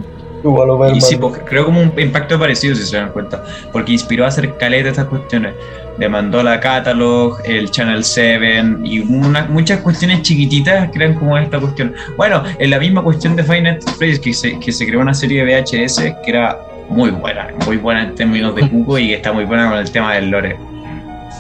Igual 0.45 0.69
lo 0.69 0.95
Y 0.95 1.01
sí, 1.01 1.17
pues, 1.17 1.41
creo 1.47 1.65
como 1.65 1.81
un 1.81 1.93
impacto 1.99 2.39
parecido, 2.39 2.77
si 2.77 2.83
se 2.85 2.97
dan 2.99 3.11
cuenta, 3.11 3.43
porque 3.73 3.93
inspiró 3.93 4.25
a 4.25 4.29
hacer 4.29 4.57
caleta 4.59 4.91
estas 4.91 5.07
cuestiones. 5.07 5.55
Demandó 5.99 6.43
la 6.43 6.61
Catalog, 6.61 7.39
el 7.45 7.71
Channel 7.71 8.05
7 8.05 8.63
y 8.85 8.99
una- 9.01 9.47
muchas 9.47 9.81
cuestiones 9.81 10.23
chiquititas 10.23 10.91
eran 10.95 11.15
como 11.15 11.39
esta 11.39 11.59
cuestión. 11.59 11.95
Bueno, 12.17 12.43
en 12.59 12.69
la 12.71 12.79
misma 12.79 13.03
cuestión 13.03 13.37
de 13.37 13.45
Final 13.45 13.81
Fantasy 13.81 14.19
que 14.21 14.35
se, 14.35 14.59
que 14.59 14.71
se 14.73 14.87
creó 14.87 15.01
una 15.01 15.15
serie 15.15 15.45
de 15.45 15.55
VHS 15.63 16.17
que 16.25 16.31
era 16.31 16.59
muy 16.91 17.11
buena, 17.11 17.49
muy 17.65 17.77
buena 17.79 18.03
en 18.05 18.15
términos 18.15 18.55
de 18.55 18.69
cubo 18.69 18.99
y 18.99 19.09
que 19.09 19.15
está 19.15 19.33
muy 19.33 19.45
buena 19.45 19.71
con 19.71 19.79
el 19.79 19.91
tema 19.91 20.15
del 20.15 20.31
lore. 20.31 20.57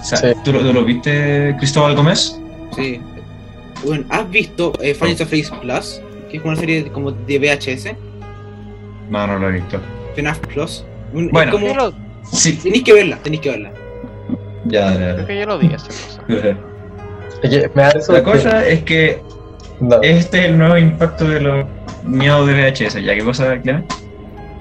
O 0.01 0.05
sea, 0.05 0.19
Sí. 0.19 0.29
¿tú, 0.45 0.53
lo- 0.53 0.61
tú 0.61 0.73
lo 0.73 0.85
viste, 0.85 1.55
Cristóbal 1.59 1.95
Gómez? 1.97 2.41
Sí. 2.77 3.01
Bueno, 3.85 4.05
¿has 4.09 4.31
visto 4.31 4.73
eh, 4.81 4.95
Final 4.95 5.17
Fantasy 5.17 5.45
Plus? 5.61 6.01
Que 6.31 6.37
es 6.39 6.45
una 6.45 6.57
serie 6.57 6.85
de- 6.85 6.91
como 6.91 7.11
de 7.11 7.39
VHS. 7.39 7.95
No, 9.11 9.27
no 9.27 9.39
lo 9.39 9.49
he 9.49 9.53
visto. 9.53 9.81
FNAF 10.15 10.39
Plus. 10.41 10.85
Un- 11.13 11.29
Bueno. 11.31 11.53
como- 11.53 11.67
Yo 11.67 11.75
lo- 11.75 11.95
Sí, 12.25 12.55
Tenéis 12.57 12.85
que 12.85 12.93
verla, 12.95 13.19
tenéis 13.23 13.43
que 13.43 13.51
verla. 13.51 13.71
ya, 14.65 14.91
ya, 14.93 14.97
creo 14.97 15.17
ya. 15.19 15.27
que 15.27 15.39
yo 15.41 15.47
lo 15.47 15.59
vi 15.59 15.67
esa 15.75 15.87
cosa. 15.87 16.57
Es 17.43 17.51
que 17.51 17.71
me 17.75 17.83
da 17.83 17.91
eso 17.91 18.13
La 18.13 18.19
que- 18.21 18.25
cosa 18.25 18.67
es 18.67 18.83
que 18.85 19.23
no, 19.81 20.01
este 20.03 20.39
es 20.41 20.45
el 20.47 20.57
nuevo 20.59 20.79
impacto 20.79 21.29
de 21.29 21.41
los 21.41 21.67
miedos 22.05 22.47
de 22.47 22.55
VHS. 22.55 23.03
¿Ya 23.05 23.15
qué 23.15 23.23
cosa, 23.25 23.59
Clara? 23.61 23.85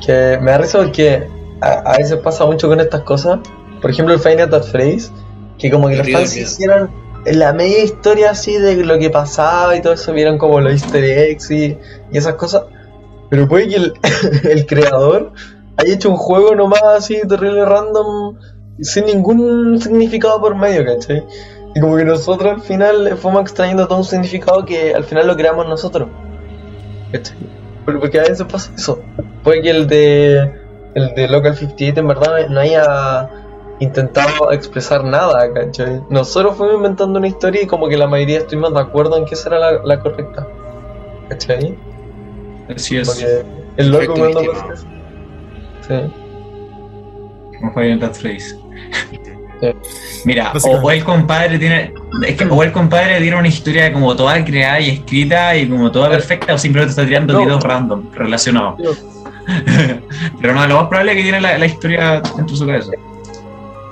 que 0.05 0.37
me 0.41 0.51
da 0.51 0.57
risa 0.57 0.79
porque 0.79 1.23
a, 1.61 1.67
a 1.93 1.97
veces 1.97 2.17
pasa 2.17 2.45
mucho 2.45 2.67
con 2.67 2.81
estas 2.81 3.01
cosas. 3.03 3.39
Por 3.81 3.89
ejemplo, 3.91 4.13
el 4.13 4.19
Final 4.19 4.53
at 4.53 4.63
Phrase, 4.65 5.09
que 5.57 5.71
como 5.71 5.87
que 5.87 5.95
los 5.97 6.09
fans 6.11 6.35
hicieron 6.35 6.89
la 7.25 7.53
media 7.53 7.81
historia 7.83 8.31
así 8.31 8.57
de 8.57 8.83
lo 8.83 8.99
que 8.99 9.09
pasaba 9.09 9.73
y 9.77 9.81
todo 9.81 9.93
eso, 9.93 10.11
vieron 10.11 10.37
como 10.37 10.59
los 10.59 10.73
easter 10.73 11.03
eggs 11.05 11.49
y, 11.51 11.77
y 12.11 12.17
esas 12.17 12.33
cosas. 12.35 12.63
Pero 13.33 13.47
puede 13.47 13.67
que 13.67 13.77
el, 14.51 14.65
creador 14.67 15.31
haya 15.77 15.91
hecho 15.95 16.11
un 16.11 16.17
juego 16.17 16.53
nomás 16.53 16.83
así 16.83 17.19
terrible 17.27 17.65
random, 17.65 18.37
sin 18.79 19.07
ningún 19.07 19.81
significado 19.81 20.39
por 20.39 20.53
medio, 20.53 20.85
¿cachai? 20.85 21.23
Y 21.73 21.79
como 21.79 21.97
que 21.97 22.05
nosotros 22.05 22.53
al 22.53 22.61
final 22.61 23.17
fuimos 23.17 23.41
extrayendo 23.41 23.87
todo 23.87 23.97
un 23.97 24.03
significado 24.03 24.63
que 24.65 24.93
al 24.93 25.03
final 25.03 25.25
lo 25.25 25.35
creamos 25.35 25.67
nosotros. 25.67 26.09
¿Cachai? 27.11 27.35
Porque 27.85 28.19
a 28.19 28.21
veces 28.21 28.43
pasa 28.43 28.71
eso. 28.77 28.99
Puede 29.43 29.63
que 29.63 29.71
el 29.71 29.87
de 29.87 30.53
el 30.93 31.15
de 31.15 31.27
Local 31.27 31.55
58 31.55 32.01
en 32.01 32.07
verdad 32.07 32.47
no 32.49 32.59
haya 32.59 33.31
intentado 33.79 34.51
expresar 34.51 35.03
nada, 35.03 35.51
¿cachai? 35.51 36.03
Nosotros 36.11 36.55
fuimos 36.55 36.75
inventando 36.75 37.17
una 37.17 37.29
historia 37.29 37.63
y 37.63 37.65
como 37.65 37.87
que 37.87 37.97
la 37.97 38.05
mayoría 38.05 38.37
estuvimos 38.37 38.75
de 38.75 38.79
acuerdo 38.79 39.17
en 39.17 39.25
que 39.25 39.33
esa 39.33 39.49
era 39.49 39.57
la, 39.57 39.71
la 39.83 39.99
correcta. 39.99 40.47
¿Cachai? 41.29 41.75
Así 42.75 42.97
es. 42.97 43.07
Porque 43.09 43.45
el 43.77 43.89
loco 43.91 44.13
cuando 44.13 44.41
pasa 44.51 44.65
eso. 44.73 44.85
Sí. 45.87 46.13
Como 47.59 47.73
Final 47.73 47.99
Fantasy. 47.99 48.39
Sí. 48.39 48.55
Mira, 50.25 50.51
o, 50.63 50.91
el 50.91 51.03
compadre 51.03 51.57
tiene. 51.59 51.93
Es 52.27 52.35
que 52.37 52.45
o 52.45 52.63
el 52.63 52.71
compadre 52.71 53.19
tiene 53.21 53.37
una 53.37 53.47
historia 53.47 53.91
como 53.93 54.15
toda 54.15 54.43
creada 54.43 54.79
y 54.79 54.89
escrita 54.91 55.55
y 55.55 55.67
como 55.69 55.91
toda 55.91 56.09
perfecta, 56.09 56.53
o 56.53 56.57
simplemente 56.57 56.91
está 56.91 57.05
tirando 57.05 57.33
No. 57.33 57.41
videos 57.41 57.63
random 57.63 58.11
relacionados. 58.13 58.79
No. 58.79 58.91
Pero 60.41 60.53
no, 60.53 60.65
lo 60.67 60.75
más 60.75 60.87
probable 60.87 61.11
es 61.11 61.17
que 61.17 61.23
tiene 61.23 61.41
la, 61.41 61.57
la 61.57 61.65
historia 61.65 62.21
dentro 62.35 62.45
de 62.47 62.55
su 62.55 62.65
cabeza. 62.65 62.91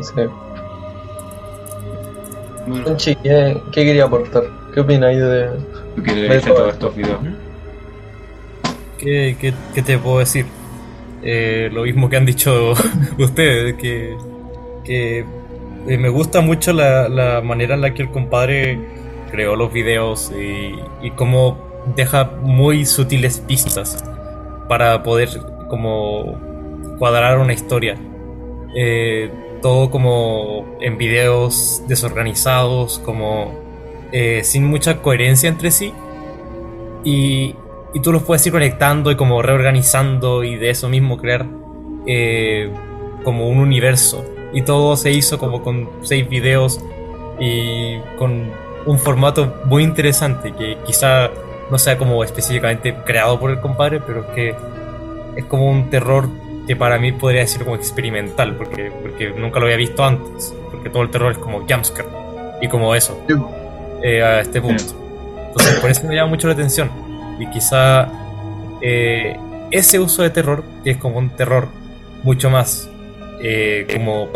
sí. 0.01 0.21
Bueno, 2.67 2.95
¿qué, 3.03 3.15
qué 3.71 3.85
quería 3.85 4.05
aportar? 4.05 4.43
¿Qué 4.73 4.79
opináis 4.79 5.17
de.? 5.19 5.49
Tú 5.95 6.03
que 6.03 6.13
viste 6.13 6.39
puedo- 6.41 6.55
todos 6.55 6.73
estos 6.73 6.95
videos. 6.95 7.19
¿Qué, 9.01 9.35
qué- 9.39 9.53
qué 9.73 9.81
te 9.81 9.97
puedo 9.97 10.19
decir? 10.19 10.45
Eh, 11.23 11.69
lo 11.71 11.83
mismo 11.83 12.09
que 12.09 12.17
han 12.17 12.25
dicho 12.25 12.73
ustedes, 13.19 13.75
que, 13.75 14.17
que 14.83 15.25
eh, 15.87 15.97
me 15.97 16.09
gusta 16.09 16.41
mucho 16.41 16.73
la, 16.73 17.09
la 17.09 17.41
manera 17.41 17.75
en 17.75 17.81
la 17.81 17.93
que 17.93 18.03
el 18.03 18.11
compadre 18.11 18.79
creó 19.31 19.55
los 19.55 19.73
videos 19.73 20.31
y, 20.37 20.75
y 21.05 21.11
cómo 21.11 21.57
deja 21.95 22.25
muy 22.43 22.85
sutiles 22.85 23.39
pistas 23.39 24.03
para 24.69 25.03
poder 25.03 25.29
como 25.69 26.39
cuadrar 26.99 27.39
una 27.39 27.53
historia. 27.53 27.97
Eh, 28.75 29.31
todo 29.61 29.91
como 29.91 30.77
en 30.81 30.97
videos 30.97 31.83
desorganizados, 31.87 32.99
como 32.99 33.59
sin 34.43 34.65
mucha 34.65 35.01
coherencia 35.01 35.49
entre 35.49 35.71
sí. 35.71 35.93
Y, 37.03 37.55
y 37.93 37.99
tú 37.99 38.11
los 38.11 38.23
puedes 38.23 38.45
ir 38.45 38.51
conectando 38.51 39.11
y 39.11 39.15
como 39.15 39.41
reorganizando 39.41 40.43
y 40.43 40.55
de 40.55 40.69
eso 40.69 40.89
mismo 40.89 41.17
crear 41.17 41.45
eh, 42.05 42.71
como 43.23 43.49
un 43.49 43.59
universo. 43.59 44.25
Y 44.53 44.63
todo 44.63 44.95
se 44.97 45.11
hizo 45.11 45.37
como 45.37 45.61
con 45.61 45.89
seis 46.01 46.27
videos 46.27 46.79
y 47.39 47.99
con 48.17 48.51
un 48.85 48.99
formato 48.99 49.61
muy 49.65 49.83
interesante 49.83 50.53
que 50.53 50.77
quizá 50.85 51.29
no 51.69 51.77
sea 51.77 51.97
como 51.97 52.23
específicamente 52.23 52.95
creado 53.05 53.39
por 53.39 53.51
el 53.51 53.59
compadre, 53.59 54.01
pero 54.05 54.33
que 54.33 54.55
es 55.35 55.45
como 55.45 55.69
un 55.69 55.89
terror 55.89 56.27
que 56.67 56.75
para 56.75 56.99
mí 56.99 57.11
podría 57.11 57.41
decir 57.41 57.63
como 57.63 57.75
experimental, 57.75 58.55
porque, 58.55 58.91
porque 59.01 59.29
nunca 59.31 59.59
lo 59.59 59.65
había 59.65 59.77
visto 59.77 60.03
antes, 60.03 60.53
porque 60.69 60.89
todo 60.89 61.03
el 61.03 61.09
terror 61.09 61.31
es 61.31 61.37
como 61.37 61.59
jumpscare 61.59 62.09
y 62.61 62.67
como 62.67 62.93
eso, 62.93 63.19
eh, 64.03 64.21
a 64.21 64.41
este 64.41 64.61
punto. 64.61 64.83
Entonces 65.47 65.79
por 65.79 65.89
eso 65.89 66.07
me 66.07 66.15
llama 66.15 66.29
mucho 66.29 66.47
la 66.47 66.53
atención. 66.53 67.10
Y 67.41 67.47
quizá 67.49 68.07
eh, 68.81 69.35
ese 69.71 69.99
uso 69.99 70.21
de 70.23 70.29
terror, 70.29 70.63
que 70.83 70.91
es 70.91 70.97
como 70.97 71.17
un 71.17 71.29
terror 71.31 71.67
mucho 72.23 72.49
más 72.49 72.89
eh, 73.41 73.87
como 73.93 74.29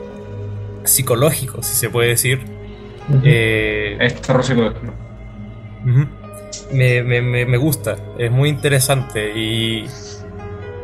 psicológico, 0.83 1.61
si 1.63 1.75
se 1.75 1.89
puede 1.89 2.09
decir, 2.09 2.41
eh, 3.23 3.97
Es 3.99 4.21
terror 4.21 4.43
psicológico. 4.43 4.93
Me- 6.71 7.03
me- 7.03 7.45
me 7.45 7.57
gusta, 7.57 7.95
es 8.17 8.31
muy 8.31 8.49
interesante 8.49 9.33
y, 9.37 9.85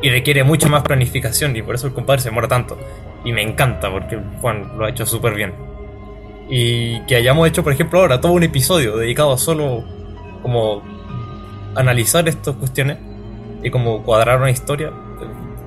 y 0.02 0.10
requiere 0.10 0.44
mucha 0.44 0.68
más 0.70 0.84
planificación 0.84 1.56
y 1.56 1.62
por 1.62 1.76
eso 1.76 1.88
el 1.88 1.94
compadre 1.94 2.22
se 2.22 2.30
demora 2.30 2.48
tanto. 2.48 2.78
Y 3.24 3.32
me 3.32 3.42
encanta 3.42 3.90
porque 3.92 4.20
Juan 4.42 4.78
lo 4.78 4.86
ha 4.86 4.90
hecho 4.90 5.06
súper 5.06 5.34
bien. 5.34 5.54
Y 6.50 7.00
que 7.06 7.16
hayamos 7.16 7.48
hecho, 7.48 7.64
por 7.64 7.72
ejemplo, 7.74 8.00
ahora 8.00 8.20
todo 8.20 8.34
un 8.34 8.44
episodio 8.44 8.98
dedicado 8.98 9.32
a 9.34 9.38
solo 9.38 9.84
como 10.44 10.84
analizar 11.76 12.28
estas 12.28 12.56
cuestiones 12.56 12.98
y 13.64 13.70
como 13.70 14.04
cuadrar 14.04 14.40
una 14.40 14.52
historia, 14.52 14.92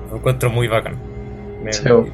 lo 0.09 0.17
encuentro 0.17 0.49
muy 0.49 0.67
bacán. 0.67 0.95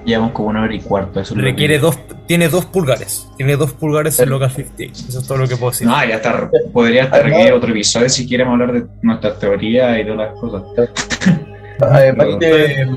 Llevamos 0.05 0.31
como 0.31 0.49
una 0.49 0.63
hora 0.63 0.73
y 0.73 0.79
cuarto. 0.79 1.19
Eso 1.19 1.33
es 1.33 1.37
lo 1.37 1.43
requiere 1.43 1.77
dos, 1.77 1.99
tiene 2.25 2.47
dos 2.47 2.65
pulgares, 2.65 3.27
tiene 3.35 3.57
dos 3.57 3.73
pulgares 3.73 4.17
en 4.19 4.29
Local 4.29 4.49
58, 4.49 5.05
eso 5.09 5.19
es 5.19 5.27
todo 5.27 5.39
lo 5.39 5.47
que 5.47 5.57
puedo 5.57 5.71
decir. 5.71 5.87
No, 5.87 6.05
ya 6.05 6.15
está. 6.15 6.49
Podría 6.71 7.03
estar 7.03 7.23
requerir 7.23 7.51
otro 7.51 7.71
episodio 7.71 8.07
si 8.07 8.25
queremos 8.27 8.53
hablar 8.53 8.71
de 8.71 8.85
nuestras 9.01 9.39
teorías 9.39 9.99
y 9.99 10.05
todas 10.05 10.17
las 10.17 10.39
cosas. 10.39 10.63
Además 11.81 12.27
que, 12.39 12.87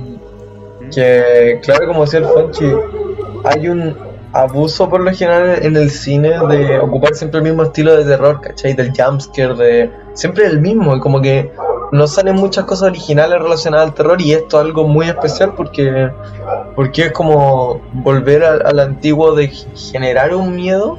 claro, 1.63 1.87
como 1.89 2.05
decía 2.05 2.21
el 2.21 2.27
Fonchi, 2.27 2.67
hay 3.45 3.69
un 3.69 3.97
abuso 4.35 4.89
por 4.89 5.01
lo 5.01 5.13
general 5.13 5.61
en 5.63 5.77
el 5.77 5.91
cine 5.91 6.31
de 6.49 6.79
ocupar 6.81 7.15
siempre 7.15 7.39
el 7.39 7.45
mismo 7.45 7.63
estilo 7.63 7.97
de 7.97 8.05
terror, 8.05 8.41
¿cachai? 8.41 8.75
Del 8.75 8.93
jumpscare, 8.93 9.55
de 9.55 9.91
siempre 10.13 10.47
el 10.47 10.61
mismo, 10.61 10.97
y 10.97 11.01
como 11.01 11.23
que 11.23 11.53
no 11.93 12.09
salen 12.09 12.35
muchas 12.35 12.65
cosas 12.65 12.91
originales 12.91 13.41
relacionadas 13.41 13.89
al 13.89 13.95
terror 13.95 14.21
y 14.21 14.33
esto 14.33 14.59
es 14.59 14.67
algo 14.67 14.89
muy 14.89 15.07
especial 15.07 15.55
porque, 15.57 16.11
porque 16.75 17.03
es 17.03 17.13
como 17.13 17.81
volver 17.93 18.43
al, 18.45 18.81
antiguo 18.81 19.35
de 19.37 19.49
generar 19.49 20.35
un 20.35 20.57
miedo 20.57 20.99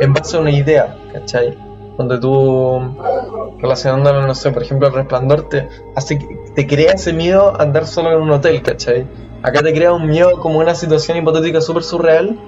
en 0.00 0.14
base 0.14 0.38
a 0.38 0.40
una 0.40 0.50
idea, 0.50 0.96
¿cachai? 1.12 1.58
Donde 1.98 2.18
tú 2.18 2.80
relacionándolo, 3.58 4.26
no 4.26 4.34
sé, 4.34 4.50
por 4.52 4.62
ejemplo, 4.62 4.88
al 4.88 4.94
resplandor 4.94 5.50
te 5.50 5.68
hace 5.94 6.18
te 6.54 6.66
crea 6.66 6.92
ese 6.92 7.12
miedo 7.12 7.60
andar 7.60 7.86
solo 7.86 8.12
en 8.12 8.22
un 8.22 8.30
hotel, 8.30 8.62
¿cachai? 8.62 9.06
Acá 9.42 9.60
te 9.60 9.74
crea 9.74 9.92
un 9.92 10.08
miedo 10.08 10.40
como 10.40 10.58
una 10.58 10.74
situación 10.74 11.18
hipotética 11.18 11.60
súper 11.60 11.82
surreal 11.82 12.38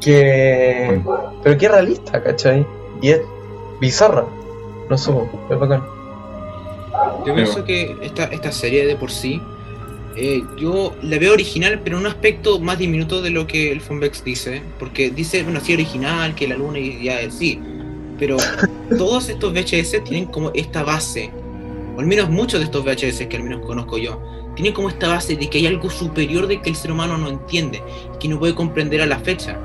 que... 0.00 1.00
pero 1.42 1.58
que 1.58 1.68
realista, 1.68 2.22
¿cachai? 2.22 2.66
Y 3.00 3.10
es 3.10 3.20
bizarra. 3.80 4.24
No 4.88 4.98
sé, 4.98 5.12
es 5.50 5.58
bacán. 5.58 5.82
Yo 7.26 7.34
pienso 7.34 7.64
que 7.64 7.96
esta, 8.02 8.24
esta 8.24 8.52
serie 8.52 8.86
de 8.86 8.96
por 8.96 9.10
sí, 9.10 9.40
eh, 10.16 10.44
yo 10.56 10.94
la 11.02 11.18
veo 11.18 11.32
original, 11.32 11.80
pero 11.82 11.96
en 11.96 12.02
un 12.02 12.06
aspecto 12.06 12.60
más 12.60 12.78
diminuto 12.78 13.20
de 13.20 13.30
lo 13.30 13.46
que 13.46 13.72
el 13.72 13.80
Fonbex 13.80 14.22
dice. 14.24 14.62
Porque 14.78 15.10
dice, 15.10 15.42
bueno, 15.42 15.60
sí, 15.60 15.74
original, 15.74 16.34
que 16.34 16.46
la 16.46 16.56
luna 16.56 16.78
y 16.78 17.02
ya 17.02 17.30
sí. 17.30 17.60
Pero 18.18 18.36
todos 18.98 19.28
estos 19.28 19.52
VHS 19.52 20.04
tienen 20.04 20.26
como 20.26 20.50
esta 20.54 20.82
base, 20.82 21.30
o 21.96 22.00
al 22.00 22.06
menos 22.06 22.30
muchos 22.30 22.60
de 22.60 22.66
estos 22.66 22.84
VHS 22.84 23.26
que 23.26 23.36
al 23.36 23.42
menos 23.42 23.64
conozco 23.66 23.98
yo, 23.98 24.20
tienen 24.54 24.72
como 24.72 24.88
esta 24.88 25.08
base 25.08 25.36
de 25.36 25.50
que 25.50 25.58
hay 25.58 25.66
algo 25.66 25.90
superior 25.90 26.46
de 26.46 26.60
que 26.60 26.70
el 26.70 26.76
ser 26.76 26.92
humano 26.92 27.18
no 27.18 27.28
entiende, 27.28 27.82
que 28.20 28.28
no 28.28 28.38
puede 28.38 28.54
comprender 28.54 29.02
a 29.02 29.06
la 29.06 29.18
fecha. 29.18 29.58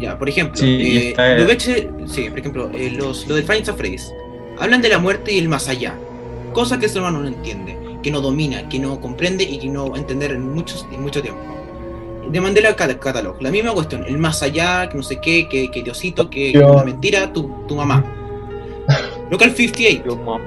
Ya, 0.00 0.18
por 0.18 0.28
ejemplo, 0.28 0.56
Sí, 0.60 0.66
eh, 0.98 1.08
está- 1.10 1.34
los 1.36 1.46
VHS, 1.46 1.88
sí, 2.06 2.30
por 2.30 2.38
ejemplo, 2.38 2.70
eh, 2.74 2.90
los, 2.90 3.26
los 3.28 3.36
del 3.36 3.44
Final 3.44 3.64
Fantasy 3.64 4.12
hablan 4.58 4.80
de 4.82 4.88
la 4.88 4.98
muerte 4.98 5.32
y 5.32 5.38
el 5.38 5.48
más 5.48 5.68
allá 5.68 5.94
cosa 6.52 6.78
que 6.78 6.86
el 6.86 6.90
ser 6.90 7.02
humano 7.02 7.20
no 7.20 7.28
entiende. 7.28 7.78
que 8.02 8.10
no 8.10 8.22
domina, 8.22 8.66
que 8.70 8.78
no 8.78 8.98
comprende 8.98 9.44
y 9.44 9.58
que 9.58 9.68
no 9.68 9.90
va 9.90 9.96
a 9.98 10.00
entender 10.00 10.30
en, 10.30 10.54
muchos, 10.54 10.86
en 10.90 11.02
mucho 11.02 11.20
tiempo. 11.20 11.38
De 12.30 12.40
Mandela 12.40 12.74
Cat- 12.74 12.98
Catalog, 12.98 13.36
la 13.42 13.50
misma 13.50 13.72
cuestión, 13.74 14.04
el 14.06 14.16
más 14.16 14.42
allá, 14.42 14.88
que 14.88 14.96
no 14.96 15.02
sé 15.02 15.20
qué, 15.20 15.46
que, 15.50 15.70
que 15.70 15.82
Diosito, 15.82 16.30
que, 16.30 16.50
que 16.50 16.58
Yo- 16.60 16.72
una 16.72 16.84
mentira, 16.84 17.30
tu, 17.30 17.50
tu 17.68 17.76
mamá. 17.76 18.02
Local 19.30 19.50
58 19.54 20.02
Yo, 20.06 20.38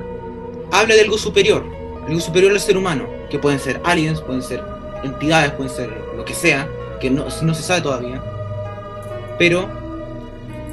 habla 0.72 0.96
de 0.96 1.02
algo 1.02 1.18
superior, 1.20 1.64
algo 2.08 2.20
superior 2.20 2.52
al 2.54 2.60
ser 2.60 2.76
humano, 2.76 3.06
que 3.30 3.38
pueden 3.38 3.60
ser 3.60 3.80
aliens, 3.84 4.20
pueden 4.22 4.42
ser 4.42 4.64
entidades, 5.04 5.52
pueden 5.52 5.72
ser 5.72 5.92
lo 6.18 6.26
que 6.26 6.34
sea, 6.34 6.68
que 7.00 7.12
no, 7.12 7.26
no 7.44 7.54
se 7.54 7.62
sabe 7.62 7.82
todavía. 7.82 8.24
Pero 9.38 9.68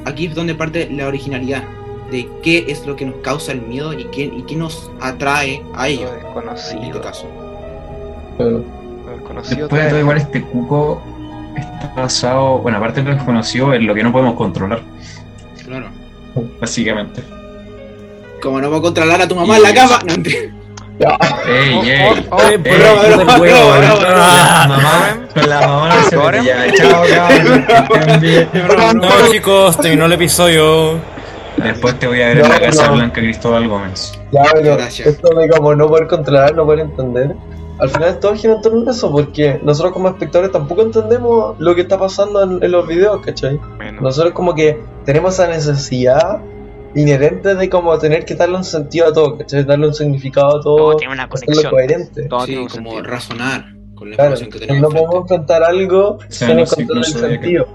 aquí 0.05 0.27
es 0.27 0.35
donde 0.35 0.55
parte 0.55 0.89
la 0.91 1.07
originalidad 1.07 1.63
de 2.11 2.27
qué 2.43 2.65
es 2.67 2.85
lo 2.85 2.95
que 2.95 3.05
nos 3.05 3.15
causa 3.17 3.51
el 3.53 3.61
miedo 3.61 3.93
y 3.93 4.03
qué, 4.05 4.23
y 4.23 4.41
qué 4.43 4.55
nos 4.55 4.91
atrae 4.99 5.63
a 5.73 5.83
Lo 5.83 5.85
ellos, 5.87 6.11
en 6.11 6.17
este 6.17 6.25
desconocido. 6.25 7.01
caso. 7.01 7.27
Claro. 8.37 8.63
Lo 9.05 9.11
desconocido 9.11 9.59
Después 9.61 9.83
de 9.83 9.89
todo, 9.89 9.99
igual 9.99 10.17
este 10.17 10.41
cuco 10.41 11.01
está 11.57 11.91
basado, 11.95 12.57
bueno, 12.59 12.77
aparte 12.77 13.01
de 13.01 13.09
lo 13.09 13.15
desconocido, 13.15 13.73
en 13.73 13.87
lo 13.87 13.93
que 13.95 14.03
no 14.03 14.11
podemos 14.11 14.35
controlar, 14.35 14.81
Claro. 15.65 15.87
básicamente. 16.59 17.23
Como 18.41 18.59
no 18.59 18.69
puedo 18.69 18.81
controlar 18.81 19.21
a 19.21 19.27
tu 19.27 19.35
mamá 19.35 19.57
en 19.57 19.63
la 19.63 19.73
cama, 19.73 19.99
no 20.05 20.13
entiendo. 20.13 20.60
¡Ey, 21.47 21.73
Oh, 21.75 21.83
ey! 21.83 22.25
oh, 22.29 22.35
oh, 22.35 22.41
la 25.47 25.67
mamá 25.67 25.89
no 28.93 29.31
chicos, 29.31 29.77
terminó 29.77 30.05
el 30.05 30.13
episodio. 30.13 30.99
Después 31.57 31.97
te 31.99 32.07
voy 32.07 32.21
a 32.21 32.27
ver 32.27 32.39
en 32.39 32.49
la 32.49 32.59
Casa 32.59 32.87
no. 32.87 32.93
Blanca 32.93 33.21
Cristóbal 33.21 33.67
Gómez. 33.67 34.13
Ya, 34.31 34.43
pero 34.53 34.77
Gracias. 34.77 35.07
esto 35.07 35.29
de 35.35 35.49
como 35.49 35.75
no 35.75 35.87
poder 35.87 36.07
controlar, 36.07 36.55
no 36.55 36.65
poder 36.65 36.79
entender. 36.79 37.35
Al 37.79 37.89
final 37.89 38.19
todo 38.19 38.35
gira 38.35 38.53
en 38.53 38.61
torno 38.61 38.87
a 38.87 38.91
eso, 38.93 39.11
porque 39.11 39.59
nosotros 39.63 39.93
como 39.93 40.07
espectadores 40.09 40.51
tampoco 40.51 40.83
entendemos 40.83 41.55
lo 41.59 41.73
que 41.75 41.81
está 41.81 41.97
pasando 41.97 42.43
en, 42.43 42.63
en 42.63 42.71
los 42.71 42.87
videos, 42.87 43.21
¿cachai? 43.25 43.59
Bueno, 43.77 44.01
Nosotros 44.01 44.33
como 44.33 44.53
que 44.53 44.79
tenemos 45.05 45.33
esa 45.33 45.47
necesidad 45.47 46.39
inherente 46.95 47.55
de 47.55 47.69
como 47.69 47.97
tener 47.97 48.25
que 48.25 48.35
darle 48.35 48.57
un 48.57 48.63
sentido 48.63 49.07
a 49.07 49.13
todo, 49.13 49.37
¿cachai? 49.37 49.63
Darle 49.63 49.87
un 49.87 49.93
significado 49.93 50.57
a 50.57 50.61
todo, 50.61 50.75
todo 50.77 50.95
tiene 50.97 51.13
una 51.13 51.23
hacerlo 51.23 51.45
conexión. 51.45 51.71
coherente. 51.71 52.23
Todo 52.27 52.39
Sí, 52.41 52.45
tiene 52.47 52.61
un 52.63 52.67
como 52.69 52.91
sentido. 52.91 53.09
razonar 53.11 53.65
con 53.95 54.09
la 54.09 54.15
Claro, 54.17 54.31
información 54.31 54.49
que 54.49 54.59
no 54.59 54.65
tenemos. 54.67 54.93
podemos 54.93 55.01
enfrente. 55.15 55.33
enfrentar 55.35 55.63
algo 55.63 56.17
sea, 56.29 56.47
sin 56.47 56.57
no 56.57 56.63
encontrar 56.63 56.97
el 56.97 57.03
sentido. 57.05 57.67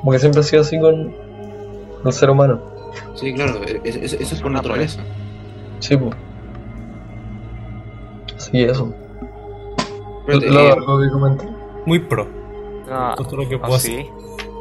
Como 0.00 0.12
que 0.12 0.18
siempre 0.18 0.40
ha 0.40 0.44
sido 0.44 0.62
así 0.62 0.78
con 0.80 1.14
el 2.04 2.12
ser 2.12 2.30
humano. 2.30 2.60
Sí, 3.14 3.32
claro, 3.32 3.60
es- 3.84 3.96
es- 3.96 4.12
eso 4.14 4.34
es 4.34 4.40
por 4.42 4.50
naturaleza. 4.50 5.00
Sí, 5.80 5.96
pues. 5.96 6.14
Sí, 8.36 8.62
eso. 8.62 8.92
Espérate, 10.20 10.50
¿Lo 10.50 10.60
eh, 10.60 10.72
algo 10.72 11.00
que 11.00 11.08
comentar? 11.10 11.48
Muy 11.86 11.98
pro. 12.00 12.26
No, 12.88 13.10
Esto 13.10 13.22
es 13.22 13.32
lo 13.32 13.48
que 13.48 13.54
oh, 13.56 13.60
puedo 13.60 13.74
hacer. 13.76 13.90
sí. 14.02 14.06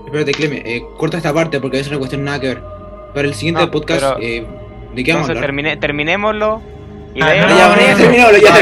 Espérate, 0.06 0.32
Cleme, 0.32 0.62
eh, 0.66 0.84
corta 0.98 1.18
esta 1.18 1.34
parte 1.34 1.60
porque 1.60 1.80
es 1.80 1.88
una 1.88 1.98
cuestión 1.98 2.24
nada 2.24 2.40
que 2.40 2.48
ver. 2.50 2.64
Para 3.14 3.28
el 3.28 3.34
siguiente 3.34 3.62
No, 3.62 3.72
podcast, 3.72 4.02
pero- 4.02 4.18
eh, 4.22 4.46
¿de 4.96 5.04
qué 5.04 5.14
vamos 5.14 5.28
a 5.28 5.32
hablar? 5.32 5.46
termine, 5.46 5.78
terminémoslo. 5.78 6.62
Y 7.14 7.22
Ah, 7.22 7.30
de 7.30 7.42
no, 7.42 7.48
ya, 7.50 7.56
vamos 7.56 7.76
bueno, 7.76 7.82
ya 7.88 7.94
a- 7.94 7.98
terminémoslo, 7.98 8.38
ya 8.38 8.54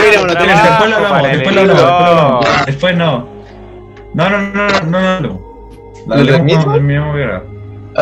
Después 0.70 0.90
lo 0.90 0.96
hablamos, 0.96 1.32
después 1.32 1.56
lo 1.56 1.62
hablamos, 1.62 2.66
después 2.66 2.98
no. 2.98 3.30
No, 4.16 4.30
no, 4.30 4.38
no, 4.40 4.68
no, 4.68 4.82
no, 4.82 5.00
no, 5.02 5.20
no. 5.20 5.50
¿Lo 6.08 6.16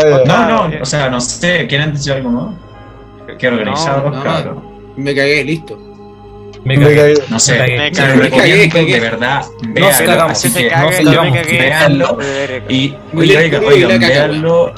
ver, 0.03 0.25
No, 0.27 0.33
Ah, 0.33 0.47
no, 0.49 0.67
bien. 0.69 0.81
o 0.81 0.85
sea, 0.85 1.09
no 1.09 1.19
sé, 1.19 1.67
¿quieren 1.67 1.93
decir 1.93 2.13
algo 2.13 2.29
más? 2.29 2.55
Qué 3.37 3.47
organizados, 3.49 4.15
no, 4.15 4.23
cabrón. 4.23 4.63
Me 4.95 5.13
cagué, 5.13 5.43
listo. 5.43 5.77
Me 6.63 6.77
me 6.77 6.95
cagué. 6.95 7.13
No 7.29 7.39
sé, 7.39 7.53
Me 7.53 7.91
cagué. 7.91 8.15
Me 8.15 8.29
cagué, 8.29 8.69
cagué. 8.69 8.93
de 8.93 8.99
verdad, 8.99 9.45
véanlo, 9.67 10.23
así 10.23 10.53
que 10.53 10.69
no 10.69 10.89
véanlo 10.89 12.17
y, 12.69 12.95
oigan, 13.13 13.63
oigan, 13.65 13.99
véanlo 13.99 14.73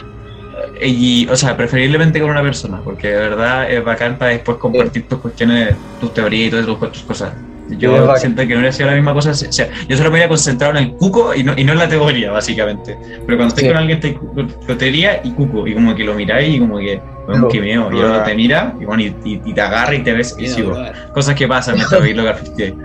y, 0.81 1.27
o 1.27 1.35
sea, 1.35 1.55
preferiblemente 1.57 2.19
con 2.19 2.29
una 2.29 2.41
persona, 2.41 2.79
porque 2.83 3.09
de 3.09 3.15
verdad 3.17 3.69
es 3.71 3.83
bacán 3.83 4.17
para 4.17 4.31
después 4.31 4.57
compartir 4.57 5.07
tus 5.07 5.19
cuestiones, 5.19 5.75
tus 5.99 6.13
teorías 6.13 6.47
y 6.47 6.51
todas 6.51 6.65
tus, 6.91 7.01
cosas. 7.03 7.33
Es 7.69 7.77
Yo 7.77 8.15
siento 8.17 8.41
que 8.41 8.47
no 8.53 8.59
hubiera 8.59 8.71
sido 8.71 8.89
la 8.89 8.95
misma 8.95 9.13
cosa, 9.13 9.29
o 9.31 9.33
sea, 9.33 9.69
yo 9.87 9.95
solo 9.95 10.09
me 10.09 10.15
hubiera 10.15 10.27
concentrado 10.27 10.75
en 10.77 10.85
el 10.85 10.91
cuco 10.93 11.35
y 11.35 11.43
no, 11.43 11.53
y 11.55 11.63
no 11.63 11.73
en 11.73 11.77
la 11.79 11.87
teoría, 11.87 12.31
básicamente. 12.31 12.97
Pero 13.25 13.37
cuando 13.37 13.47
estoy 13.49 13.63
Sí. 13.65 13.67
con 13.69 13.77
alguien, 13.77 13.97
estoy 13.97 14.13
con 14.15 14.77
teoría 14.77 15.21
y 15.23 15.31
cuco, 15.33 15.67
y 15.67 15.73
como 15.75 15.93
que 15.95 16.03
lo 16.03 16.15
miráis 16.15 16.55
y 16.55 16.59
como 16.59 16.79
que, 16.79 16.99
bueno, 17.27 17.41
No. 17.43 17.47
que 17.47 17.61
miedo, 17.61 17.89
y 17.93 17.99
otro 17.99 18.23
te 18.23 18.33
mira 18.33 18.73
y, 18.81 18.85
bueno, 18.85 19.03
y, 19.03 19.15
y- 19.23 19.41
y 19.45 19.53
te 19.53 19.61
agarra 19.61 19.93
y 19.93 19.99
te 20.03 20.13
ves 20.13 20.35
y 20.39 20.47
sigo. 20.47 20.75
Cosas 21.13 21.35
que 21.35 21.47
pasan 21.47 21.77
Local 21.77 22.01
58. 22.01 22.75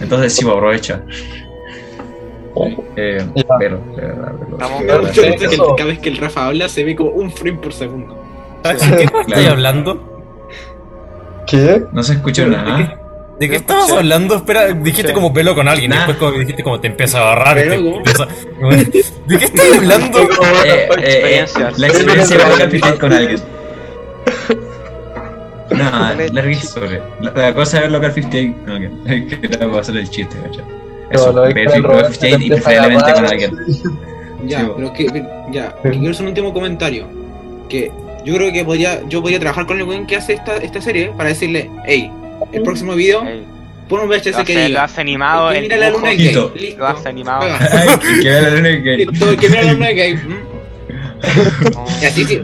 Entonces 0.00 0.34
sí, 0.34 0.44
aprovecha. 0.48 1.02
Eh, 2.96 3.24
pero, 3.58 3.80
cada 5.76 5.84
vez 5.88 5.98
que 5.98 6.08
el 6.10 6.16
Rafa 6.18 6.46
habla 6.46 6.68
se 6.68 6.84
ve 6.84 6.94
como 6.94 7.10
un 7.10 7.30
frame 7.30 7.58
por 7.58 7.72
segundo. 7.72 8.16
¿Sabes 8.62 8.90
¿De 8.90 8.96
qué 8.96 9.04
estoy 9.04 9.24
Claro. 9.24 9.50
hablando? 9.50 10.22
¿Qué? 11.46 11.82
No 11.92 12.02
se 12.02 12.12
escuchó 12.14 12.46
nada. 12.46 12.98
¿De 13.40 13.48
qué 13.48 13.56
estabas 13.56 13.90
hablando? 13.90 14.36
Espera, 14.36 14.68
dijiste 14.68 15.12
como 15.12 15.32
pelo 15.32 15.54
con 15.54 15.66
alguien. 15.66 15.90
Nah. 15.90 15.96
Después 16.06 16.18
como 16.18 16.32
dijiste 16.38 16.62
como 16.62 16.78
te 16.80 16.86
empieza 16.88 17.18
a 17.18 17.32
agarrar. 17.32 17.58
empieza- 17.58 18.26
¿De 19.26 19.38
qué 19.38 19.44
estoy 19.46 19.76
hablando? 19.78 20.18
Eh, 20.22 20.28
eh, 20.64 20.88
eh, 20.88 20.98
Experiencias. 20.98 21.78
la 21.78 21.86
experiencia 21.88 22.36
de 22.36 22.44
58 22.70 22.98
con 23.00 23.12
alguien. 23.12 23.40
No, 25.70 25.80
larga 26.32 26.50
historia. 26.50 27.02
La, 27.20 27.30
la 27.32 27.54
cosa 27.54 27.82
es 27.84 27.90
Local 27.90 28.12
58 28.12 28.58
con 28.64 28.70
alguien. 28.74 29.04
Que 29.40 29.46
era 29.46 29.66
para 29.66 29.80
hacer 29.80 29.96
el 29.96 30.08
chiste, 30.10 30.36
¿cachai? 30.44 30.64
Eso, 31.12 31.32
lo 31.32 31.42
ver 31.42 31.54
que 31.54 31.64
Local 31.64 31.82
Roberto 31.82 32.12
58 32.12 32.44
y 32.44 32.50
preferiblemente 32.50 33.12
con 33.12 33.26
alguien. 33.26 33.52
Ya, 34.44 34.58
Sí, 34.58 34.66
pero 34.76 34.92
que, 34.92 35.06
ya, 35.52 35.72
que 35.82 35.90
quiero 35.90 36.10
hacer 36.10 36.22
un 36.22 36.28
último 36.30 36.52
comentario. 36.52 37.06
Que 37.68 37.92
yo 38.24 38.34
creo 38.34 38.52
que 38.52 38.64
podría, 38.64 39.00
yo 39.08 39.20
podría 39.20 39.38
trabajar 39.38 39.66
con 39.66 39.76
el 39.78 39.84
weón 39.84 40.04
que 40.04 40.16
hace 40.16 40.32
esta, 40.32 40.56
esta 40.56 40.80
serie 40.80 41.12
para 41.16 41.28
decirle, 41.28 41.70
hey, 41.86 42.10
el 42.52 42.62
próximo 42.62 42.96
video, 42.96 43.22
pon 43.88 44.00
un 44.00 44.08
VHS 44.08 44.26
Lo 44.26 44.32
que 44.32 44.40
hace, 44.40 44.54
lo 44.54 44.66
diga. 44.66 44.82
hace 44.84 45.00
animado. 45.00 45.50
que 45.50 45.58
el 45.58 45.62
mira 45.62 45.76
la 45.76 45.90
luna 45.90 46.10
Listo. 46.10 46.50
gay. 46.54 46.60
Listo. 46.62 46.78
Lo 46.80 46.86
hace 46.88 47.08
animado. 47.08 47.42
Ay, 47.44 47.88
que 48.20 48.28
vea 48.28 48.42
la 48.42 48.50
luna 48.50 48.70
y 48.70 48.82
que. 48.82 48.96
Listo, 48.96 49.36
que 49.36 49.48
mira 49.48 49.62
la 49.62 49.72
luna 49.74 49.90
es 49.90 49.96
gay. 49.96 50.14
No. 50.14 51.84
Y 52.02 52.04
así 52.04 52.24
sí. 52.24 52.42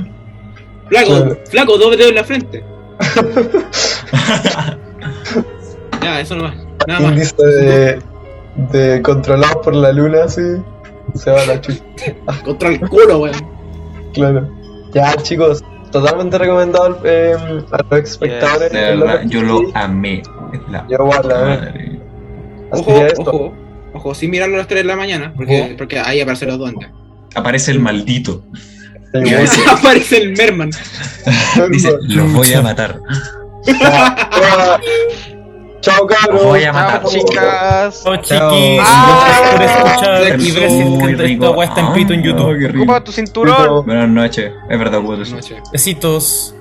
Flaco, 0.88 1.36
flaco, 1.50 1.78
dos 1.78 1.96
dedos 1.96 2.10
en 2.10 2.14
la 2.14 2.24
frente. 2.24 2.62
Ya, 6.02 6.20
eso 6.20 6.36
no 6.36 6.44
más. 6.44 6.54
Nada 6.86 7.00
más. 7.00 7.12
Índice 7.12 7.34
de, 7.44 7.98
de 8.70 9.00
controlados 9.02 9.64
por 9.64 9.74
la 9.74 9.92
luna, 9.92 10.24
así. 10.24 10.42
Se 11.14 11.30
va 11.30 11.42
a 11.42 11.46
la 11.46 11.60
chucha. 11.60 11.82
Contra 12.44 12.68
el 12.68 12.80
culo, 12.80 13.20
weón. 13.20 13.36
Claro. 14.12 14.48
Ya, 14.92 15.14
chicos, 15.16 15.62
totalmente 15.90 16.38
recomendado 16.38 17.00
eh, 17.04 17.34
a 17.70 17.82
los 17.82 18.04
espectadores. 18.04 18.72
Yo 19.30 19.42
lo 19.42 19.58
58. 19.58 19.72
amé. 19.74 20.22
La 20.70 20.86
Yo 20.88 20.96
igual, 20.96 21.32
a 21.32 21.38
ver. 21.38 21.60
madre. 21.60 22.00
Así 22.70 22.82
Ojo, 22.82 23.06
ojo, 23.18 23.54
ojo, 23.94 24.14
sin 24.14 24.30
mirarlo 24.30 24.56
a 24.56 24.58
las 24.58 24.66
3 24.66 24.82
de 24.82 24.84
la 24.84 24.96
mañana, 24.96 25.32
porque, 25.34 25.74
porque 25.78 25.98
ahí 25.98 26.20
aparecen 26.20 26.48
los 26.48 26.58
duendes. 26.58 26.88
Aparece 27.34 27.70
el 27.70 27.80
maldito. 27.80 28.44
Sí. 29.12 29.34
Aparece 29.70 30.18
el 30.18 30.36
Merman. 30.36 30.70
Dice, 31.70 31.92
los 32.02 32.32
voy 32.32 32.52
a 32.52 32.62
matar. 32.62 33.00
Chao, 35.80 36.06
cabros. 36.06 36.44
Voy 36.44 36.64
a 36.64 36.72
matar. 36.72 37.02
Chao, 37.02 37.10
chicas. 37.10 38.02
Chao, 38.04 38.16
chiquis. 38.16 38.80
Gracias 38.82 39.52
por 39.52 39.62
escuchar 39.62 41.26
esta 41.26 41.50
weá 41.50 41.68
está 41.68 41.80
en 41.80 41.92
pito 41.92 42.12
en 42.12 42.20
Ah, 42.20 42.24
YouTube. 42.24 42.76
Ocupa 42.76 43.04
tu 43.04 43.12
cinturón. 43.12 43.84
Buenas 43.86 44.08
noches. 44.08 44.52
Es 44.68 44.78
verdad, 44.78 45.00
puedo 45.02 45.18
decir. 45.18 45.36
Noche. 45.36 45.62
Besitos. 45.72 46.54